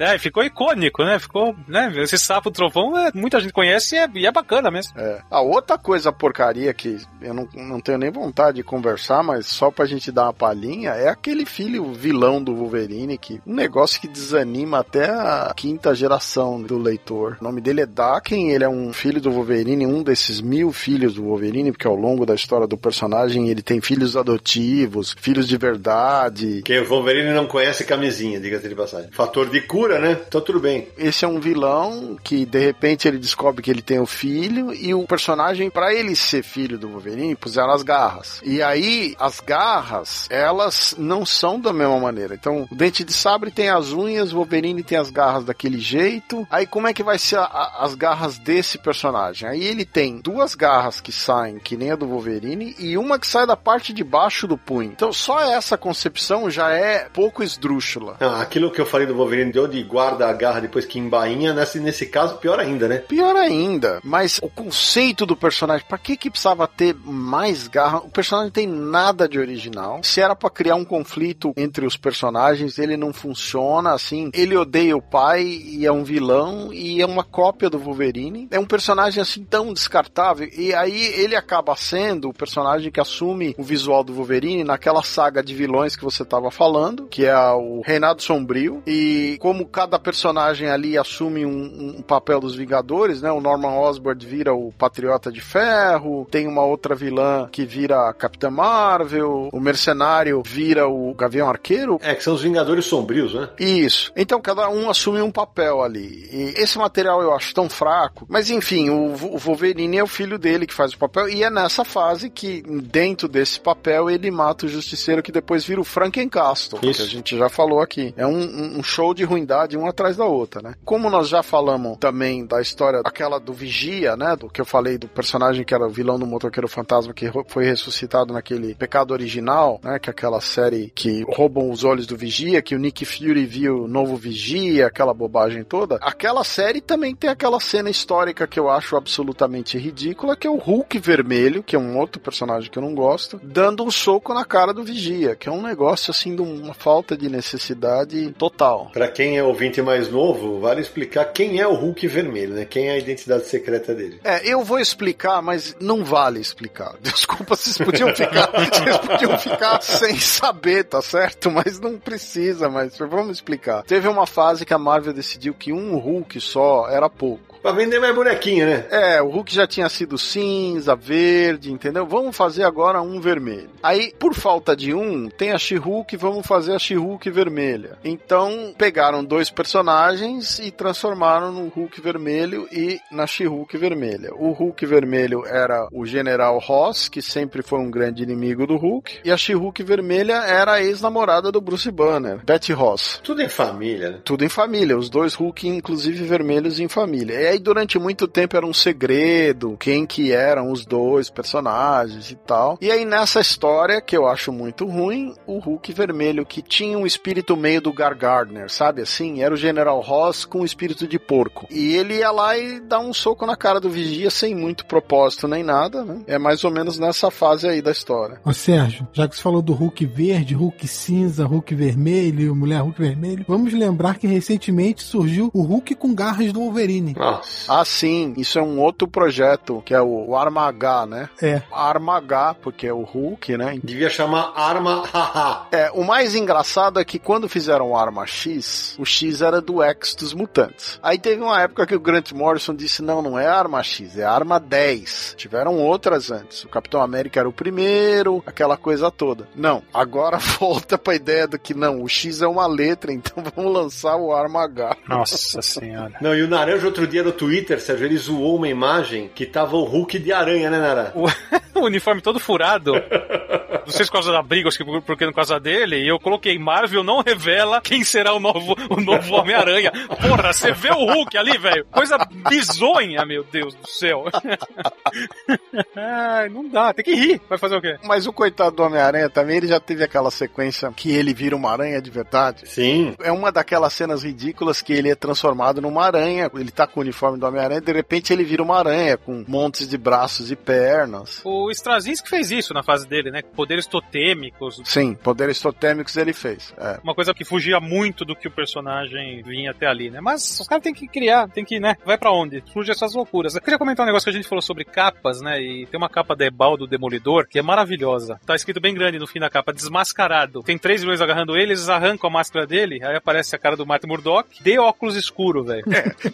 é, 0.00 0.18
ficou 0.18 0.42
icônico, 0.42 1.04
né? 1.04 1.18
Ficou, 1.18 1.54
né? 1.68 1.92
Esse 1.96 2.18
sapo 2.18 2.50
trovão, 2.50 2.96
é, 2.98 3.10
muita 3.14 3.40
gente 3.40 3.52
conhece 3.52 3.96
e 3.96 3.98
é, 3.98 4.08
e 4.14 4.26
é 4.26 4.32
bacana 4.32 4.70
mesmo. 4.70 4.98
É. 4.98 5.20
A 5.30 5.40
outra 5.40 5.78
coisa 5.78 6.12
porcaria 6.12 6.72
que 6.72 6.98
eu 7.20 7.34
não, 7.34 7.48
não 7.54 7.80
tenho 7.80 7.98
nem 7.98 8.10
vontade 8.10 8.56
de 8.56 8.62
conversar, 8.62 9.22
mas 9.22 9.46
só 9.46 9.70
pra 9.70 9.86
gente 9.86 10.10
dar 10.12 10.24
uma 10.24 10.32
palhinha, 10.32 10.90
é 10.90 11.08
aquele 11.08 11.44
filho 11.44 11.92
vilão 11.92 12.42
do 12.42 12.54
Wolverine, 12.54 13.18
que 13.18 13.40
um 13.46 13.54
negócio 13.54 14.00
que 14.00 14.08
desanima 14.08 14.78
até 14.78 15.08
a 15.08 15.52
quinta 15.56 15.94
geração 15.94 16.62
do 16.62 16.78
leitor. 16.78 17.36
O 17.40 17.44
nome 17.44 17.60
dele 17.60 17.82
é 17.82 17.86
Daken, 17.86 18.50
ele 18.50 18.64
é 18.64 18.68
um 18.68 18.92
filho 18.92 19.20
do 19.20 19.30
Wolverine, 19.30 19.86
um 19.86 20.02
desses 20.02 20.40
mil 20.40 20.72
filhos 20.72 21.14
do 21.14 21.24
Wolverine, 21.24 21.72
porque 21.72 21.86
ao 21.86 21.94
longo 21.94 22.24
da 22.24 22.34
história 22.34 22.66
do 22.66 22.76
personagem 22.76 23.48
ele 23.48 23.62
tem 23.62 23.80
filhos 23.80 24.16
adotivos, 24.16 25.14
filhos 25.18 25.46
de 25.46 25.56
verdade. 25.56 26.62
Quem 26.64 26.80
o 26.80 26.86
Wolverine 26.86 27.32
não 27.32 27.46
conhece 27.46 27.84
camisinha, 27.84 28.40
diga-se 28.40 28.68
de 28.68 28.74
passagem. 28.74 28.95
Fator 29.12 29.48
de 29.48 29.60
cura, 29.62 29.98
né? 29.98 30.18
Então 30.26 30.40
tudo 30.40 30.60
bem. 30.60 30.88
Esse 30.96 31.24
é 31.24 31.28
um 31.28 31.40
vilão 31.40 32.16
que 32.22 32.44
de 32.46 32.58
repente 32.58 33.06
ele 33.08 33.18
descobre 33.18 33.62
que 33.62 33.70
ele 33.70 33.82
tem 33.82 33.98
o 33.98 34.06
filho 34.06 34.72
e 34.74 34.92
o 34.94 35.04
personagem, 35.06 35.70
pra 35.70 35.92
ele 35.94 36.14
ser 36.16 36.42
filho 36.42 36.78
do 36.78 36.88
Wolverine, 36.88 37.34
puseram 37.36 37.70
as 37.72 37.82
garras. 37.82 38.40
E 38.44 38.62
aí 38.62 39.14
as 39.18 39.40
garras, 39.40 40.26
elas 40.30 40.94
não 40.98 41.24
são 41.26 41.58
da 41.60 41.72
mesma 41.72 41.98
maneira. 41.98 42.34
Então 42.34 42.66
o 42.70 42.74
Dente 42.74 43.04
de 43.04 43.12
Sabre 43.12 43.50
tem 43.50 43.68
as 43.68 43.92
unhas, 43.92 44.32
o 44.32 44.36
Wolverine 44.36 44.82
tem 44.82 44.98
as 44.98 45.10
garras 45.10 45.44
daquele 45.44 45.78
jeito. 45.78 46.46
Aí 46.50 46.66
como 46.66 46.86
é 46.86 46.92
que 46.94 47.02
vai 47.02 47.18
ser 47.18 47.36
a- 47.38 47.44
a- 47.44 47.84
as 47.84 47.94
garras 47.94 48.38
desse 48.38 48.78
personagem? 48.78 49.48
Aí 49.48 49.62
ele 49.64 49.84
tem 49.84 50.18
duas 50.20 50.54
garras 50.54 51.00
que 51.00 51.12
saem, 51.12 51.58
que 51.58 51.76
nem 51.76 51.90
a 51.90 51.96
do 51.96 52.06
Wolverine, 52.06 52.74
e 52.78 52.96
uma 52.96 53.18
que 53.18 53.26
sai 53.26 53.46
da 53.46 53.56
parte 53.56 53.92
de 53.92 54.04
baixo 54.04 54.46
do 54.46 54.56
punho. 54.58 54.90
Então 54.92 55.12
só 55.12 55.40
essa 55.42 55.76
concepção 55.76 56.50
já 56.50 56.70
é 56.70 57.08
pouco 57.12 57.42
esdrúxula. 57.42 58.16
Não, 58.20 58.40
aquilo 58.40 58.70
que 58.70 58.80
eu 58.80 58.85
falei 58.86 59.06
do 59.06 59.14
Wolverine 59.14 59.52
de 59.52 59.58
onde 59.58 59.82
guarda 59.82 60.28
a 60.28 60.32
garra 60.32 60.60
depois 60.60 60.84
que 60.84 60.98
embainha, 60.98 61.52
nesse, 61.52 61.80
nesse 61.80 62.06
caso, 62.06 62.36
pior 62.38 62.58
ainda, 62.58 62.88
né? 62.88 62.98
Pior 62.98 63.36
ainda, 63.36 64.00
mas 64.02 64.38
o 64.42 64.48
conceito 64.48 65.26
do 65.26 65.36
personagem, 65.36 65.86
pra 65.86 65.98
que 65.98 66.16
que 66.16 66.30
precisava 66.30 66.66
ter 66.66 66.94
mais 67.04 67.68
garra? 67.68 67.98
O 67.98 68.10
personagem 68.10 68.50
tem 68.50 68.66
nada 68.66 69.28
de 69.28 69.38
original. 69.38 70.00
Se 70.02 70.20
era 70.20 70.34
pra 70.34 70.50
criar 70.50 70.76
um 70.76 70.84
conflito 70.84 71.52
entre 71.56 71.86
os 71.86 71.96
personagens, 71.96 72.78
ele 72.78 72.96
não 72.96 73.12
funciona 73.12 73.92
assim. 73.92 74.30
Ele 74.32 74.56
odeia 74.56 74.96
o 74.96 75.02
pai 75.02 75.42
e 75.42 75.86
é 75.86 75.92
um 75.92 76.04
vilão 76.04 76.72
e 76.72 77.00
é 77.00 77.06
uma 77.06 77.24
cópia 77.24 77.68
do 77.68 77.78
Wolverine. 77.78 78.48
É 78.50 78.58
um 78.58 78.66
personagem 78.66 79.20
assim 79.20 79.44
tão 79.44 79.72
descartável 79.72 80.48
e 80.56 80.74
aí 80.74 81.06
ele 81.14 81.36
acaba 81.36 81.74
sendo 81.76 82.28
o 82.28 82.34
personagem 82.34 82.90
que 82.90 83.00
assume 83.00 83.54
o 83.58 83.62
visual 83.62 84.04
do 84.04 84.12
Wolverine 84.12 84.64
naquela 84.64 85.02
saga 85.02 85.42
de 85.42 85.54
vilões 85.54 85.96
que 85.96 86.04
você 86.04 86.24
tava 86.24 86.50
falando, 86.50 87.06
que 87.06 87.24
é 87.24 87.36
o 87.36 87.82
Reinado 87.84 88.22
Sombrio 88.22 88.75
e 88.86 89.36
como 89.40 89.66
cada 89.66 89.98
personagem 89.98 90.68
ali 90.68 90.96
assume 90.98 91.44
um, 91.46 91.96
um 91.98 92.02
papel 92.02 92.40
dos 92.40 92.54
Vingadores, 92.56 93.22
né? 93.22 93.30
O 93.30 93.40
Norman 93.40 93.78
Osborn 93.78 94.24
vira 94.24 94.54
o 94.54 94.72
Patriota 94.72 95.30
de 95.30 95.40
Ferro, 95.40 96.26
tem 96.30 96.46
uma 96.46 96.62
outra 96.64 96.94
vilã 96.94 97.48
que 97.50 97.64
vira 97.64 98.08
a 98.08 98.12
Capitã 98.14 98.50
Marvel, 98.50 99.48
o 99.52 99.60
Mercenário 99.60 100.42
vira 100.44 100.88
o 100.88 101.14
Gavião 101.14 101.48
Arqueiro. 101.48 101.98
É, 102.02 102.14
que 102.14 102.22
são 102.22 102.34
os 102.34 102.42
Vingadores 102.42 102.84
Sombrios, 102.86 103.34
né? 103.34 103.48
Isso. 103.58 104.12
Então 104.16 104.40
cada 104.40 104.68
um 104.68 104.88
assume 104.90 105.20
um 105.20 105.30
papel 105.30 105.82
ali. 105.82 106.28
E 106.32 106.54
esse 106.56 106.78
material 106.78 107.22
eu 107.22 107.34
acho 107.34 107.54
tão 107.54 107.68
fraco. 107.68 108.26
Mas 108.28 108.50
enfim, 108.50 108.90
o, 108.90 109.12
o 109.12 109.38
Wolverine 109.38 109.98
é 109.98 110.02
o 110.02 110.06
filho 110.06 110.38
dele 110.38 110.66
que 110.66 110.74
faz 110.74 110.92
o 110.92 110.98
papel. 110.98 111.28
E 111.28 111.42
é 111.42 111.50
nessa 111.50 111.84
fase 111.84 112.30
que, 112.30 112.62
dentro 112.82 113.28
desse 113.28 113.60
papel, 113.60 114.10
ele 114.10 114.30
mata 114.30 114.66
o 114.66 114.68
Justiceiro 114.68 115.22
que 115.22 115.32
depois 115.32 115.64
vira 115.64 115.80
o 115.80 115.84
Frankencastle. 115.84 116.80
Que 116.80 116.90
a 116.90 116.92
gente 117.06 117.36
já 117.36 117.48
falou 117.48 117.80
aqui. 117.80 118.14
É 118.16 118.26
um, 118.26 118.36
um- 118.38 118.65
um 118.66 118.82
show 118.82 119.14
de 119.14 119.24
ruindade 119.24 119.76
um 119.76 119.86
atrás 119.86 120.16
da 120.16 120.24
outra, 120.24 120.62
né? 120.62 120.74
Como 120.84 121.10
nós 121.10 121.28
já 121.28 121.42
falamos 121.42 121.98
também 121.98 122.44
da 122.46 122.60
história, 122.60 123.00
aquela 123.04 123.38
do 123.38 123.52
Vigia, 123.52 124.16
né? 124.16 124.36
Do 124.36 124.48
que 124.48 124.60
eu 124.60 124.64
falei 124.64 124.98
do 124.98 125.08
personagem 125.08 125.64
que 125.64 125.74
era 125.74 125.86
o 125.86 125.90
vilão 125.90 126.18
do 126.18 126.26
Motoqueiro 126.26 126.68
Fantasma 126.68 127.12
que 127.12 127.30
foi 127.48 127.64
ressuscitado 127.64 128.32
naquele 128.32 128.74
Pecado 128.74 129.12
Original, 129.12 129.80
né? 129.82 129.98
Que 129.98 130.10
é 130.10 130.12
aquela 130.12 130.40
série 130.40 130.90
que 130.94 131.24
roubam 131.28 131.70
os 131.70 131.84
olhos 131.84 132.06
do 132.06 132.16
Vigia, 132.16 132.62
que 132.62 132.74
o 132.74 132.78
Nick 132.78 133.04
Fury 133.04 133.44
viu 133.44 133.84
o 133.84 133.88
novo 133.88 134.16
Vigia, 134.16 134.86
aquela 134.86 135.14
bobagem 135.14 135.64
toda. 135.64 135.96
Aquela 136.00 136.44
série 136.44 136.80
também 136.80 137.14
tem 137.14 137.30
aquela 137.30 137.60
cena 137.60 137.90
histórica 137.90 138.46
que 138.46 138.58
eu 138.58 138.70
acho 138.70 138.96
absolutamente 138.96 139.78
ridícula, 139.78 140.36
que 140.36 140.46
é 140.46 140.50
o 140.50 140.56
Hulk 140.56 140.98
vermelho, 140.98 141.62
que 141.62 141.76
é 141.76 141.78
um 141.78 141.98
outro 141.98 142.20
personagem 142.20 142.70
que 142.70 142.78
eu 142.78 142.82
não 142.82 142.94
gosto, 142.94 143.40
dando 143.42 143.84
um 143.84 143.90
soco 143.90 144.34
na 144.34 144.44
cara 144.44 144.72
do 144.72 144.84
Vigia, 144.84 145.36
que 145.36 145.48
é 145.48 145.52
um 145.52 145.62
negócio 145.62 146.10
assim 146.10 146.34
de 146.34 146.42
uma 146.42 146.74
falta 146.74 147.16
de 147.16 147.28
necessidade 147.28 148.32
total. 148.32 148.55
Pra 148.92 149.08
quem 149.08 149.36
é 149.38 149.42
ouvinte 149.42 149.82
mais 149.82 150.10
novo, 150.10 150.60
vale 150.60 150.80
explicar 150.80 151.24
quem 151.26 151.60
é 151.60 151.66
o 151.66 151.74
Hulk 151.74 152.06
vermelho, 152.06 152.54
né? 152.54 152.64
Quem 152.64 152.88
é 152.88 152.92
a 152.92 152.98
identidade 152.98 153.46
secreta 153.46 153.94
dele. 153.94 154.20
É, 154.24 154.46
eu 154.48 154.62
vou 154.62 154.78
explicar, 154.78 155.42
mas 155.42 155.76
não 155.80 156.04
vale 156.04 156.40
explicar. 156.40 156.94
Desculpa, 157.00 157.56
vocês 157.56 157.78
podiam 157.78 158.14
ficar, 158.14 158.50
vocês 158.52 158.98
podiam 158.98 159.38
ficar 159.38 159.80
sem 159.80 160.16
saber, 160.18 160.84
tá 160.84 161.02
certo? 161.02 161.50
Mas 161.50 161.78
não 161.80 161.98
precisa, 161.98 162.68
mas 162.68 162.96
vamos 162.98 163.36
explicar. 163.36 163.82
Teve 163.82 164.08
uma 164.08 164.26
fase 164.26 164.64
que 164.64 164.74
a 164.74 164.78
Marvel 164.78 165.12
decidiu 165.12 165.54
que 165.54 165.72
um 165.72 165.96
Hulk 165.98 166.40
só 166.40 166.88
era 166.88 167.08
pouco. 167.08 167.56
Pra 167.66 167.72
vender 167.72 167.98
mais 167.98 168.14
bonequinho, 168.14 168.64
né? 168.64 168.86
É, 168.90 169.20
o 169.20 169.28
Hulk 169.28 169.52
já 169.52 169.66
tinha 169.66 169.88
sido 169.88 170.16
cinza, 170.16 170.94
verde, 170.94 171.72
entendeu? 171.72 172.06
Vamos 172.06 172.36
fazer 172.36 172.62
agora 172.62 173.02
um 173.02 173.20
vermelho. 173.20 173.70
Aí, 173.82 174.14
por 174.18 174.34
falta 174.34 174.76
de 174.76 174.94
um, 174.94 175.28
tem 175.28 175.50
a 175.50 175.58
She-Hulk, 175.58 176.16
vamos 176.16 176.46
fazer 176.46 176.74
a 176.74 176.78
She-Hulk 176.78 177.28
vermelha. 177.28 177.98
Então, 178.04 178.45
pegaram 178.76 179.24
dois 179.24 179.50
personagens 179.50 180.58
e 180.58 180.70
transformaram 180.70 181.52
no 181.52 181.68
Hulk 181.68 182.00
vermelho 182.00 182.68
e 182.70 182.98
na 183.10 183.26
She-Hulk 183.26 183.76
vermelha. 183.76 184.30
O 184.34 184.52
Hulk 184.52 184.84
vermelho 184.86 185.44
era 185.46 185.88
o 185.92 186.04
General 186.04 186.58
Ross, 186.58 187.08
que 187.08 187.22
sempre 187.22 187.62
foi 187.62 187.78
um 187.78 187.90
grande 187.90 188.22
inimigo 188.22 188.66
do 188.66 188.76
Hulk, 188.76 189.20
e 189.24 189.30
a 189.30 189.36
She-Hulk 189.36 189.82
vermelha 189.82 190.34
era 190.34 190.74
a 190.74 190.82
ex-namorada 190.82 191.50
do 191.52 191.60
Bruce 191.60 191.90
Banner, 191.90 192.44
Betty 192.44 192.72
Ross. 192.72 193.20
Tudo 193.22 193.42
em 193.42 193.48
família, 193.48 194.10
né? 194.10 194.20
Tudo 194.24 194.44
em 194.44 194.48
família, 194.48 194.96
os 194.96 195.10
dois 195.10 195.34
Hulk, 195.34 195.68
inclusive 195.68 196.24
vermelhos 196.24 196.80
em 196.80 196.88
família. 196.88 197.40
E 197.40 197.46
aí, 197.46 197.58
durante 197.58 197.98
muito 197.98 198.26
tempo, 198.26 198.56
era 198.56 198.66
um 198.66 198.74
segredo 198.74 199.76
quem 199.78 200.06
que 200.06 200.32
eram 200.32 200.70
os 200.70 200.84
dois 200.84 201.30
personagens 201.30 202.30
e 202.30 202.34
tal. 202.34 202.78
E 202.80 202.90
aí, 202.90 203.04
nessa 203.04 203.40
história, 203.40 204.00
que 204.00 204.16
eu 204.16 204.26
acho 204.26 204.52
muito 204.52 204.86
ruim, 204.86 205.34
o 205.46 205.58
Hulk 205.58 205.92
vermelho, 205.92 206.46
que 206.46 206.62
tinha 206.62 206.98
um 206.98 207.06
espírito 207.06 207.56
meio 207.56 207.80
do 207.80 207.92
Gar 207.92 208.14
Gardner, 208.26 208.68
sabe 208.68 209.02
assim? 209.02 209.40
Era 209.40 209.54
o 209.54 209.56
General 209.56 210.00
Ross 210.00 210.44
com 210.44 210.62
o 210.62 210.64
espírito 210.64 211.06
de 211.06 211.16
porco. 211.16 211.68
E 211.70 211.94
ele 211.94 212.14
ia 212.14 212.32
lá 212.32 212.58
e 212.58 212.80
dá 212.80 212.98
um 212.98 213.14
soco 213.14 213.46
na 213.46 213.54
cara 213.54 213.78
do 213.78 213.88
Vigia 213.88 214.30
sem 214.30 214.52
muito 214.52 214.84
propósito 214.84 215.46
nem 215.46 215.62
nada, 215.62 216.04
né? 216.04 216.22
É 216.26 216.36
mais 216.36 216.64
ou 216.64 216.72
menos 216.72 216.98
nessa 216.98 217.30
fase 217.30 217.68
aí 217.68 217.80
da 217.80 217.92
história. 217.92 218.40
Ô 218.44 218.52
Sérgio, 218.52 219.06
já 219.12 219.28
que 219.28 219.36
você 219.36 219.42
falou 219.42 219.62
do 219.62 219.72
Hulk 219.72 220.04
verde, 220.06 220.54
Hulk 220.54 220.88
cinza, 220.88 221.46
Hulk 221.46 221.72
vermelho, 221.72 222.56
Mulher 222.56 222.80
Hulk 222.80 223.00
vermelho, 223.00 223.44
vamos 223.46 223.72
lembrar 223.72 224.18
que 224.18 224.26
recentemente 224.26 225.04
surgiu 225.04 225.48
o 225.54 225.62
Hulk 225.62 225.94
com 225.94 226.12
garras 226.12 226.52
do 226.52 226.58
Wolverine. 226.58 227.14
Nossa. 227.16 227.80
Ah, 227.80 227.84
sim, 227.84 228.34
isso 228.36 228.58
é 228.58 228.62
um 228.62 228.80
outro 228.80 229.06
projeto, 229.06 229.80
que 229.86 229.94
é 229.94 230.02
o 230.02 230.34
Arma 230.34 230.62
H, 230.66 231.06
né? 231.06 231.28
É. 231.40 231.62
Arma 231.70 232.16
H, 232.16 232.54
porque 232.54 232.88
é 232.88 232.92
o 232.92 233.02
Hulk, 233.02 233.56
né? 233.56 233.78
Devia 233.84 234.10
chamar 234.10 234.52
arma 234.56 235.04
haha. 235.12 235.68
É, 235.70 235.90
o 235.92 236.02
mais 236.02 236.34
engraçado 236.34 236.98
é 236.98 237.04
que 237.04 237.20
quando 237.20 237.48
fizeram 237.48 237.90
o 237.90 237.96
Arma 237.96 238.15
X, 238.24 238.94
o 238.98 239.04
X 239.04 239.42
era 239.42 239.60
do 239.60 239.82
X 239.82 240.14
dos 240.14 240.32
mutantes. 240.32 241.00
Aí 241.02 241.18
teve 241.18 241.42
uma 241.42 241.60
época 241.60 241.84
que 241.86 241.96
o 241.96 242.00
Grant 242.00 242.30
Morrison 242.30 242.72
disse: 242.74 243.02
não, 243.02 243.20
não 243.20 243.36
é 243.36 243.48
Arma 243.48 243.82
X, 243.82 244.16
é 244.16 244.22
Arma 244.24 244.60
10. 244.60 245.34
Tiveram 245.36 245.74
outras 245.78 246.30
antes. 246.30 246.62
O 246.62 246.68
Capitão 246.68 247.02
América 247.02 247.40
era 247.40 247.48
o 247.48 247.52
primeiro, 247.52 248.42
aquela 248.46 248.76
coisa 248.76 249.10
toda. 249.10 249.48
Não, 249.56 249.82
agora 249.92 250.38
volta 250.60 250.96
pra 250.96 251.16
ideia 251.16 251.48
do 251.48 251.58
que 251.58 251.74
não, 251.74 252.02
o 252.02 252.08
X 252.08 252.40
é 252.42 252.46
uma 252.46 252.66
letra, 252.68 253.12
então 253.12 253.42
vamos 253.56 253.72
lançar 253.72 254.16
o 254.16 254.32
Arma 254.32 254.62
H. 254.64 254.96
Nossa 255.08 255.60
senhora. 255.60 256.12
Não, 256.20 256.34
e 256.34 256.42
o 256.42 256.48
Naranja 256.48 256.86
outro 256.86 257.06
dia 257.06 257.24
no 257.24 257.32
Twitter, 257.32 257.80
Sérgio, 257.80 258.06
ele 258.06 258.16
zoou 258.16 258.56
uma 258.56 258.68
imagem 258.68 259.28
que 259.34 259.44
tava 259.44 259.74
o 259.76 259.82
Hulk 259.84 260.18
de 260.20 260.32
aranha, 260.32 260.70
né, 260.70 260.78
Nara? 260.78 261.12
O 261.76 261.80
uniforme 261.84 262.22
todo 262.22 262.40
furado. 262.40 262.92
Não 262.94 263.92
sei 263.92 264.04
se 264.04 264.10
por 264.10 264.14
causa 264.14 264.32
da 264.32 264.42
briga, 264.42 264.66
acho 264.68 264.78
que 264.78 264.84
por- 264.84 265.02
porque 265.02 265.26
por 265.26 265.34
causa 265.34 265.60
dele. 265.60 265.96
E 266.02 266.08
eu 266.08 266.18
coloquei 266.18 266.58
Marvel 266.58 267.04
não 267.04 267.20
revela 267.22 267.82
quem 267.82 268.02
será 268.06 268.32
o 268.32 268.40
novo, 268.40 268.74
o 268.90 269.00
novo 269.00 269.34
Homem-Aranha. 269.34 269.92
Porra, 270.08 270.52
você 270.52 270.72
vê 270.72 270.90
o 270.90 271.04
Hulk 271.04 271.36
ali, 271.36 271.58
velho? 271.58 271.84
Coisa 271.86 272.18
bizonha, 272.48 273.24
meu 273.24 273.44
Deus 273.44 273.74
do 273.74 273.88
céu. 273.88 274.24
Ai, 275.96 276.48
não 276.48 276.68
dá, 276.68 276.92
tem 276.92 277.04
que 277.04 277.14
rir. 277.14 277.40
Vai 277.48 277.58
fazer 277.58 277.76
o 277.76 277.80
quê? 277.80 277.98
Mas 278.04 278.26
o 278.26 278.32
coitado 278.32 278.76
do 278.76 278.82
Homem-Aranha 278.82 279.28
também, 279.28 279.56
ele 279.58 279.68
já 279.68 279.80
teve 279.80 280.04
aquela 280.04 280.30
sequência 280.30 280.90
que 280.92 281.10
ele 281.10 281.34
vira 281.34 281.56
uma 281.56 281.70
aranha 281.70 282.00
de 282.00 282.10
verdade. 282.10 282.62
Sim. 282.68 283.14
É 283.20 283.32
uma 283.32 283.50
daquelas 283.50 283.92
cenas 283.92 284.22
ridículas 284.22 284.80
que 284.82 284.92
ele 284.92 285.10
é 285.10 285.14
transformado 285.14 285.80
numa 285.80 286.04
aranha. 286.04 286.50
Ele 286.54 286.70
tá 286.70 286.86
com 286.86 287.00
o 287.00 287.02
uniforme 287.02 287.38
do 287.38 287.46
Homem-Aranha 287.46 287.78
e 287.78 287.84
de 287.84 287.92
repente 287.92 288.32
ele 288.32 288.44
vira 288.44 288.62
uma 288.62 288.78
aranha 288.78 289.16
com 289.16 289.44
montes 289.46 289.88
de 289.88 289.98
braços 289.98 290.50
e 290.50 290.56
pernas. 290.56 291.40
O 291.44 291.70
Straczynski 291.70 292.28
fez 292.28 292.50
isso 292.50 292.72
na 292.72 292.82
fase 292.82 293.06
dele, 293.06 293.30
né? 293.30 293.42
Poderes 293.42 293.86
totêmicos. 293.86 294.80
Sim, 294.84 295.14
poderes 295.14 295.60
totêmicos 295.60 296.16
ele 296.16 296.32
fez. 296.32 296.72
É. 296.78 296.98
Uma 297.02 297.14
coisa 297.14 297.34
que 297.34 297.44
fugia 297.44 297.80
muito 297.80 297.95
do 298.24 298.34
que 298.36 298.48
o 298.48 298.50
personagem 298.50 299.42
vinha 299.42 299.70
até 299.70 299.86
ali, 299.86 300.10
né? 300.10 300.20
Mas 300.20 300.58
os 300.60 300.66
caras 300.68 300.82
têm 300.84 300.92
que 300.94 301.06
criar, 301.08 301.48
tem 301.48 301.64
que, 301.64 301.78
né? 301.80 301.96
Vai 302.04 302.18
pra 302.18 302.30
onde? 302.32 302.62
Surge 302.72 302.90
essas 302.90 303.14
loucuras. 303.14 303.54
Eu 303.54 303.60
queria 303.60 303.78
comentar 303.78 304.04
um 304.04 304.06
negócio 304.06 304.24
que 304.24 304.30
a 304.30 304.40
gente 304.40 304.48
falou 304.48 304.62
sobre 304.62 304.84
capas, 304.84 305.40
né? 305.40 305.60
E 305.60 305.86
tem 305.86 305.98
uma 305.98 306.08
capa 306.08 306.34
da 306.36 306.44
Ebal 306.44 306.76
do 306.76 306.86
Demolidor 306.86 307.46
que 307.48 307.58
é 307.58 307.62
maravilhosa. 307.62 308.38
Tá 308.46 308.54
escrito 308.54 308.80
bem 308.80 308.94
grande 308.94 309.18
no 309.18 309.26
fim 309.26 309.40
da 309.40 309.48
capa, 309.50 309.72
desmascarado. 309.72 310.62
Tem 310.62 310.78
três 310.78 311.00
vilões 311.00 311.20
agarrando 311.20 311.56
ele, 311.56 311.72
eles 311.72 311.88
arrancam 311.88 312.28
a 312.28 312.32
máscara 312.32 312.66
dele, 312.66 313.00
aí 313.04 313.16
aparece 313.16 313.54
a 313.54 313.58
cara 313.58 313.76
do 313.76 313.86
Matt 313.86 314.04
Murdock, 314.04 314.62
de 314.62 314.78
óculos 314.78 315.16
escuro, 315.16 315.64
velho. 315.64 315.84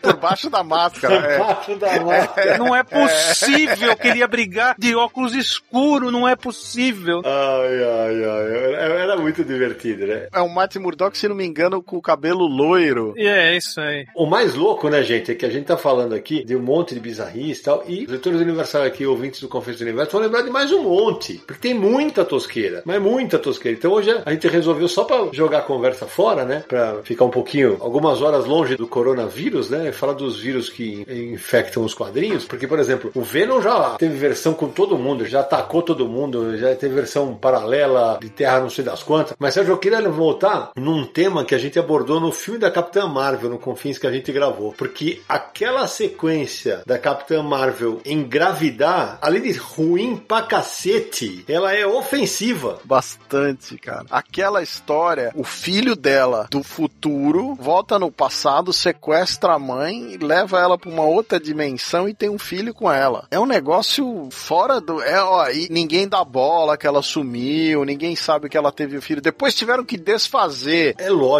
Por 0.00 0.16
baixo 0.16 0.48
da 0.50 0.62
máscara. 0.62 1.14
é. 1.14 1.38
Debaixo 1.38 1.76
da 1.76 2.00
máscara. 2.00 2.58
Não 2.58 2.74
é 2.74 2.82
possível 2.82 3.96
que 3.96 4.08
ele 4.08 4.18
ia 4.18 4.28
brigar 4.28 4.74
de 4.78 4.94
óculos 4.94 5.34
escuro, 5.34 6.10
não 6.10 6.28
é 6.28 6.34
possível. 6.36 7.22
Ai, 7.24 7.82
ai, 7.84 8.24
ai. 8.24 8.74
Era- 8.74 9.02
Era 9.02 9.16
muito 9.16 9.44
divertido, 9.44 10.06
né? 10.06 10.28
É 10.32 10.40
um 10.40 10.48
Matt 10.48 10.76
Murdock, 10.76 11.16
se 11.16 11.28
não 11.28 11.34
me 11.34 11.44
engano, 11.44 11.51
com 11.82 11.96
o 11.96 12.03
cabelo 12.03 12.46
loiro. 12.46 13.14
E 13.16 13.26
é 13.26 13.57
isso 13.57 13.80
aí. 13.80 14.07
O 14.16 14.26
mais 14.26 14.55
louco, 14.55 14.88
né, 14.88 15.03
gente, 15.03 15.32
é 15.32 15.34
que 15.34 15.46
a 15.46 15.50
gente 15.50 15.66
tá 15.66 15.76
falando 15.76 16.14
aqui 16.14 16.44
de 16.44 16.57
um 16.57 16.62
monte 16.62 16.94
de 16.94 17.00
bizarrice 17.00 17.61
e 17.61 17.64
tal, 17.64 17.84
e 17.86 18.05
os 18.05 18.11
leitores 18.11 18.38
do 18.38 18.44
Universal 18.44 18.82
aqui, 18.82 19.07
ouvintes 19.07 19.40
do 19.40 19.48
Confesso 19.48 19.78
do 19.78 19.82
Universo, 19.82 20.12
vão 20.12 20.20
lembrar 20.20 20.42
de 20.42 20.50
mais 20.50 20.72
um 20.72 20.82
monte, 20.82 21.34
porque 21.46 21.68
tem 21.68 21.74
muita 21.74 22.24
tosqueira, 22.24 22.82
mas 22.84 23.00
muita 23.00 23.38
tosqueira. 23.38 23.78
Então 23.78 23.92
hoje 23.92 24.11
a 24.24 24.32
gente 24.32 24.48
resolveu 24.48 24.88
só 24.88 25.05
pra 25.05 25.28
jogar 25.32 25.59
a 25.59 25.62
conversa 25.62 26.07
fora, 26.07 26.44
né, 26.44 26.64
pra 26.66 27.03
ficar 27.03 27.24
um 27.24 27.30
pouquinho, 27.30 27.78
algumas 27.80 28.20
horas 28.22 28.44
longe 28.44 28.76
do 28.76 28.86
coronavírus, 28.86 29.70
né, 29.70 29.88
e 29.88 29.92
falar 29.92 30.14
dos 30.14 30.40
vírus 30.40 30.68
que 30.68 31.05
infectam 31.09 31.84
os 31.84 31.94
quadrinhos, 31.94 32.44
porque, 32.44 32.66
por 32.66 32.78
exemplo, 32.78 33.11
o 33.14 33.22
Venom 33.22 33.61
já 33.61 33.96
teve 33.98 34.16
versão 34.16 34.55
com 34.55 34.68
todo 34.68 34.98
mundo, 34.98 35.24
já 35.24 35.40
atacou 35.40 35.82
todo 35.82 36.09
mundo, 36.09 36.57
já 36.57 36.74
teve 36.74 36.94
versão 36.94 37.34
paralela 37.34 38.18
de 38.20 38.30
Terra 38.30 38.61
não 38.61 38.70
sei 38.70 38.84
das 38.84 39.03
quantas, 39.03 39.34
mas 39.38 39.55
Sérgio, 39.55 39.72
eu 39.72 39.78
queria 39.78 40.00
voltar 40.09 40.70
num 40.76 41.05
tema 41.05 41.41
que 41.45 41.55
a 41.55 41.59
gente 41.59 41.78
abordou 41.78 42.20
no 42.20 42.32
filme 42.32 42.59
da 42.59 42.70
Capitã 42.70 43.07
Marvel, 43.07 43.51
no 43.51 43.59
Confins 43.59 43.99
que 43.99 44.07
a 44.07 44.12
gente 44.12 44.32
gravou, 44.32 44.72
porque 44.72 45.20
aquela 45.28 45.86
sequência 45.86 46.82
da 46.86 46.99
Capitã 46.99 47.43
Marvel 47.43 48.01
engravidar, 48.05 49.18
além 49.20 49.43
de 49.43 49.53
ruim 49.53 50.16
pra 50.16 50.43
cacete, 50.43 51.45
ela 51.49 51.74
é 51.74 51.86
ofensiva. 51.86 52.78
Bastante, 52.84 53.76
cara. 53.78 54.07
Aquela 54.11 54.62
história, 54.62 55.32
o 55.34 55.45
filho 55.45 55.97
dela 55.97 56.47
do 56.51 56.62
futuro 56.62 57.55
volta 57.55 57.99
no 57.99 58.11
passado, 58.11 58.72
sequestra 58.72 59.55
a 59.55 59.59
mãe, 59.59 60.16
leva 60.20 60.59
ela 60.59 60.78
pra 60.78 60.90
uma 60.90 61.05
outra 61.05 61.38
dimensão 61.38 62.09
e 62.09 62.14
tem 62.14 62.28
um 62.28 62.38
filho 62.38 62.74
com 62.74 62.90
ela. 62.90 63.26
É 63.30 63.38
um 63.38 63.47
negócio 63.47 64.28
fora 64.30 64.80
do. 64.80 65.03
É, 65.03 65.22
ó, 65.22 65.49
e 65.49 65.68
ninguém 65.70 66.09
dá 66.09 66.24
bola 66.24 66.76
que 66.76 66.86
ela 66.86 67.03
sumiu, 67.03 67.84
ninguém 67.84 68.16
sabe 68.16 68.49
que 68.49 68.57
ela 68.57 68.72
teve 68.72 68.97
o 68.97 69.03
filho. 69.03 69.20
Depois 69.20 69.55
tiveram 69.55 69.84
que 69.84 69.97
desfazer. 69.97 70.95
É 70.99 71.11
lógico, 71.11 71.31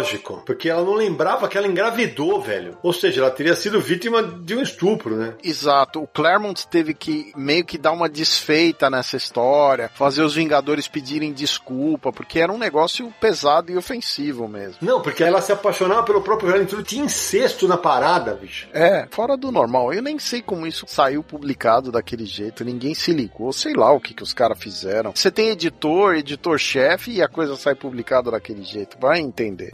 porque 0.45 0.69
ela 0.69 0.83
não 0.83 0.93
lembrava 0.93 1.47
que 1.47 1.57
ela 1.57 1.67
engravidou, 1.67 2.41
velho. 2.41 2.77
Ou 2.81 2.93
seja, 2.93 3.21
ela 3.21 3.31
teria 3.31 3.55
sido 3.55 3.79
vítima 3.79 4.23
de 4.23 4.55
um 4.55 4.61
estupro, 4.61 5.15
né? 5.15 5.35
Exato. 5.43 6.01
O 6.01 6.07
Claremont 6.07 6.67
teve 6.67 6.93
que 6.93 7.31
meio 7.35 7.65
que 7.65 7.77
dar 7.77 7.91
uma 7.91 8.09
desfeita 8.09 8.89
nessa 8.89 9.17
história, 9.17 9.89
fazer 9.93 10.23
os 10.23 10.35
Vingadores 10.35 10.87
pedirem 10.87 11.31
desculpa, 11.31 12.11
porque 12.11 12.39
era 12.39 12.51
um 12.51 12.57
negócio 12.57 13.13
pesado 13.19 13.71
e 13.71 13.77
ofensivo 13.77 14.47
mesmo. 14.47 14.77
Não, 14.81 15.01
porque 15.01 15.23
ela 15.23 15.41
se 15.41 15.51
apaixonava 15.51 16.03
pelo 16.03 16.21
próprio 16.21 16.49
Jardim 16.49 16.65
Tudo. 16.65 16.83
Tinha 16.83 17.05
incesto 17.05 17.67
na 17.67 17.77
parada, 17.77 18.33
bicho. 18.33 18.67
É, 18.73 19.07
fora 19.11 19.37
do 19.37 19.51
normal. 19.51 19.93
Eu 19.93 20.01
nem 20.01 20.17
sei 20.19 20.41
como 20.41 20.67
isso 20.67 20.85
saiu 20.87 21.23
publicado 21.23 21.91
daquele 21.91 22.25
jeito. 22.25 22.63
Ninguém 22.63 22.93
se 22.93 23.11
ligou. 23.11 23.51
Sei 23.53 23.73
lá 23.73 23.91
o 23.91 23.99
que, 23.99 24.13
que 24.13 24.23
os 24.23 24.33
caras 24.33 24.59
fizeram. 24.59 25.11
Você 25.15 25.31
tem 25.31 25.49
editor, 25.49 26.15
editor-chefe 26.15 27.11
e 27.11 27.21
a 27.21 27.27
coisa 27.27 27.55
sai 27.55 27.75
publicada 27.75 28.31
daquele 28.31 28.63
jeito. 28.63 28.97
Vai 28.99 29.19
entender. 29.19 29.73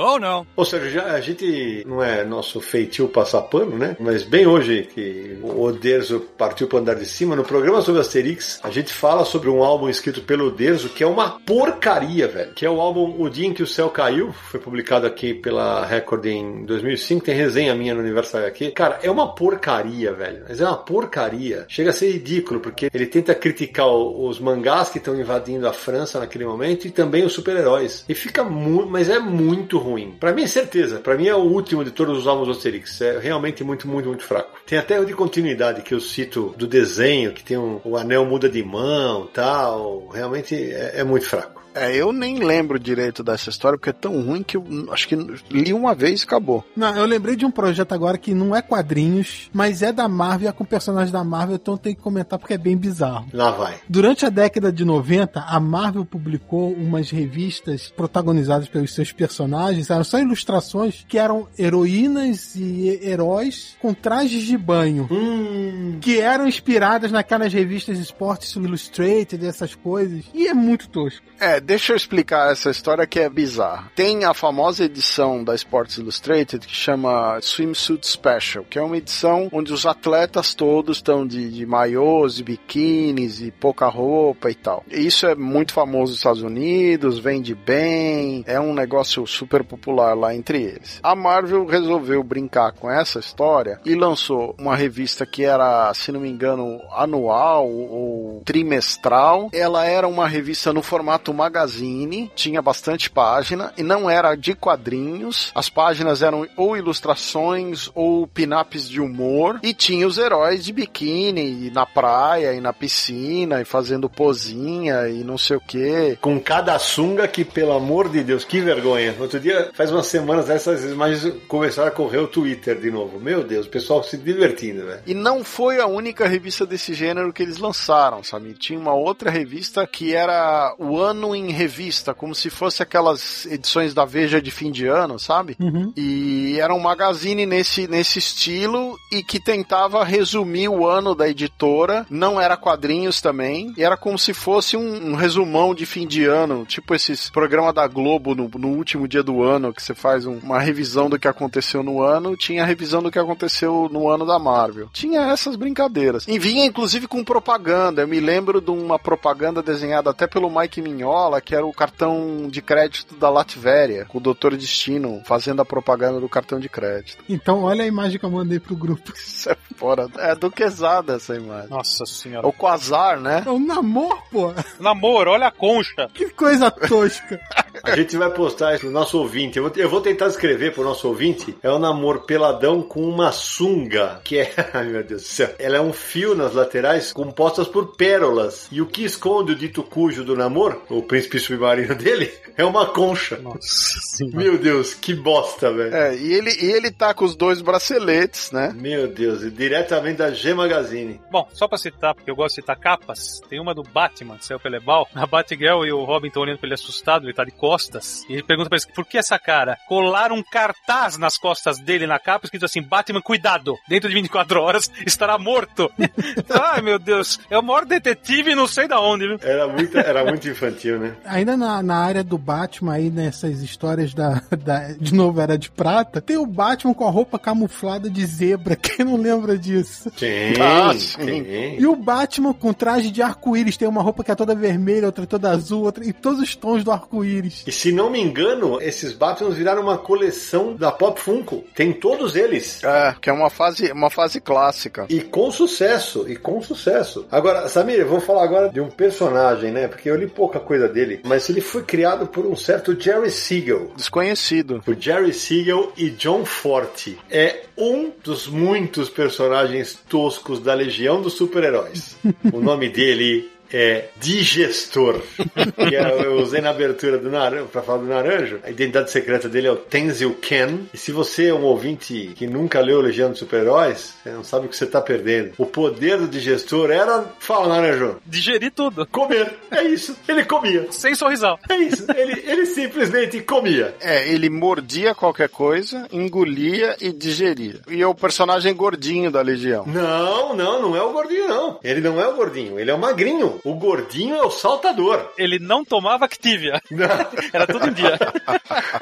Oh 0.00 0.16
no. 0.16 0.46
Ou 0.54 0.64
seja, 0.64 0.88
já, 0.88 1.06
a 1.06 1.20
gente 1.20 1.82
não 1.84 2.00
é 2.00 2.22
nosso 2.22 2.60
feitio 2.60 3.08
passar 3.08 3.42
pano, 3.42 3.76
né? 3.76 3.96
Mas 3.98 4.22
bem 4.22 4.46
hoje 4.46 4.88
que 4.94 5.36
o 5.42 5.60
Oderzo 5.60 6.20
partiu 6.38 6.68
para 6.68 6.78
andar 6.78 6.94
de 6.94 7.04
cima, 7.04 7.34
no 7.34 7.42
programa 7.42 7.82
sobre 7.82 8.00
Asterix, 8.00 8.60
a 8.62 8.70
gente 8.70 8.92
fala 8.92 9.24
sobre 9.24 9.50
um 9.50 9.60
álbum 9.60 9.88
escrito 9.88 10.22
pelo 10.22 10.46
Oderzo 10.46 10.90
que 10.90 11.02
é 11.02 11.06
uma 11.06 11.40
porcaria, 11.40 12.28
velho. 12.28 12.52
Que 12.52 12.64
é 12.64 12.70
o 12.70 12.80
álbum 12.80 13.20
O 13.20 13.28
Dia 13.28 13.48
em 13.48 13.52
que 13.52 13.60
o 13.60 13.66
Céu 13.66 13.90
Caiu, 13.90 14.32
foi 14.32 14.60
publicado 14.60 15.04
aqui 15.04 15.34
pela 15.34 15.84
Record 15.84 16.26
em 16.26 16.64
2005, 16.64 17.24
tem 17.24 17.34
resenha 17.34 17.74
minha 17.74 17.92
no 17.92 18.00
Universal 18.00 18.46
aqui. 18.46 18.70
Cara, 18.70 19.00
é 19.02 19.10
uma 19.10 19.34
porcaria, 19.34 20.12
velho. 20.12 20.44
Mas 20.48 20.60
é 20.60 20.64
uma 20.64 20.76
porcaria. 20.76 21.64
Chega 21.66 21.90
a 21.90 21.92
ser 21.92 22.12
ridículo, 22.12 22.60
porque 22.60 22.88
ele 22.94 23.06
tenta 23.06 23.34
criticar 23.34 23.88
os 23.88 24.38
mangás 24.38 24.90
que 24.90 24.98
estão 24.98 25.18
invadindo 25.18 25.66
a 25.66 25.72
França 25.72 26.20
naquele 26.20 26.44
momento 26.44 26.86
e 26.86 26.92
também 26.92 27.24
os 27.24 27.32
super-heróis. 27.32 28.04
E 28.08 28.14
fica 28.14 28.44
muito, 28.44 28.88
mas 28.88 29.10
é 29.10 29.18
muito 29.18 29.76
ruim. 29.76 29.87
Pra 30.18 30.32
mim, 30.32 30.42
é 30.42 30.46
certeza. 30.46 30.98
Pra 30.98 31.14
mim 31.14 31.28
é 31.28 31.34
o 31.34 31.38
último 31.38 31.84
de 31.84 31.90
todos 31.90 32.18
os 32.18 32.26
álbuns 32.26 32.48
do 32.48 32.52
Asterix. 32.52 33.00
É 33.00 33.18
realmente 33.18 33.62
muito, 33.62 33.86
muito, 33.86 34.08
muito 34.08 34.24
fraco. 34.24 34.58
Tem 34.66 34.78
até 34.78 35.00
o 35.00 35.04
de 35.04 35.14
continuidade 35.14 35.82
que 35.82 35.94
eu 35.94 36.00
cito 36.00 36.54
do 36.58 36.66
desenho, 36.66 37.32
que 37.32 37.44
tem 37.44 37.56
um, 37.56 37.80
o 37.84 37.96
anel 37.96 38.24
muda 38.26 38.48
de 38.48 38.62
mão 38.62 39.28
tal. 39.32 40.08
Realmente 40.08 40.54
é, 40.54 41.00
é 41.00 41.04
muito 41.04 41.26
fraco. 41.26 41.57
É, 41.78 41.94
eu 41.94 42.12
nem 42.12 42.38
lembro 42.38 42.78
direito 42.78 43.22
dessa 43.22 43.50
história, 43.50 43.78
porque 43.78 43.90
é 43.90 43.92
tão 43.92 44.20
ruim 44.22 44.42
que 44.42 44.56
eu 44.56 44.64
acho 44.90 45.08
que 45.08 45.16
li 45.50 45.72
uma 45.72 45.94
vez 45.94 46.22
e 46.22 46.24
acabou. 46.24 46.64
Não, 46.76 46.96
eu 46.96 47.06
lembrei 47.06 47.36
de 47.36 47.44
um 47.44 47.50
projeto 47.50 47.92
agora 47.92 48.18
que 48.18 48.34
não 48.34 48.54
é 48.54 48.62
quadrinhos, 48.62 49.50
mas 49.52 49.82
é 49.82 49.92
da 49.92 50.08
Marvel, 50.08 50.48
é 50.48 50.52
com 50.52 50.64
personagens 50.64 51.12
da 51.12 51.22
Marvel, 51.24 51.56
então 51.56 51.76
tem 51.76 51.94
que 51.94 52.00
comentar 52.00 52.38
porque 52.38 52.54
é 52.54 52.58
bem 52.58 52.76
bizarro. 52.76 53.26
Lá 53.32 53.50
vai. 53.50 53.76
Durante 53.88 54.26
a 54.26 54.28
década 54.28 54.72
de 54.72 54.84
90, 54.84 55.40
a 55.40 55.60
Marvel 55.60 56.04
publicou 56.04 56.72
umas 56.72 57.10
revistas 57.10 57.92
protagonizadas 57.96 58.68
pelos 58.68 58.94
seus 58.94 59.12
personagens, 59.12 59.90
eram 59.90 60.04
só 60.04 60.18
ilustrações 60.18 61.04
que 61.08 61.18
eram 61.18 61.48
heroínas 61.58 62.54
e 62.54 63.00
heróis 63.02 63.76
com 63.80 63.94
trajes 63.94 64.42
de 64.44 64.56
banho. 64.56 65.08
Hum. 65.10 65.98
Que 66.00 66.20
eram 66.20 66.46
inspiradas 66.46 67.12
naquelas 67.12 67.52
revistas 67.52 67.98
Sports 67.98 68.54
Illustrated, 68.56 69.44
essas 69.44 69.74
coisas. 69.74 70.24
E 70.34 70.46
é 70.46 70.54
muito 70.54 70.88
tosco. 70.88 71.24
É, 71.40 71.60
deixa 71.68 71.92
eu 71.92 71.96
explicar 71.98 72.50
essa 72.50 72.70
história 72.70 73.06
que 73.06 73.20
é 73.20 73.28
bizarra. 73.28 73.92
Tem 73.94 74.24
a 74.24 74.32
famosa 74.32 74.86
edição 74.86 75.44
da 75.44 75.54
Sports 75.54 75.98
Illustrated 75.98 76.66
que 76.66 76.74
chama 76.74 77.38
Swimsuit 77.42 78.06
Special, 78.06 78.64
que 78.64 78.78
é 78.78 78.82
uma 78.82 78.96
edição 78.96 79.50
onde 79.52 79.70
os 79.70 79.84
atletas 79.84 80.54
todos 80.54 80.96
estão 80.96 81.26
de, 81.26 81.50
de 81.50 81.66
maiôs 81.66 82.38
e 82.38 82.42
biquínis 82.42 83.42
e 83.42 83.50
pouca 83.50 83.86
roupa 83.86 84.50
e 84.50 84.54
tal. 84.54 84.82
Isso 84.90 85.26
é 85.26 85.34
muito 85.34 85.74
famoso 85.74 86.12
nos 86.12 86.16
Estados 86.16 86.42
Unidos, 86.42 87.18
vende 87.18 87.54
bem, 87.54 88.42
é 88.46 88.58
um 88.58 88.72
negócio 88.72 89.26
super 89.26 89.62
popular 89.62 90.16
lá 90.16 90.34
entre 90.34 90.62
eles. 90.62 90.98
A 91.02 91.14
Marvel 91.14 91.66
resolveu 91.66 92.22
brincar 92.22 92.72
com 92.72 92.90
essa 92.90 93.18
história 93.18 93.78
e 93.84 93.94
lançou 93.94 94.54
uma 94.58 94.74
revista 94.74 95.26
que 95.26 95.44
era, 95.44 95.92
se 95.92 96.10
não 96.10 96.20
me 96.20 96.30
engano, 96.30 96.80
anual 96.92 97.70
ou 97.70 98.40
trimestral. 98.46 99.50
Ela 99.52 99.84
era 99.84 100.08
uma 100.08 100.26
revista 100.26 100.72
no 100.72 100.82
formato 100.82 101.34
magazine, 101.48 102.30
tinha 102.34 102.60
bastante 102.60 103.10
página 103.10 103.72
e 103.76 103.82
não 103.82 104.08
era 104.08 104.34
de 104.34 104.54
quadrinhos. 104.54 105.50
As 105.54 105.68
páginas 105.68 106.22
eram 106.22 106.46
ou 106.56 106.76
ilustrações 106.76 107.90
ou 107.94 108.26
pin-ups 108.26 108.88
de 108.88 109.00
humor 109.00 109.58
e 109.62 109.72
tinha 109.72 110.06
os 110.06 110.18
heróis 110.18 110.64
de 110.64 110.72
biquíni 110.72 111.70
na 111.70 111.86
praia 111.86 112.52
e 112.52 112.60
na 112.60 112.72
piscina 112.72 113.60
e 113.60 113.64
fazendo 113.64 114.08
pozinha 114.08 115.08
e 115.08 115.24
não 115.24 115.38
sei 115.38 115.56
o 115.56 115.60
que. 115.60 116.18
Com 116.20 116.38
cada 116.38 116.78
sunga 116.78 117.26
que, 117.26 117.44
pelo 117.44 117.72
amor 117.72 118.08
de 118.08 118.22
Deus, 118.22 118.44
que 118.44 118.60
vergonha. 118.60 119.14
Outro 119.18 119.40
dia, 119.40 119.70
faz 119.72 119.90
umas 119.90 120.06
semanas, 120.06 120.50
essas 120.50 120.84
imagens 120.84 121.32
começaram 121.48 121.88
a 121.88 121.92
correr 121.92 122.18
o 122.18 122.28
Twitter 122.28 122.78
de 122.78 122.90
novo. 122.90 123.18
Meu 123.18 123.42
Deus, 123.42 123.66
o 123.66 123.70
pessoal 123.70 124.02
se 124.02 124.16
divertindo, 124.16 124.84
velho. 124.84 125.00
E 125.06 125.14
não 125.14 125.42
foi 125.42 125.80
a 125.80 125.86
única 125.86 126.28
revista 126.28 126.66
desse 126.66 126.92
gênero 126.92 127.32
que 127.32 127.42
eles 127.42 127.58
lançaram, 127.58 128.22
sabe? 128.22 128.52
Tinha 128.54 128.78
uma 128.78 128.94
outra 128.94 129.30
revista 129.30 129.86
que 129.86 130.14
era 130.14 130.74
o 130.78 130.98
ano 130.98 131.34
em 131.38 131.50
revista, 131.52 132.12
como 132.14 132.34
se 132.34 132.50
fosse 132.50 132.82
aquelas 132.82 133.46
edições 133.46 133.94
da 133.94 134.04
Veja 134.04 134.40
de 134.40 134.50
fim 134.50 134.70
de 134.70 134.86
ano, 134.86 135.18
sabe? 135.18 135.56
Uhum. 135.60 135.92
E 135.96 136.58
era 136.60 136.74
um 136.74 136.78
magazine 136.80 137.44
nesse, 137.46 137.86
nesse 137.86 138.18
estilo 138.18 138.96
e 139.12 139.22
que 139.22 139.38
tentava 139.40 140.04
resumir 140.04 140.68
o 140.68 140.86
ano 140.86 141.14
da 141.14 141.28
editora. 141.28 142.06
Não 142.10 142.40
era 142.40 142.56
quadrinhos 142.56 143.20
também. 143.20 143.72
E 143.76 143.82
era 143.82 143.96
como 143.96 144.18
se 144.18 144.32
fosse 144.32 144.76
um, 144.76 145.10
um 145.10 145.14
resumão 145.14 145.74
de 145.74 145.84
fim 145.86 146.06
de 146.06 146.24
ano, 146.24 146.64
tipo 146.66 146.94
esses 146.94 147.28
programa 147.30 147.72
da 147.72 147.86
Globo 147.86 148.34
no, 148.34 148.48
no 148.56 148.68
último 148.68 149.06
dia 149.06 149.22
do 149.22 149.42
ano, 149.42 149.72
que 149.72 149.82
você 149.82 149.94
faz 149.94 150.26
um- 150.26 150.38
uma 150.38 150.58
revisão 150.58 151.08
do 151.10 151.18
que 151.18 151.28
aconteceu 151.28 151.82
no 151.82 152.02
ano. 152.02 152.36
Tinha 152.36 152.62
a 152.62 152.66
revisão 152.66 153.02
do 153.02 153.10
que 153.10 153.18
aconteceu 153.18 153.88
no 153.92 154.08
ano 154.08 154.24
da 154.26 154.38
Marvel. 154.38 154.88
Tinha 154.92 155.20
essas 155.30 155.56
brincadeiras. 155.56 156.26
E 156.26 156.38
vinha 156.38 156.64
inclusive 156.64 157.06
com 157.06 157.22
propaganda. 157.24 158.02
Eu 158.02 158.08
me 158.08 158.20
lembro 158.20 158.60
de 158.60 158.70
uma 158.70 158.98
propaganda 158.98 159.62
desenhada 159.62 160.10
até 160.10 160.26
pelo 160.26 160.50
Mike 160.50 160.80
Mignola, 160.80 161.27
que 161.40 161.54
era 161.54 161.66
o 161.66 161.72
cartão 161.72 162.48
de 162.48 162.62
crédito 162.62 163.14
da 163.16 163.28
Latvéria, 163.28 164.04
com 164.06 164.18
o 164.18 164.20
Doutor 164.20 164.56
Destino 164.56 165.22
fazendo 165.24 165.60
a 165.60 165.64
propaganda 165.64 166.20
do 166.20 166.28
cartão 166.28 166.58
de 166.58 166.68
crédito. 166.68 167.22
Então, 167.28 167.64
olha 167.64 167.84
a 167.84 167.86
imagem 167.86 168.18
que 168.18 168.24
eu 168.24 168.30
mandei 168.30 168.58
pro 168.58 168.76
grupo. 168.76 169.12
Isso 169.16 169.50
é 169.50 169.56
fora. 169.76 170.08
É 170.18 170.34
duquesada 170.34 171.14
essa 171.14 171.36
imagem. 171.36 171.70
Nossa 171.70 172.04
senhora. 172.06 172.46
O 172.46 172.52
Quasar, 172.52 173.20
né? 173.20 173.42
É 173.46 173.50
um 173.50 173.64
namoro, 173.64 174.18
pô. 174.30 174.52
Namoro, 174.80 175.30
olha 175.32 175.48
a 175.48 175.52
concha. 175.52 176.08
Que 176.12 176.30
coisa 176.30 176.70
tosca. 176.70 177.38
A 177.82 177.94
gente 177.94 178.16
vai 178.16 178.30
postar 178.30 178.74
isso 178.74 178.84
pro 178.84 178.90
nosso 178.90 179.18
ouvinte. 179.18 179.56
Eu 179.58 179.64
vou, 179.64 179.72
eu 179.76 179.88
vou 179.88 180.00
tentar 180.00 180.26
escrever 180.26 180.72
pro 180.72 180.82
nosso 180.82 181.06
ouvinte. 181.06 181.56
É 181.62 181.70
um 181.70 181.78
namoro 181.78 182.20
peladão 182.20 182.82
com 182.82 183.02
uma 183.02 183.30
sunga, 183.30 184.20
que 184.24 184.38
é. 184.38 184.52
Ai 184.72 184.84
meu 184.86 185.04
Deus 185.04 185.22
do 185.22 185.28
céu. 185.28 185.54
Ela 185.58 185.76
é 185.76 185.80
um 185.80 185.92
fio 185.92 186.34
nas 186.34 186.54
laterais 186.54 187.12
compostas 187.12 187.68
por 187.68 187.96
pérolas. 187.96 188.68
E 188.72 188.80
o 188.80 188.86
que 188.86 189.04
esconde 189.04 189.52
o 189.52 189.54
dito 189.54 189.82
cujo 189.82 190.24
do 190.24 190.36
namoro, 190.36 190.82
o 190.90 191.02
príncipe 191.02 191.17
submarino 191.20 191.94
dele, 191.94 192.32
é 192.56 192.64
uma 192.64 192.86
concha. 192.86 193.36
Nossa 193.38 193.98
senhora. 194.16 194.36
Meu 194.36 194.58
Deus, 194.58 194.94
que 194.94 195.14
bosta, 195.14 195.72
velho. 195.72 195.94
É, 195.94 196.16
e 196.16 196.32
ele, 196.32 196.50
e 196.50 196.72
ele 196.72 196.90
tá 196.90 197.14
com 197.14 197.24
os 197.24 197.36
dois 197.36 197.60
braceletes, 197.60 198.50
né? 198.50 198.72
Meu 198.74 199.08
Deus, 199.08 199.42
e 199.42 199.50
diretamente 199.50 200.18
da 200.18 200.30
G 200.30 200.54
Magazine. 200.54 201.20
Bom, 201.30 201.48
só 201.52 201.66
pra 201.66 201.78
citar, 201.78 202.14
porque 202.14 202.30
eu 202.30 202.36
gosto 202.36 202.56
de 202.56 202.62
citar 202.62 202.76
capas, 202.76 203.40
tem 203.48 203.60
uma 203.60 203.74
do 203.74 203.82
Batman, 203.82 204.36
que 204.36 204.46
saiu 204.46 204.60
pelo 204.60 204.76
Ebal. 204.76 205.08
A 205.14 205.26
Batgirl 205.26 205.84
e 205.84 205.92
o 205.92 206.04
Robin 206.04 206.28
estão 206.28 206.42
olhando 206.42 206.58
pra 206.58 206.66
ele 206.66 206.74
assustado, 206.74 207.26
ele 207.26 207.34
tá 207.34 207.44
de 207.44 207.50
costas. 207.50 208.24
E 208.28 208.34
ele 208.34 208.42
pergunta 208.42 208.68
pra 208.68 208.76
eles, 208.76 208.86
por 208.86 209.04
que 209.04 209.18
essa 209.18 209.38
cara? 209.38 209.76
Colaram 209.88 210.36
um 210.36 210.42
cartaz 210.42 211.16
nas 211.16 211.36
costas 211.36 211.78
dele 211.78 212.06
na 212.06 212.18
capa, 212.18 212.46
escrito 212.46 212.64
assim, 212.64 212.82
Batman, 212.82 213.20
cuidado, 213.20 213.76
dentro 213.88 214.08
de 214.08 214.14
24 214.14 214.60
horas 214.60 214.90
estará 215.06 215.38
morto. 215.38 215.90
Ai, 216.50 216.82
meu 216.82 216.98
Deus, 216.98 217.38
é 217.50 217.58
o 217.58 217.62
maior 217.62 217.84
detetive 217.84 218.54
não 218.54 218.66
sei 218.66 218.88
da 218.88 219.00
onde, 219.00 219.26
viu? 219.26 219.38
Era 219.42 219.66
muito, 219.68 219.98
era 219.98 220.24
muito 220.24 220.48
infantil, 220.48 220.98
né? 220.98 221.07
Ainda 221.24 221.56
na, 221.56 221.82
na 221.82 221.96
área 221.96 222.24
do 222.24 222.38
Batman, 222.38 222.94
aí 222.94 223.10
nessas 223.10 223.62
histórias 223.62 224.14
da, 224.14 224.42
da. 224.64 224.92
De 224.92 225.14
novo, 225.14 225.40
era 225.40 225.56
de 225.56 225.70
prata, 225.70 226.20
tem 226.20 226.36
o 226.36 226.46
Batman 226.46 226.94
com 226.94 227.06
a 227.06 227.10
roupa 227.10 227.38
camuflada 227.38 228.08
de 228.10 228.24
zebra. 228.26 228.76
Quem 228.76 229.04
não 229.04 229.16
lembra 229.16 229.58
disso? 229.58 230.10
Tem, 230.10 230.54
Ah, 230.60 230.92
sim. 230.94 231.76
E 231.78 231.86
o 231.86 231.96
Batman 231.96 232.52
com 232.52 232.72
traje 232.72 233.10
de 233.10 233.22
arco-íris. 233.22 233.76
Tem 233.76 233.88
uma 233.88 234.02
roupa 234.02 234.24
que 234.24 234.30
é 234.30 234.34
toda 234.34 234.54
vermelha, 234.54 235.06
outra 235.06 235.26
toda 235.26 235.50
azul, 235.50 235.84
outra. 235.84 236.04
E 236.04 236.12
todos 236.12 236.40
os 236.40 236.54
tons 236.56 236.82
do 236.84 236.90
arco-íris. 236.90 237.64
E 237.66 237.72
se 237.72 237.92
não 237.92 238.10
me 238.10 238.20
engano, 238.20 238.80
esses 238.80 239.12
Batmans 239.12 239.56
viraram 239.56 239.82
uma 239.82 239.98
coleção 239.98 240.74
da 240.74 240.90
Pop 240.90 241.20
Funko. 241.20 241.64
Tem 241.74 241.92
todos 241.92 242.34
eles. 242.36 242.82
É, 242.82 243.14
que 243.20 243.30
é 243.30 243.32
uma 243.32 243.50
fase, 243.50 243.90
uma 243.92 244.10
fase 244.10 244.40
clássica. 244.40 245.06
E 245.08 245.20
com 245.20 245.50
sucesso, 245.50 246.26
e 246.28 246.36
com 246.36 246.60
sucesso. 246.62 247.26
Agora, 247.30 247.68
Samir, 247.68 247.98
eu 248.00 248.08
vou 248.08 248.20
falar 248.20 248.44
agora 248.44 248.68
de 248.68 248.80
um 248.80 248.88
personagem, 248.88 249.70
né? 249.70 249.88
Porque 249.88 250.10
eu 250.10 250.16
li 250.16 250.26
pouca 250.26 250.58
coisa 250.60 250.88
dele, 250.88 250.97
mas 251.24 251.48
ele 251.48 251.60
foi 251.60 251.82
criado 251.82 252.26
por 252.26 252.46
um 252.46 252.56
certo 252.56 252.98
Jerry 252.98 253.30
Siegel. 253.30 253.92
Desconhecido. 253.96 254.82
O 254.86 254.94
Jerry 254.94 255.32
Siegel 255.32 255.92
e 255.96 256.10
John 256.10 256.44
Forte. 256.44 257.18
É 257.30 257.64
um 257.76 258.10
dos 258.22 258.46
muitos 258.46 259.08
personagens 259.08 259.98
toscos 260.08 260.60
da 260.60 260.74
Legião 260.74 261.20
dos 261.20 261.34
Super-Heróis. 261.34 262.16
o 262.52 262.60
nome 262.60 262.88
dele 262.88 263.50
é 263.72 264.08
Digestor. 264.16 265.20
que 265.88 265.96
é, 265.96 266.26
eu 266.26 266.36
usei 266.36 266.60
na 266.60 266.70
abertura 266.70 267.18
do 267.18 267.30
Naranjo, 267.30 267.66
pra 267.66 267.82
falar 267.82 267.98
do 267.98 268.06
Naranjo. 268.06 268.60
A 268.64 268.70
identidade 268.70 269.10
secreta 269.10 269.48
dele 269.48 269.66
é 269.66 269.72
o 269.72 269.76
Tenzil 269.76 270.34
Ken. 270.40 270.80
E 270.92 270.98
se 270.98 271.12
você 271.12 271.48
é 271.48 271.54
um 271.54 271.64
ouvinte 271.64 272.32
que 272.36 272.46
nunca 272.46 272.80
leu 272.80 273.00
Legião 273.00 273.30
dos 273.30 273.38
Super-Heróis, 273.38 274.14
você 274.22 274.30
não 274.30 274.44
sabe 274.44 274.66
o 274.66 274.68
que 274.68 274.76
você 274.76 274.86
tá 274.86 275.00
perdendo. 275.00 275.52
O 275.58 275.66
poder 275.66 276.18
do 276.18 276.28
Digestor 276.28 276.90
era. 276.90 277.24
Fala, 277.38 277.68
Naranjo. 277.68 278.16
Digerir 278.26 278.72
tudo, 278.72 279.06
Comer. 279.06 279.52
É 279.70 279.82
isso. 279.82 280.16
Ele 280.26 280.44
comia. 280.44 280.86
sem 280.90 281.14
sorrisal. 281.14 281.58
É 281.68 281.76
isso. 281.76 282.06
Ele, 282.14 282.42
ele 282.46 282.66
simplesmente 282.66 283.40
comia. 283.40 283.94
É, 284.00 284.28
ele 284.28 284.48
mordia 284.50 285.14
qualquer 285.14 285.48
coisa, 285.48 286.06
engolia 286.12 286.96
e 287.00 287.12
digeria. 287.12 287.80
E 287.88 288.00
é 288.00 288.06
o 288.06 288.14
personagem 288.14 288.74
gordinho 288.74 289.30
da 289.30 289.40
Legião. 289.40 289.84
Não, 289.86 290.54
não, 290.54 290.82
não 290.82 290.96
é 290.96 291.02
o 291.02 291.12
gordinho, 291.12 291.48
não. 291.48 291.78
Ele 291.82 292.00
não 292.00 292.20
é 292.20 292.28
o 292.28 292.34
gordinho, 292.34 292.78
ele 292.78 292.90
é 292.90 292.94
o 292.94 292.98
magrinho. 292.98 293.57
O 293.64 293.74
gordinho 293.74 294.34
é 294.36 294.42
o 294.42 294.50
saltador. 294.50 295.32
Ele 295.36 295.58
não 295.58 295.84
tomava 295.84 296.24
Activia, 296.24 296.80
Não. 296.90 297.06
era 297.52 297.66
tudo 297.66 297.88
em 297.88 297.92
dia. 297.92 298.18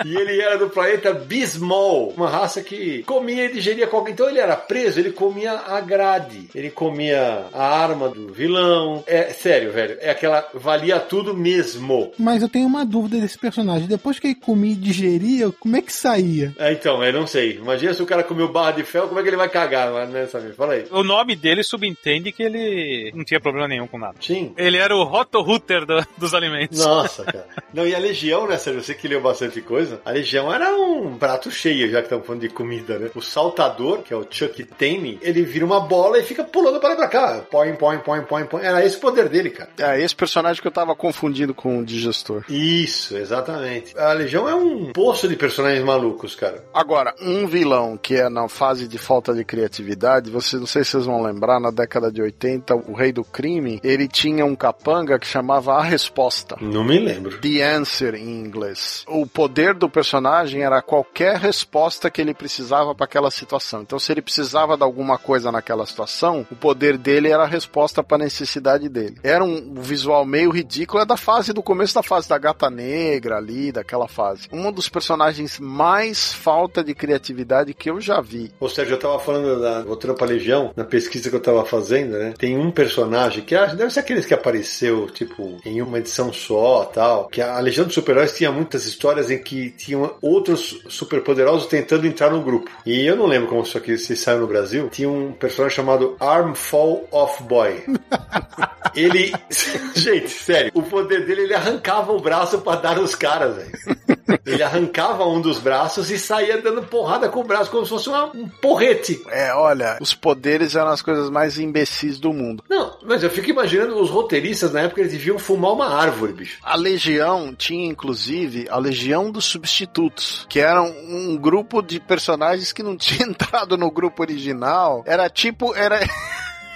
e 0.04 0.16
ele 0.16 0.40
era 0.40 0.56
do 0.58 0.68
planeta 0.70 1.12
Bismol, 1.12 2.14
uma 2.16 2.28
raça 2.28 2.62
que 2.62 3.02
comia 3.02 3.46
e 3.46 3.52
digeria 3.52 3.86
qualquer. 3.86 4.12
Então 4.12 4.28
ele 4.28 4.38
era 4.38 4.56
preso, 4.56 4.98
ele 5.00 5.10
comia 5.12 5.52
a 5.52 5.80
grade, 5.80 6.48
ele 6.54 6.70
comia 6.70 7.46
a 7.52 7.66
arma 7.82 8.08
do 8.08 8.32
vilão. 8.32 9.02
É 9.06 9.24
sério, 9.32 9.72
velho, 9.72 9.96
é 10.00 10.10
aquela. 10.10 10.48
valia 10.54 10.98
tudo 11.00 11.34
mesmo. 11.36 12.12
Mas 12.18 12.42
eu 12.42 12.48
tenho 12.48 12.66
uma 12.66 12.84
dúvida 12.84 13.20
desse 13.20 13.38
personagem. 13.38 13.88
Depois 13.88 14.18
que 14.18 14.28
ele 14.28 14.34
comia 14.34 14.72
e 14.72 14.76
digeria, 14.76 15.50
como 15.58 15.76
é 15.76 15.82
que 15.82 15.92
saía? 15.92 16.54
É, 16.58 16.72
então, 16.72 17.02
eu 17.04 17.12
não 17.12 17.26
sei. 17.26 17.56
Imagina 17.56 17.92
se 17.94 18.02
o 18.02 18.06
cara 18.06 18.22
comeu 18.22 18.48
barra 18.48 18.72
de 18.72 18.84
fel, 18.84 19.08
como 19.08 19.18
é 19.18 19.22
que 19.22 19.28
ele 19.28 19.36
vai 19.36 19.48
cagar, 19.48 20.06
né, 20.08 20.26
Samir? 20.26 20.54
Fala 20.54 20.74
aí. 20.74 20.84
O 20.90 21.02
nome 21.02 21.34
dele 21.36 21.62
subentende 21.62 22.32
que 22.32 22.42
ele 22.42 23.10
não 23.14 23.24
tinha 23.24 23.40
problema 23.40 23.68
nenhum 23.68 23.86
com 23.86 23.98
nada. 23.98 24.14
Sim, 24.20 24.45
Ele 24.56 24.76
era 24.76 24.94
o 24.94 25.02
Roto 25.04 25.40
Router 25.40 25.84
do- 25.86 26.06
dos 26.18 26.34
alimentos. 26.34 26.78
Nossa, 26.84 27.24
cara. 27.26 27.46
Não, 27.72 27.86
e 27.86 27.94
a 27.94 27.98
Legião, 27.98 28.46
né, 28.46 28.56
Sérgio? 28.58 28.82
Você 28.82 28.94
que 28.94 29.08
leu 29.08 29.20
bastante 29.20 29.60
coisa. 29.60 30.00
A 30.04 30.10
Legião 30.10 30.52
era 30.52 30.74
um 30.76 31.16
prato 31.16 31.50
cheio, 31.50 31.90
já 31.90 31.98
que 31.98 32.04
estamos 32.06 32.26
falando 32.26 32.42
de 32.42 32.48
comida, 32.48 32.98
né? 32.98 33.10
O 33.14 33.20
saltador, 33.22 33.98
que 34.02 34.12
é 34.12 34.16
o 34.16 34.26
Chuck 34.28 34.62
Tame, 34.64 35.18
ele 35.22 35.42
vira 35.42 35.64
uma 35.64 35.80
bola 35.80 36.18
e 36.18 36.22
fica 36.22 36.44
pulando 36.44 36.78
para 36.80 36.90
lá 36.90 36.94
e 36.94 36.98
pra 36.98 37.08
cá. 37.08 37.40
Põe, 37.50 37.74
põe, 37.74 37.98
põe, 37.98 38.22
põe, 38.22 38.44
põe. 38.44 38.62
Era 38.64 38.84
esse 38.84 38.96
o 38.96 39.00
poder 39.00 39.28
dele, 39.28 39.50
cara. 39.50 39.70
É, 39.78 40.00
esse 40.00 40.14
personagem 40.14 40.60
que 40.60 40.68
eu 40.68 40.72
tava 40.72 40.94
confundindo 40.94 41.54
com 41.54 41.78
o 41.78 41.84
digestor. 41.84 42.44
Isso, 42.48 43.16
exatamente. 43.16 43.96
A 43.98 44.12
Legião 44.12 44.48
é 44.48 44.54
um 44.54 44.92
poço 44.92 45.28
de 45.28 45.36
personagens 45.36 45.84
malucos, 45.84 46.34
cara. 46.34 46.64
Agora, 46.74 47.14
um 47.20 47.46
vilão 47.46 47.96
que 47.96 48.14
é 48.16 48.28
na 48.28 48.48
fase 48.48 48.88
de 48.88 48.98
falta 48.98 49.32
de 49.32 49.44
criatividade, 49.44 50.30
vocês 50.30 50.60
não 50.60 50.66
sei 50.66 50.82
se 50.84 50.90
vocês 50.92 51.06
vão 51.06 51.22
lembrar, 51.22 51.60
na 51.60 51.70
década 51.70 52.10
de 52.10 52.20
80, 52.20 52.74
o 52.74 52.92
Rei 52.92 53.12
do 53.12 53.22
Crime, 53.24 53.80
ele 53.84 54.08
tinha 54.08 54.35
um 54.44 54.56
capanga 54.56 55.18
que 55.18 55.26
chamava 55.26 55.74
A 55.74 55.82
Resposta. 55.82 56.56
Não 56.60 56.84
me 56.84 56.98
lembro. 56.98 57.38
The 57.40 57.62
Answer 57.62 58.14
em 58.14 58.40
inglês. 58.40 59.04
O 59.08 59.26
poder 59.26 59.74
do 59.74 59.88
personagem 59.88 60.62
era 60.62 60.82
qualquer 60.82 61.36
resposta 61.36 62.10
que 62.10 62.20
ele 62.20 62.34
precisava 62.34 62.94
para 62.94 63.04
aquela 63.04 63.30
situação. 63.30 63.82
Então, 63.82 63.98
se 63.98 64.12
ele 64.12 64.22
precisava 64.22 64.76
de 64.76 64.82
alguma 64.82 65.18
coisa 65.18 65.52
naquela 65.52 65.86
situação, 65.86 66.46
o 66.50 66.56
poder 66.56 66.96
dele 66.96 67.28
era 67.28 67.44
a 67.44 67.46
resposta 67.46 68.02
para 68.02 68.16
a 68.16 68.24
necessidade 68.24 68.88
dele. 68.88 69.16
Era 69.22 69.44
um 69.44 69.74
visual 69.74 70.24
meio 70.24 70.50
ridículo, 70.50 71.02
é 71.02 71.06
da 71.06 71.16
fase 71.16 71.52
do 71.52 71.62
começo 71.62 71.94
da 71.94 72.02
fase 72.02 72.28
da 72.28 72.38
gata 72.38 72.70
negra 72.70 73.36
ali, 73.36 73.72
daquela 73.72 74.08
fase. 74.08 74.48
Um 74.52 74.70
dos 74.70 74.88
personagens 74.88 75.58
mais 75.60 76.32
falta 76.32 76.82
de 76.82 76.94
criatividade 76.94 77.74
que 77.74 77.90
eu 77.90 78.00
já 78.00 78.20
vi. 78.20 78.52
Ou 78.60 78.68
seja, 78.68 78.94
eu 78.94 78.98
tava 78.98 79.18
falando 79.18 79.60
da 79.60 79.84
pra 80.14 80.26
Legião, 80.26 80.72
na 80.76 80.84
pesquisa 80.84 81.30
que 81.30 81.36
eu 81.36 81.40
tava 81.40 81.64
fazendo, 81.64 82.16
né? 82.18 82.34
Tem 82.38 82.56
um 82.56 82.70
personagem 82.70 83.44
que 83.44 83.54
deve 83.54 83.90
ser 83.90 84.00
aqueles 84.00 84.25
que 84.26 84.34
apareceu, 84.34 85.06
tipo, 85.08 85.58
em 85.64 85.80
uma 85.80 85.98
edição 85.98 86.32
só 86.32 86.84
tal. 86.84 87.28
Que 87.28 87.40
a 87.40 87.58
Legião 87.60 87.84
dos 87.86 87.94
Super-Heróis 87.94 88.32
tinha 88.36 88.50
muitas 88.52 88.84
histórias 88.86 89.30
em 89.30 89.42
que 89.42 89.70
tinham 89.70 90.14
outros 90.20 90.78
superpoderosos 90.88 91.66
tentando 91.66 92.06
entrar 92.06 92.30
no 92.30 92.42
grupo. 92.42 92.70
E 92.84 93.04
eu 93.06 93.16
não 93.16 93.26
lembro 93.26 93.48
como 93.48 93.62
isso 93.62 93.78
aqui 93.78 93.96
se 93.98 94.16
saiu 94.16 94.40
no 94.40 94.46
Brasil. 94.46 94.88
Tinha 94.90 95.08
um 95.08 95.32
personagem 95.32 95.76
chamado 95.76 96.16
Armfall 96.20 97.06
of 97.10 97.42
Boy. 97.44 97.84
Ele. 98.94 99.32
Gente, 99.94 100.28
sério, 100.28 100.70
o 100.74 100.82
poder 100.82 101.26
dele 101.26 101.42
ele 101.42 101.54
arrancava 101.54 102.12
o 102.12 102.20
braço 102.20 102.58
pra 102.60 102.76
dar 102.76 102.96
nos 102.96 103.14
caras, 103.14 103.56
velho. 103.56 104.38
Ele 104.44 104.62
arrancava 104.62 105.24
um 105.26 105.40
dos 105.40 105.58
braços 105.58 106.10
e 106.10 106.18
saía 106.18 106.60
dando 106.60 106.82
porrada 106.82 107.28
com 107.28 107.40
o 107.40 107.44
braço, 107.44 107.70
como 107.70 107.84
se 107.84 107.90
fosse 107.90 108.08
uma- 108.08 108.26
um 108.34 108.48
porrete. 108.48 109.22
É, 109.28 109.52
olha, 109.54 109.98
os 110.00 110.14
poderes 110.14 110.74
eram 110.76 110.88
as 110.88 111.02
coisas 111.02 111.28
mais 111.30 111.58
imbecis 111.58 112.18
do 112.18 112.32
mundo. 112.32 112.62
Não, 112.68 112.96
mas 113.04 113.22
eu 113.22 113.30
fico 113.30 113.50
imaginando 113.50 114.00
os 114.00 114.08
roteiristas 114.16 114.72
na 114.72 114.80
época 114.82 115.00
eles 115.00 115.12
deviam 115.12 115.38
fumar 115.38 115.72
uma 115.72 115.88
árvore, 115.94 116.32
bicho. 116.32 116.58
A 116.62 116.76
Legião 116.76 117.54
tinha, 117.54 117.86
inclusive, 117.86 118.66
a 118.70 118.78
Legião 118.78 119.30
dos 119.30 119.44
Substitutos, 119.44 120.46
que 120.48 120.58
era 120.60 120.82
um, 120.82 121.36
grupo 121.36 121.82
de 121.82 122.00
personagens 122.00 122.72
que 122.72 122.82
não 122.82 122.96
tinha 122.98 123.26
entrado 123.28 123.76
no 123.76 123.90
grupo 123.90 124.22
original. 124.22 125.02
Era 125.06 125.28
tipo. 125.28 125.74
Era. 125.74 126.00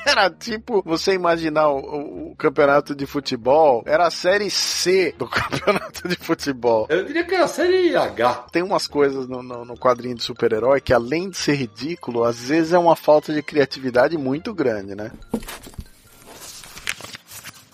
Era 0.02 0.30
tipo 0.30 0.82
você 0.82 1.12
imaginar 1.12 1.68
o, 1.68 1.76
o- 1.78 2.30
o 2.32 2.34
campeonato 2.36 2.94
de 2.94 3.04
futebol, 3.04 3.82
era 3.84 4.06
a 4.06 4.10
série 4.10 4.48
C 4.48 5.14
do 5.18 5.28
campeonato 5.28 6.08
de 6.08 6.16
futebol. 6.16 6.86
Eu 6.88 7.04
diria 7.04 7.22
que 7.22 7.34
era 7.34 7.44
a 7.44 7.48
série 7.48 7.94
H. 7.94 8.46
Tem 8.50 8.62
umas 8.62 8.86
coisas 8.86 9.28
no, 9.28 9.42
no- 9.42 9.62
no 9.62 9.76
quadrinho 9.76 10.14
de 10.14 10.22
super-herói 10.22 10.80
que, 10.80 10.94
além 10.94 11.28
de 11.28 11.36
ser 11.36 11.52
ridículo, 11.52 12.24
às 12.24 12.48
vezes 12.48 12.72
é 12.72 12.78
uma 12.78 12.96
falta 12.96 13.30
de 13.30 13.42
criatividade 13.42 14.16
muito 14.16 14.54
grande, 14.54 14.94
né? 14.94 15.10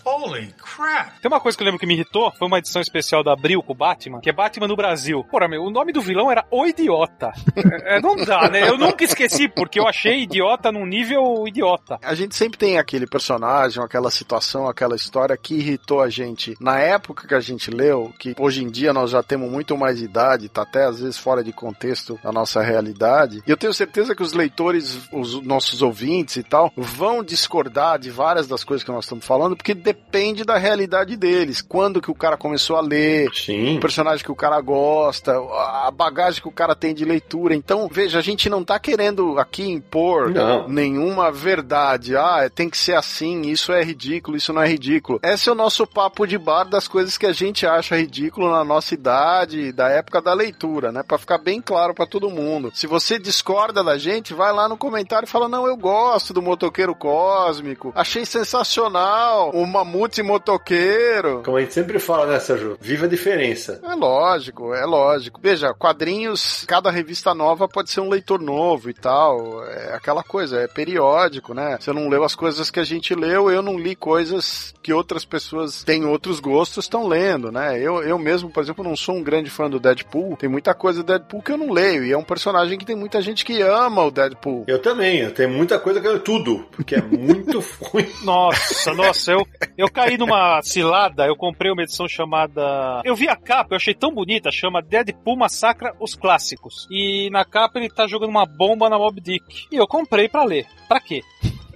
Holy 0.09 0.55
crap. 0.63 1.21
Tem 1.21 1.29
uma 1.29 1.41
coisa 1.41 1.59
que 1.59 1.65
eu 1.65 1.65
lembro 1.65 1.81
que 1.81 1.87
me 1.87 1.95
irritou, 1.95 2.33
foi 2.39 2.47
uma 2.47 2.59
edição 2.59 2.81
especial 2.81 3.25
da 3.25 3.33
Abril 3.33 3.61
com 3.61 3.73
o 3.73 3.77
Batman, 3.77 4.21
que 4.21 4.31
é 4.31 4.33
Batman 4.33 4.69
no 4.69 4.77
Brasil. 4.77 5.25
Porra, 5.25 5.49
meu, 5.49 5.65
o 5.65 5.71
nome 5.71 5.93
do 5.93 6.01
vilão 6.01 6.31
era 6.31 6.47
O 6.49 6.65
Idiota. 6.65 7.33
É, 7.87 8.01
não 8.01 8.17
dá, 8.17 8.49
né? 8.49 8.69
Eu 8.69 8.79
nunca 8.79 9.05
esqueci, 9.05 9.49
porque 9.49 9.79
eu 9.79 9.87
achei 9.87 10.23
idiota 10.23 10.73
num 10.73 10.85
nível 10.87 11.47
idiota. 11.47 11.99
A 12.03 12.15
gente 12.15 12.35
sempre 12.35 12.59
tem 12.59 12.79
aquele 12.79 13.07
personagem, 13.07 13.83
aquela 13.83 14.11
situação, 14.11 14.67
aquela 14.67 14.97
história 14.97 15.37
que 15.37 15.55
irritou 15.55 16.01
a 16.01 16.09
gente 16.09 16.57
na 16.61 16.79
época 16.79 17.29
que 17.29 17.35
a 17.35 17.41
gente 17.41 17.71
leu, 17.71 18.13
que 18.19 18.35
hoje 18.39 18.63
em 18.65 18.71
dia 18.71 18.93
nós 18.93 19.11
já 19.11 19.23
temos 19.23 19.51
muito 19.51 19.77
mais 19.77 20.01
idade, 20.01 20.49
tá 20.49 20.63
até 20.63 20.85
às 20.85 21.01
vezes 21.01 21.19
fora 21.19 21.45
de 21.45 21.53
contexto 21.53 22.19
da 22.23 22.33
nossa 22.33 22.63
realidade. 22.63 23.43
E 23.47 23.51
eu 23.51 23.57
tenho 23.57 23.75
certeza 23.75 24.15
que 24.15 24.23
os 24.23 24.33
leitores, 24.33 25.09
os 25.13 25.41
nossos 25.43 25.83
ouvintes 25.83 26.37
e 26.37 26.43
tal, 26.43 26.73
vão 26.77 27.23
discordar 27.23 27.99
de 27.99 28.11
várias 28.11 28.47
das 28.47 28.65
coisas 28.65 28.85
que 28.85 28.91
nós 28.91 29.05
estamos 29.05 29.25
falando, 29.25 29.57
porque 29.57 29.75
depende 29.97 30.45
da 30.45 30.57
realidade 30.57 31.17
deles. 31.17 31.61
Quando 31.61 32.01
que 32.01 32.11
o 32.11 32.15
cara 32.15 32.37
começou 32.37 32.77
a 32.77 32.81
ler, 32.81 33.29
Sim. 33.35 33.77
o 33.77 33.81
personagem 33.81 34.25
que 34.25 34.31
o 34.33 34.37
cara 34.37 34.61
gosta, 34.61 35.33
a 35.33 35.91
bagagem 35.91 36.41
que 36.41 36.49
o 36.49 36.53
cara 36.53 36.75
tem 36.75 36.95
de 36.95 37.05
leitura. 37.05 37.55
Então, 37.55 37.89
veja, 37.91 38.19
a 38.19 38.23
gente 38.23 38.49
não 38.49 38.65
tá 38.65 38.79
querendo 38.79 39.39
aqui 39.39 39.69
impor 39.69 40.31
Não. 40.31 40.69
nenhuma 40.69 41.31
verdade. 41.31 42.17
Ah, 42.17 42.49
tem 42.55 42.71
que 42.71 42.79
ser 42.79 42.95
assim, 42.95 43.43
isso 43.43 43.73
é 43.73 43.83
ridículo, 43.83 44.37
isso 44.37 44.53
não 44.53 44.63
é 44.63 44.69
ridículo. 44.69 45.21
Esse 45.23 45.49
é 45.49 45.53
o 45.53 45.57
nosso 45.57 45.87
papo 45.87 46.27
de 46.27 46.39
bar 46.39 46.65
das 46.65 46.89
coisas 46.89 47.19
que 47.19 47.27
a 47.27 47.33
gente 47.33 47.67
acha 47.67 47.97
ridículo 47.97 48.51
na 48.51 48.65
nossa 48.65 48.95
idade, 48.95 49.73
da 49.73 49.89
época 49.89 50.21
da 50.23 50.33
leitura, 50.33 50.93
né? 50.93 51.03
Pra 51.03 51.19
ficar 51.19 51.39
bem 51.39 51.61
claro 51.61 51.95
pra 51.95 52.07
todo 52.07 52.31
mundo. 52.31 52.71
Se 52.75 52.87
você 52.87 53.19
discorda 53.19 53.83
da 53.83 53.99
gente, 53.99 54.33
vai 54.35 54.53
lá 54.53 54.69
no 54.69 54.77
comentário 54.77 55.27
e 55.27 55.31
fala: 55.31 55.49
"Não, 55.49 55.67
eu 55.67 55.77
gosto 55.77 56.33
do 56.33 56.41
motoqueiro 56.43 56.95
cósmico. 56.95 57.93
Achei 57.95 58.25
sensacional 58.25 59.51
o 59.53 59.67
mamute 59.87 60.23
motoqueiro". 60.23 61.43
Como 61.45 61.57
a 61.57 61.61
gente 61.61 61.73
sempre 61.73 61.99
fala, 61.99 62.27
né, 62.27 62.41
Sérgio? 62.41 62.77
Viva 62.81 63.07
a 63.07 63.09
diferença. 63.09 63.81
É 63.83 63.95
lógico, 63.95 64.75
é 64.75 64.85
lógico. 64.85 65.41
Veja, 65.43 65.73
quadrinhos, 65.73 66.65
cada 66.67 66.91
revista 66.91 67.35
nova 67.35 67.69
pode 67.69 67.91
ser 67.91 68.01
um 68.01 68.09
leitor 68.09 68.41
novo 68.41 68.91
e 68.91 68.95
tal. 68.95 69.65
É 69.65 69.95
aquela 69.95 70.23
coisa, 70.23 70.61
é 70.61 70.67
periódico, 70.67 71.55
né? 71.55 71.79
Você 71.81 71.93
não 71.93 72.09
leu 72.09 72.25
as 72.25 72.35
coisas 72.35 72.71
que 72.71 72.81
a 72.81 72.85
gente 72.85 73.15
leu, 73.15 73.51
eu 73.51 73.63
não 73.63 73.79
li 73.79 73.95
coisas 73.95 74.75
que 74.83 74.93
outras 74.93 75.25
pessoas 75.25 75.85
têm 75.85 76.05
outros 76.05 76.41
gostos 76.41 76.85
estão 76.85 77.07
lendo, 77.07 77.51
né? 77.53 77.81
Eu, 77.81 78.03
eu 78.03 78.19
mesmo, 78.19 78.51
por 78.51 78.63
exemplo, 78.63 78.85
não 78.85 78.97
sou 78.97 79.17
um 79.17 79.23
grande 79.23 79.51
fã 79.51 79.71
do 79.71 79.81
Deadpool. 79.81 80.37
Tem 80.37 80.49
muita 80.49 80.75
coisa 80.75 81.03
do 81.03 81.07
Deadpool 81.07 81.43
que 81.43 81.53
eu 81.53 81.59
não 81.59 81.73
leio. 81.73 82.05
E 82.05 82.13
é 82.13 82.19
um 82.19 82.25
personagem 82.25 82.79
que 82.79 82.85
tem 82.85 82.97
muita 82.97 83.23
gente 83.23 83.45
que 83.45 83.63
ama 83.63 84.05
o 84.05 84.11
Deadpool. 84.11 84.65
Eu 84.67 84.81
também, 84.81 85.21
eu 85.21 85.33
tenho 85.33 85.51
muita 85.51 85.79
coisa 85.79 86.01
que 86.01 86.07
eu 86.07 86.21
tudo, 86.21 86.67
porque 86.73 86.97
é 86.97 87.03
muito 87.03 87.63
ruim. 87.81 88.07
Nossa, 88.23 88.93
nossa, 88.95 89.33
eu, 89.33 89.47
eu 89.77 89.91
caí 89.91 90.17
numa 90.17 90.61
cilada, 90.63 91.27
eu 91.27 91.37
comprei 91.37 91.71
uma 91.71 91.83
edição 91.83 92.09
chamada. 92.09 93.03
Eu 93.05 93.15
vi 93.15 93.29
a 93.29 93.37
capa, 93.37 93.75
eu 93.75 93.77
achei 93.77 93.95
tão 93.95 94.13
bonita, 94.13 94.51
chama 94.51 94.83
Deadpool 94.83 95.37
Massacra 95.37 95.95
os 96.01 96.15
Clássicos. 96.15 96.87
E 96.91 97.29
na 97.31 97.45
capa 97.45 97.79
ele 97.79 97.91
tá 97.91 98.07
jogando 98.07 98.31
uma 98.31 98.47
bomba 98.47 98.89
na 98.89 98.99
Mob 98.99 99.21
Dick. 99.21 99.67
E 99.71 99.77
eu 99.77 99.87
comprei 99.87 100.29
pra 100.29 100.45
ler. 100.45 100.67
Pra 100.89 101.01
quê? 101.01 101.23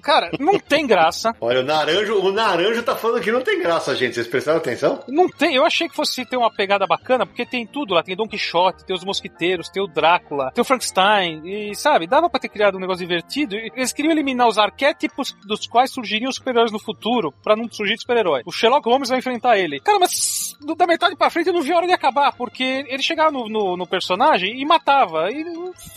Cara, 0.03 0.31
não 0.39 0.59
tem 0.59 0.87
graça. 0.87 1.35
Olha, 1.41 1.61
o 1.61 1.65
naranjo, 1.65 2.21
o 2.21 2.33
naranjo 2.33 2.83
tá 2.83 2.97
falando 2.97 3.23
que 3.23 3.33
não 3.33 3.43
tem 3.43 3.61
graça, 3.61 3.95
gente. 3.95 4.15
Vocês 4.15 4.27
prestaram 4.27 4.59
atenção? 4.59 5.03
Não 5.09 5.29
tem, 5.29 5.55
eu 5.55 5.65
achei 5.65 5.89
que 5.89 5.95
fosse 5.95 6.25
ter 6.25 6.37
uma 6.37 6.53
pegada 6.53 6.87
bacana, 6.87 7.27
porque 7.27 7.47
tem 7.47 7.67
tudo 7.67 7.95
lá, 7.95 8.03
tem 8.03 8.17
Don 8.17 8.29
Quixote, 8.29 8.85
tem 8.85 8.95
os 8.95 9.05
mosquiteiros, 9.05 9.69
tem 9.69 9.83
o 9.83 9.87
Drácula, 9.87 10.51
tem 10.53 10.63
o 10.63 10.65
Frankenstein, 10.65 11.43
e 11.45 11.75
sabe, 11.75 12.07
dava 12.07 12.29
pra 12.29 12.41
ter 12.41 12.49
criado 12.49 12.77
um 12.77 12.81
negócio 12.81 13.07
divertido. 13.07 13.57
Eles 13.57 13.93
queriam 13.93 14.13
eliminar 14.13 14.49
os 14.49 14.59
arquétipos 14.59 15.35
dos 15.45 15.67
quais 15.67 15.91
surgiriam 15.93 16.29
os 16.29 16.37
super-heróis 16.37 16.73
no 16.73 16.79
futuro, 16.79 17.33
pra 17.43 17.57
não 17.57 17.71
surgir 17.71 17.99
super-herói. 17.99 18.43
O 18.45 18.53
Sherlock 18.53 18.89
Holmes 18.89 19.09
vai 19.09 19.19
enfrentar 19.19 19.59
ele. 19.59 19.81
Cara, 19.81 19.99
mas 19.99 20.57
da 20.77 20.87
metade 20.87 21.17
pra 21.17 21.31
frente 21.31 21.49
eu 21.49 21.53
não 21.53 21.63
vi 21.63 21.73
a 21.73 21.77
hora 21.77 21.87
de 21.87 21.93
acabar, 21.93 22.33
porque 22.33 22.85
ele 22.89 23.03
chegava 23.03 23.31
no, 23.31 23.49
no, 23.49 23.77
no 23.77 23.87
personagem 23.87 24.61
e 24.61 24.65
matava. 24.65 25.31
E, 25.31 25.45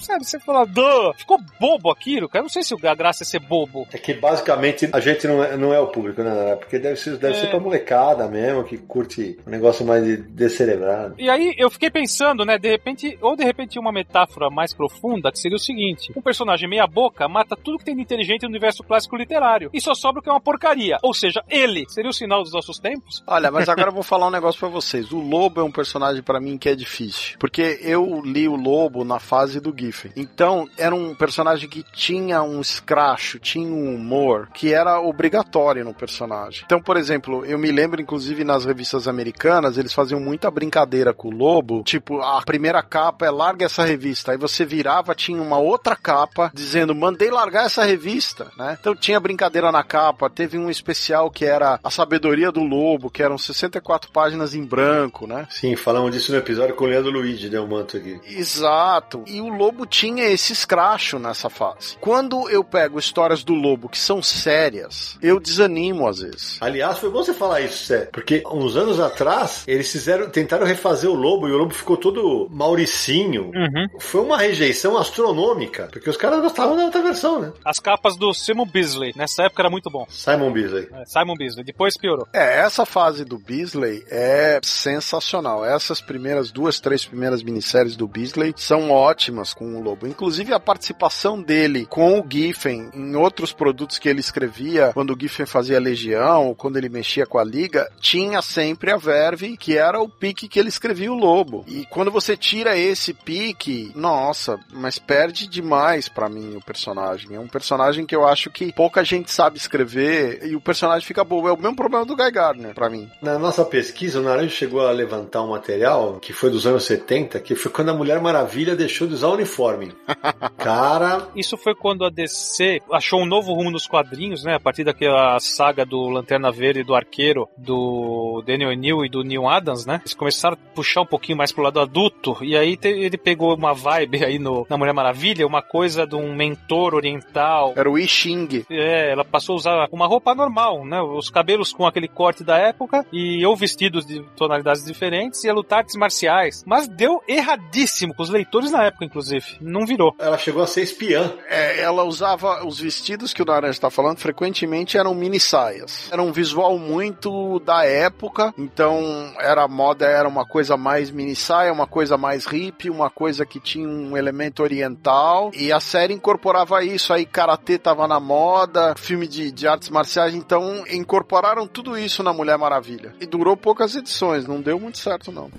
sabe, 0.02 0.26
você 0.26 0.40
fala, 0.40 0.66
duh, 0.66 1.14
ficou 1.18 1.40
bobo 1.60 1.92
aquilo, 1.92 2.28
cara. 2.30 2.40
Eu 2.40 2.44
não 2.44 2.50
sei 2.50 2.64
se 2.64 2.74
a 2.86 2.96
graça 2.96 3.24
é 3.24 3.26
ser 3.26 3.40
bobo. 3.40 3.88
É 3.94 3.98
que 3.98 4.14
basicamente 4.14 4.90
a 4.92 5.00
gente 5.00 5.28
não 5.28 5.44
é, 5.44 5.56
não 5.56 5.74
é 5.74 5.80
o 5.80 5.88
público, 5.88 6.24
né? 6.24 6.34
Nara? 6.34 6.58
Porque 6.58 6.80
deve 6.80 6.96
ser, 7.00 7.18
deve 7.18 7.36
É. 7.38 7.42
ser 7.42 7.48
pra 7.48 7.60
molecada 7.60 8.28
mesmo, 8.28 8.64
que 8.64 8.78
curte 8.78 9.38
um 9.46 9.50
negócio 9.52 9.86
mais 9.86 10.04
de- 10.04 10.18
descerebrado. 10.18 11.16
E 11.18 11.30
aí 11.30 11.54
eu 11.58 11.70
fiquei 11.70 11.90
pensando, 11.92 12.44
né, 12.46 12.58
de 12.58 12.70
repente, 12.70 13.18
ou 13.22 13.36
de 13.36 13.44
repente 13.44 13.78
uma 13.78 13.92
metáfora 13.92 14.50
mais 14.50 14.74
profunda, 14.74 15.32
que 15.32 15.40
seria 15.40 15.56
o 15.58 15.60
seguinte: 15.60 16.12
um 16.16 16.22
personagem 16.22 16.68
meia 16.68 16.88
boca 16.88 17.28
mata 17.28 17.56
tudo 17.56 17.78
que 17.78 17.86
tem 17.86 17.96
de 17.96 18.02
inteligente 18.02 18.44
no 18.44 18.50
universo 18.50 18.84
clássico 18.84 19.16
literário. 19.16 19.70
E 19.74 19.80
só 19.80 19.94
sobra 19.94 20.20
o 20.20 20.24
que 20.24 20.30
é 20.30 20.34
uma 20.34 20.42
porcaria. 20.42 20.98
Ou 21.04 21.14
seja, 21.14 21.44
ele 21.50 21.86
seria 21.90 22.10
o 22.10 22.14
sinal 22.14 22.42
dos 22.44 22.54
nossos 22.54 22.80
tempos? 22.80 23.24
Olha, 23.28 23.52
mas 23.52 23.70
agora 23.70 23.90
eu 23.90 23.94
vou 23.94 24.04
falar 24.04 24.28
um 24.28 24.32
negócio 24.32 24.60
pra 24.60 24.70
vocês. 24.70 25.12
O 25.12 25.20
Lobo 25.20 25.62
é 25.62 25.64
um 25.64 25.72
personagem 25.72 26.24
pra 26.24 26.40
mim 26.40 26.58
que 26.58 26.68
é 26.70 26.76
difícil. 26.76 27.38
Porque 27.40 27.80
eu 27.82 28.22
li 28.26 28.48
o 28.48 28.56
Lobo 28.56 29.04
na 29.04 29.20
fase 29.20 29.60
do 29.60 29.74
Giffen. 29.78 30.12
Então, 30.16 30.68
era 30.78 30.96
um 30.96 31.14
personagem 31.14 31.70
que 31.70 31.84
tinha 31.94 32.42
um 32.42 32.60
escracho, 32.60 33.38
tinha 33.40 33.68
um 33.68 33.83
um 33.84 33.96
humor 33.96 34.50
que 34.54 34.74
era 34.74 35.00
obrigatório 35.00 35.84
no 35.84 35.94
personagem. 35.94 36.64
Então, 36.66 36.82
por 36.82 36.98
exemplo, 36.98 37.46
eu 37.46 37.58
me 37.58 37.72
lembro, 37.72 38.02
inclusive, 38.02 38.44
nas 38.44 38.66
revistas 38.66 39.08
americanas, 39.08 39.78
eles 39.78 39.94
faziam 39.94 40.20
muita 40.20 40.50
brincadeira 40.50 41.14
com 41.14 41.30
o 41.30 41.32
lobo. 41.32 41.84
Tipo, 41.84 42.22
a 42.22 42.42
primeira 42.42 42.82
capa 42.82 43.26
é 43.26 43.32
larga 43.32 43.66
essa 43.66 43.84
revista. 43.84 44.32
Aí 44.32 44.38
você 44.38 44.66
virava, 44.66 45.16
tinha 45.16 45.42
uma 45.42 45.58
outra 45.58 45.96
capa 45.96 46.52
dizendo, 46.54 46.96
mandei 46.96 47.30
largar 47.30 47.66
essa 47.66 47.84
revista, 47.84 48.52
né? 48.58 48.78
Então 48.80 48.96
tinha 48.96 49.20
brincadeira 49.20 49.72
na 49.72 49.84
capa. 49.84 50.30
Teve 50.30 50.58
um 50.58 50.70
especial 50.70 51.30
que 51.30 51.46
era 51.46 51.80
A 51.84 51.90
Sabedoria 51.90 52.52
do 52.52 52.64
Lobo, 52.64 53.10
que 53.10 53.24
eram 53.24 53.38
64 53.38 54.12
páginas 54.12 54.56
em 54.56 54.64
branco, 54.64 55.28
né? 55.28 55.48
Sim, 55.50 55.76
falamos 55.76 56.12
disso 56.12 56.32
no 56.32 56.38
episódio 56.38 56.76
com 56.76 56.86
o 56.86 56.88
Leandro 56.88 57.12
Luigi, 57.12 57.50
né? 57.50 57.60
O 57.60 57.68
manto 57.68 57.98
aqui. 57.98 58.20
Exato. 58.26 59.24
E 59.28 59.42
o 59.42 59.50
lobo 59.50 59.86
tinha 59.86 60.26
esse 60.26 60.54
escracho 60.54 61.20
nessa 61.20 61.50
fase. 61.50 61.98
Quando 62.00 62.50
eu 62.50 62.64
pego 62.64 63.00
histórias 63.00 63.44
do 63.44 63.54
lobo 63.54 63.73
que 63.90 63.98
são 63.98 64.22
sérias, 64.22 65.18
eu 65.22 65.40
desanimo 65.40 66.08
às 66.08 66.20
vezes. 66.20 66.58
Aliás, 66.62 67.00
foi 67.00 67.10
bom 67.10 67.24
você 67.24 67.34
falar 67.34 67.62
isso, 67.62 67.86
Sé, 67.86 68.08
porque 68.12 68.44
uns 68.52 68.76
anos 68.78 69.00
atrás 69.00 69.64
eles 69.68 69.92
fizeram, 69.92 70.30
tentaram 70.30 70.66
refazer 70.66 71.10
o 71.10 71.14
lobo 71.14 71.48
e 71.48 71.52
o 71.52 71.58
lobo 71.58 71.74
ficou 71.74 71.98
todo 71.98 72.48
mauricinho. 72.52 73.46
Uhum. 73.46 73.88
Foi 74.00 74.22
uma 74.22 74.38
rejeição 74.38 74.98
astronômica, 74.98 75.90
porque 75.92 76.10
os 76.10 76.18
caras 76.18 76.42
gostavam 76.42 76.78
da 76.78 76.86
outra 76.86 77.02
versão, 77.02 77.40
né? 77.40 77.52
As 77.66 77.80
capas 77.80 78.18
do 78.18 78.34
Simon 78.34 78.66
Beasley, 78.66 79.14
nessa 79.16 79.44
época 79.44 79.62
era 79.62 79.70
muito 79.70 79.90
bom. 79.90 80.06
Simon 80.10 80.52
Beasley. 80.52 80.88
É, 80.94 81.06
Simon 81.06 81.36
Beasley, 81.36 81.66
depois 81.66 81.98
piorou. 81.98 82.28
É, 82.34 82.60
essa 82.60 82.86
fase 82.86 83.26
do 83.26 83.38
Beasley 83.38 84.04
é 84.10 84.60
sensacional. 84.64 85.66
Essas 85.66 86.02
primeiras 86.02 86.52
duas, 86.52 86.80
três 86.80 87.06
primeiras 87.06 87.44
minisséries 87.44 87.96
do 87.96 88.08
Beasley 88.08 88.54
são 88.56 88.92
ótimas 88.92 89.54
com 89.54 89.76
o 89.76 89.82
Lobo. 89.82 90.08
Inclusive 90.08 90.54
a 90.54 90.60
participação 90.60 91.42
dele 91.42 91.86
com 91.86 92.20
o 92.20 92.26
Giffen 92.30 92.90
em 92.94 93.16
outros 93.16 93.52
produtos 93.64 93.98
que 93.98 94.10
ele 94.10 94.20
escrevia, 94.20 94.92
quando 94.94 95.14
o 95.14 95.18
Giffen 95.18 95.46
fazia 95.46 95.80
Legião, 95.80 96.48
ou 96.48 96.54
quando 96.54 96.76
ele 96.76 96.90
mexia 96.90 97.26
com 97.26 97.38
a 97.38 97.46
Liga, 97.46 97.90
tinha 98.02 98.42
sempre 98.42 98.92
a 98.92 98.98
Verve, 98.98 99.56
que 99.56 99.78
era 99.78 100.02
o 100.02 100.10
pique 100.10 100.50
que 100.50 100.60
ele 100.60 100.68
escrevia 100.68 101.10
o 101.10 101.16
Lobo. 101.16 101.64
E 101.66 101.86
quando 101.86 102.12
você 102.12 102.36
tira 102.36 102.78
esse 102.78 103.14
pique, 103.14 103.90
nossa, 103.96 104.60
mas 104.74 105.00
perde 105.00 105.48
demais 105.48 106.10
pra 106.10 106.28
mim 106.28 106.58
o 106.58 106.62
personagem. 106.62 107.38
É 107.38 107.40
um 107.40 107.48
personagem 107.48 108.06
que 108.06 108.14
eu 108.14 108.28
acho 108.28 108.52
que 108.52 108.74
pouca 108.74 109.02
gente 109.02 109.32
sabe 109.32 109.56
escrever 109.56 110.46
e 110.46 110.58
o 110.58 110.62
personagem 110.62 111.08
fica 111.08 111.24
bobo. 111.24 111.48
É 111.48 111.54
o 111.54 111.58
mesmo 111.58 111.78
problema 111.78 112.06
do 112.06 112.18
Guy 112.18 112.32
Gardner, 112.32 112.76
pra 112.76 112.90
mim. 112.90 113.10
Na 113.22 113.40
nossa 113.40 113.64
pesquisa, 113.64 114.20
o 114.20 114.24
Naranjo 114.24 114.50
chegou 114.50 114.86
a 114.86 114.92
levantar 114.92 115.42
um 115.42 115.52
material 115.52 116.20
que 116.20 116.34
foi 116.34 116.50
dos 116.50 116.68
anos 116.68 116.84
70, 116.84 117.40
que 117.40 117.56
foi 117.56 117.72
quando 117.72 117.92
a 117.92 117.94
Mulher 117.94 118.20
Maravilha 118.20 118.76
deixou 118.76 119.08
de 119.08 119.14
usar 119.14 119.30
uniforme. 119.30 119.94
Cara, 120.58 121.30
Isso 121.34 121.56
foi 121.56 121.74
quando 121.74 122.04
a 122.04 122.10
DC 122.10 122.82
achou 122.92 123.22
um 123.22 123.26
novo 123.26 123.53
rumo 123.54 123.72
nos 123.72 123.88
quadrinhos, 123.88 124.44
né? 124.44 124.56
A 124.56 124.60
partir 124.60 124.84
daquela 124.84 125.40
saga 125.40 125.86
do 125.86 126.10
Lanterna 126.10 126.52
Verde 126.52 126.82
e 126.82 126.84
do 126.84 126.96
Arqueiro, 126.96 127.48
do 127.58 128.44
Daniel 128.46 128.74
New 128.74 129.06
e 129.06 129.10
do 129.10 129.24
Neil 129.24 129.48
Adams, 129.48 129.86
né? 129.86 130.00
Eles 130.02 130.14
começaram 130.14 130.56
a 130.56 130.76
puxar 130.76 131.02
um 131.02 131.06
pouquinho 131.06 131.38
mais 131.38 131.52
pro 131.52 131.64
lado 131.64 131.80
adulto, 131.80 132.38
e 132.42 132.56
aí 132.58 132.76
te- 132.78 132.88
ele 132.88 133.18
pegou 133.18 133.56
uma 133.56 133.74
vibe 133.74 134.24
aí 134.24 134.40
no, 134.40 134.66
na 134.70 134.78
Mulher 134.78 134.94
Maravilha, 134.94 135.46
uma 135.48 135.62
coisa 135.62 136.06
de 136.06 136.16
um 136.16 136.34
mentor 136.36 136.94
oriental. 136.94 137.74
Era 137.76 137.90
o 137.90 137.98
I 137.98 138.08
Ching. 138.08 138.66
É, 138.70 139.12
ela 139.12 139.24
passou 139.26 139.54
a 139.54 139.58
usar 139.58 139.88
uma 139.92 140.08
roupa 140.08 140.34
normal, 140.36 140.86
né? 140.86 141.02
Os 141.02 141.30
cabelos 141.30 141.72
com 141.74 141.86
aquele 141.86 142.08
corte 142.08 142.44
da 142.44 142.58
época 142.58 143.06
e 143.12 143.46
ou 143.46 143.56
vestidos 143.56 144.06
de 144.06 144.22
tonalidades 144.36 144.84
diferentes 144.86 145.44
e 145.44 145.48
ia 145.48 145.54
lutar 145.54 145.80
artes 145.80 145.96
marciais. 145.96 146.64
Mas 146.66 146.88
deu 146.88 147.22
erradíssimo 147.28 148.14
com 148.14 148.24
os 148.24 148.30
leitores 148.30 148.72
na 148.72 148.84
época, 148.86 149.06
inclusive. 149.06 149.46
Não 149.62 149.86
virou. 149.86 150.16
ela 150.20 150.38
chegou 150.38 150.64
a 150.64 150.68
ser 150.68 150.82
espiã. 150.82 151.34
É, 151.48 151.82
ela 151.82 152.04
usava 152.04 152.66
os 152.66 152.80
vestidos 152.80 153.34
que 153.34 153.42
o 153.44 153.46
Naranjo 153.46 153.72
está 153.72 153.90
falando, 153.90 154.18
frequentemente 154.18 154.98
eram 154.98 155.14
mini 155.14 155.40
saias. 155.40 156.10
Era 156.12 156.22
um 156.22 156.32
visual 156.32 156.78
muito 156.78 157.60
da 157.60 157.86
época, 157.86 158.54
então 158.58 159.34
era 159.40 159.68
moda, 159.68 160.06
era 160.06 160.28
uma 160.28 160.46
coisa 160.46 160.76
mais 160.76 161.12
mini 161.12 161.36
saia, 161.36 161.72
uma 161.72 161.88
coisa 161.88 162.18
mais 162.18 162.46
hippie, 162.46 162.90
uma 162.90 163.10
coisa 163.10 163.46
que 163.46 163.60
tinha 163.60 163.88
um 163.88 164.18
elemento 164.18 164.64
oriental, 164.64 165.52
e 165.54 165.72
a 165.72 165.80
série 165.80 166.14
incorporava 166.14 166.84
isso, 166.84 167.14
aí 167.14 167.26
karatê 167.26 167.78
tava 167.78 168.08
na 168.08 168.20
moda, 168.20 168.96
filme 168.96 169.28
de, 169.28 169.52
de 169.52 169.68
artes 169.68 169.90
marciais, 169.90 170.34
então 170.34 170.84
incorporaram 170.90 171.68
tudo 171.68 171.98
isso 171.98 172.24
na 172.24 172.34
Mulher 172.34 172.58
Maravilha. 172.58 173.14
E 173.20 173.26
durou 173.26 173.56
poucas 173.56 173.96
edições, 173.96 174.48
não 174.48 174.62
deu 174.62 174.80
muito 174.80 174.98
certo 174.98 175.32
não. 175.32 175.52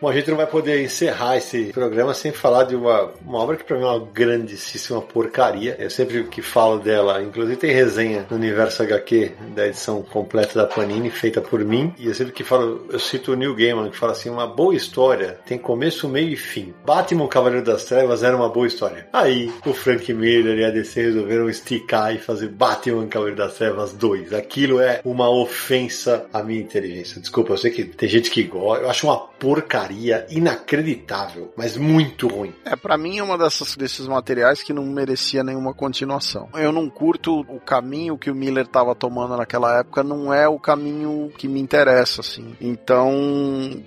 Bom, 0.00 0.08
a 0.08 0.12
gente 0.12 0.30
não 0.30 0.36
vai 0.36 0.46
poder 0.46 0.80
encerrar 0.80 1.36
esse 1.38 1.72
programa 1.72 2.14
sem 2.14 2.30
falar 2.30 2.62
de 2.62 2.76
uma, 2.76 3.10
uma 3.20 3.38
obra 3.40 3.56
que 3.56 3.64
pra 3.64 3.76
mim 3.76 3.82
é 3.82 3.86
uma 3.88 3.98
grandíssima 3.98 5.02
porcaria. 5.02 5.74
Eu 5.76 5.90
sempre 5.90 6.22
que 6.22 6.40
falo 6.40 6.78
dela, 6.78 7.20
inclusive 7.20 7.56
tem 7.56 7.72
resenha 7.72 8.24
no 8.30 8.36
Universo 8.36 8.80
HQ 8.84 9.32
da 9.56 9.66
edição 9.66 10.00
completa 10.00 10.54
da 10.54 10.66
Panini, 10.66 11.10
feita 11.10 11.40
por 11.40 11.64
mim. 11.64 11.92
E 11.98 12.06
eu 12.06 12.14
sempre 12.14 12.32
que 12.32 12.44
falo, 12.44 12.86
eu 12.90 12.98
cito 13.00 13.32
o 13.32 13.34
Neil 13.34 13.56
Gaiman, 13.56 13.90
que 13.90 13.96
fala 13.96 14.12
assim: 14.12 14.30
uma 14.30 14.46
boa 14.46 14.72
história 14.72 15.40
tem 15.44 15.58
começo, 15.58 16.08
meio 16.08 16.28
e 16.28 16.36
fim. 16.36 16.72
Batman 16.86 17.26
Cavaleiro 17.26 17.64
das 17.64 17.84
Trevas 17.84 18.22
era 18.22 18.36
uma 18.36 18.48
boa 18.48 18.68
história. 18.68 19.08
Aí 19.12 19.52
o 19.66 19.74
Frank 19.74 20.14
Miller 20.14 20.58
e 20.58 20.64
a 20.64 20.70
DC 20.70 21.02
resolveram 21.02 21.50
esticar 21.50 22.14
e 22.14 22.18
fazer 22.18 22.50
Batman 22.50 23.08
Cavaleiro 23.08 23.36
das 23.36 23.54
Trevas 23.54 23.92
2. 23.94 24.32
Aquilo 24.32 24.78
é 24.78 25.00
uma 25.04 25.28
ofensa 25.28 26.26
à 26.32 26.40
minha 26.40 26.60
inteligência. 26.60 27.20
Desculpa, 27.20 27.54
eu 27.54 27.58
sei 27.58 27.72
que 27.72 27.82
tem 27.82 28.08
gente 28.08 28.30
que 28.30 28.44
gosta. 28.44 28.84
Eu 28.84 28.90
acho 28.90 29.08
uma 29.08 29.17
porcaria 29.18 30.26
inacreditável, 30.30 31.52
mas 31.56 31.76
muito 31.76 32.28
ruim. 32.28 32.52
É, 32.64 32.74
pra 32.76 32.98
mim 32.98 33.18
é 33.18 33.22
uma 33.22 33.38
dessas, 33.38 33.76
desses 33.76 34.06
materiais 34.06 34.62
que 34.62 34.72
não 34.72 34.84
merecia 34.84 35.44
nenhuma 35.44 35.72
continuação. 35.74 36.48
Eu 36.54 36.72
não 36.72 36.88
curto 36.88 37.40
o 37.40 37.60
caminho 37.60 38.18
que 38.18 38.30
o 38.30 38.34
Miller 38.34 38.66
tava 38.66 38.94
tomando 38.94 39.36
naquela 39.36 39.78
época, 39.78 40.02
não 40.02 40.32
é 40.32 40.48
o 40.48 40.58
caminho 40.58 41.30
que 41.36 41.46
me 41.46 41.60
interessa, 41.60 42.20
assim. 42.20 42.56
Então, 42.60 43.10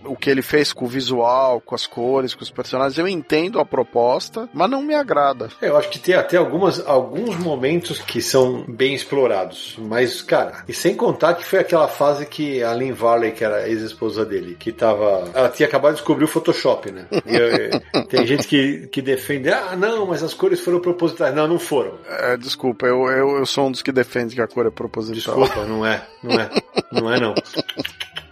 o 0.05 0.15
que 0.15 0.29
ele 0.29 0.41
fez 0.41 0.71
com 0.73 0.85
o 0.85 0.87
visual, 0.87 1.61
com 1.61 1.75
as 1.75 1.85
cores, 1.85 2.33
com 2.33 2.43
os 2.43 2.51
personagens, 2.51 2.97
eu 2.97 3.07
entendo 3.07 3.59
a 3.59 3.65
proposta, 3.65 4.49
mas 4.53 4.69
não 4.69 4.81
me 4.81 4.95
agrada. 4.95 5.49
Eu 5.61 5.77
acho 5.77 5.89
que 5.89 5.99
tem 5.99 6.15
até 6.15 6.37
algumas, 6.37 6.85
alguns 6.87 7.37
momentos 7.37 7.99
que 7.99 8.21
são 8.21 8.63
bem 8.67 8.93
explorados. 8.93 9.75
Mas, 9.79 10.21
cara, 10.21 10.63
e 10.67 10.73
sem 10.73 10.95
contar 10.95 11.33
que 11.33 11.45
foi 11.45 11.59
aquela 11.59 11.87
fase 11.87 12.25
que 12.25 12.63
a 12.63 12.73
Lynn 12.73 12.93
Varley, 12.93 13.31
que 13.31 13.43
era 13.43 13.57
a 13.57 13.69
ex-esposa 13.69 14.25
dele, 14.25 14.55
que 14.59 14.71
tava. 14.71 15.20
Ela 15.33 15.49
tinha 15.49 15.67
acabado 15.67 15.93
de 15.93 15.99
descobrir 15.99 16.25
o 16.25 16.27
Photoshop, 16.27 16.91
né? 16.91 17.05
E, 17.25 17.35
eh, 17.35 18.03
tem 18.09 18.25
gente 18.25 18.47
que, 18.47 18.87
que 18.87 19.01
defende, 19.01 19.49
ah, 19.49 19.75
não, 19.75 20.05
mas 20.05 20.23
as 20.23 20.33
cores 20.33 20.59
foram 20.59 20.79
propositais. 20.79 21.33
Não, 21.33 21.47
não 21.47 21.59
foram. 21.59 21.93
É, 22.07 22.37
desculpa, 22.37 22.85
eu, 22.85 23.07
eu, 23.09 23.37
eu 23.37 23.45
sou 23.45 23.67
um 23.67 23.71
dos 23.71 23.81
que 23.81 23.91
defende 23.91 24.35
que 24.35 24.41
a 24.41 24.47
cor 24.47 24.65
é 24.65 24.69
proposital. 24.69 25.35
Desculpa, 25.35 25.65
não 25.65 25.85
é, 25.85 26.05
não 26.23 26.39
é, 26.39 26.49
não 26.91 27.13
é 27.13 27.19
não. 27.19 27.33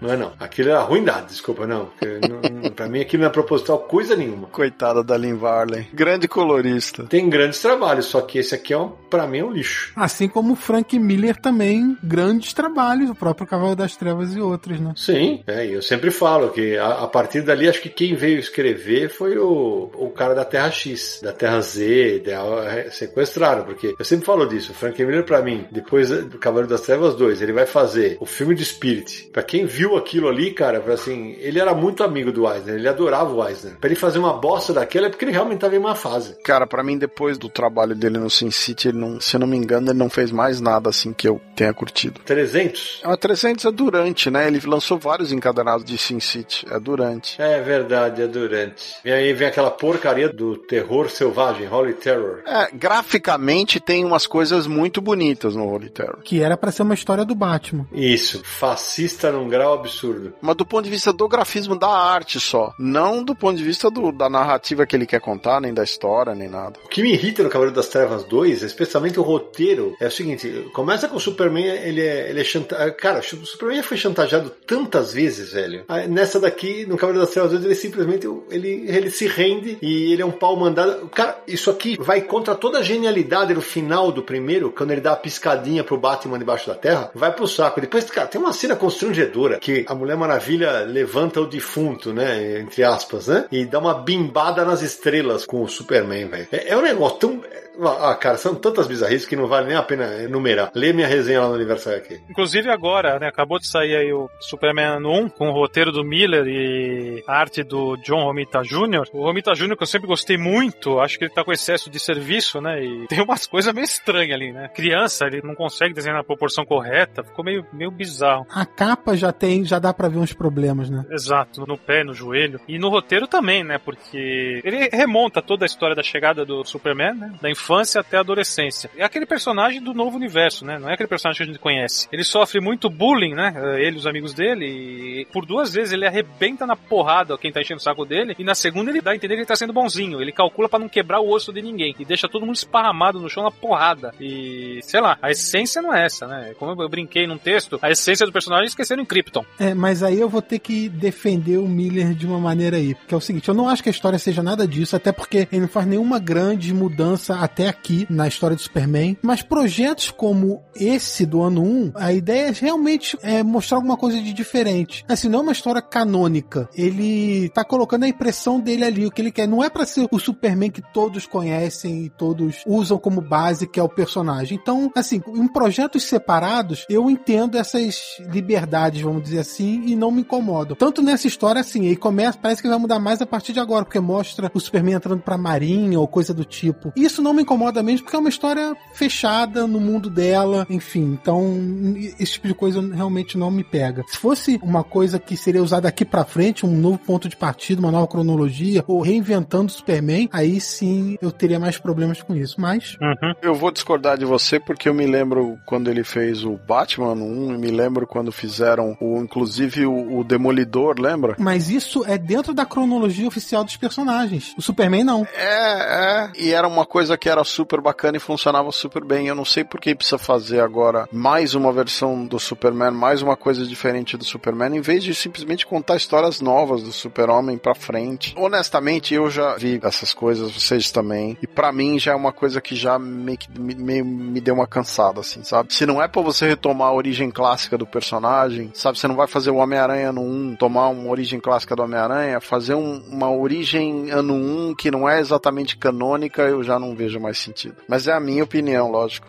Não 0.02 0.12
é 0.14 0.18
não. 0.18 0.34
Aquilo 0.40 0.70
era 0.70 0.82
ruindade, 0.82 1.28
desculpa, 1.28 1.66
não. 1.68 1.90
Não- 2.02 2.62
não- 2.62 2.70
Pra 2.72 2.88
mim 2.88 3.02
aquilo 3.02 3.24
não 3.24 3.30
é 3.30 3.34
proposital 3.34 3.80
coisa 3.80 4.16
nenhuma. 4.16 4.48
Coitada 4.48 5.04
da 5.04 5.18
Lynn 5.18 5.36
Varley. 5.38 5.88
Grande 5.94 6.28
colorista. 6.28 7.04
Tem 7.04 7.30
grandes 7.30 7.62
trabalhos, 7.62 8.06
só 8.06 8.22
que 8.22 8.38
esse 8.40 8.56
aqui 8.56 8.74
é 8.74 8.78
um, 8.78 8.90
pra 9.10 9.28
mim 9.28 9.40
é 9.40 9.44
um 9.44 9.52
lixo. 9.52 9.92
Assim 9.96 10.28
como 10.28 10.54
o 10.54 10.56
Frank 10.56 10.98
Miller 10.98 11.36
também, 11.36 11.98
grandes 12.04 12.54
trabalhos, 12.54 13.10
o 13.10 13.16
próprio 13.16 13.46
Cavalo 13.48 13.76
das 13.76 13.96
Trevas 13.96 14.34
e 14.36 14.40
outros, 14.40 14.80
né? 14.80 14.94
Sim, 14.96 15.44
é, 15.48 15.66
eu 15.66 15.82
sempre 15.82 16.12
falo 16.12 16.50
que 16.52 16.78
a, 16.78 17.04
a 17.04 17.08
partir 17.08 17.42
dali 17.42 17.68
acho 17.68 17.82
que 17.82 17.90
quem 17.90 18.16
veio 18.16 18.40
escrever 18.40 19.10
foi 19.10 19.38
o, 19.38 19.90
o 19.96 20.10
cara 20.12 20.34
da 20.34 20.46
Terra 20.46 20.72
X, 20.72 21.20
da 21.24 21.34
Terra 21.34 21.60
Z, 21.62 22.24
da, 22.26 22.42
é, 22.66 22.90
sequestraram, 22.90 23.64
porque 23.66 23.96
eu 23.98 24.06
sempre 24.06 24.26
falo 24.26 24.46
disso, 24.46 24.72
o 24.72 24.76
Frank 24.76 25.04
Miller 25.04 25.24
pra 25.26 25.42
mim, 25.42 25.66
depois 25.72 26.10
do 26.10 26.38
Cavaleiro 26.38 26.70
das 26.70 26.82
Trevas 26.82 27.16
2, 27.16 27.42
ele 27.42 27.54
vai 27.54 27.66
fazer 27.66 28.18
o 28.20 28.26
filme 28.26 28.56
de 28.56 28.64
Spirit. 28.66 29.30
Pra 29.34 29.44
quem 29.44 29.66
viu 29.66 29.89
aquilo 29.95 30.28
ali, 30.28 30.52
cara, 30.52 30.84
assim, 30.94 31.36
ele 31.40 31.60
era 31.60 31.74
muito 31.74 32.03
amigo 32.03 32.32
do 32.32 32.52
Eisner, 32.52 32.76
ele 32.76 32.88
adorava 32.88 33.34
o 33.34 33.48
Eisner. 33.48 33.76
Pra 33.80 33.90
ele 33.90 33.99
fazer 33.99 34.20
uma 34.20 34.34
bosta 34.34 34.74
daquela 34.74 35.07
é 35.07 35.10
porque 35.10 35.26
ele 35.26 35.32
realmente 35.32 35.60
tava 35.60 35.76
em 35.76 35.80
uma 35.80 35.95
fase. 35.95 36.36
Cara, 36.44 36.66
pra 36.66 36.84
mim, 36.84 36.98
depois 36.98 37.38
do 37.38 37.49
trabalho 37.49 37.95
dele 37.95 38.18
no 38.18 38.30
Sin 38.30 38.52
City, 38.52 38.90
ele 38.90 38.98
não, 38.98 39.20
se 39.20 39.36
eu 39.36 39.40
não 39.40 39.48
me 39.48 39.57
engano, 39.57 39.91
ele 39.91 39.99
não 39.99 40.10
fez 40.10 40.32
mais 40.32 40.60
nada 40.60 40.90
assim 40.90 41.14
que 41.14 41.28
eu 41.28 41.40
tenha 41.56 41.74
curtido. 41.74 42.22
300? 42.26 43.02
A 43.03 43.18
300 43.18 43.66
é 43.66 43.72
durante, 43.72 44.30
né? 44.30 44.48
Ele 44.48 44.60
lançou 44.66 44.98
vários 44.98 45.32
encadernados 45.32 45.86
de 45.86 45.98
Sin 45.98 46.20
City. 46.20 46.66
É 46.70 46.80
durante. 46.80 47.41
É 47.41 47.61
verdade, 47.61 48.22
é 48.22 48.28
durante. 48.28 48.95
E 49.03 49.11
aí 49.11 49.34
vem 49.34 49.48
aquela 49.48 49.72
porcaria 49.72 50.30
do 50.30 50.57
terror 50.57 51.10
selvagem, 51.10 51.68
Holy 51.68 51.94
Terror. 51.94 52.41
É, 52.45 52.70
graficamente 52.74 53.80
tem 53.80 54.06
umas 54.06 54.26
coisas 54.26 54.68
muito 54.68 55.02
bonitas 55.02 55.56
no 55.56 55.68
Holy 55.68 55.90
Terror. 55.90 56.20
Que 56.24 56.41
era 56.41 56.57
pra 56.57 56.72
ser 56.72 56.84
uma 56.84 56.94
história 56.94 57.26
do 57.26 57.36
Batman. 57.36 57.88
Isso, 57.91 58.41
fascista 58.44 59.32
num 59.32 59.48
grau 59.48 59.78
absurdo. 59.80 60.34
Mas 60.41 60.56
do 60.56 60.65
ponto 60.65 60.84
de 60.84 60.89
vista 60.89 61.11
do 61.11 61.27
grafismo 61.27 61.77
da 61.77 61.89
arte 61.89 62.39
só. 62.39 62.73
Não 62.77 63.23
do 63.23 63.35
ponto 63.35 63.57
de 63.57 63.64
vista 63.64 63.89
do, 63.89 64.11
da 64.11 64.30
narrativa 64.30 64.85
que 64.85 64.95
ele 64.95 65.06
quer 65.06 65.19
contar, 65.19 65.61
nem 65.61 65.73
da 65.73 65.84
história, 65.84 66.35
nem 66.35 66.49
nada. 66.49 66.80
O 66.84 66.89
que 66.89 67.01
me 67.01 67.14
irrita 67.14 67.43
no 67.43 67.49
Cavaleiro 67.49 67.76
das 67.76 67.88
Trevas 67.88 68.23
2, 68.23 68.64
especialmente 68.64 69.19
o 69.19 69.23
roteiro, 69.23 69.95
é 69.99 70.07
o 70.07 70.11
seguinte: 70.11 70.69
começa 70.73 71.07
com 71.07 71.18
o 71.18 71.19
Superman, 71.19 71.65
ele 71.65 72.01
é, 72.01 72.30
ele 72.30 72.41
é 72.41 72.43
chantageado. 72.43 72.93
Cara, 72.93 73.19
o 73.19 73.45
Superman 73.45 73.84
foi 73.84 73.97
chantageado 73.97 74.49
tantas 74.65 75.14
vezes, 75.14 75.53
velho. 75.53 75.84
Aí, 75.88 76.07
Nessa 76.07 76.39
daqui, 76.39 76.85
no 76.85 76.97
Cavaleiro 76.97 77.26
das 77.26 77.34
Trevas 77.34 77.51
2, 77.51 77.65
ele 77.65 77.76
simplesmente 77.76 78.27
ele, 78.49 78.85
ele 78.88 79.11
se 79.11 79.27
rende 79.27 79.77
e 79.81 80.11
ele 80.11 80.22
é 80.22 80.26
um 80.26 80.31
pau 80.31 80.56
mandado. 80.56 81.07
Cara, 81.10 81.41
isso 81.47 81.69
aqui 81.69 81.97
vai 81.99 82.22
contra 82.22 82.56
toda 82.56 82.80
a 82.80 82.84
genialidade 82.84 83.53
no 83.53 83.61
final 83.61 84.11
do 84.11 84.23
primeiro, 84.23 84.72
quando 84.72 84.91
ele 84.91 85.01
dá 85.01 85.14
a 85.14 85.15
piscadinha 85.15 85.84
pro 85.84 85.97
Batman 85.97 86.38
debaixo 86.38 86.68
da 86.68 86.76
terra, 86.76 87.11
vai 87.14 87.31
pro 87.31 87.47
saco. 87.47 87.81
Depois, 87.81 88.06
cara, 88.06 88.27
tem 88.27 88.39
uma 88.39 88.53
cena 88.53 88.76
constrangedora 88.76 89.60
que 89.60 89.69
a 89.88 89.96
Mulher 89.96 90.18
Maravilha 90.18 90.82
levanta 90.82 91.41
o 91.41 91.46
defunto, 91.46 92.14
né? 92.14 92.60
Entre 92.60 92.84
aspas, 92.84 93.28
né? 93.28 93.46
E 93.52 93.66
dá 93.66 93.80
uma 93.80 93.94
bimbada 93.94 94.64
nas 94.66 94.82
estrelas 94.82 95.46
com 95.46 95.64
o 95.64 95.68
Superman, 95.68 96.28
velho. 96.28 96.48
É, 96.52 96.70
é 96.70 96.78
um 96.78 96.82
negócio 96.82 97.18
tão. 97.20 97.41
Ah, 97.88 98.15
cara, 98.15 98.38
são 98.38 98.56
tantas 98.56 98.88
bizarrices 98.88 99.27
que 99.27 99.35
não 99.35 99.47
vale 99.47 99.68
nem 99.68 99.76
a 99.76 99.84
pena 99.84 100.22
enumerar. 100.22 100.72
Lê 100.76 100.91
minha 100.91 101.07
resenha 101.07 101.41
lá 101.41 101.47
no 101.47 101.56
Universal 101.56 101.93
aqui. 101.93 102.22
Inclusive 102.30 102.69
agora, 102.69 103.19
né, 103.19 103.27
acabou 103.27 103.60
de 103.60 103.68
sair 103.68 103.95
aí 103.95 104.14
o 104.14 104.30
Superman 104.39 105.06
1, 105.06 105.30
com 105.30 105.49
o 105.49 105.53
roteiro 105.53 105.91
do 105.91 106.03
Miller 106.03 106.45
e 106.47 107.23
a 107.27 107.34
arte 107.34 107.64
do 107.64 107.95
John 107.97 108.23
Romita 108.23 108.61
Jr. 108.61 109.07
O 109.14 109.23
Romita 109.23 109.53
Jr., 109.53 109.76
que 109.76 109.84
eu 109.84 109.88
sempre 109.88 110.07
gostei 110.07 110.38
muito, 110.38 110.99
acho 110.99 111.18
que 111.18 111.26
ele 111.26 111.34
tá 111.34 111.43
com 111.43 111.51
excesso 111.51 111.89
de 111.89 111.99
serviço, 111.99 112.60
né, 112.60 112.84
e 112.84 113.07
tem 113.07 113.22
umas 113.22 113.47
coisas 113.47 113.73
meio 113.73 113.85
estranhas 113.85 114.35
ali, 114.35 114.51
né. 114.51 114.69
Criança, 114.69 115.26
ele 115.26 115.41
não 115.43 115.56
consegue 115.56 115.93
desenhar 115.93 116.18
na 116.18 116.23
proporção 116.23 116.65
correta, 116.65 117.23
ficou 117.23 117.45
meio, 117.45 117.65
meio 117.72 117.91
bizarro. 117.91 118.45
A 118.49 118.65
capa 118.65 119.15
já 119.15 119.31
tem, 119.31 119.64
já 119.64 119.80
dá 119.80 119.93
pra 119.93 120.10
ver 120.10 120.19
uns 120.19 120.34
problemas, 120.34 120.89
né? 120.89 121.06
Exato, 121.10 121.65
no 121.65 121.77
pé, 121.77 122.03
no 122.03 122.14
joelho. 122.14 122.60
E 122.68 122.77
no 122.77 122.89
roteiro 122.89 123.27
também, 123.27 123.64
né? 123.64 123.77
Porque 123.77 124.61
ele 124.64 124.89
remonta 124.91 125.41
toda 125.41 125.65
a 125.65 125.68
história 125.68 125.95
da 125.95 126.03
chegada 126.03 126.45
do 126.45 126.64
Superman, 126.65 127.14
né? 127.14 127.34
Da 127.41 127.49
infância 127.49 127.69
até 128.00 128.18
a 128.18 128.22
adolescência. 128.22 128.90
É 128.98 129.04
aquele 129.04 129.26
personagem 129.26 129.82
do 129.82 129.94
novo 129.94 130.18
universo, 130.18 130.66
né? 130.66 130.78
Não 130.80 130.90
é 130.90 130.94
aquele 130.94 131.10
personagem 131.10 131.38
que 131.38 131.44
a 131.44 131.54
gente 131.54 131.60
conhece. 131.60 132.08
Ele 132.12 132.24
sofre 132.24 132.60
muito 132.60 132.90
bullying, 132.90 133.34
né? 133.34 133.54
Ele 133.80 133.96
e 133.96 134.00
os 134.00 134.08
amigos 134.08 134.34
dele. 134.34 134.66
E 134.66 135.26
por 135.32 135.46
duas 135.46 135.74
vezes 135.74 135.94
ele 135.94 136.06
arrebenta 136.06 136.66
na 136.66 136.76
porrada 136.76 137.38
quem 137.38 137.52
tá 137.52 137.62
enchendo 137.62 137.80
o 137.80 137.84
saco 137.84 138.06
dele. 138.06 138.36
E 138.38 138.44
na 138.44 138.56
segunda 138.56 138.90
ele 138.90 139.02
dá 139.02 139.12
a 139.12 139.16
entender 139.16 139.36
que 139.36 139.41
ele 139.41 139.48
tá 139.48 139.56
sendo 139.56 139.74
bonzinho. 139.74 140.22
Ele 140.22 140.32
calcula 140.32 140.70
pra 140.70 140.80
não 140.80 140.90
quebrar 140.90 141.20
o 141.20 141.30
osso 141.30 141.54
de 141.54 141.62
ninguém. 141.62 141.96
E 142.00 142.06
deixa 142.06 142.28
todo 142.28 142.46
mundo 142.46 142.56
esparramado 142.56 143.20
no 143.20 143.30
chão 143.30 143.44
na 143.44 143.52
porrada. 143.52 144.14
E, 144.20 144.80
sei 144.84 145.02
lá, 145.02 145.18
a 145.22 145.32
essência 145.32 145.82
não 145.82 145.94
é 145.94 146.06
essa, 146.06 146.28
né? 146.28 146.54
Como 146.58 146.82
eu 146.82 146.90
brinquei 146.90 147.28
num 147.28 147.38
texto, 147.38 147.80
a 147.82 147.91
essência 147.91 148.26
do 148.26 148.32
personagem 148.32 148.66
é 148.66 148.68
esqueceram 148.68 149.04
em 149.04 149.06
Krypton. 149.06 149.46
É, 149.60 149.74
mas 149.74 150.04
aí 150.04 150.20
eu 150.20 150.30
vou 150.30 150.41
ter 150.41 150.60
que 150.60 150.90
defender 150.90 151.58
o 151.58 151.68
Miller 151.68 152.14
de 152.14 152.26
uma 152.26 152.40
maneira 152.40 152.78
aí. 152.78 152.96
Porque 152.96 153.14
é 153.14 153.18
o 153.18 153.22
seguinte, 153.22 153.50
eu 153.50 153.56
não 153.56 153.68
acho 153.68 153.84
que 153.84 153.90
a 153.90 153.91
história 153.91 154.18
seja 154.18 154.41
nada 154.41 154.68
disso, 154.68 154.96
até 154.96 155.12
porque 155.12 155.48
ele 155.52 155.62
não 155.62 155.68
faz 155.68 155.86
nenhuma 155.86 156.20
grande 156.20 156.74
mudança 156.74 157.36
até 157.36 157.59
aqui 157.68 158.07
na 158.10 158.27
história 158.27 158.56
do 158.56 158.61
Superman. 158.61 159.18
Mas 159.22 159.41
projetos 159.41 160.11
como 160.11 160.64
esse 160.76 161.26
do 161.26 161.41
ano 161.41 161.64
1, 161.64 161.91
a 161.95 162.14
ideia 162.14 162.49
é 162.49 162.52
realmente 162.52 163.18
é 163.22 163.44
mostrar 163.44 163.77
alguma 163.77 163.98
coisa 163.98 164.22
de 164.22 164.34
diferente. 164.34 165.06
Assim, 165.07 165.27
não 165.27 165.40
é 165.40 165.41
uma 165.44 165.52
história 165.52 165.81
canônica. 165.81 166.69
Ele 166.76 167.49
tá 167.49 167.64
colocando 167.64 168.03
a 168.03 168.07
impressão 168.07 168.60
dele 168.60 168.84
ali, 168.84 169.06
o 169.06 169.11
que 169.11 169.22
ele 169.22 169.31
quer. 169.31 169.48
Não 169.48 169.64
é 169.64 169.69
pra 169.69 169.86
ser 169.86 170.07
o 170.11 170.19
Superman 170.19 170.72
que 170.72 170.81
todos 170.94 171.26
conhecem 171.26 172.06
e 172.06 172.10
todos 172.10 172.64
usam 172.65 172.98
como 172.98 173.22
base, 173.22 173.68
que 173.68 173.80
é 173.80 173.84
o 173.84 173.90
personagem. 173.90 174.57
Então, 174.61 174.91
assim, 174.95 175.22
em 175.27 175.48
projetos 175.48 176.03
separados, 176.03 176.86
eu 176.90 177.10
entendo 177.10 177.57
essas 177.57 178.18
liberdades, 178.31 179.02
vamos 179.02 179.23
dizer 179.23 179.40
assim, 179.40 179.84
e 179.86 179.95
não 179.95 180.11
me 180.11 180.22
incomodam. 180.22 180.76
Tanto 180.76 181.02
nessa 181.02 181.27
história, 181.27 181.61
assim, 181.61 181.88
aí 181.88 181.95
começa, 181.95 182.38
parece 182.38 182.61
que 182.61 182.68
vai 182.68 182.77
mudar 182.77 182.99
mais 182.99 183.22
a 183.22 183.26
partir 183.26 183.53
de 183.53 183.60
agora, 183.60 183.86
porque 183.86 183.99
mostra 183.99 184.52
o 184.53 184.60
Superman 184.60 184.95
entrando 184.95 185.22
pra 185.22 185.38
marinha 185.38 185.99
ou 185.99 186.07
coisa 186.07 186.34
do 186.34 186.45
tipo. 186.45 186.91
Isso 186.95 187.22
não 187.22 187.34
me 187.34 187.39
incomoda 187.40 187.82
mesmo, 187.82 188.03
porque 188.03 188.16
é 188.16 188.20
uma 188.20 188.30
história 188.30 188.76
fechada 188.94 189.68
no 189.68 189.80
mundo 189.80 190.10
dela, 190.10 190.66
enfim. 190.70 191.18
Então, 191.22 191.95
esse 192.20 192.34
tipo 192.34 192.48
de 192.48 192.53
coisa 192.53 192.82
realmente 192.94 193.38
não 193.38 193.52
me 193.52 193.64
pega. 193.64 194.03
Se 194.07 194.18
fosse 194.18 194.60
uma 194.61 194.84
coisa 194.84 195.20
que 195.20 195.36
seria 195.36 195.64
usada 195.64 195.88
aqui 195.88 196.06
pra 196.06 196.26
frente, 196.26 196.66
um 196.66 196.76
novo 196.76 196.98
ponto 196.98 197.28
de 197.30 197.36
partida, 197.36 197.82
uma 197.82 197.91
nova 197.91 198.07
cronologia, 198.07 198.84
ou 198.88 199.02
reinventando 199.02 199.68
o 199.68 199.76
Superman, 199.76 200.30
aí 200.32 200.60
sim 200.60 201.18
eu 201.22 201.32
teria 201.32 201.60
mais 201.60 201.78
problemas 201.78 202.22
com 202.22 202.36
isso. 202.36 202.60
Mas, 202.60 202.98
Uhum. 203.02 203.34
Eu 203.41 203.56
vou 203.56 203.72
discordar 203.72 204.18
de 204.18 204.26
você 204.26 204.60
porque 204.60 204.90
eu 204.90 204.94
me 204.94 205.06
lembro 205.06 205.57
quando 205.66 205.90
ele 205.90 206.03
fez 206.03 206.44
o 206.44 206.60
Batman 206.68 207.14
1, 207.14 207.56
e 207.56 207.57
me 207.57 207.72
lembro 207.72 208.06
quando 208.06 208.32
fizeram 208.32 208.98
o 208.99 209.20
inclusive 209.20 209.86
o, 209.86 210.20
o 210.20 210.24
Demolidor, 210.24 210.99
lembra? 210.99 211.36
mas 211.40 211.70
isso 211.70 212.03
é 212.06 212.18
dentro 212.18 212.53
da 212.53 212.66
cronologia 212.66 213.28
oficial 213.28 213.64
dos 213.64 213.78
personagens. 213.78 214.53
O 214.57 214.61
Superman 214.61 215.03
não. 215.03 215.28
É, 215.36 216.26
é. 216.26 216.32
E 216.38 216.52
era 216.52 216.68
uma 216.68 216.86
coisa 216.86 217.18
que 217.18 217.28
era 217.30 217.43
super 217.43 217.81
bacana 217.81 218.18
e 218.18 218.19
funcionava 218.19 218.72
super 218.72 219.03
bem. 219.03 219.27
Eu 219.27 219.35
não 219.35 219.45
sei 219.45 219.64
por 219.64 219.80
que 219.80 219.95
precisa 219.95 220.18
fazer 220.18 220.60
agora 220.61 221.07
mais 221.11 221.53
uma 221.56 221.72
versão 221.72 222.26
do 222.26 222.39
Superman, 222.39 222.91
mais 222.91 223.22
uma 223.22 223.35
coisa 223.38 223.65
diferente 223.65 224.18
do 224.18 224.23
Superman, 224.26 224.76
em 224.77 224.81
vez 224.81 225.03
de 225.03 225.14
simplesmente 225.14 225.65
contar 225.65 225.95
histórias 225.95 226.41
novas 226.41 226.81
do 226.84 226.91
Super-Homem 226.91 227.57
pra 227.57 227.76
frente. 227.76 228.34
Honestamente, 228.38 229.14
eu 229.14 229.30
já 229.30 229.56
vi 229.56 229.80
essas 229.84 230.14
coisas, 230.14 230.51
vocês 230.51 230.91
também. 230.91 231.38
E 231.41 231.47
pra 231.47 231.72
mim 231.72 231.99
já 231.99 232.11
é 232.14 232.15
uma 232.15 232.31
coisa 232.31 232.60
que 232.61 232.76
já 232.76 232.97
meio 232.97 233.38
que 233.38 233.47
me, 233.60 233.76
meio 233.76 234.06
me 234.06 234.41
deu 234.41 234.53
uma 234.56 234.68
cansada, 234.68 235.19
assim, 235.22 235.43
sabe? 235.43 235.73
Se 235.73 235.85
não 235.85 236.01
é 236.01 236.07
pra 236.07 236.22
você 236.22 236.47
retomar 236.47 236.89
a 236.89 236.93
origem 236.93 237.30
clássica 237.31 237.77
do 237.77 237.85
personagem, 237.85 238.72
sabe? 238.73 238.97
Você 238.97 239.07
não 239.07 239.15
vai 239.15 239.27
fazer 239.27 239.51
o 239.51 239.56
Homem-Aranha 239.57 240.11
no 240.11 240.22
1, 240.22 240.56
tomar 240.56 240.88
uma 240.89 241.10
origem 241.10 241.39
clássica 241.39 241.76
do 241.76 241.84
Homem-Aranha, 241.84 242.39
fazer 242.41 242.73
um- 242.76 243.01
uma 243.10 243.30
origem 243.31 244.10
ano 244.11 244.34
1 244.34 244.76
que 244.76 244.89
não 244.91 245.07
é 245.07 245.19
exatamente 245.19 245.77
canônica, 245.77 246.41
eu 246.41 246.64
já 246.64 246.80
não 246.80 246.95
vejo 246.95 247.19
mais 247.20 247.38
sentido. 247.38 247.78
Mas 247.88 248.08
é 248.08 248.14
a 248.14 248.20
minha 248.20 248.44
opinião, 248.44 248.90
lógico. 248.90 249.28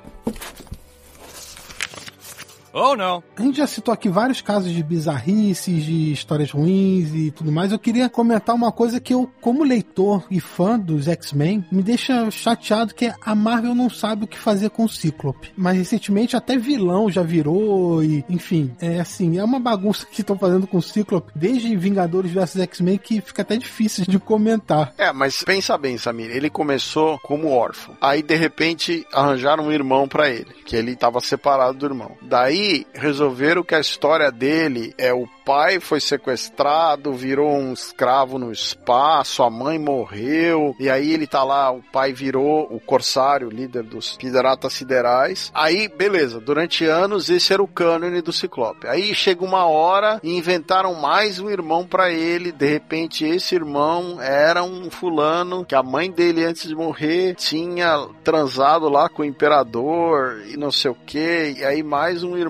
Oh 2.72 2.94
no. 2.94 3.22
A 3.36 3.42
gente 3.42 3.58
já 3.58 3.66
citou 3.66 3.92
aqui 3.92 4.08
vários 4.08 4.40
casos 4.40 4.72
de 4.72 4.82
bizarrices, 4.82 5.84
de 5.84 6.12
histórias 6.12 6.50
ruins 6.50 7.12
e 7.14 7.30
tudo 7.30 7.50
mais. 7.50 7.72
Eu 7.72 7.78
queria 7.78 8.08
comentar 8.08 8.54
uma 8.54 8.70
coisa 8.70 9.00
que 9.00 9.12
eu, 9.12 9.30
como 9.40 9.64
leitor 9.64 10.24
e 10.30 10.40
fã 10.40 10.78
dos 10.78 11.08
X-Men, 11.08 11.64
me 11.70 11.82
deixa 11.82 12.30
chateado 12.30 12.94
que 12.94 13.12
a 13.20 13.34
Marvel 13.34 13.74
não 13.74 13.90
sabe 13.90 14.24
o 14.24 14.28
que 14.28 14.38
fazer 14.38 14.70
com 14.70 14.84
o 14.84 14.88
Cíclope. 14.88 15.52
Mas 15.56 15.76
recentemente 15.76 16.36
até 16.36 16.56
vilão 16.56 17.10
já 17.10 17.22
virou 17.22 18.04
e, 18.04 18.24
enfim, 18.28 18.74
é 18.80 19.00
assim, 19.00 19.38
é 19.38 19.44
uma 19.44 19.58
bagunça 19.58 20.06
que 20.10 20.20
estão 20.20 20.38
fazendo 20.38 20.66
com 20.66 20.78
o 20.78 20.82
Cíclope 20.82 21.32
desde 21.34 21.76
Vingadores 21.76 22.30
vs 22.30 22.56
X-Men 22.56 22.98
que 22.98 23.20
fica 23.20 23.42
até 23.42 23.56
difícil 23.56 24.04
de 24.06 24.18
comentar. 24.18 24.92
É, 24.96 25.12
mas 25.12 25.42
pensa 25.42 25.76
bem, 25.76 25.98
Samir, 25.98 26.30
ele 26.30 26.50
começou 26.50 27.18
como 27.20 27.50
órfão. 27.50 27.96
Aí, 28.00 28.22
de 28.22 28.36
repente, 28.36 29.06
arranjaram 29.12 29.64
um 29.64 29.72
irmão 29.72 30.06
pra 30.06 30.28
ele, 30.28 30.52
que 30.64 30.76
ele 30.76 30.94
tava 30.94 31.20
separado 31.20 31.78
do 31.78 31.86
irmão. 31.86 32.16
Daí, 32.22 32.59
resolveram 32.94 33.62
que 33.62 33.74
a 33.74 33.80
história 33.80 34.30
dele 34.30 34.94
é 34.98 35.12
o 35.12 35.26
pai 35.50 35.80
foi 35.80 36.00
sequestrado, 36.00 37.12
virou 37.12 37.50
um 37.50 37.72
escravo 37.72 38.38
no 38.38 38.52
espaço, 38.52 39.42
a 39.42 39.50
mãe 39.50 39.80
morreu, 39.80 40.76
e 40.78 40.88
aí 40.88 41.12
ele 41.12 41.26
tá 41.26 41.42
lá, 41.42 41.72
o 41.72 41.82
pai 41.82 42.12
virou 42.12 42.68
o 42.70 42.78
corsário, 42.78 43.48
líder 43.48 43.82
dos 43.82 44.16
piratas 44.16 44.72
siderais. 44.72 45.50
Aí, 45.52 45.88
beleza, 45.88 46.40
durante 46.40 46.84
anos 46.84 47.28
esse 47.30 47.52
era 47.52 47.60
o 47.60 47.66
cânone 47.66 48.22
do 48.22 48.32
Ciclope. 48.32 48.86
Aí 48.86 49.12
chega 49.12 49.44
uma 49.44 49.66
hora 49.66 50.20
e 50.22 50.36
inventaram 50.36 50.94
mais 50.94 51.40
um 51.40 51.50
irmão 51.50 51.84
pra 51.84 52.12
ele, 52.12 52.52
de 52.52 52.66
repente 52.66 53.24
esse 53.24 53.56
irmão 53.56 54.20
era 54.20 54.62
um 54.62 54.88
fulano 54.88 55.64
que 55.64 55.74
a 55.74 55.82
mãe 55.82 56.12
dele 56.12 56.44
antes 56.44 56.68
de 56.68 56.76
morrer 56.76 57.34
tinha 57.34 58.06
transado 58.22 58.88
lá 58.88 59.08
com 59.08 59.22
o 59.22 59.24
imperador 59.24 60.42
e 60.46 60.56
não 60.56 60.70
sei 60.70 60.92
o 60.92 60.96
que, 61.06 61.56
e 61.58 61.64
aí 61.64 61.82
mais 61.82 62.22
um 62.22 62.36
irmão. 62.36 62.49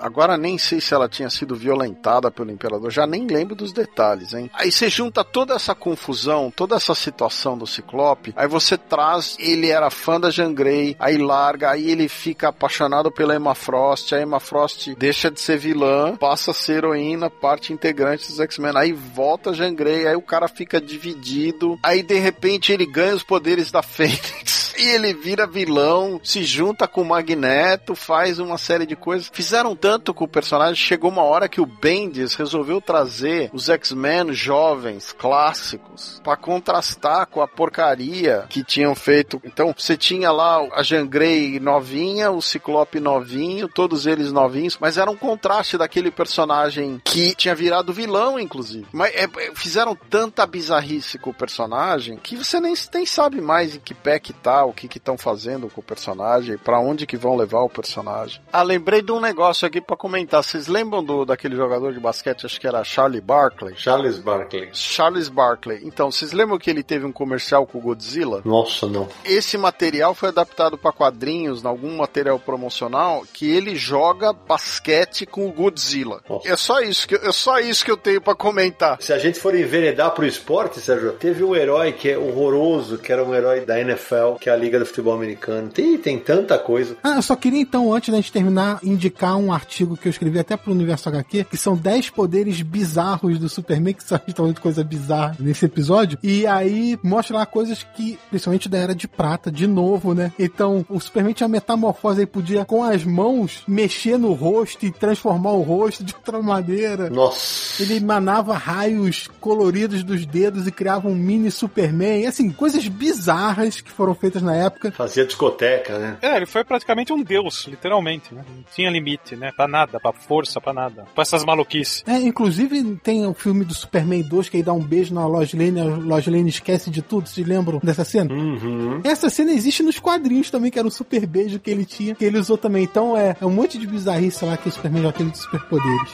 Agora 0.00 0.36
nem 0.36 0.58
sei 0.58 0.80
se 0.80 0.94
ela 0.94 1.08
tinha 1.08 1.30
sido 1.30 1.54
violentada 1.54 2.30
pelo 2.30 2.50
imperador, 2.50 2.90
já 2.90 3.06
nem 3.06 3.26
lembro 3.26 3.54
dos 3.54 3.72
detalhes, 3.72 4.32
hein? 4.32 4.50
Aí 4.52 4.70
você 4.70 4.88
junta 4.88 5.24
toda 5.24 5.54
essa 5.54 5.74
confusão, 5.74 6.52
toda 6.54 6.76
essa 6.76 6.94
situação 6.94 7.56
do 7.56 7.66
Ciclope, 7.66 8.34
aí 8.36 8.48
você 8.48 8.76
traz, 8.76 9.36
ele 9.38 9.68
era 9.68 9.90
fã 9.90 10.20
da 10.20 10.30
Jean 10.30 10.52
Grey, 10.52 10.96
aí 10.98 11.16
larga, 11.18 11.70
aí 11.70 11.90
ele 11.90 12.08
fica 12.08 12.48
apaixonado 12.48 13.10
pela 13.10 13.34
Emma 13.34 13.54
Frost, 13.54 14.12
a 14.12 14.20
Emma 14.20 14.40
Frost 14.40 14.94
deixa 14.96 15.30
de 15.30 15.40
ser 15.40 15.58
vilã, 15.58 16.16
passa 16.16 16.50
a 16.50 16.54
ser 16.54 16.78
heroína, 16.78 17.30
parte 17.30 17.72
integrante 17.72 18.28
dos 18.28 18.40
X-Men, 18.40 18.72
aí 18.76 18.92
volta 18.92 19.50
a 19.50 19.52
Jean 19.52 19.74
Grey, 19.74 20.06
aí 20.06 20.16
o 20.16 20.22
cara 20.22 20.48
fica 20.48 20.80
dividido, 20.80 21.78
aí 21.82 22.02
de 22.02 22.18
repente 22.18 22.72
ele 22.72 22.86
ganha 22.86 23.14
os 23.14 23.22
poderes 23.22 23.70
da 23.70 23.82
Fênix. 23.86 24.66
E 24.78 24.88
ele 24.88 25.14
vira 25.14 25.46
vilão, 25.46 26.20
se 26.22 26.44
junta 26.44 26.86
com 26.86 27.00
o 27.00 27.04
Magneto, 27.04 27.94
faz 27.94 28.38
uma 28.38 28.58
série 28.58 28.84
de 28.84 28.94
coisas. 28.94 29.30
Fizeram 29.36 29.76
tanto 29.76 30.14
com 30.14 30.24
o 30.24 30.28
personagem, 30.28 30.76
chegou 30.76 31.10
uma 31.10 31.22
hora 31.22 31.46
que 31.46 31.60
o 31.60 31.66
Bendis 31.66 32.34
resolveu 32.34 32.80
trazer 32.80 33.50
os 33.52 33.68
X-Men 33.68 34.32
jovens, 34.32 35.12
clássicos, 35.12 36.22
para 36.24 36.38
contrastar 36.38 37.26
com 37.26 37.42
a 37.42 37.46
porcaria 37.46 38.46
que 38.48 38.64
tinham 38.64 38.94
feito. 38.94 39.38
Então, 39.44 39.74
você 39.76 39.94
tinha 39.94 40.32
lá 40.32 40.66
a 40.72 40.82
Jean 40.82 41.06
Grey 41.06 41.60
novinha, 41.60 42.30
o 42.30 42.40
Ciclope 42.40 42.98
novinho, 42.98 43.68
todos 43.68 44.06
eles 44.06 44.32
novinhos, 44.32 44.78
mas 44.80 44.96
era 44.96 45.10
um 45.10 45.16
contraste 45.16 45.76
daquele 45.76 46.10
personagem 46.10 46.98
que 47.04 47.34
tinha 47.34 47.54
virado 47.54 47.92
vilão, 47.92 48.40
inclusive. 48.40 48.86
Mas 48.90 49.14
é, 49.14 49.24
é 49.24 49.54
fizeram 49.54 49.94
tanta 49.94 50.46
bizarrice 50.46 51.18
com 51.18 51.28
o 51.28 51.34
personagem 51.34 52.16
que 52.16 52.36
você 52.36 52.58
nem, 52.58 52.72
nem 52.94 53.04
sabe 53.04 53.42
mais 53.42 53.76
em 53.76 53.80
que 53.80 53.92
pé 53.92 54.18
que 54.18 54.32
tá, 54.32 54.64
o 54.64 54.72
que 54.72 54.88
que 54.88 54.96
estão 54.96 55.18
fazendo 55.18 55.68
com 55.68 55.82
o 55.82 55.84
personagem, 55.84 56.56
para 56.56 56.80
onde 56.80 57.06
que 57.06 57.18
vão 57.18 57.36
levar 57.36 57.60
o 57.60 57.68
personagem. 57.68 58.40
Ah, 58.50 58.62
lembrei 58.62 59.02
de 59.02 59.12
um 59.12 59.25
negócio 59.26 59.66
aqui 59.66 59.80
para 59.80 59.96
comentar. 59.96 60.42
Vocês 60.42 60.68
lembram 60.68 61.02
do 61.02 61.24
daquele 61.24 61.56
jogador 61.56 61.92
de 61.92 61.98
basquete, 61.98 62.46
acho 62.46 62.60
que 62.60 62.66
era 62.66 62.84
Charlie 62.84 63.20
Barkley? 63.20 63.74
Charles 63.76 64.18
Barkley. 64.18 64.70
Charles 64.72 65.28
Barkley. 65.28 65.80
Então, 65.82 66.10
vocês 66.10 66.32
lembram 66.32 66.58
que 66.58 66.70
ele 66.70 66.82
teve 66.82 67.04
um 67.04 67.12
comercial 67.12 67.66
com 67.66 67.78
o 67.78 67.80
Godzilla? 67.80 68.42
Nossa, 68.44 68.86
não. 68.86 69.08
Esse 69.24 69.58
material 69.58 70.14
foi 70.14 70.28
adaptado 70.28 70.78
para 70.78 70.92
quadrinhos, 70.92 71.64
em 71.64 71.66
algum 71.66 71.96
material 71.96 72.38
promocional, 72.38 73.24
que 73.32 73.50
ele 73.50 73.74
joga 73.74 74.32
basquete 74.32 75.26
com 75.26 75.46
o 75.46 75.52
Godzilla. 75.52 76.22
Nossa. 76.28 76.48
É 76.48 76.56
só 76.56 76.80
isso 76.80 77.08
que 77.08 77.16
é 77.16 77.32
só 77.32 77.58
isso 77.58 77.84
que 77.84 77.90
eu 77.90 77.96
tenho 77.96 78.20
para 78.20 78.34
comentar. 78.34 78.98
Se 79.00 79.12
a 79.12 79.18
gente 79.18 79.40
for 79.40 79.54
enveredar 79.54 80.12
pro 80.12 80.24
esporte, 80.24 80.80
Sérgio, 80.80 81.12
teve 81.12 81.42
um 81.42 81.54
herói 81.54 81.92
que 81.92 82.10
é 82.10 82.18
horroroso, 82.18 82.98
que 82.98 83.12
era 83.12 83.24
um 83.24 83.34
herói 83.34 83.60
da 83.60 83.80
NFL, 83.80 84.34
que 84.40 84.48
é 84.48 84.52
a 84.52 84.56
Liga 84.56 84.78
do 84.78 84.86
Futebol 84.86 85.14
Americano. 85.14 85.68
Tem, 85.70 85.98
tem 85.98 86.18
tanta 86.18 86.58
coisa. 86.58 86.96
Ah, 87.02 87.16
eu 87.16 87.22
só 87.22 87.34
queria 87.34 87.60
então, 87.60 87.92
antes 87.92 88.10
da 88.10 88.16
gente 88.16 88.32
terminar, 88.32 88.78
indicar 88.82 89.15
um 89.24 89.52
artigo 89.52 89.96
que 89.96 90.08
eu 90.08 90.10
escrevi 90.10 90.38
até 90.38 90.56
pro 90.56 90.72
Universo 90.72 91.08
HQ, 91.08 91.44
que 91.44 91.56
são 91.56 91.76
10 91.76 92.10
poderes 92.10 92.60
bizarros 92.62 93.38
do 93.38 93.48
Superman, 93.48 93.94
que 93.94 94.04
são 94.04 94.20
de 94.52 94.60
coisa 94.60 94.84
bizarra 94.84 95.36
nesse 95.38 95.64
episódio. 95.64 96.18
E 96.22 96.46
aí 96.46 96.98
mostra 97.02 97.38
lá 97.38 97.46
coisas 97.46 97.82
que, 97.82 98.18
principalmente 98.28 98.68
da 98.68 98.78
Era 98.78 98.94
de 98.94 99.08
Prata, 99.08 99.50
de 99.50 99.66
novo, 99.66 100.14
né? 100.14 100.32
Então, 100.38 100.84
o 100.88 101.00
Superman 101.00 101.32
tinha 101.32 101.48
metamorfose 101.48 102.20
aí, 102.20 102.26
podia 102.26 102.64
com 102.64 102.82
as 102.82 103.04
mãos 103.04 103.62
mexer 103.66 104.18
no 104.18 104.32
rosto 104.32 104.84
e 104.84 104.90
transformar 104.90 105.52
o 105.52 105.62
rosto 105.62 106.04
de 106.04 106.14
outra 106.14 106.42
maneira. 106.42 107.08
Nossa. 107.10 107.82
Ele 107.82 107.96
emanava 107.96 108.54
raios 108.54 109.28
coloridos 109.40 110.02
dos 110.02 110.26
dedos 110.26 110.66
e 110.66 110.72
criava 110.72 111.08
um 111.08 111.14
mini 111.14 111.50
Superman. 111.50 112.22
E, 112.22 112.26
assim, 112.26 112.50
coisas 112.50 112.86
bizarras 112.88 113.80
que 113.80 113.90
foram 113.90 114.14
feitas 114.14 114.42
na 114.42 114.54
época. 114.54 114.92
Fazia 114.92 115.24
discoteca, 115.24 115.98
né? 115.98 116.18
É, 116.22 116.36
ele 116.36 116.46
foi 116.46 116.64
praticamente 116.64 117.12
um 117.12 117.22
deus, 117.22 117.66
literalmente, 117.66 118.34
né? 118.34 118.44
Não 118.48 118.64
tinha 118.74 118.90
limite, 119.06 119.36
né? 119.36 119.52
Pra 119.56 119.68
nada, 119.68 120.00
pra 120.00 120.12
força, 120.12 120.60
pra 120.60 120.72
nada. 120.72 121.04
Pra 121.14 121.22
essas 121.22 121.44
maluquices. 121.44 122.02
É, 122.06 122.18
inclusive 122.18 122.96
tem 122.96 123.24
o 123.26 123.32
filme 123.32 123.64
do 123.64 123.72
Superman 123.72 124.22
2 124.22 124.48
que 124.48 124.56
aí 124.56 124.62
dá 124.62 124.72
um 124.72 124.82
beijo 124.82 125.14
na 125.14 125.26
Lois 125.26 125.54
Lane, 125.54 125.80
a 125.80 125.84
Lois 125.84 126.26
Lane 126.26 126.48
esquece 126.48 126.90
de 126.90 127.00
tudo. 127.00 127.28
Vocês 127.28 127.46
lembram 127.46 127.78
dessa 127.82 128.04
cena? 128.04 128.32
Uhum. 128.34 129.00
Essa 129.04 129.30
cena 129.30 129.52
existe 129.52 129.82
nos 129.82 129.98
quadrinhos 130.00 130.50
também, 130.50 130.70
que 130.70 130.78
era 130.78 130.88
um 130.88 130.90
super 130.90 131.24
beijo 131.26 131.60
que 131.60 131.70
ele 131.70 131.84
tinha, 131.84 132.14
que 132.14 132.24
ele 132.24 132.38
usou 132.38 132.58
também. 132.58 132.82
Então 132.82 133.16
é, 133.16 133.36
é 133.40 133.46
um 133.46 133.50
monte 133.50 133.78
de 133.78 133.86
bizarrice 133.86 134.44
lá 134.44 134.56
que 134.56 134.68
o 134.68 134.72
Superman 134.72 135.04
já 135.04 135.12
teve 135.12 135.30
de 135.30 135.38
superpoderes. 135.38 136.10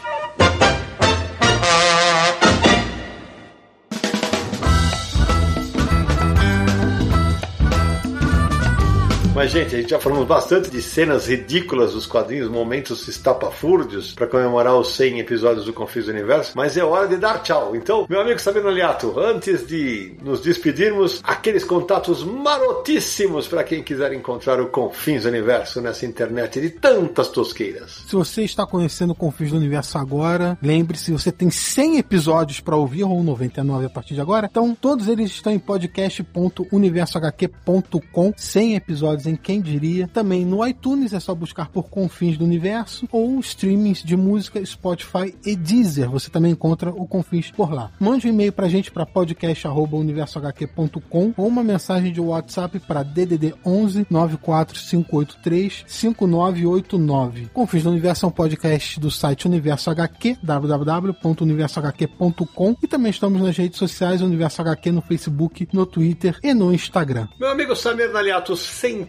Mas, 9.35 9.51
gente, 9.51 9.75
a 9.75 9.81
gente 9.81 9.89
já 9.89 9.99
falamos 9.99 10.27
bastante 10.27 10.71
de 10.71 10.83
cenas 10.83 11.27
ridículas 11.27 11.95
dos 11.95 12.05
quadrinhos, 12.05 12.51
momentos 12.51 13.09
estapafúrdios, 13.09 14.13
para 14.13 14.27
comemorar 14.27 14.77
os 14.77 14.95
100 14.95 15.21
episódios 15.21 15.65
do 15.65 15.73
Confis 15.73 16.05
do 16.05 16.13
Universo, 16.13 16.53
mas 16.55 16.77
é 16.77 16.85
hora 16.85 17.09
de 17.09 17.17
dar 17.17 17.43
tchau. 17.43 17.75
Então, 17.75 18.05
meu 18.11 18.21
amigo 18.21 18.39
Sabino 18.39 18.69
Aliato, 18.69 19.19
antes 19.19 19.67
de 19.67 20.13
nos 20.23 20.43
despedirmos, 20.43 21.23
aqueles 21.25 21.65
contatos 21.65 22.23
marotíssimos 22.23 23.49
para 23.49 23.65
quem 23.65 23.83
quiser 23.83 24.13
encontrar 24.13 24.61
o 24.61 24.67
Confins 24.67 25.23
do 25.23 25.31
Universo 25.31 25.81
nessa 25.81 26.05
internet 26.05 26.61
de 26.61 26.69
tantas 26.69 27.29
tosqueiras. 27.29 28.05
Se 28.07 28.15
você 28.15 28.43
está 28.43 28.67
conhecendo 28.67 29.13
o 29.13 29.17
Confins 29.17 29.51
do 29.51 29.57
Universo 29.57 29.97
agora, 29.97 30.59
lembre-se, 30.61 31.11
você 31.11 31.33
tem 31.33 31.51
100 31.51 31.97
episódios 31.97 32.61
para 32.61 32.77
ouvir, 32.77 33.05
ou 33.05 33.23
99 33.23 33.87
a 33.87 33.91
partir 33.91 34.13
de 34.13 34.21
agora. 34.21 34.47
Então, 34.51 34.77
todos 34.79 35.09
eles 35.09 35.31
estão 35.31 35.51
em 35.51 35.59
podcast.universohq.com, 35.59 38.35
100 38.37 38.77
episódios 38.77 39.22
em 39.27 39.37
quem 39.37 39.61
diria. 39.61 40.09
Também 40.09 40.43
no 40.45 40.67
iTunes 40.67 41.13
é 41.13 41.21
só 41.21 41.33
buscar 41.35 41.69
por 41.69 41.91
Confins 41.91 42.39
do 42.39 42.45
Universo 42.45 43.07
ou 43.13 43.39
streamings 43.41 44.03
de 44.03 44.17
música 44.17 44.65
Spotify 44.65 45.35
e 45.45 45.55
Deezer. 45.55 46.09
Você 46.11 46.31
também 46.31 46.53
encontra 46.53 46.91
o 46.91 47.07
Confins 47.07 47.51
por 47.51 47.71
lá. 47.73 47.91
Mande 47.99 48.27
um 48.27 48.31
e-mail 48.31 48.53
pra 48.53 48.69
gente 48.69 48.91
para 48.91 49.07
podcast@universohq.com 49.07 51.35
ou 51.37 51.47
uma 51.47 51.63
mensagem 51.63 52.11
de 52.13 52.21
WhatsApp 52.21 52.79
para 52.81 53.03
DDD 53.03 53.55
11 53.65 54.07
94583 54.11 55.85
5989. 55.87 57.49
Confins 57.53 57.83
do 57.83 57.91
Universo 57.91 58.25
é 58.27 58.29
um 58.29 58.33
podcast 58.33 58.99
do 58.99 59.11
site 59.11 59.47
Universo 59.47 59.91
HQ, 59.91 60.39
www.universohq.com 60.43 62.77
e 62.83 62.87
também 62.87 63.11
estamos 63.11 63.43
nas 63.43 63.55
redes 63.57 63.79
sociais 63.79 64.23
Universo 64.23 64.63
HQ 64.63 64.93
no 64.93 65.03
Facebook, 65.03 65.69
no 65.73 65.87
Twitter 65.87 66.39
e 66.43 66.53
no 66.55 66.73
Instagram. 66.73 67.29
Meu 67.39 67.51
amigo 67.51 67.77
Samir 67.77 68.11
Naliato, 68.11 68.57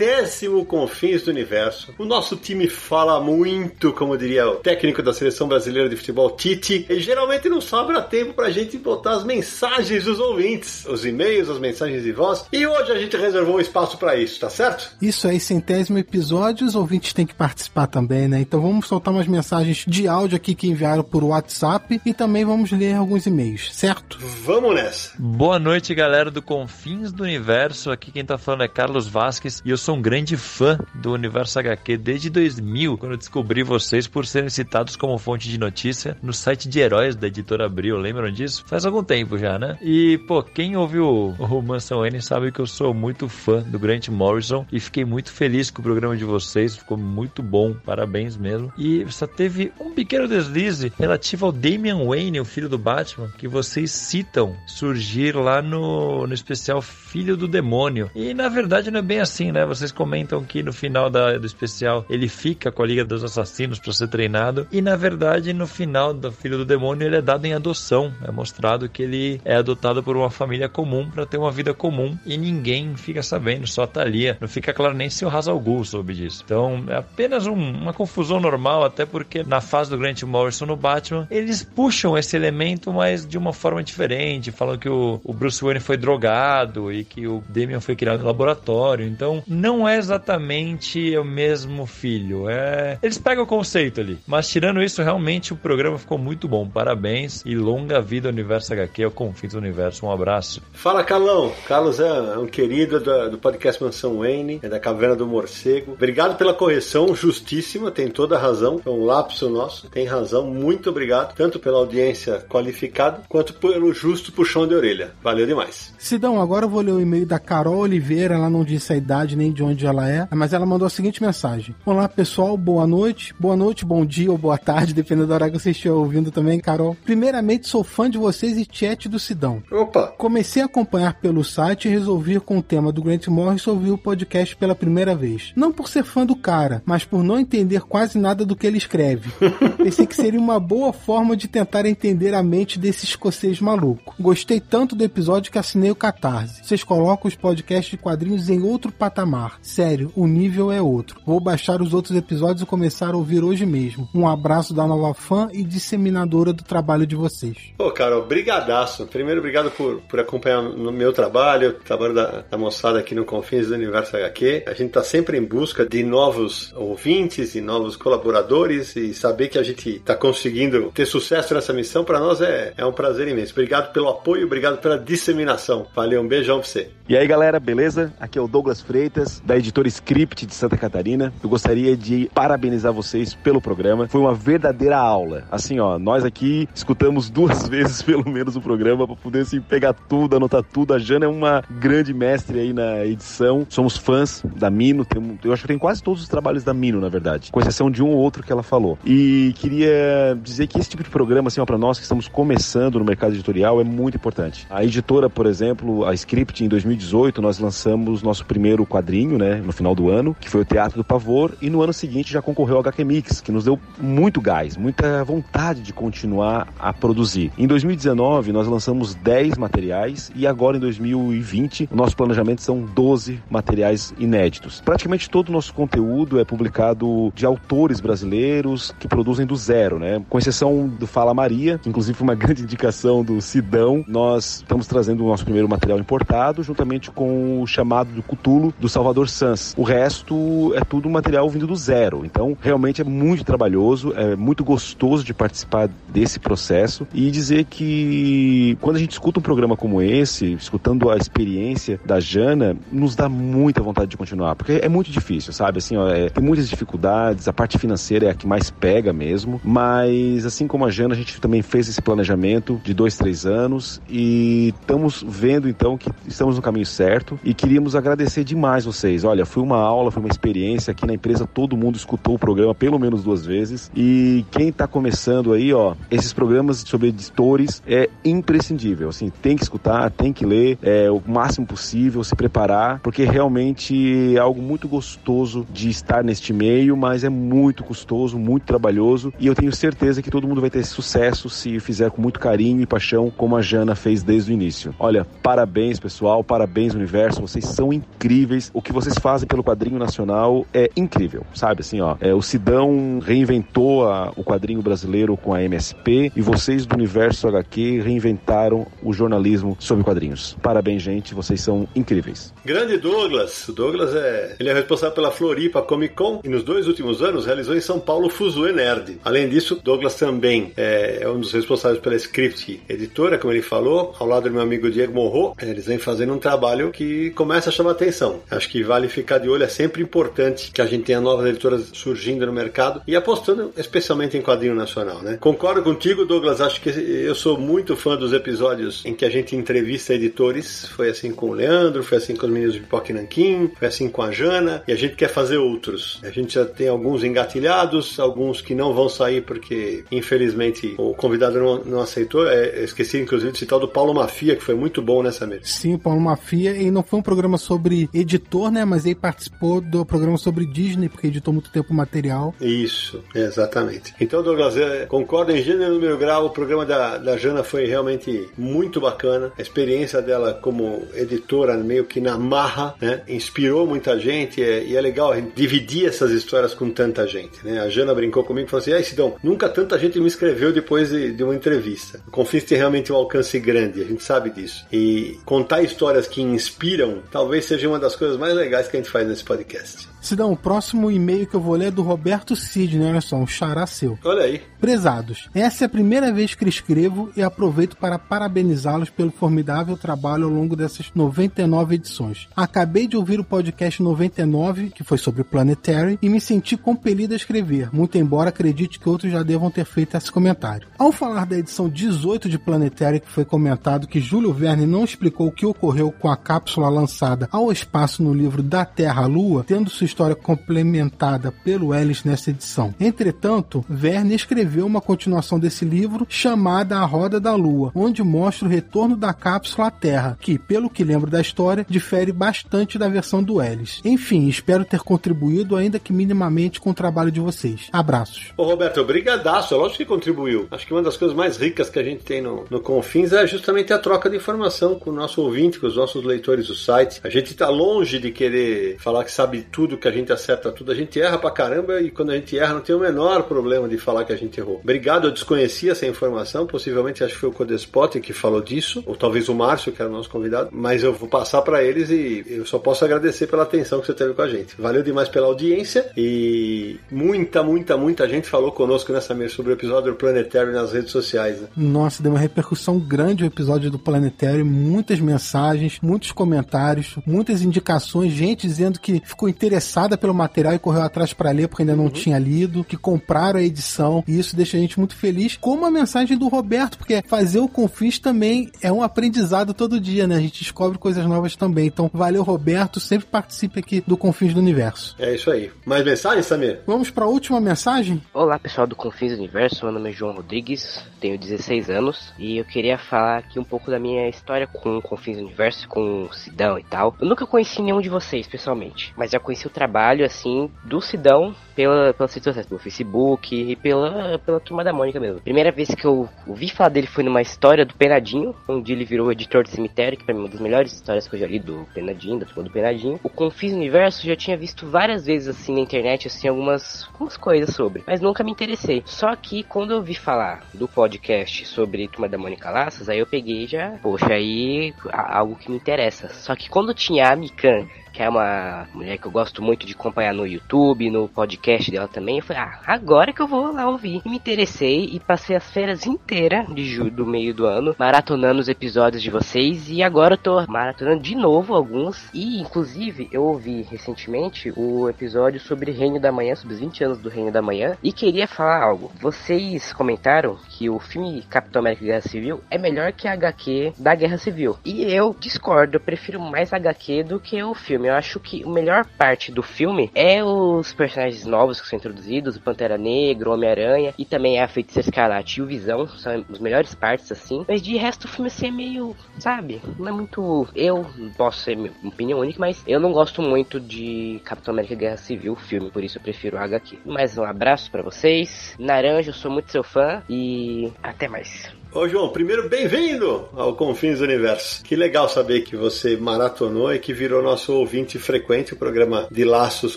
centésimo 0.00 0.64
Confins 0.64 1.22
do 1.22 1.30
Universo. 1.30 1.92
O 1.98 2.06
nosso 2.06 2.34
time 2.34 2.66
fala 2.68 3.20
muito, 3.20 3.92
como 3.92 4.16
diria 4.16 4.48
o 4.48 4.56
técnico 4.56 5.02
da 5.02 5.12
seleção 5.12 5.46
brasileira 5.46 5.90
de 5.90 5.96
futebol, 5.96 6.30
Tite, 6.30 6.86
e 6.88 7.00
geralmente 7.00 7.50
não 7.50 7.60
sobra 7.60 8.00
tempo 8.00 8.32
pra 8.32 8.48
gente 8.48 8.78
botar 8.78 9.12
as 9.12 9.24
mensagens 9.24 10.04
dos 10.04 10.18
ouvintes, 10.18 10.86
os 10.86 11.04
e-mails, 11.04 11.50
as 11.50 11.58
mensagens 11.58 12.02
de 12.02 12.12
voz, 12.12 12.46
e 12.50 12.66
hoje 12.66 12.92
a 12.92 12.98
gente 12.98 13.14
reservou 13.14 13.56
um 13.56 13.60
espaço 13.60 13.98
para 13.98 14.16
isso, 14.16 14.40
tá 14.40 14.48
certo? 14.48 14.90
Isso 15.02 15.28
aí, 15.28 15.38
centésimo 15.38 15.98
episódio, 15.98 16.66
os 16.66 16.74
ouvintes 16.74 17.12
têm 17.12 17.26
que 17.26 17.34
participar 17.34 17.86
também, 17.86 18.26
né? 18.26 18.40
Então 18.40 18.62
vamos 18.62 18.86
soltar 18.86 19.12
umas 19.12 19.26
mensagens 19.26 19.84
de 19.86 20.08
áudio 20.08 20.36
aqui 20.36 20.54
que 20.54 20.68
enviaram 20.68 21.02
por 21.02 21.22
WhatsApp 21.22 22.00
e 22.06 22.14
também 22.14 22.42
vamos 22.42 22.72
ler 22.72 22.94
alguns 22.94 23.26
e-mails, 23.26 23.68
certo? 23.74 24.18
Vamos 24.18 24.74
nessa. 24.74 25.12
Boa 25.18 25.58
noite, 25.58 25.94
galera 25.94 26.30
do 26.30 26.40
Confins 26.40 27.12
do 27.12 27.22
Universo. 27.22 27.90
Aqui 27.90 28.10
quem 28.10 28.24
tá 28.24 28.38
falando 28.38 28.62
é 28.62 28.68
Carlos 28.68 29.06
Vasques 29.06 29.60
e 29.62 29.68
eu 29.68 29.76
sou 29.76 29.89
um 29.90 30.02
grande 30.02 30.36
fã 30.36 30.78
do 30.94 31.12
Universo 31.12 31.58
HQ 31.58 31.96
desde 31.96 32.30
2000, 32.30 32.98
quando 32.98 33.16
descobri 33.16 33.62
vocês 33.62 34.06
por 34.06 34.26
serem 34.26 34.48
citados 34.48 34.96
como 34.96 35.18
fonte 35.18 35.48
de 35.48 35.58
notícia 35.58 36.16
no 36.22 36.32
site 36.32 36.68
de 36.68 36.80
heróis 36.80 37.16
da 37.16 37.26
editora 37.26 37.66
Abril. 37.66 37.96
Lembram 37.96 38.30
disso? 38.30 38.64
Faz 38.66 38.84
algum 38.84 39.02
tempo 39.02 39.38
já, 39.38 39.58
né? 39.58 39.78
E, 39.82 40.18
pô, 40.26 40.42
quem 40.42 40.76
ouviu 40.76 41.34
o 41.38 41.62
Mansão 41.62 42.04
N 42.04 42.20
sabe 42.20 42.52
que 42.52 42.60
eu 42.60 42.66
sou 42.66 42.92
muito 42.94 43.28
fã 43.28 43.62
do 43.62 43.78
Grant 43.78 44.08
Morrison 44.08 44.66
e 44.72 44.80
fiquei 44.80 45.04
muito 45.04 45.32
feliz 45.32 45.70
com 45.70 45.80
o 45.80 45.84
programa 45.84 46.16
de 46.16 46.24
vocês. 46.24 46.76
Ficou 46.76 46.96
muito 46.96 47.42
bom, 47.42 47.74
parabéns 47.74 48.36
mesmo. 48.36 48.72
E 48.78 49.04
só 49.10 49.26
teve 49.26 49.72
um 49.80 49.92
pequeno 49.92 50.28
deslize 50.28 50.92
relativo 50.98 51.46
ao 51.46 51.52
Damian 51.52 52.04
Wayne, 52.04 52.40
o 52.40 52.44
filho 52.44 52.68
do 52.68 52.78
Batman, 52.78 53.30
que 53.38 53.48
vocês 53.48 53.90
citam 53.90 54.56
surgir 54.66 55.36
lá 55.36 55.60
no, 55.60 56.26
no 56.26 56.34
especial 56.34 56.80
Filho 56.80 57.36
do 57.36 57.48
Demônio. 57.48 58.10
E 58.14 58.32
na 58.34 58.48
verdade 58.48 58.90
não 58.90 59.00
é 59.00 59.02
bem 59.02 59.20
assim, 59.20 59.52
né? 59.52 59.64
Vocês 59.80 59.92
comentam 59.92 60.44
que 60.44 60.62
no 60.62 60.74
final 60.74 61.08
da, 61.08 61.38
do 61.38 61.46
especial 61.46 62.04
ele 62.10 62.28
fica 62.28 62.70
com 62.70 62.82
a 62.82 62.86
Liga 62.86 63.02
dos 63.02 63.24
Assassinos 63.24 63.78
para 63.78 63.94
ser 63.94 64.08
treinado. 64.08 64.68
E 64.70 64.82
na 64.82 64.94
verdade, 64.94 65.54
no 65.54 65.66
final 65.66 66.12
do 66.12 66.30
Filho 66.30 66.58
do 66.58 66.66
Demônio, 66.66 67.06
ele 67.06 67.16
é 67.16 67.22
dado 67.22 67.46
em 67.46 67.54
adoção. 67.54 68.12
É 68.22 68.30
mostrado 68.30 68.90
que 68.90 69.02
ele 69.02 69.40
é 69.42 69.56
adotado 69.56 70.02
por 70.02 70.18
uma 70.18 70.28
família 70.28 70.68
comum 70.68 71.08
para 71.08 71.24
ter 71.24 71.38
uma 71.38 71.50
vida 71.50 71.72
comum. 71.72 72.14
E 72.26 72.36
ninguém 72.36 72.94
fica 72.94 73.22
sabendo, 73.22 73.66
só 73.66 73.84
a 73.84 73.86
Thalia. 73.86 74.36
Não 74.38 74.46
fica 74.46 74.74
claro 74.74 74.92
nem 74.92 75.08
se 75.08 75.24
o 75.24 75.30
Hazal 75.30 75.58
Ghul 75.58 75.82
soube 75.82 76.12
disso. 76.12 76.42
Então 76.44 76.84
é 76.86 76.96
apenas 76.96 77.46
um, 77.46 77.54
uma 77.54 77.94
confusão 77.94 78.38
normal, 78.38 78.84
até 78.84 79.06
porque 79.06 79.42
na 79.42 79.62
fase 79.62 79.88
do 79.88 79.96
Grant 79.96 80.22
Morrison 80.24 80.66
no 80.66 80.76
Batman, 80.76 81.26
eles 81.30 81.62
puxam 81.62 82.18
esse 82.18 82.36
elemento, 82.36 82.92
mas 82.92 83.26
de 83.26 83.38
uma 83.38 83.54
forma 83.54 83.82
diferente. 83.82 84.52
Falam 84.52 84.76
que 84.76 84.90
o, 84.90 85.18
o 85.24 85.32
Bruce 85.32 85.64
Wayne 85.64 85.80
foi 85.80 85.96
drogado 85.96 86.92
e 86.92 87.02
que 87.02 87.26
o 87.26 87.42
Damian 87.48 87.80
foi 87.80 87.96
criado 87.96 88.20
no 88.20 88.26
laboratório. 88.26 89.06
Então 89.06 89.42
não 89.60 89.86
é 89.86 89.98
exatamente 89.98 91.16
o 91.16 91.24
mesmo 91.24 91.86
filho. 91.86 92.48
É... 92.48 92.98
Eles 93.02 93.18
pegam 93.18 93.44
o 93.44 93.46
conceito 93.46 94.00
ali. 94.00 94.18
Mas 94.26 94.48
tirando 94.48 94.82
isso, 94.82 95.02
realmente 95.02 95.52
o 95.52 95.56
programa 95.56 95.98
ficou 95.98 96.16
muito 96.16 96.48
bom. 96.48 96.66
Parabéns 96.66 97.42
e 97.44 97.54
longa 97.54 98.00
vida 98.00 98.28
ao 98.28 98.32
Universo 98.32 98.72
HQ, 98.72 99.04
ao 99.04 99.10
Confins 99.10 99.52
do 99.52 99.58
Universo. 99.58 100.06
Um 100.06 100.10
abraço. 100.10 100.62
Fala, 100.72 101.04
Carlão. 101.04 101.52
Carlos 101.66 102.00
é 102.00 102.38
um 102.38 102.46
querido 102.46 102.98
do, 103.00 103.30
do 103.30 103.38
podcast 103.38 103.82
Mansão 103.82 104.18
Wayne, 104.18 104.60
é 104.62 104.68
da 104.68 104.80
Caverna 104.80 105.16
do 105.16 105.26
Morcego. 105.26 105.92
Obrigado 105.92 106.36
pela 106.36 106.54
correção, 106.54 107.14
justíssima, 107.14 107.90
tem 107.90 108.08
toda 108.08 108.36
a 108.36 108.40
razão. 108.40 108.80
É 108.84 108.88
um 108.88 109.04
lapso 109.04 109.50
nosso, 109.50 109.88
tem 109.88 110.06
razão. 110.06 110.46
Muito 110.46 110.90
obrigado, 110.90 111.34
tanto 111.34 111.58
pela 111.58 111.78
audiência 111.78 112.44
qualificada 112.48 113.22
quanto 113.28 113.54
pelo 113.54 113.92
justo 113.92 114.32
puxão 114.32 114.66
de 114.66 114.74
orelha. 114.74 115.12
Valeu 115.22 115.46
demais. 115.46 115.92
Sidão, 115.98 116.40
agora 116.40 116.64
eu 116.64 116.70
vou 116.70 116.80
ler 116.80 116.92
o 116.92 117.00
e-mail 117.00 117.26
da 117.26 117.38
Carol 117.38 117.78
Oliveira. 117.78 118.34
Ela 118.34 118.48
não 118.48 118.64
disse 118.64 118.92
a 118.92 118.96
idade 118.96 119.36
nem 119.36 119.49
de 119.52 119.62
onde 119.62 119.86
ela 119.86 120.08
é, 120.08 120.28
mas 120.30 120.52
ela 120.52 120.66
mandou 120.66 120.86
a 120.86 120.90
seguinte 120.90 121.22
mensagem: 121.22 121.74
Olá 121.84 122.08
pessoal, 122.08 122.56
boa 122.56 122.86
noite, 122.86 123.34
boa 123.38 123.56
noite, 123.56 123.84
bom 123.84 124.04
dia 124.04 124.30
ou 124.30 124.38
boa 124.38 124.58
tarde, 124.58 124.94
dependendo 124.94 125.28
da 125.28 125.34
hora 125.34 125.50
que 125.50 125.58
você 125.58 125.70
estiver 125.70 125.92
ouvindo 125.92 126.30
também, 126.30 126.60
Carol. 126.60 126.96
Primeiramente, 127.04 127.68
sou 127.68 127.84
fã 127.84 128.08
de 128.08 128.18
vocês 128.18 128.56
e 128.56 128.68
chat 128.70 129.08
do 129.08 129.18
Sidão. 129.18 129.62
Opa! 129.70 130.08
Comecei 130.18 130.62
a 130.62 130.66
acompanhar 130.66 131.14
pelo 131.14 131.44
site 131.44 131.88
e 131.88 131.90
resolvi 131.90 132.38
com 132.40 132.58
o 132.58 132.62
tema 132.62 132.92
do 132.92 133.02
Grant 133.02 133.26
Morrison 133.28 133.72
ouvir 133.72 133.90
o 133.90 133.98
podcast 133.98 134.56
pela 134.56 134.74
primeira 134.74 135.14
vez. 135.14 135.52
Não 135.56 135.72
por 135.72 135.88
ser 135.88 136.04
fã 136.04 136.24
do 136.24 136.36
cara, 136.36 136.82
mas 136.84 137.04
por 137.04 137.22
não 137.22 137.38
entender 137.38 137.82
quase 137.82 138.18
nada 138.18 138.44
do 138.44 138.56
que 138.56 138.66
ele 138.66 138.78
escreve. 138.78 139.30
Pensei 139.76 140.06
que 140.06 140.14
seria 140.14 140.40
uma 140.40 140.60
boa 140.60 140.92
forma 140.92 141.36
de 141.36 141.48
tentar 141.48 141.86
entender 141.86 142.34
a 142.34 142.42
mente 142.42 142.78
desse 142.78 143.04
escocês 143.04 143.60
maluco. 143.60 144.14
Gostei 144.18 144.60
tanto 144.60 144.94
do 144.94 145.04
episódio 145.04 145.50
que 145.50 145.58
assinei 145.58 145.90
o 145.90 145.96
Catarse. 145.96 146.64
Vocês 146.64 146.84
colocam 146.84 147.28
os 147.28 147.34
podcasts 147.34 147.90
de 147.90 147.96
quadrinhos 147.96 148.48
em 148.48 148.62
outro 148.62 148.92
patamar. 148.92 149.39
Sério, 149.62 150.12
o 150.16 150.26
nível 150.26 150.72
é 150.72 150.80
outro. 150.80 151.20
Vou 151.26 151.40
baixar 151.40 151.80
os 151.80 151.94
outros 151.94 152.16
episódios 152.16 152.62
e 152.62 152.66
começar 152.66 153.14
a 153.14 153.16
ouvir 153.16 153.42
hoje 153.42 153.64
mesmo. 153.64 154.08
Um 154.14 154.28
abraço 154.28 154.74
da 154.74 154.86
nova 154.86 155.14
fã 155.14 155.48
e 155.52 155.62
disseminadora 155.62 156.52
do 156.52 156.64
trabalho 156.64 157.06
de 157.06 157.16
vocês. 157.16 157.56
Pô, 157.76 157.90
Carol, 157.90 158.26
brigadaço. 158.26 159.06
Primeiro, 159.06 159.40
obrigado 159.40 159.70
por, 159.70 160.00
por 160.02 160.20
acompanhar 160.20 160.62
no 160.62 160.92
meu 160.92 161.12
trabalho, 161.12 161.70
o 161.70 161.74
trabalho 161.74 162.14
da, 162.14 162.42
da 162.42 162.58
moçada 162.58 162.98
aqui 162.98 163.14
no 163.14 163.24
Confins 163.24 163.68
do 163.68 163.74
Universo 163.74 164.16
HQ. 164.16 164.64
A 164.66 164.70
gente 164.70 164.88
está 164.88 165.02
sempre 165.02 165.38
em 165.38 165.44
busca 165.44 165.86
de 165.86 166.02
novos 166.02 166.72
ouvintes 166.74 167.54
e 167.54 167.60
novos 167.60 167.96
colaboradores 167.96 168.96
e 168.96 169.14
saber 169.14 169.48
que 169.48 169.58
a 169.58 169.62
gente 169.62 169.96
está 169.96 170.14
conseguindo 170.16 170.90
ter 170.92 171.06
sucesso 171.06 171.54
nessa 171.54 171.72
missão, 171.72 172.04
para 172.04 172.18
nós 172.18 172.40
é, 172.40 172.72
é 172.76 172.84
um 172.84 172.92
prazer 172.92 173.28
imenso. 173.28 173.52
Obrigado 173.52 173.92
pelo 173.92 174.08
apoio, 174.08 174.46
obrigado 174.46 174.78
pela 174.78 174.98
disseminação. 174.98 175.86
Valeu, 175.94 176.20
um 176.20 176.28
beijão 176.28 176.58
pra 176.58 176.68
você. 176.68 176.90
E 177.08 177.16
aí, 177.16 177.26
galera, 177.26 177.60
beleza? 177.60 178.12
Aqui 178.20 178.38
é 178.38 178.42
o 178.42 178.48
Douglas 178.48 178.80
Freitas, 178.80 179.29
da 179.38 179.56
editora 179.56 179.86
Script 179.86 180.46
de 180.46 180.54
Santa 180.54 180.76
Catarina. 180.76 181.32
Eu 181.42 181.48
gostaria 181.48 181.96
de 181.96 182.28
parabenizar 182.34 182.92
vocês 182.92 183.34
pelo 183.34 183.60
programa. 183.60 184.08
Foi 184.08 184.20
uma 184.20 184.34
verdadeira 184.34 184.96
aula. 184.96 185.44
Assim, 185.50 185.78
ó, 185.78 185.98
nós 185.98 186.24
aqui 186.24 186.68
escutamos 186.74 187.30
duas 187.30 187.66
vezes 187.70 188.02
pelo 188.02 188.28
menos 188.28 188.56
o 188.56 188.60
programa 188.60 189.06
para 189.06 189.16
poder 189.16 189.40
assim, 189.40 189.60
pegar 189.60 189.92
tudo, 189.92 190.36
anotar 190.36 190.62
tudo. 190.62 190.94
A 190.94 190.98
Jana 190.98 191.26
é 191.26 191.28
uma 191.28 191.62
grande 191.70 192.12
mestre 192.12 192.58
aí 192.58 192.72
na 192.72 193.04
edição. 193.04 193.66
Somos 193.68 193.96
fãs 193.96 194.42
da 194.56 194.70
Mino. 194.70 195.04
Tem, 195.04 195.38
eu 195.44 195.52
acho 195.52 195.62
que 195.62 195.68
tem 195.68 195.78
quase 195.78 196.02
todos 196.02 196.22
os 196.22 196.28
trabalhos 196.28 196.64
da 196.64 196.72
Mino, 196.72 197.00
na 197.00 197.08
verdade, 197.08 197.52
com 197.52 197.60
exceção 197.60 197.90
de 197.90 198.02
um 198.02 198.08
ou 198.08 198.16
outro 198.16 198.42
que 198.42 198.50
ela 198.50 198.62
falou. 198.62 198.98
E 199.04 199.54
queria 199.56 200.38
dizer 200.42 200.66
que 200.66 200.78
esse 200.78 200.88
tipo 200.88 201.02
de 201.02 201.10
programa, 201.10 201.48
assim, 201.48 201.64
para 201.64 201.78
nós 201.78 201.98
que 201.98 202.04
estamos 202.04 202.26
começando 202.26 202.98
no 202.98 203.04
mercado 203.04 203.34
editorial, 203.34 203.80
é 203.80 203.84
muito 203.84 204.16
importante. 204.16 204.66
A 204.70 204.84
editora, 204.84 205.28
por 205.28 205.46
exemplo, 205.46 206.04
a 206.06 206.14
Script, 206.14 206.64
em 206.64 206.68
2018, 206.68 207.42
nós 207.42 207.58
lançamos 207.58 208.22
nosso 208.22 208.44
primeiro 208.46 208.86
quadrinho, 208.86 209.19
né, 209.26 209.56
no 209.64 209.72
final 209.72 209.94
do 209.94 210.08
ano, 210.08 210.36
que 210.38 210.48
foi 210.48 210.62
o 210.62 210.64
Teatro 210.64 210.98
do 210.98 211.04
Pavor, 211.04 211.52
e 211.60 211.70
no 211.70 211.82
ano 211.82 211.92
seguinte 211.92 212.32
já 212.32 212.42
concorreu 212.42 212.76
ao 212.76 212.80
HQ 212.80 213.04
Mix, 213.04 213.40
que 213.40 213.52
nos 213.52 213.64
deu 213.64 213.78
muito 213.98 214.40
gás, 214.40 214.76
muita 214.76 215.24
vontade 215.24 215.82
de 215.82 215.92
continuar 215.92 216.68
a 216.78 216.92
produzir. 216.92 217.52
Em 217.56 217.66
2019, 217.66 218.52
nós 218.52 218.66
lançamos 218.66 219.14
10 219.14 219.56
materiais 219.56 220.30
e 220.34 220.46
agora 220.46 220.76
em 220.76 220.80
2020, 220.80 221.88
o 221.90 221.96
nosso 221.96 222.16
planejamento 222.16 222.62
são 222.62 222.82
12 222.82 223.40
materiais 223.50 224.14
inéditos. 224.18 224.80
Praticamente 224.80 225.28
todo 225.28 225.48
o 225.48 225.52
nosso 225.52 225.72
conteúdo 225.74 226.38
é 226.38 226.44
publicado 226.44 227.32
de 227.34 227.44
autores 227.44 228.00
brasileiros 228.00 228.94
que 228.98 229.08
produzem 229.08 229.46
do 229.46 229.56
zero, 229.56 229.98
né? 229.98 230.22
Com 230.28 230.38
exceção 230.38 230.88
do 230.88 231.06
Fala 231.06 231.34
Maria, 231.34 231.78
que 231.78 231.88
inclusive 231.88 232.16
foi 232.16 232.26
uma 232.26 232.34
grande 232.36 232.62
indicação 232.62 233.24
do 233.24 233.40
Sidão, 233.40 234.04
nós 234.06 234.56
estamos 234.56 234.86
trazendo 234.86 235.24
o 235.24 235.28
nosso 235.28 235.44
primeiro 235.44 235.68
material 235.68 235.98
importado, 235.98 236.62
juntamente 236.62 237.10
com 237.10 237.62
o 237.62 237.66
chamado 237.66 238.10
do 238.12 238.22
Cutulo 238.22 238.72
do 238.78 238.88
Salvador 238.88 239.09
Sans. 239.28 239.74
O 239.76 239.82
resto 239.82 240.72
é 240.74 240.80
tudo 240.80 241.08
material 241.08 241.48
vindo 241.48 241.66
do 241.66 241.76
zero. 241.76 242.24
Então, 242.24 242.56
realmente 242.60 243.00
é 243.00 243.04
muito 243.04 243.44
trabalhoso, 243.44 244.12
é 244.16 244.36
muito 244.36 244.64
gostoso 244.64 245.24
de 245.24 245.34
participar 245.34 245.88
desse 246.08 246.38
processo 246.38 247.06
e 247.12 247.30
dizer 247.30 247.64
que 247.64 248.76
quando 248.80 248.96
a 248.96 248.98
gente 248.98 249.12
escuta 249.12 249.38
um 249.38 249.42
programa 249.42 249.76
como 249.76 250.02
esse, 250.02 250.52
escutando 250.52 251.10
a 251.10 251.16
experiência 251.16 252.00
da 252.04 252.20
Jana, 252.20 252.76
nos 252.90 253.14
dá 253.14 253.28
muita 253.28 253.82
vontade 253.82 254.10
de 254.10 254.16
continuar, 254.16 254.54
porque 254.56 254.80
é 254.82 254.88
muito 254.88 255.10
difícil, 255.10 255.52
sabe? 255.52 255.78
Assim, 255.78 255.96
ó, 255.96 256.08
é, 256.08 256.28
tem 256.28 256.42
muitas 256.42 256.68
dificuldades, 256.68 257.48
a 257.48 257.52
parte 257.52 257.78
financeira 257.78 258.26
é 258.26 258.30
a 258.30 258.34
que 258.34 258.46
mais 258.46 258.70
pega 258.70 259.12
mesmo, 259.12 259.60
mas 259.64 260.44
assim 260.44 260.66
como 260.66 260.84
a 260.84 260.90
Jana, 260.90 261.14
a 261.14 261.16
gente 261.16 261.40
também 261.40 261.62
fez 261.62 261.88
esse 261.88 262.00
planejamento 262.00 262.80
de 262.84 262.94
dois, 262.94 263.16
três 263.16 263.46
anos 263.46 264.00
e 264.08 264.74
estamos 264.80 265.24
vendo 265.26 265.68
então 265.68 265.96
que 265.96 266.10
estamos 266.26 266.56
no 266.56 266.62
caminho 266.62 266.86
certo 266.86 267.38
e 267.44 267.54
queríamos 267.54 267.94
agradecer 267.94 268.44
demais 268.44 268.86
vocês. 269.00 269.24
Olha, 269.24 269.46
foi 269.46 269.62
uma 269.62 269.78
aula, 269.78 270.10
foi 270.10 270.22
uma 270.22 270.28
experiência 270.28 270.90
aqui 270.90 271.06
na 271.06 271.14
empresa, 271.14 271.46
todo 271.46 271.76
mundo 271.76 271.96
escutou 271.96 272.34
o 272.34 272.38
programa 272.38 272.74
pelo 272.74 272.98
menos 272.98 273.22
duas 273.24 273.46
vezes 273.46 273.90
e 273.96 274.44
quem 274.50 274.68
está 274.68 274.86
começando 274.86 275.52
aí, 275.52 275.72
ó, 275.72 275.94
esses 276.10 276.32
programas 276.32 276.78
sobre 276.86 277.08
editores 277.08 277.82
é 277.86 278.10
imprescindível, 278.24 279.08
assim, 279.08 279.30
tem 279.30 279.56
que 279.56 279.62
escutar, 279.62 280.10
tem 280.10 280.32
que 280.32 280.44
ler, 280.44 280.78
é 280.82 281.10
o 281.10 281.22
máximo 281.26 281.66
possível, 281.66 282.22
se 282.22 282.36
preparar, 282.36 283.00
porque 283.00 283.24
realmente 283.24 284.34
é 284.36 284.38
algo 284.38 284.60
muito 284.60 284.86
gostoso 284.86 285.66
de 285.72 285.88
estar 285.88 286.22
neste 286.22 286.52
meio, 286.52 286.96
mas 286.96 287.24
é 287.24 287.28
muito 287.28 287.82
custoso, 287.82 288.38
muito 288.38 288.64
trabalhoso 288.64 289.32
e 289.38 289.46
eu 289.46 289.54
tenho 289.54 289.72
certeza 289.72 290.20
que 290.20 290.30
todo 290.30 290.46
mundo 290.46 290.60
vai 290.60 290.70
ter 290.70 290.84
sucesso 290.84 291.48
se 291.48 291.80
fizer 291.80 292.10
com 292.10 292.20
muito 292.20 292.38
carinho 292.38 292.82
e 292.82 292.86
paixão, 292.86 293.32
como 293.34 293.56
a 293.56 293.62
Jana 293.62 293.94
fez 293.94 294.22
desde 294.22 294.52
o 294.52 294.54
início. 294.54 294.94
Olha, 294.98 295.26
parabéns 295.42 295.98
pessoal, 295.98 296.44
parabéns 296.44 296.94
universo, 296.94 297.40
vocês 297.40 297.64
são 297.64 297.92
incríveis. 297.92 298.70
O 298.74 298.82
que 298.82 298.89
vocês 298.92 299.16
fazem 299.18 299.46
pelo 299.46 299.62
quadrinho 299.62 299.98
nacional 299.98 300.66
é 300.72 300.90
incrível, 300.96 301.44
sabe? 301.54 301.80
Assim, 301.80 302.00
ó, 302.00 302.16
é, 302.20 302.34
o 302.34 302.42
Sidão 302.42 303.18
reinventou 303.20 304.08
a, 304.08 304.32
o 304.36 304.44
quadrinho 304.44 304.82
brasileiro 304.82 305.36
com 305.36 305.54
a 305.54 305.62
MSP 305.62 306.32
e 306.34 306.40
vocês 306.40 306.86
do 306.86 306.94
universo 306.94 307.48
HQ 307.48 308.00
reinventaram 308.00 308.86
o 309.02 309.12
jornalismo 309.12 309.76
sobre 309.78 310.04
quadrinhos. 310.04 310.56
Parabéns, 310.62 311.02
gente, 311.02 311.34
vocês 311.34 311.60
são 311.60 311.88
incríveis. 311.94 312.52
Grande 312.64 312.96
Douglas. 312.98 313.68
O 313.68 313.72
Douglas 313.72 314.14
é, 314.14 314.56
ele 314.58 314.68
é 314.68 314.74
responsável 314.74 315.14
pela 315.14 315.30
Floripa 315.30 315.82
Comic 315.82 316.14
Con 316.14 316.40
e 316.44 316.48
nos 316.48 316.62
dois 316.62 316.86
últimos 316.86 317.22
anos 317.22 317.46
realizou 317.46 317.76
em 317.76 317.80
São 317.80 317.98
Paulo 317.98 318.26
o 318.26 318.30
Fuzue 318.30 318.72
Nerd. 318.72 319.18
Além 319.24 319.48
disso, 319.48 319.80
Douglas 319.82 320.14
também 320.14 320.72
é, 320.76 321.18
é 321.22 321.28
um 321.28 321.40
dos 321.40 321.52
responsáveis 321.52 322.00
pela 322.00 322.16
Script 322.16 322.82
Editora, 322.88 323.38
como 323.38 323.52
ele 323.52 323.62
falou, 323.62 324.14
ao 324.18 324.26
lado 324.26 324.44
do 324.44 324.50
meu 324.50 324.62
amigo 324.62 324.90
Diego 324.90 325.14
Morro. 325.14 325.54
Eles 325.60 325.86
vêm 325.86 325.98
fazendo 325.98 326.32
um 326.32 326.38
trabalho 326.38 326.90
que 326.90 327.30
começa 327.30 327.70
a 327.70 327.72
chamar 327.72 327.92
atenção. 327.92 328.40
Acho 328.50 328.68
que 328.68 328.79
vale 328.82 329.08
ficar 329.08 329.38
de 329.38 329.48
olho, 329.48 329.64
é 329.64 329.68
sempre 329.68 330.02
importante 330.02 330.70
que 330.72 330.80
a 330.82 330.86
gente 330.86 331.04
tenha 331.04 331.20
novas 331.20 331.46
editoras 331.46 331.90
surgindo 331.92 332.46
no 332.46 332.52
mercado 332.52 333.02
e 333.06 333.14
apostando 333.14 333.72
especialmente 333.76 334.36
em 334.36 334.42
quadrinho 334.42 334.74
nacional, 334.74 335.22
né? 335.22 335.36
Concordo 335.40 335.82
contigo, 335.82 336.24
Douglas, 336.24 336.60
acho 336.60 336.80
que 336.80 336.88
eu 336.90 337.34
sou 337.34 337.58
muito 337.58 337.96
fã 337.96 338.16
dos 338.16 338.32
episódios 338.32 339.04
em 339.04 339.14
que 339.14 339.24
a 339.24 339.30
gente 339.30 339.56
entrevista 339.56 340.14
editores. 340.14 340.86
Foi 340.88 341.08
assim 341.08 341.32
com 341.32 341.50
o 341.50 341.52
Leandro, 341.52 342.02
foi 342.02 342.18
assim 342.18 342.34
com 342.34 342.46
os 342.46 342.52
meninos 342.52 342.74
de 342.74 342.80
Pipoca 342.80 343.10
e 343.10 343.14
Nanquim, 343.14 343.70
foi 343.78 343.88
assim 343.88 344.08
com 344.08 344.22
a 344.22 344.30
Jana, 344.30 344.82
e 344.86 344.92
a 344.92 344.96
gente 344.96 345.14
quer 345.14 345.28
fazer 345.28 345.58
outros. 345.58 346.20
A 346.22 346.30
gente 346.30 346.54
já 346.54 346.64
tem 346.64 346.88
alguns 346.88 347.22
engatilhados, 347.22 348.18
alguns 348.18 348.60
que 348.60 348.74
não 348.74 348.92
vão 348.92 349.08
sair 349.08 349.42
porque, 349.42 350.04
infelizmente, 350.10 350.94
o 350.98 351.14
convidado 351.14 351.58
não, 351.58 351.84
não 351.84 352.00
aceitou. 352.00 352.48
É, 352.48 352.82
esqueci, 352.84 353.18
inclusive, 353.18 353.52
de 353.52 353.58
citar 353.58 353.78
o 353.78 353.80
do 353.80 353.88
Paulo 353.88 354.14
Mafia, 354.14 354.56
que 354.56 354.62
foi 354.62 354.74
muito 354.74 355.00
bom 355.00 355.22
nessa 355.22 355.46
mesa. 355.46 355.62
Sim, 355.64 355.94
o 355.94 355.98
Paulo 355.98 356.20
Mafia, 356.20 356.76
e 356.76 356.90
não 356.90 357.02
foi 357.02 357.18
um 357.18 357.22
programa 357.22 357.58
sobre 357.58 358.08
editor, 358.12 358.59
né? 358.68 358.84
Mas 358.84 359.06
ele 359.06 359.14
participou 359.14 359.80
do 359.80 360.04
programa 360.04 360.36
sobre 360.36 360.66
Disney, 360.66 361.08
porque 361.08 361.28
editou 361.28 361.54
muito 361.54 361.70
tempo 361.70 361.92
o 361.92 361.96
material. 361.96 362.52
Isso, 362.60 363.22
exatamente. 363.32 364.12
Então, 364.20 364.42
Douglas, 364.42 364.76
é, 364.76 365.06
concordo 365.06 365.52
em 365.52 365.62
gênero 365.62 365.92
e 365.92 365.94
número 365.94 366.18
grau, 366.18 366.46
o 366.46 366.50
programa 366.50 366.84
da, 366.84 367.16
da 367.18 367.36
Jana 367.36 367.62
foi 367.62 367.86
realmente 367.86 368.48
muito 368.58 369.00
bacana. 369.00 369.52
A 369.56 369.62
experiência 369.62 370.20
dela 370.20 370.52
como 370.54 371.04
editora, 371.14 371.76
meio 371.76 372.04
que 372.04 372.20
na 372.20 372.36
marra, 372.36 372.94
né? 373.00 373.22
Inspirou 373.28 373.86
muita 373.86 374.18
gente 374.18 374.62
é, 374.62 374.82
e 374.82 374.96
é 374.96 375.00
legal 375.00 375.32
dividir 375.54 376.06
essas 376.06 376.32
histórias 376.32 376.74
com 376.74 376.90
tanta 376.90 377.26
gente, 377.26 377.64
né? 377.64 377.80
A 377.80 377.88
Jana 377.88 378.14
brincou 378.14 378.42
comigo 378.42 378.66
e 378.66 378.70
falou 378.70 378.82
assim, 378.82 378.92
ah, 378.92 379.02
Sidão, 379.02 379.36
nunca 379.42 379.68
tanta 379.68 379.98
gente 379.98 380.18
me 380.18 380.26
escreveu 380.26 380.72
depois 380.72 381.10
de, 381.10 381.32
de 381.32 381.44
uma 381.44 381.54
entrevista. 381.54 382.20
O 382.26 382.30
Confins 382.30 382.64
tem 382.64 382.78
realmente 382.78 383.12
um 383.12 383.16
alcance 383.16 383.58
grande, 383.60 384.00
a 384.00 384.04
gente 384.04 384.22
sabe 384.24 384.50
disso. 384.50 384.84
E 384.92 385.38
contar 385.44 385.82
histórias 385.82 386.26
que 386.26 386.40
inspiram 386.40 387.22
talvez 387.30 387.64
seja 387.64 387.88
uma 387.88 387.98
das 387.98 388.16
coisas 388.16 388.36
mais 388.36 388.49
legais 388.52 388.88
que 388.88 388.96
a 388.96 389.00
gente 389.00 389.10
faz 389.10 389.26
nesse 389.26 389.44
podcast. 389.44 390.09
Sidão, 390.20 390.52
o 390.52 390.56
próximo 390.56 391.10
e-mail 391.10 391.46
que 391.46 391.54
eu 391.54 391.60
vou 391.60 391.74
ler 391.74 391.86
é 391.86 391.90
do 391.90 392.02
Roberto 392.02 392.54
Sidney, 392.54 393.08
olha 393.08 393.20
só, 393.20 393.36
um 393.36 393.46
xará 393.46 393.86
seu. 393.86 394.18
Olha 394.24 394.42
aí. 394.42 394.62
Prezados, 394.80 395.48
essa 395.54 395.84
é 395.84 395.86
a 395.86 395.88
primeira 395.88 396.32
vez 396.32 396.54
que 396.54 396.68
escrevo 396.68 397.30
e 397.36 397.42
aproveito 397.42 397.96
para 397.96 398.18
parabenizá-los 398.18 399.10
pelo 399.10 399.30
formidável 399.30 399.96
trabalho 399.96 400.44
ao 400.44 400.50
longo 400.50 400.76
dessas 400.76 401.10
99 401.14 401.96
edições. 401.96 402.48
Acabei 402.56 403.06
de 403.06 403.16
ouvir 403.16 403.40
o 403.40 403.44
podcast 403.44 404.02
99, 404.02 404.90
que 404.90 405.04
foi 405.04 405.18
sobre 405.18 405.44
Planetary, 405.44 406.18
e 406.22 406.28
me 406.28 406.40
senti 406.40 406.76
compelido 406.76 407.34
a 407.34 407.36
escrever, 407.36 407.90
muito 407.92 408.16
embora 408.16 408.50
acredite 408.50 408.98
que 408.98 409.08
outros 409.08 409.32
já 409.32 409.42
devam 409.42 409.70
ter 409.70 409.84
feito 409.84 410.16
esse 410.16 410.30
comentário. 410.30 410.88
Ao 410.98 411.12
falar 411.12 411.44
da 411.44 411.58
edição 411.58 411.88
18 411.88 412.48
de 412.48 412.58
Planetary, 412.58 413.20
que 413.20 413.30
foi 413.30 413.44
comentado 413.44 414.06
que 414.06 414.20
Júlio 414.20 414.52
Verne 414.52 414.86
não 414.86 415.04
explicou 415.04 415.48
o 415.48 415.52
que 415.52 415.66
ocorreu 415.66 416.12
com 416.12 416.30
a 416.30 416.36
cápsula 416.36 416.88
lançada 416.88 417.48
ao 417.50 417.72
espaço 417.72 418.22
no 418.22 418.32
livro 418.32 418.62
Da 418.62 418.84
Terra 418.84 419.24
à 419.24 419.26
Lua, 419.26 419.64
tendo 419.66 419.90
sua 419.90 420.06
história 420.10 420.34
complementada 420.34 421.52
pelo 421.64 421.94
Ellis 421.94 422.24
nessa 422.24 422.50
edição. 422.50 422.94
Entretanto, 422.98 423.84
Verne 423.88 424.34
escreveu 424.34 424.84
uma 424.84 425.00
continuação 425.00 425.58
desse 425.58 425.84
livro 425.84 426.26
chamada 426.28 426.98
A 426.98 427.04
Roda 427.04 427.40
da 427.40 427.54
Lua, 427.54 427.92
onde 427.94 428.22
mostra 428.22 428.66
o 428.66 428.70
retorno 428.70 429.16
da 429.16 429.32
cápsula 429.32 429.86
à 429.86 429.90
Terra, 429.90 430.36
que, 430.40 430.58
pelo 430.58 430.90
que 430.90 431.04
lembro 431.04 431.30
da 431.30 431.40
história, 431.40 431.86
difere 431.88 432.32
bastante 432.32 432.98
da 432.98 433.08
versão 433.08 433.42
do 433.42 433.62
Ellis. 433.62 434.00
Enfim, 434.04 434.48
espero 434.48 434.84
ter 434.84 435.00
contribuído, 435.00 435.76
ainda 435.76 435.98
que 435.98 436.12
minimamente, 436.12 436.80
com 436.80 436.90
o 436.90 436.94
trabalho 436.94 437.30
de 437.30 437.40
vocês. 437.40 437.88
Abraços. 437.92 438.52
Ô 438.56 438.64
Roberto, 438.64 439.00
obrigadaço, 439.00 439.74
é 439.74 439.76
lógico 439.76 439.98
que 439.98 440.04
contribuiu. 440.04 440.66
Acho 440.70 440.86
que 440.86 440.92
uma 440.92 441.02
das 441.02 441.16
coisas 441.16 441.36
mais 441.36 441.56
ricas 441.56 441.88
que 441.88 441.98
a 441.98 442.04
gente 442.04 442.24
tem 442.24 442.42
no, 442.42 442.64
no 442.68 442.80
Confins 442.80 443.32
é 443.32 443.46
justamente 443.46 443.92
a 443.92 443.98
troca 443.98 444.28
de 444.28 444.36
informação 444.36 444.98
com 444.98 445.10
o 445.10 445.12
nosso 445.12 445.40
ouvinte, 445.42 445.78
com 445.78 445.86
os 445.86 445.96
nossos 445.96 446.24
leitores 446.24 446.66
do 446.66 446.74
site. 446.74 447.20
A 447.22 447.30
gente 447.30 447.52
está 447.52 447.68
longe 447.68 448.18
de 448.18 448.30
querer 448.30 448.96
falar 448.98 449.24
que 449.24 449.32
sabe 449.32 449.62
tudo, 449.70 449.96
que 450.00 450.08
a 450.08 450.12
gente 450.12 450.32
acerta 450.32 450.72
tudo. 450.72 450.92
A 450.92 450.94
gente 450.94 451.20
erra 451.20 451.38
pra 451.38 451.50
caramba 451.50 452.00
e 452.00 452.10
quando 452.10 452.30
a 452.30 452.34
gente 452.34 452.58
erra 452.58 452.74
não 452.74 452.80
tem 452.80 452.94
o 452.94 453.00
menor 453.00 453.44
problema 453.44 453.88
de 453.88 453.98
falar 453.98 454.24
que 454.24 454.32
a 454.32 454.36
gente 454.36 454.58
errou. 454.58 454.80
Obrigado, 454.82 455.28
eu 455.28 455.30
desconhecia 455.30 455.92
essa 455.92 456.06
informação, 456.06 456.66
possivelmente 456.66 457.22
acho 457.22 457.34
que 457.34 457.40
foi 457.40 457.48
o 457.48 457.52
Codespot 457.52 458.20
que 458.20 458.32
falou 458.32 458.60
disso, 458.60 459.02
ou 459.06 459.14
talvez 459.14 459.48
o 459.48 459.54
Márcio, 459.54 459.92
que 459.92 460.00
era 460.00 460.10
o 460.10 460.14
nosso 460.14 460.30
convidado, 460.30 460.70
mas 460.72 461.02
eu 461.02 461.12
vou 461.12 461.28
passar 461.28 461.62
para 461.62 461.82
eles 461.82 462.10
e 462.10 462.44
eu 462.48 462.66
só 462.66 462.78
posso 462.78 463.04
agradecer 463.04 463.46
pela 463.46 463.62
atenção 463.62 464.00
que 464.00 464.06
você 464.06 464.14
teve 464.14 464.32
com 464.34 464.42
a 464.42 464.48
gente. 464.48 464.74
Valeu 464.78 465.02
demais 465.02 465.28
pela 465.28 465.46
audiência 465.46 466.10
e 466.16 466.98
muita, 467.10 467.62
muita, 467.62 467.96
muita 467.96 468.28
gente 468.28 468.48
falou 468.48 468.72
conosco 468.72 469.12
nessa 469.12 469.34
mesa 469.34 469.54
sobre 469.54 469.72
o 469.72 469.74
episódio 469.74 470.12
do 470.12 470.16
Planetary 470.16 470.72
nas 470.72 470.92
redes 470.92 471.10
sociais. 471.10 471.60
Né? 471.60 471.68
Nossa, 471.76 472.22
deu 472.22 472.32
uma 472.32 472.38
repercussão 472.38 472.98
grande 472.98 473.44
o 473.44 473.46
episódio 473.46 473.90
do 473.90 473.98
Planetário, 473.98 474.64
muitas 474.64 475.20
mensagens, 475.20 475.98
muitos 476.02 476.32
comentários, 476.32 477.16
muitas 477.26 477.62
indicações, 477.62 478.32
gente 478.32 478.66
dizendo 478.66 478.98
que 479.00 479.20
ficou 479.24 479.48
interessada 479.90 480.16
pelo 480.16 480.32
material 480.32 480.74
e 480.74 480.78
correu 480.78 481.02
atrás 481.02 481.32
para 481.32 481.50
ler 481.50 481.68
porque 481.68 481.82
ainda 481.82 481.96
não 481.96 482.08
tinha 482.08 482.38
lido, 482.38 482.84
que 482.84 482.96
compraram 482.96 483.58
a 483.58 483.62
edição, 483.62 484.22
e 484.26 484.38
isso 484.38 484.54
deixa 484.54 484.76
a 484.76 484.80
gente 484.80 484.98
muito 484.98 485.16
feliz. 485.16 485.56
Como 485.56 485.84
a 485.84 485.90
mensagem 485.90 486.38
do 486.38 486.48
Roberto, 486.48 486.96
porque 486.96 487.22
fazer 487.26 487.58
o 487.58 487.68
Confis 487.68 488.18
também 488.18 488.70
é 488.80 488.92
um 488.92 489.02
aprendizado 489.02 489.74
todo 489.74 490.00
dia, 490.00 490.26
né? 490.26 490.36
A 490.36 490.40
gente 490.40 490.62
descobre 490.62 490.96
coisas 490.96 491.26
novas 491.26 491.56
também. 491.56 491.86
Então, 491.86 492.08
valeu, 492.12 492.42
Roberto, 492.42 493.00
sempre 493.00 493.26
participe 493.26 493.80
aqui 493.80 494.02
do 494.06 494.16
Confins 494.16 494.54
do 494.54 494.60
Universo. 494.60 495.16
É 495.18 495.34
isso 495.34 495.50
aí. 495.50 495.70
Mais 495.84 496.04
mensagem, 496.04 496.42
Samir? 496.42 496.80
Vamos 496.86 497.10
para 497.10 497.24
a 497.24 497.28
última 497.28 497.60
mensagem? 497.60 498.22
Olá 498.32 498.58
pessoal 498.58 498.86
do 498.86 498.94
Confins 498.94 499.32
do 499.32 499.38
Universo, 499.38 499.84
meu 499.84 499.92
nome 499.92 500.10
é 500.10 500.12
João 500.12 500.34
Rodrigues, 500.34 501.02
tenho 501.20 501.38
16 501.38 501.90
anos 501.90 502.32
e 502.38 502.58
eu 502.58 502.64
queria 502.64 502.96
falar 502.96 503.38
aqui 503.38 503.58
um 503.58 503.64
pouco 503.64 503.90
da 503.90 503.98
minha 503.98 504.28
história 504.28 504.66
com 504.66 504.98
o 504.98 505.02
Confins 505.02 505.36
do 505.36 505.44
Universo, 505.44 505.88
com 505.88 506.22
o 506.24 506.32
Sidão 506.32 506.78
e 506.78 506.84
tal. 506.84 507.16
Eu 507.20 507.26
nunca 507.26 507.46
conheci 507.46 507.82
nenhum 507.82 508.00
de 508.00 508.08
vocês 508.08 508.46
pessoalmente, 508.46 509.12
mas 509.16 509.30
já 509.30 509.40
conheci 509.40 509.66
o 509.66 509.70
trabalho 509.80 510.26
assim 510.26 510.70
do 510.84 511.00
Sidão 511.00 511.54
pela, 511.74 512.12
pelas 512.12 512.34
redes 512.34 512.44
sociais, 512.44 512.66
pelo 512.66 512.78
Facebook 512.78 513.54
e 513.54 513.74
pela, 513.74 514.38
pela 514.38 514.60
turma 514.60 514.84
da 514.84 514.92
Mônica 514.92 515.18
mesmo. 515.18 515.40
Primeira 515.40 515.72
vez 515.72 515.94
que 515.94 516.04
eu 516.04 516.28
ouvi 516.46 516.68
falar 516.68 516.90
dele 516.90 517.06
foi 517.06 517.24
numa 517.24 517.40
história 517.40 517.86
do 517.86 517.94
Penadinho, 517.94 518.54
onde 518.68 518.92
ele 518.92 519.06
virou 519.06 519.32
editor 519.32 519.64
de 519.64 519.70
cemitério, 519.70 520.18
que 520.18 520.24
pra 520.24 520.34
mim 520.34 520.40
é 520.40 520.42
uma 520.42 520.50
das 520.50 520.60
melhores 520.60 520.92
histórias 520.92 521.26
que 521.26 521.34
eu 521.34 521.40
já 521.40 521.46
li 521.46 521.58
do 521.58 521.86
Penadinho, 521.94 522.38
da 522.38 522.44
turma 522.44 522.64
do 522.64 522.70
Penadinho. 522.70 523.18
O 523.24 523.30
Confis 523.30 523.72
Universo 523.72 524.26
eu 524.26 524.30
já 524.30 524.36
tinha 524.36 524.56
visto 524.58 524.86
várias 524.86 525.24
vezes 525.24 525.48
assim 525.48 525.72
na 525.72 525.80
internet, 525.80 526.26
assim, 526.26 526.46
algumas, 526.46 527.08
algumas 527.14 527.38
coisas 527.38 527.74
sobre, 527.74 528.02
mas 528.06 528.20
nunca 528.20 528.44
me 528.44 528.50
interessei. 528.50 529.02
Só 529.06 529.34
que 529.34 529.62
quando 529.62 529.92
eu 529.92 529.96
ouvi 529.96 530.14
falar 530.14 530.62
do 530.74 530.86
podcast 530.86 531.64
sobre 531.64 532.06
Turma 532.08 532.28
da 532.28 532.36
Mônica 532.36 532.68
Laças, 532.68 533.08
aí 533.08 533.18
eu 533.18 533.26
peguei 533.26 533.66
já, 533.66 533.92
poxa, 534.02 534.34
aí 534.34 534.92
algo 535.10 535.56
que 535.56 535.70
me 535.70 535.78
interessa. 535.78 536.28
Só 536.28 536.54
que 536.54 536.68
quando 536.68 536.92
tinha 536.92 537.30
a 537.30 537.36
Mikan 537.36 537.86
que 538.12 538.22
é 538.22 538.28
uma 538.28 538.86
mulher 538.92 539.18
que 539.18 539.26
eu 539.26 539.30
gosto 539.30 539.62
muito 539.62 539.86
de 539.86 539.92
acompanhar 539.92 540.34
no 540.34 540.46
YouTube, 540.46 541.10
no 541.10 541.28
podcast 541.28 541.90
dela 541.90 542.08
também. 542.08 542.38
Eu 542.38 542.44
falei, 542.44 542.62
ah, 542.62 542.80
agora 542.86 543.32
que 543.32 543.40
eu 543.40 543.46
vou 543.46 543.72
lá 543.72 543.88
ouvir. 543.88 544.20
E 544.24 544.28
me 544.28 544.36
interessei 544.36 545.04
e 545.04 545.20
passei 545.20 545.56
as 545.56 545.70
férias 545.70 546.06
inteiras 546.06 546.66
de 546.74 546.84
julho 546.84 547.10
do 547.10 547.26
meio 547.26 547.54
do 547.54 547.66
ano, 547.66 547.94
maratonando 547.98 548.60
os 548.60 548.68
episódios 548.68 549.22
de 549.22 549.30
vocês. 549.30 549.90
E 549.90 550.02
agora 550.02 550.34
eu 550.34 550.38
tô 550.38 550.66
maratonando 550.66 551.22
de 551.22 551.34
novo 551.34 551.74
alguns. 551.74 552.28
E, 552.32 552.60
inclusive, 552.60 553.28
eu 553.32 553.44
ouvi 553.44 553.82
recentemente 553.82 554.72
o 554.76 555.08
episódio 555.08 555.60
sobre 555.60 555.92
Reino 555.92 556.20
da 556.20 556.32
Manhã, 556.32 556.54
sobre 556.54 556.74
os 556.74 556.80
20 556.80 557.04
anos 557.04 557.18
do 557.18 557.28
Reino 557.28 557.52
da 557.52 557.62
Manhã. 557.62 557.96
E 558.02 558.12
queria 558.12 558.46
falar 558.46 558.82
algo. 558.82 559.10
Vocês 559.20 559.92
comentaram 559.92 560.58
que 560.68 560.88
o 560.88 560.98
filme 560.98 561.42
Capitão 561.48 561.80
América 561.80 562.04
Guerra 562.04 562.20
Civil 562.20 562.60
é 562.70 562.78
melhor 562.78 563.12
que 563.12 563.28
a 563.28 563.32
HQ 563.32 563.94
da 563.98 564.14
Guerra 564.14 564.38
Civil. 564.38 564.76
E 564.84 565.02
eu 565.04 565.34
discordo, 565.38 565.96
eu 565.96 566.00
prefiro 566.00 566.40
mais 566.40 566.72
a 566.72 566.76
HQ 566.76 567.24
do 567.24 567.40
que 567.40 567.62
o 567.62 567.74
filme. 567.74 567.99
Eu 568.06 568.14
acho 568.14 568.40
que 568.40 568.62
a 568.64 568.68
melhor 568.68 569.04
parte 569.18 569.52
do 569.52 569.62
filme 569.62 570.10
é 570.14 570.42
os 570.42 570.92
personagens 570.92 571.44
novos 571.44 571.80
que 571.80 571.86
são 571.86 571.98
introduzidos, 571.98 572.56
o 572.56 572.60
Pantera 572.60 572.96
Negra, 572.96 573.50
o 573.50 573.52
Homem-Aranha 573.52 574.14
e 574.18 574.24
também 574.24 574.60
a 574.60 574.68
Feiticeira 574.68 575.08
Escarlate 575.08 575.60
e 575.60 575.62
o 575.62 575.66
Visão, 575.66 576.06
são 576.08 576.44
as 576.50 576.58
melhores 576.58 576.94
partes 576.94 577.30
assim. 577.30 577.64
Mas 577.68 577.82
de 577.82 577.96
resto 577.96 578.24
o 578.24 578.28
filme 578.28 578.48
assim 578.48 578.68
é 578.68 578.70
meio, 578.70 579.16
sabe, 579.38 579.80
não 579.98 580.08
é 580.08 580.12
muito. 580.12 580.68
Eu 580.74 581.06
posso 581.36 581.60
ser 581.60 581.76
minha 581.76 581.92
opinião 582.04 582.40
única, 582.40 582.58
mas 582.58 582.82
eu 582.86 583.00
não 583.00 583.12
gosto 583.12 583.42
muito 583.42 583.80
de 583.80 584.40
Capitão 584.44 584.72
América 584.72 584.94
Guerra 584.94 585.16
Civil, 585.16 585.52
o 585.52 585.56
filme, 585.56 585.90
por 585.90 586.02
isso 586.02 586.18
eu 586.18 586.22
prefiro 586.22 586.58
a 586.58 586.64
HQ. 586.64 586.98
Mais 587.04 587.36
um 587.36 587.44
abraço 587.44 587.90
pra 587.90 588.02
vocês. 588.02 588.74
Naranja, 588.78 589.30
eu 589.30 589.34
sou 589.34 589.50
muito 589.50 589.70
seu 589.70 589.82
fã 589.82 590.22
e 590.28 590.92
até 591.02 591.28
mais. 591.28 591.79
Ô 591.92 592.08
João, 592.08 592.28
primeiro 592.28 592.68
bem-vindo 592.68 593.48
ao 593.52 593.74
Confins 593.74 594.20
Universo. 594.20 594.80
Que 594.84 594.94
legal 594.94 595.28
saber 595.28 595.62
que 595.62 595.74
você 595.74 596.16
maratonou 596.16 596.94
e 596.94 597.00
que 597.00 597.12
virou 597.12 597.42
nosso 597.42 597.72
ouvinte 597.72 598.16
frequente, 598.16 598.72
o 598.72 598.76
programa 598.76 599.26
de 599.28 599.44
Laços 599.44 599.96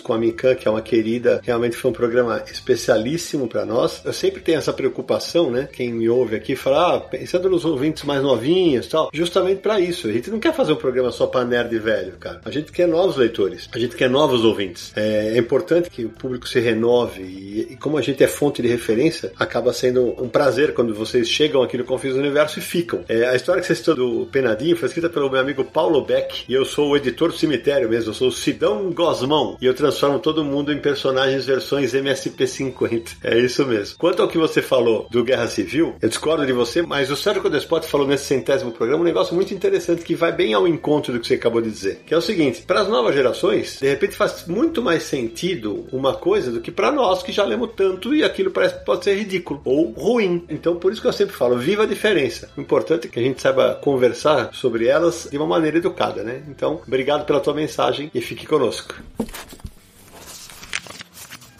com 0.00 0.12
a 0.12 0.18
Mikan, 0.18 0.56
que 0.56 0.66
é 0.66 0.70
uma 0.70 0.82
querida. 0.82 1.40
Realmente 1.44 1.76
foi 1.76 1.92
um 1.92 1.94
programa 1.94 2.42
especialíssimo 2.50 3.46
para 3.46 3.64
nós. 3.64 4.02
Eu 4.04 4.12
sempre 4.12 4.42
tenho 4.42 4.58
essa 4.58 4.72
preocupação, 4.72 5.52
né? 5.52 5.68
Quem 5.72 5.92
me 5.92 6.08
ouve 6.08 6.34
aqui 6.34 6.56
fala, 6.56 6.96
ah, 6.96 7.00
pensando 7.00 7.48
nos 7.48 7.64
ouvintes 7.64 8.02
mais 8.02 8.20
novinhos 8.20 8.88
tal, 8.88 9.10
justamente 9.12 9.60
para 9.60 9.78
isso. 9.78 10.08
A 10.08 10.12
gente 10.12 10.30
não 10.30 10.40
quer 10.40 10.52
fazer 10.52 10.72
um 10.72 10.76
programa 10.76 11.12
só 11.12 11.28
para 11.28 11.44
nerd 11.44 11.78
velho, 11.78 12.16
cara. 12.18 12.40
A 12.44 12.50
gente 12.50 12.72
quer 12.72 12.88
novos 12.88 13.16
leitores, 13.16 13.68
a 13.72 13.78
gente 13.78 13.94
quer 13.94 14.10
novos 14.10 14.44
ouvintes. 14.44 14.92
É, 14.96 15.34
é 15.36 15.38
importante 15.38 15.88
que 15.88 16.04
o 16.04 16.10
público 16.10 16.48
se 16.48 16.58
renove 16.58 17.22
e, 17.22 17.68
e 17.70 17.76
como 17.76 17.96
a 17.96 18.02
gente 18.02 18.24
é 18.24 18.26
fonte 18.26 18.60
de 18.60 18.66
referência, 18.66 19.32
acaba 19.38 19.72
sendo 19.72 20.20
um 20.20 20.28
prazer 20.28 20.74
quando 20.74 20.92
vocês 20.92 21.28
chegam 21.28 21.62
aqui 21.62 21.78
no 21.78 21.83
Confins 21.84 22.14
do 22.14 22.20
Universo 22.20 22.58
e 22.58 22.62
ficam. 22.62 23.04
É, 23.08 23.26
a 23.26 23.34
história 23.34 23.60
que 23.60 23.66
você 23.66 23.74
citou 23.74 23.94
do 23.94 24.26
Penadinho 24.26 24.76
foi 24.76 24.88
escrita 24.88 25.08
pelo 25.08 25.30
meu 25.30 25.40
amigo 25.40 25.64
Paulo 25.64 26.00
Beck 26.02 26.44
e 26.48 26.54
eu 26.54 26.64
sou 26.64 26.90
o 26.90 26.96
editor 26.96 27.30
do 27.30 27.38
cemitério 27.38 27.88
mesmo, 27.88 28.10
eu 28.10 28.14
sou 28.14 28.28
o 28.28 28.32
Sidão 28.32 28.90
Gosmão 28.90 29.56
e 29.60 29.66
eu 29.66 29.74
transformo 29.74 30.18
todo 30.18 30.44
mundo 30.44 30.72
em 30.72 30.78
personagens 30.78 31.46
versões 31.46 31.92
MSP50. 31.92 33.16
É 33.22 33.38
isso 33.38 33.64
mesmo. 33.66 33.96
Quanto 33.98 34.22
ao 34.22 34.28
que 34.28 34.38
você 34.38 34.62
falou 34.62 35.06
do 35.10 35.24
Guerra 35.24 35.46
Civil, 35.46 35.94
eu 36.00 36.08
discordo 36.08 36.46
de 36.46 36.52
você, 36.52 36.82
mas 36.82 37.10
o 37.10 37.16
Sérgio 37.16 37.42
Codespot 37.42 37.86
falou 37.86 38.06
nesse 38.06 38.24
centésimo 38.24 38.72
programa 38.72 39.02
um 39.02 39.06
negócio 39.06 39.34
muito 39.34 39.54
interessante 39.54 40.04
que 40.04 40.14
vai 40.14 40.32
bem 40.32 40.54
ao 40.54 40.66
encontro 40.66 41.12
do 41.12 41.20
que 41.20 41.26
você 41.26 41.34
acabou 41.34 41.60
de 41.60 41.70
dizer, 41.70 42.00
que 42.06 42.14
é 42.14 42.16
o 42.16 42.22
seguinte, 42.22 42.62
para 42.62 42.80
as 42.80 42.88
novas 42.88 43.14
gerações, 43.14 43.78
de 43.80 43.88
repente 43.88 44.16
faz 44.16 44.46
muito 44.46 44.82
mais 44.82 45.02
sentido 45.02 45.86
uma 45.92 46.14
coisa 46.14 46.50
do 46.50 46.60
que 46.60 46.70
para 46.70 46.92
nós 46.92 47.22
que 47.22 47.32
já 47.32 47.44
lemos 47.44 47.70
tanto 47.76 48.14
e 48.14 48.22
aquilo 48.22 48.50
parece 48.50 48.84
pode 48.84 49.04
ser 49.04 49.16
ridículo 49.16 49.60
ou 49.64 49.90
ruim. 49.92 50.44
Então 50.48 50.76
por 50.76 50.92
isso 50.92 51.00
que 51.00 51.08
eu 51.08 51.12
sempre 51.12 51.34
falo, 51.34 51.58
viva 51.74 51.82
a 51.82 51.86
diferença. 51.86 52.48
O 52.56 52.60
importante 52.60 53.08
é 53.08 53.10
que 53.10 53.18
a 53.18 53.22
gente 53.22 53.42
saiba 53.42 53.74
conversar 53.74 54.50
sobre 54.54 54.86
elas 54.86 55.26
de 55.28 55.36
uma 55.36 55.46
maneira 55.46 55.78
educada, 55.78 56.22
né? 56.22 56.42
Então, 56.48 56.80
obrigado 56.86 57.26
pela 57.26 57.40
tua 57.40 57.52
mensagem 57.52 58.10
e 58.14 58.20
fique 58.20 58.46
conosco. 58.46 58.94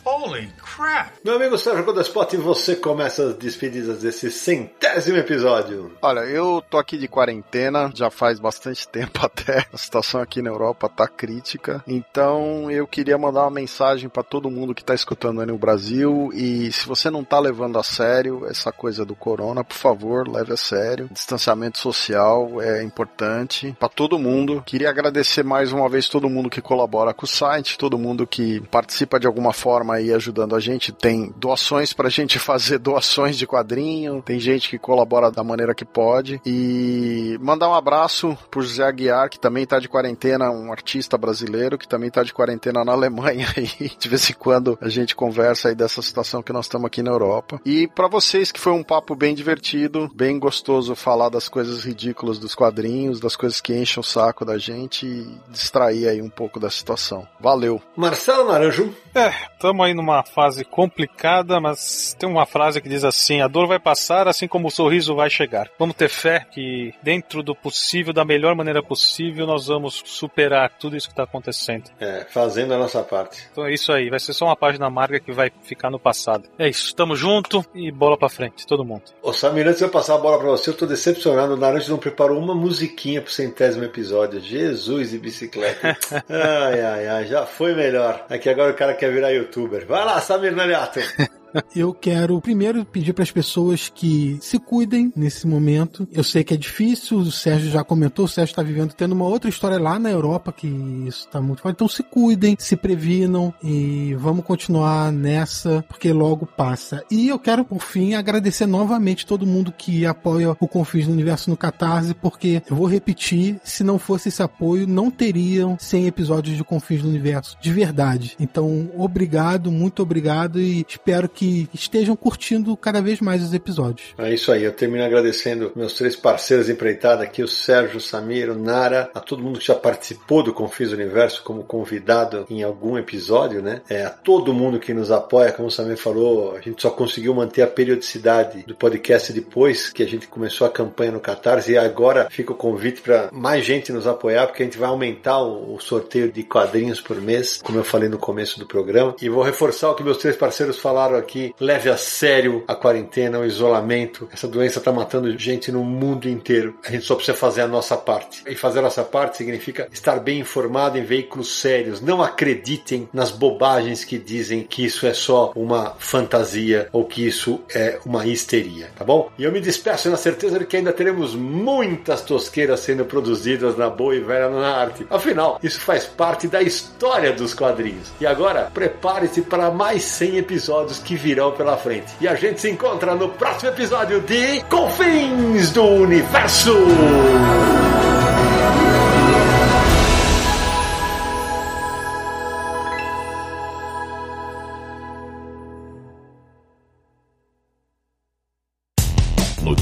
Holy 0.05 0.49
crap! 0.75 1.13
Meu 1.25 1.37
amigo 1.37 1.57
Sérgio 1.57 1.85
Codespot, 1.85 2.37
você 2.37 2.75
começa 2.75 3.29
as 3.29 3.35
despedidas 3.35 3.99
desse 4.03 4.31
centésimo 4.31 5.19
episódio. 5.19 5.93
Olha, 6.03 6.21
eu 6.21 6.63
tô 6.69 6.79
aqui 6.79 6.99
de 6.99 7.07
quarentena 7.07 7.91
já 7.95 8.11
faz 8.11 8.41
bastante 8.41 8.87
tempo 8.89 9.25
até. 9.25 9.67
A 9.73 9.77
situação 9.77 10.21
aqui 10.21 10.43
na 10.43 10.51
Europa 10.51 10.89
tá 10.89 11.07
crítica. 11.07 11.83
Então 11.87 12.71
eu 12.71 12.87
queria 12.87 13.17
mandar 13.17 13.43
uma 13.43 13.51
mensagem 13.51 14.09
para 14.09 14.23
todo 14.23 14.51
mundo 14.51 14.75
que 14.75 14.85
tá 14.85 14.95
escutando 14.95 15.41
aí 15.41 15.47
no 15.47 15.57
Brasil. 15.57 16.31
E 16.35 16.73
se 16.73 16.87
você 16.87 17.09
não 17.09 17.23
tá 17.23 17.39
levando 17.39 17.79
a 17.79 17.83
sério 17.83 18.45
essa 18.47 18.73
coisa 18.73 19.05
do 19.05 19.15
corona, 19.15 19.63
por 19.63 19.77
favor, 19.77 20.29
leve 20.29 20.53
a 20.53 20.57
sério. 20.57 21.09
Distanciamento 21.11 21.79
social 21.79 22.61
é 22.61 22.83
importante 22.83 23.75
para 23.79 23.89
todo 23.89 24.19
mundo. 24.19 24.63
Queria 24.67 24.91
agradecer 24.91 25.45
mais 25.45 25.73
uma 25.73 25.89
vez 25.89 26.09
todo 26.09 26.29
mundo 26.29 26.51
que 26.51 26.61
colabora 26.61 27.15
com 27.15 27.25
o 27.25 27.29
site, 27.29 27.79
todo 27.79 27.99
mundo 27.99 28.27
que 28.27 28.61
participa 28.71 29.21
de 29.21 29.27
alguma 29.27 29.53
forma 29.53 29.95
aí 29.95 30.13
ajudando 30.13 30.57
a 30.57 30.64
gente. 30.65 30.93
Tem 30.93 31.33
doações 31.37 31.93
pra 31.93 32.09
gente 32.09 32.39
fazer 32.39 32.79
doações 32.79 33.37
de 33.37 33.47
quadrinho, 33.47 34.23
tem 34.23 34.41
gente 34.41 34.69
que 34.69 34.79
colabora 34.79 35.31
da 35.31 35.45
maneira 35.45 35.75
que 35.75 35.85
pode. 35.85 36.41
E 36.45 37.39
mandar 37.41 37.69
um 37.69 37.75
abraço 37.75 38.37
pro 38.51 38.63
José 38.63 38.85
Aguiar, 38.85 39.29
que 39.29 39.39
também 39.39 39.67
tá 39.67 39.79
de 39.79 39.89
quarentena, 39.89 40.51
um 40.51 40.73
artista 40.73 41.17
brasileiro 41.19 41.79
que 41.79 41.87
também 41.87 42.11
tá 42.11 42.23
de 42.23 42.33
quarentena 42.33 42.85
na 42.85 42.93
Alemanha 42.93 43.47
aí. 43.57 43.93
De 43.99 44.09
vez 44.09 44.29
em 44.29 44.35
quando 44.35 44.79
a 44.81 44.89
gente 44.89 45.15
conversa 45.15 45.69
aí 45.69 45.75
dessa 45.75 46.03
situação 46.03 46.43
que 46.43 46.53
nós 46.53 46.67
estamos 46.67 46.87
aqui 46.87 47.03
na 47.03 47.11
Europa. 47.11 47.61
E 47.65 47.87
para 47.89 48.09
vocês 48.09 48.51
que 48.51 48.61
foi 48.61 48.73
um 48.73 48.83
papo 48.83 49.15
bem 49.15 49.35
divertido, 49.35 50.11
bem 50.15 50.39
gostoso 50.39 50.95
falar 50.95 51.29
das 51.29 51.49
coisas 51.49 51.85
ridículas 51.85 52.39
dos 52.39 52.55
quadrinhos, 52.55 53.21
das 53.21 53.37
coisas 53.37 53.61
que 53.61 53.75
enchem 53.75 54.01
o 54.01 54.05
saco 54.05 54.45
da 54.45 54.59
gente 54.59 55.07
e 55.07 55.39
distrair 55.51 56.09
aí 56.09 56.23
um 56.23 56.31
pouco 56.31 56.59
da 56.59 56.71
situação. 56.71 57.27
Valeu. 57.41 57.81
Marcelo 57.97 58.49
Naranjo. 58.49 58.95
É, 59.15 59.29
estamos 59.53 59.85
aí 59.87 59.95
numa 59.95 60.25
fase 60.25 60.54
complicada, 60.63 61.59
mas 61.59 62.15
tem 62.19 62.29
uma 62.29 62.45
frase 62.45 62.81
que 62.81 62.89
diz 62.89 63.03
assim: 63.03 63.41
a 63.41 63.49
dor 63.49 63.67
vai 63.67 63.79
passar, 63.79 64.29
assim 64.29 64.47
como 64.47 64.69
o 64.69 64.71
sorriso 64.71 65.15
vai 65.15 65.31
chegar. 65.31 65.71
Vamos 65.79 65.97
ter 65.97 66.09
fé 66.09 66.47
que, 66.51 66.93
dentro 67.03 67.43
do 67.43 67.55
possível, 67.55 68.13
da 68.13 68.25
melhor 68.25 68.55
maneira 68.55 68.83
possível, 68.83 69.47
nós 69.47 69.67
vamos 69.67 70.03
superar 70.05 70.71
tudo 70.79 70.97
isso 70.97 71.09
que 71.09 71.13
está 71.13 71.25
acontecendo. 71.25 71.91
É, 71.99 72.27
fazendo 72.29 72.75
a 72.75 72.79
nossa 72.79 73.03
parte. 73.03 73.49
Então 73.51 73.67
é 73.67 73.73
isso 73.73 73.91
aí, 73.93 74.11
vai 74.11 74.21
ser 74.21 74.35
só 74.35 74.47
uma 74.47 74.57
página 74.57 74.87
amarga 74.87 75.19
que 75.19 75.33
vai 75.33 75.51
ficar 75.63 75.91
no 75.91 75.99
passado. 75.99 76.49
É 76.59 76.69
isso, 76.69 76.95
tamo 76.95 77.17
junto 77.17 77.65
e 77.75 77.91
bola 77.91 78.19
pra 78.19 78.29
frente, 78.29 78.67
todo 78.67 78.85
mundo. 78.85 79.05
Ô 79.23 79.33
Samir, 79.33 79.67
antes 79.67 79.79
de 79.79 79.85
eu 79.85 79.91
passar 79.91 80.17
a 80.17 80.19
bola 80.19 80.39
pra 80.39 80.49
você, 80.49 80.71
eu 80.71 80.75
tô 80.75 80.85
decepcionado. 80.85 81.55
O 81.55 81.57
Naranjo 81.57 81.91
não 81.91 81.99
preparou 81.99 82.39
uma 82.39 82.55
musiquinha 82.55 83.23
pro 83.23 83.33
centésimo 83.33 83.85
episódio. 83.85 84.41
Jesus 84.41 85.15
e 85.15 85.19
bicicleta. 85.19 85.97
ai, 86.29 86.81
ai, 86.81 87.09
ai, 87.09 87.27
já 87.27 87.47
foi 87.47 87.75
melhor. 87.75 88.27
Aqui 88.29 88.49
agora 88.49 88.73
o 88.73 88.77
cara 88.77 88.95
quer 88.95 89.11
virar 89.11 89.31
youtuber. 89.31 89.87
Vai 89.87 90.05
lá, 90.05 90.21
Samir 90.21 90.44
Naliato. 90.53 91.01
Eu 91.75 91.93
quero 91.95 92.41
primeiro 92.41 92.85
pedir 92.85 93.13
para 93.13 93.23
as 93.23 93.31
pessoas 93.31 93.89
que 93.89 94.39
se 94.41 94.59
cuidem 94.59 95.13
nesse 95.15 95.47
momento. 95.47 96.07
Eu 96.13 96.25
sei 96.25 96.43
que 96.43 96.55
é 96.55 96.57
difícil, 96.57 97.19
o 97.19 97.31
Sérgio 97.31 97.71
já 97.71 97.85
comentou, 97.85 98.25
o 98.25 98.29
Sérgio 98.29 98.53
está 98.53 98.63
vivendo 98.63 98.93
tendo 98.93 99.13
uma 99.13 99.27
outra 99.27 99.49
história 99.49 99.79
lá 99.79 99.99
na 99.99 100.11
Europa 100.11 100.53
que 100.53 100.67
isso 100.67 101.27
está 101.27 101.41
muito 101.41 101.63
forte. 101.63 101.77
Então 101.77 101.89
se 101.89 102.03
cuidem, 102.03 102.57
se 102.59 102.77
previnam 102.77 103.55
e 103.63 104.15
vamos 104.19 104.45
continuar 104.45 105.13
nessa 105.13 105.85
porque 105.89 106.13
logo 106.13 106.47
passa. 106.47 107.05
E 107.11 107.29
eu 107.29 107.39
quero 107.39 107.65
por 107.65 107.81
fim 107.81 108.15
agradecer 108.15 108.67
novamente 108.67 109.27
todo 109.27 109.47
mundo 109.47 109.73
que 109.73 110.07
apoia 110.07 110.57
o 110.59 110.69
Confins 110.69 111.07
do 111.07 111.13
Universo 111.13 111.51
no 111.51 111.57
Catarse, 111.57 112.15
porque 112.15 112.63
eu 112.69 112.77
vou 112.77 112.87
repetir, 112.87 113.61
se 113.63 113.85
não 113.85 113.99
fosse 113.99 114.29
esse 114.29 114.43
apoio, 114.43 114.87
não 114.87 115.11
teriam 115.11 115.77
100 115.79 116.07
episódios 116.07 116.57
de 116.57 116.65
Confins 116.65 117.03
do 117.03 117.09
Universo 117.09 117.57
de 117.61 117.73
verdade. 117.73 118.37
Então, 118.41 118.91
obrigado, 118.97 119.71
muito 119.71 120.03
obrigado 120.03 120.61
e 120.61 120.85
espero 120.89 121.29
que 121.29 121.44
que 121.45 121.69
estejam 121.75 122.17
curtindo 122.17 122.75
cada 122.75 123.03
vez 123.03 123.21
mais 123.21 123.43
os 123.43 123.53
episódios. 123.53 124.15
É 124.17 124.33
isso 124.33 124.51
aí, 124.51 124.65
eu 124.65 124.73
termino 124.73 125.05
agradecendo 125.05 125.73
meus 125.77 125.93
três 125.93 126.17
parceiros 126.17 126.67
de 126.67 126.73
empreitada 126.73 127.23
aqui, 127.23 127.43
o 127.43 127.49
Sérgio, 127.49 127.99
o 127.99 128.01
Samir, 128.01 128.51
o 128.51 128.55
Nara, 128.55 129.11
a 129.15 129.21
todo 129.21 129.43
mundo 129.43 129.59
que 129.59 129.67
já 129.67 129.75
participou 129.75 130.43
do 130.43 130.55
Confis 130.55 130.93
Universo 130.93 131.43
como 131.45 131.63
convidado 131.63 132.47
em 132.49 132.63
algum 132.63 132.97
episódio, 132.97 133.61
né? 133.61 133.83
É, 133.91 134.05
a 134.05 134.11
todo 134.11 134.55
mundo 134.55 134.79
que 134.79 134.95
nos 134.95 135.11
apoia, 135.11 135.53
como 135.53 135.69
o 135.69 135.71
Samir 135.71 135.99
falou, 135.99 136.57
a 136.57 136.61
gente 136.61 136.81
só 136.81 136.91
conseguiu 136.91 137.35
manter 137.35 137.61
a 137.61 137.67
periodicidade 137.67 138.65
do 138.67 138.75
podcast 138.75 139.33
depois 139.33 139.91
que 139.91 140.03
a 140.03 140.09
gente 140.09 140.27
começou 140.27 140.67
a 140.67 140.71
campanha 140.71 141.13
no 141.13 141.21
Catarse 141.21 141.73
e 141.73 141.77
agora 141.77 142.29
fica 142.31 142.53
o 142.53 142.57
convite 142.57 143.03
para 143.03 143.29
mais 143.33 143.65
gente 143.67 143.93
nos 143.93 144.07
apoiar, 144.07 144.47
porque 144.47 144.63
a 144.63 144.67
gente 144.67 144.79
vai 144.79 144.89
aumentar 144.89 145.43
o, 145.43 145.75
o 145.75 145.81
sorteio 145.81 146.33
de 146.33 146.43
quadrinhos 146.43 147.01
por 147.01 147.21
mês, 147.21 147.61
como 147.63 147.79
eu 147.79 147.85
falei 147.85 148.09
no 148.09 148.19
começo 148.19 148.59
do 148.59 148.67
programa. 148.67 149.15
E 149.21 149.29
vou 149.29 149.43
reforçar 149.43 149.91
o 149.91 149.95
que 149.95 150.03
meus 150.03 150.17
três 150.17 150.37
parceiros 150.37 150.79
falaram 150.79 151.17
aqui 151.17 151.34
leve 151.61 151.91
a 151.91 151.97
sério 151.97 152.65
a 152.67 152.75
quarentena, 152.75 153.39
o 153.39 153.45
isolamento. 153.45 154.29
Essa 154.33 154.47
doença 154.47 154.79
está 154.79 154.93
matando 154.93 155.37
gente 155.39 155.73
no 155.73 155.85
mundo 155.85 156.29
inteiro. 156.29 156.77
A 156.85 156.91
gente 156.91 157.05
só 157.05 157.15
precisa 157.15 157.37
fazer 157.37 157.63
a 157.63 157.69
nossa 157.69 157.97
parte. 157.97 158.43
E 158.47 158.55
fazer 158.55 158.81
a 158.81 158.83
nossa 158.83 159.03
parte 159.03 159.37
significa 159.37 159.89
estar 159.93 160.21
bem 160.21 160.41
informado 160.41 160.99
em 160.99 161.05
veículos 161.05 161.61
sérios. 161.61 162.01
Não 162.01 162.23
acreditem 162.23 163.09
nas 163.13 163.31
bobagens 163.31 164.05
que 164.05 164.19
dizem 164.19 164.63
que 164.63 164.85
isso 164.85 165.07
é 165.07 165.15
só 165.15 165.53
uma 165.55 165.95
fantasia 165.99 166.89
ou 166.93 167.05
que 167.05 167.27
isso 167.27 167.61
é 167.75 167.99
uma 168.05 168.27
histeria, 168.27 168.91
tá 168.97 169.05
bom? 169.05 169.31
E 169.39 169.45
eu 169.45 169.53
me 169.53 169.61
despeço 169.61 170.11
na 170.11 170.17
certeza 170.17 170.59
de 170.59 170.67
que 170.67 170.77
ainda 170.77 170.93
teremos 170.93 171.35
muitas 171.35 172.23
tosqueiras 172.23 172.81
sendo 172.81 173.05
produzidas 173.05 173.77
na 173.77 173.89
boa 173.89 174.15
e 174.15 174.21
velha 174.21 174.49
na 174.49 174.77
arte. 174.77 175.07
Afinal, 175.11 175.59
isso 175.63 175.81
faz 175.81 176.05
parte 176.05 176.49
da 176.49 176.63
história 176.63 177.33
dos 177.33 177.55
quadrinhos. 177.55 178.13
E 178.21 178.27
agora, 178.27 178.71
prepare-se 178.73 179.43
para 179.43 179.71
mais 179.71 180.03
100 180.03 180.39
episódios 180.39 180.99
que 180.99 181.17
virão 181.25 181.53
pela 181.53 181.79
frente. 181.79 182.13
E 182.21 182.29
a 182.29 182.35
gente 182.35 182.61
se 182.61 182.71
encontra 182.71 183.15
no 183.15 183.31
próximo 183.31 183.71
episódio 183.71 184.21
de 184.21 184.63
Confins 184.65 185.71
do 185.73 185.83
Universo! 185.83 186.77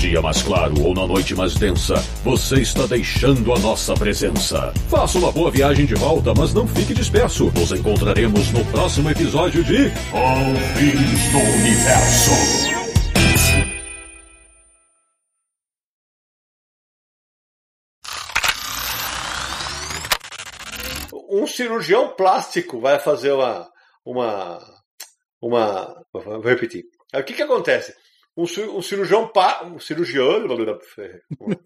Dia 0.02 0.20
mais 0.20 0.42
claro 0.42 0.74
ou 0.82 0.92
na 0.92 1.06
noite 1.06 1.32
mais 1.32 1.54
densa, 1.54 1.94
você 2.24 2.56
está 2.56 2.86
deixando 2.86 3.52
a 3.52 3.58
nossa 3.60 3.94
presença. 3.94 4.72
Faça 4.90 5.16
uma 5.16 5.30
boa 5.30 5.48
viagem 5.48 5.86
de 5.86 5.94
volta, 5.94 6.34
mas 6.36 6.52
não 6.52 6.66
fique 6.66 6.92
disperso. 6.92 7.52
Nos 7.54 7.70
encontraremos 7.70 8.50
no 8.50 8.64
próximo 8.64 9.08
episódio 9.10 9.62
de 9.62 9.90
Confins 10.10 11.30
do 11.30 11.38
Universo. 11.38 12.32
Um 21.30 21.46
cirurgião 21.46 22.08
plástico 22.16 22.80
vai 22.80 22.98
fazer 22.98 23.30
uma. 23.30 23.70
Uma. 24.04 24.58
Uma. 25.40 26.04
Vou 26.12 26.40
repetir. 26.40 26.82
O 27.14 27.22
que, 27.22 27.34
que 27.34 27.42
acontece? 27.42 27.94
Um, 28.36 28.44
um 28.44 28.82
cirurgião. 28.82 29.28
Pa, 29.28 29.62
um 29.64 29.78
cirurgião. 29.78 30.42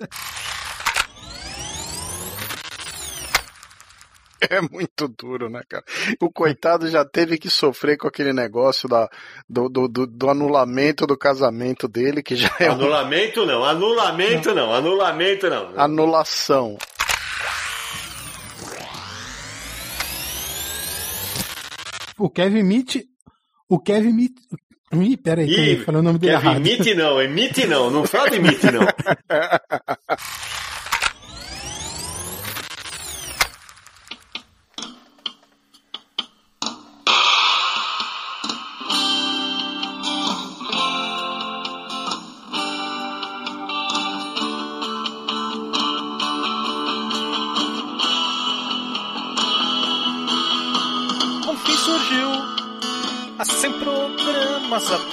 É 4.48 4.60
muito 4.60 5.08
duro, 5.08 5.48
né, 5.48 5.62
cara? 5.68 5.82
O 6.20 6.30
coitado 6.30 6.88
já 6.88 7.04
teve 7.04 7.38
que 7.38 7.48
sofrer 7.48 7.96
com 7.96 8.06
aquele 8.06 8.32
negócio 8.34 8.86
da, 8.88 9.08
do, 9.48 9.68
do, 9.68 9.88
do- 9.88 10.06
do 10.06 10.30
anulamento 10.30 11.06
do 11.06 11.16
casamento 11.16 11.88
dele, 11.88 12.22
que 12.22 12.36
já 12.36 12.54
é 12.60 12.68
Anulamento 12.68 13.46
não, 13.46 13.64
anulamento 13.64 14.54
não, 14.54 14.72
anulamento 14.74 15.48
não. 15.48 15.72
anulação. 15.80 16.76
O 22.18 22.30
Kevin 22.30 22.62
Mitch. 22.62 22.96
O 23.68 23.78
Kevin 23.80 24.12
Mitch. 24.12 24.36
Ih, 24.92 25.16
peraí, 25.16 25.48
Ih, 25.48 25.84
falei 25.84 26.00
o 26.00 26.02
nome 26.02 26.18
dele 26.18 26.34
Kevin 26.34 26.46
errado. 26.48 26.66
Emite 26.66 26.94
não, 26.94 27.20
emite 27.20 27.66
não, 27.66 27.90
não 27.90 28.06
fala 28.06 28.30
de 28.30 28.36
emite 28.36 28.66
não. 28.70 28.86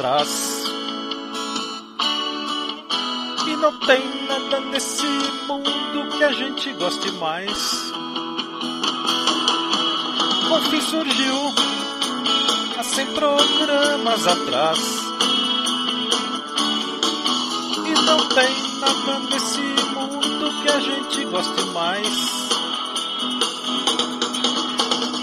atrás. 0.04 0.64
E 3.48 3.56
não 3.56 3.80
tem 3.80 4.02
nada 4.28 4.60
nesse 4.60 5.06
mundo 5.48 6.18
que 6.18 6.24
a 6.24 6.32
gente 6.34 6.74
goste 6.74 7.10
mais. 7.14 7.92
Confim 10.50 10.82
surgiu 10.82 11.54
há 12.78 12.80
há 12.80 12.84
100 12.84 13.06
programas 13.14 14.28
atrás. 14.28 14.80
E 17.86 18.06
não 18.06 18.28
tem 18.28 18.80
nada 18.80 19.20
nesse 19.32 19.62
mundo 19.94 20.62
que 20.62 20.70
a 20.70 20.80
gente 20.82 21.26
goste 21.26 21.62
mais. 21.74 22.44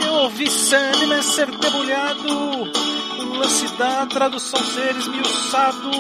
Eu 0.07 0.15
ouvi 0.15 0.48
Sandman 0.48 1.23
ser 1.23 1.51
debulhado, 1.51 2.62
o 2.62 2.99
lance 3.40 3.68
da 3.76 4.04
tradução 4.06 4.60
ser 4.62 4.94
esmiuçado. 4.96 5.90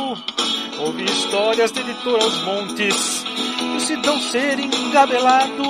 Ouvi 0.78 1.04
histórias 1.04 1.72
de 1.72 1.80
editor 1.80 2.22
aos 2.22 2.42
montes, 2.42 3.24
o 3.76 3.80
Sidão 3.80 4.20
ser 4.20 4.58
engabelado. 4.58 5.64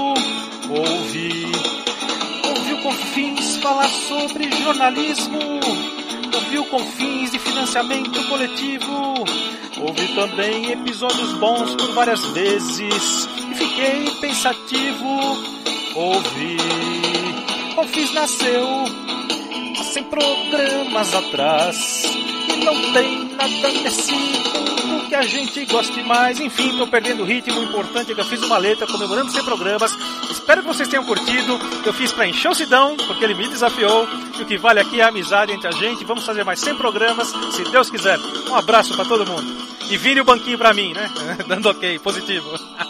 Ouvi, 0.69 1.47
ouvi 2.45 2.73
o 2.73 2.83
Confins 2.83 3.57
falar 3.59 3.89
sobre 3.89 4.51
jornalismo. 4.63 5.39
Ouvi 6.35 6.59
o 6.59 6.65
Confins 6.67 7.31
de 7.31 7.39
financiamento 7.39 8.29
coletivo. 8.29 9.25
Ouvi 9.81 10.09
também 10.15 10.73
episódios 10.73 11.33
bons 11.35 11.75
por 11.77 11.93
várias 11.93 12.25
vezes 12.27 13.29
e 13.49 13.55
fiquei 13.55 14.11
pensativo. 14.21 15.39
Ouvi, 15.95 16.57
Confins 17.77 18.13
nasceu 18.13 19.10
100 19.91 20.05
programas 20.05 21.15
atrás 21.15 22.05
e 22.05 22.65
não 22.65 22.93
tem 22.93 23.25
nada 23.35 23.69
nesse 23.83 24.13
mundo 24.13 25.09
que 25.09 25.15
a 25.17 25.23
gente 25.23 25.65
goste 25.65 26.01
mais. 26.05 26.39
Enfim, 26.39 26.79
tô 26.79 26.87
perdendo 26.87 27.25
o 27.25 27.27
ritmo. 27.27 27.59
O 27.59 27.65
importante 27.65 28.13
é 28.13 28.15
que 28.15 28.21
eu 28.21 28.25
fiz 28.25 28.41
uma 28.45 28.57
letra 28.57 28.87
comemorando 28.87 29.33
100 29.33 29.43
programas. 29.43 29.93
Espero 30.31 30.63
que 30.63 30.69
vocês 30.69 30.89
tenham 30.89 31.05
curtido. 31.05 31.59
Eu 31.85 31.93
fiz 31.93 32.13
pra 32.13 32.29
encher 32.29 32.49
o 32.49 32.55
Sidão, 32.55 32.97
porque 32.97 33.25
ele 33.25 33.35
me 33.35 33.49
desafiou. 33.49 34.07
E 34.39 34.43
o 34.43 34.47
que 34.47 34.57
vale 34.57 34.79
aqui 34.79 35.01
é 35.01 35.05
a 35.05 35.09
amizade 35.09 35.53
entre 35.53 35.67
a 35.67 35.73
gente. 35.73 36.05
Vamos 36.05 36.25
fazer 36.25 36.45
mais 36.45 36.61
100 36.61 36.77
programas, 36.77 37.35
se 37.51 37.65
Deus 37.65 37.91
quiser. 37.91 38.17
Um 38.49 38.55
abraço 38.55 38.95
pra 38.95 39.05
todo 39.05 39.27
mundo. 39.27 39.43
E 39.91 39.97
vire 39.97 40.21
o 40.21 40.25
banquinho 40.25 40.57
pra 40.57 40.73
mim, 40.73 40.93
né? 40.93 41.11
Dando 41.49 41.69
ok, 41.69 41.99
positivo. 41.99 42.49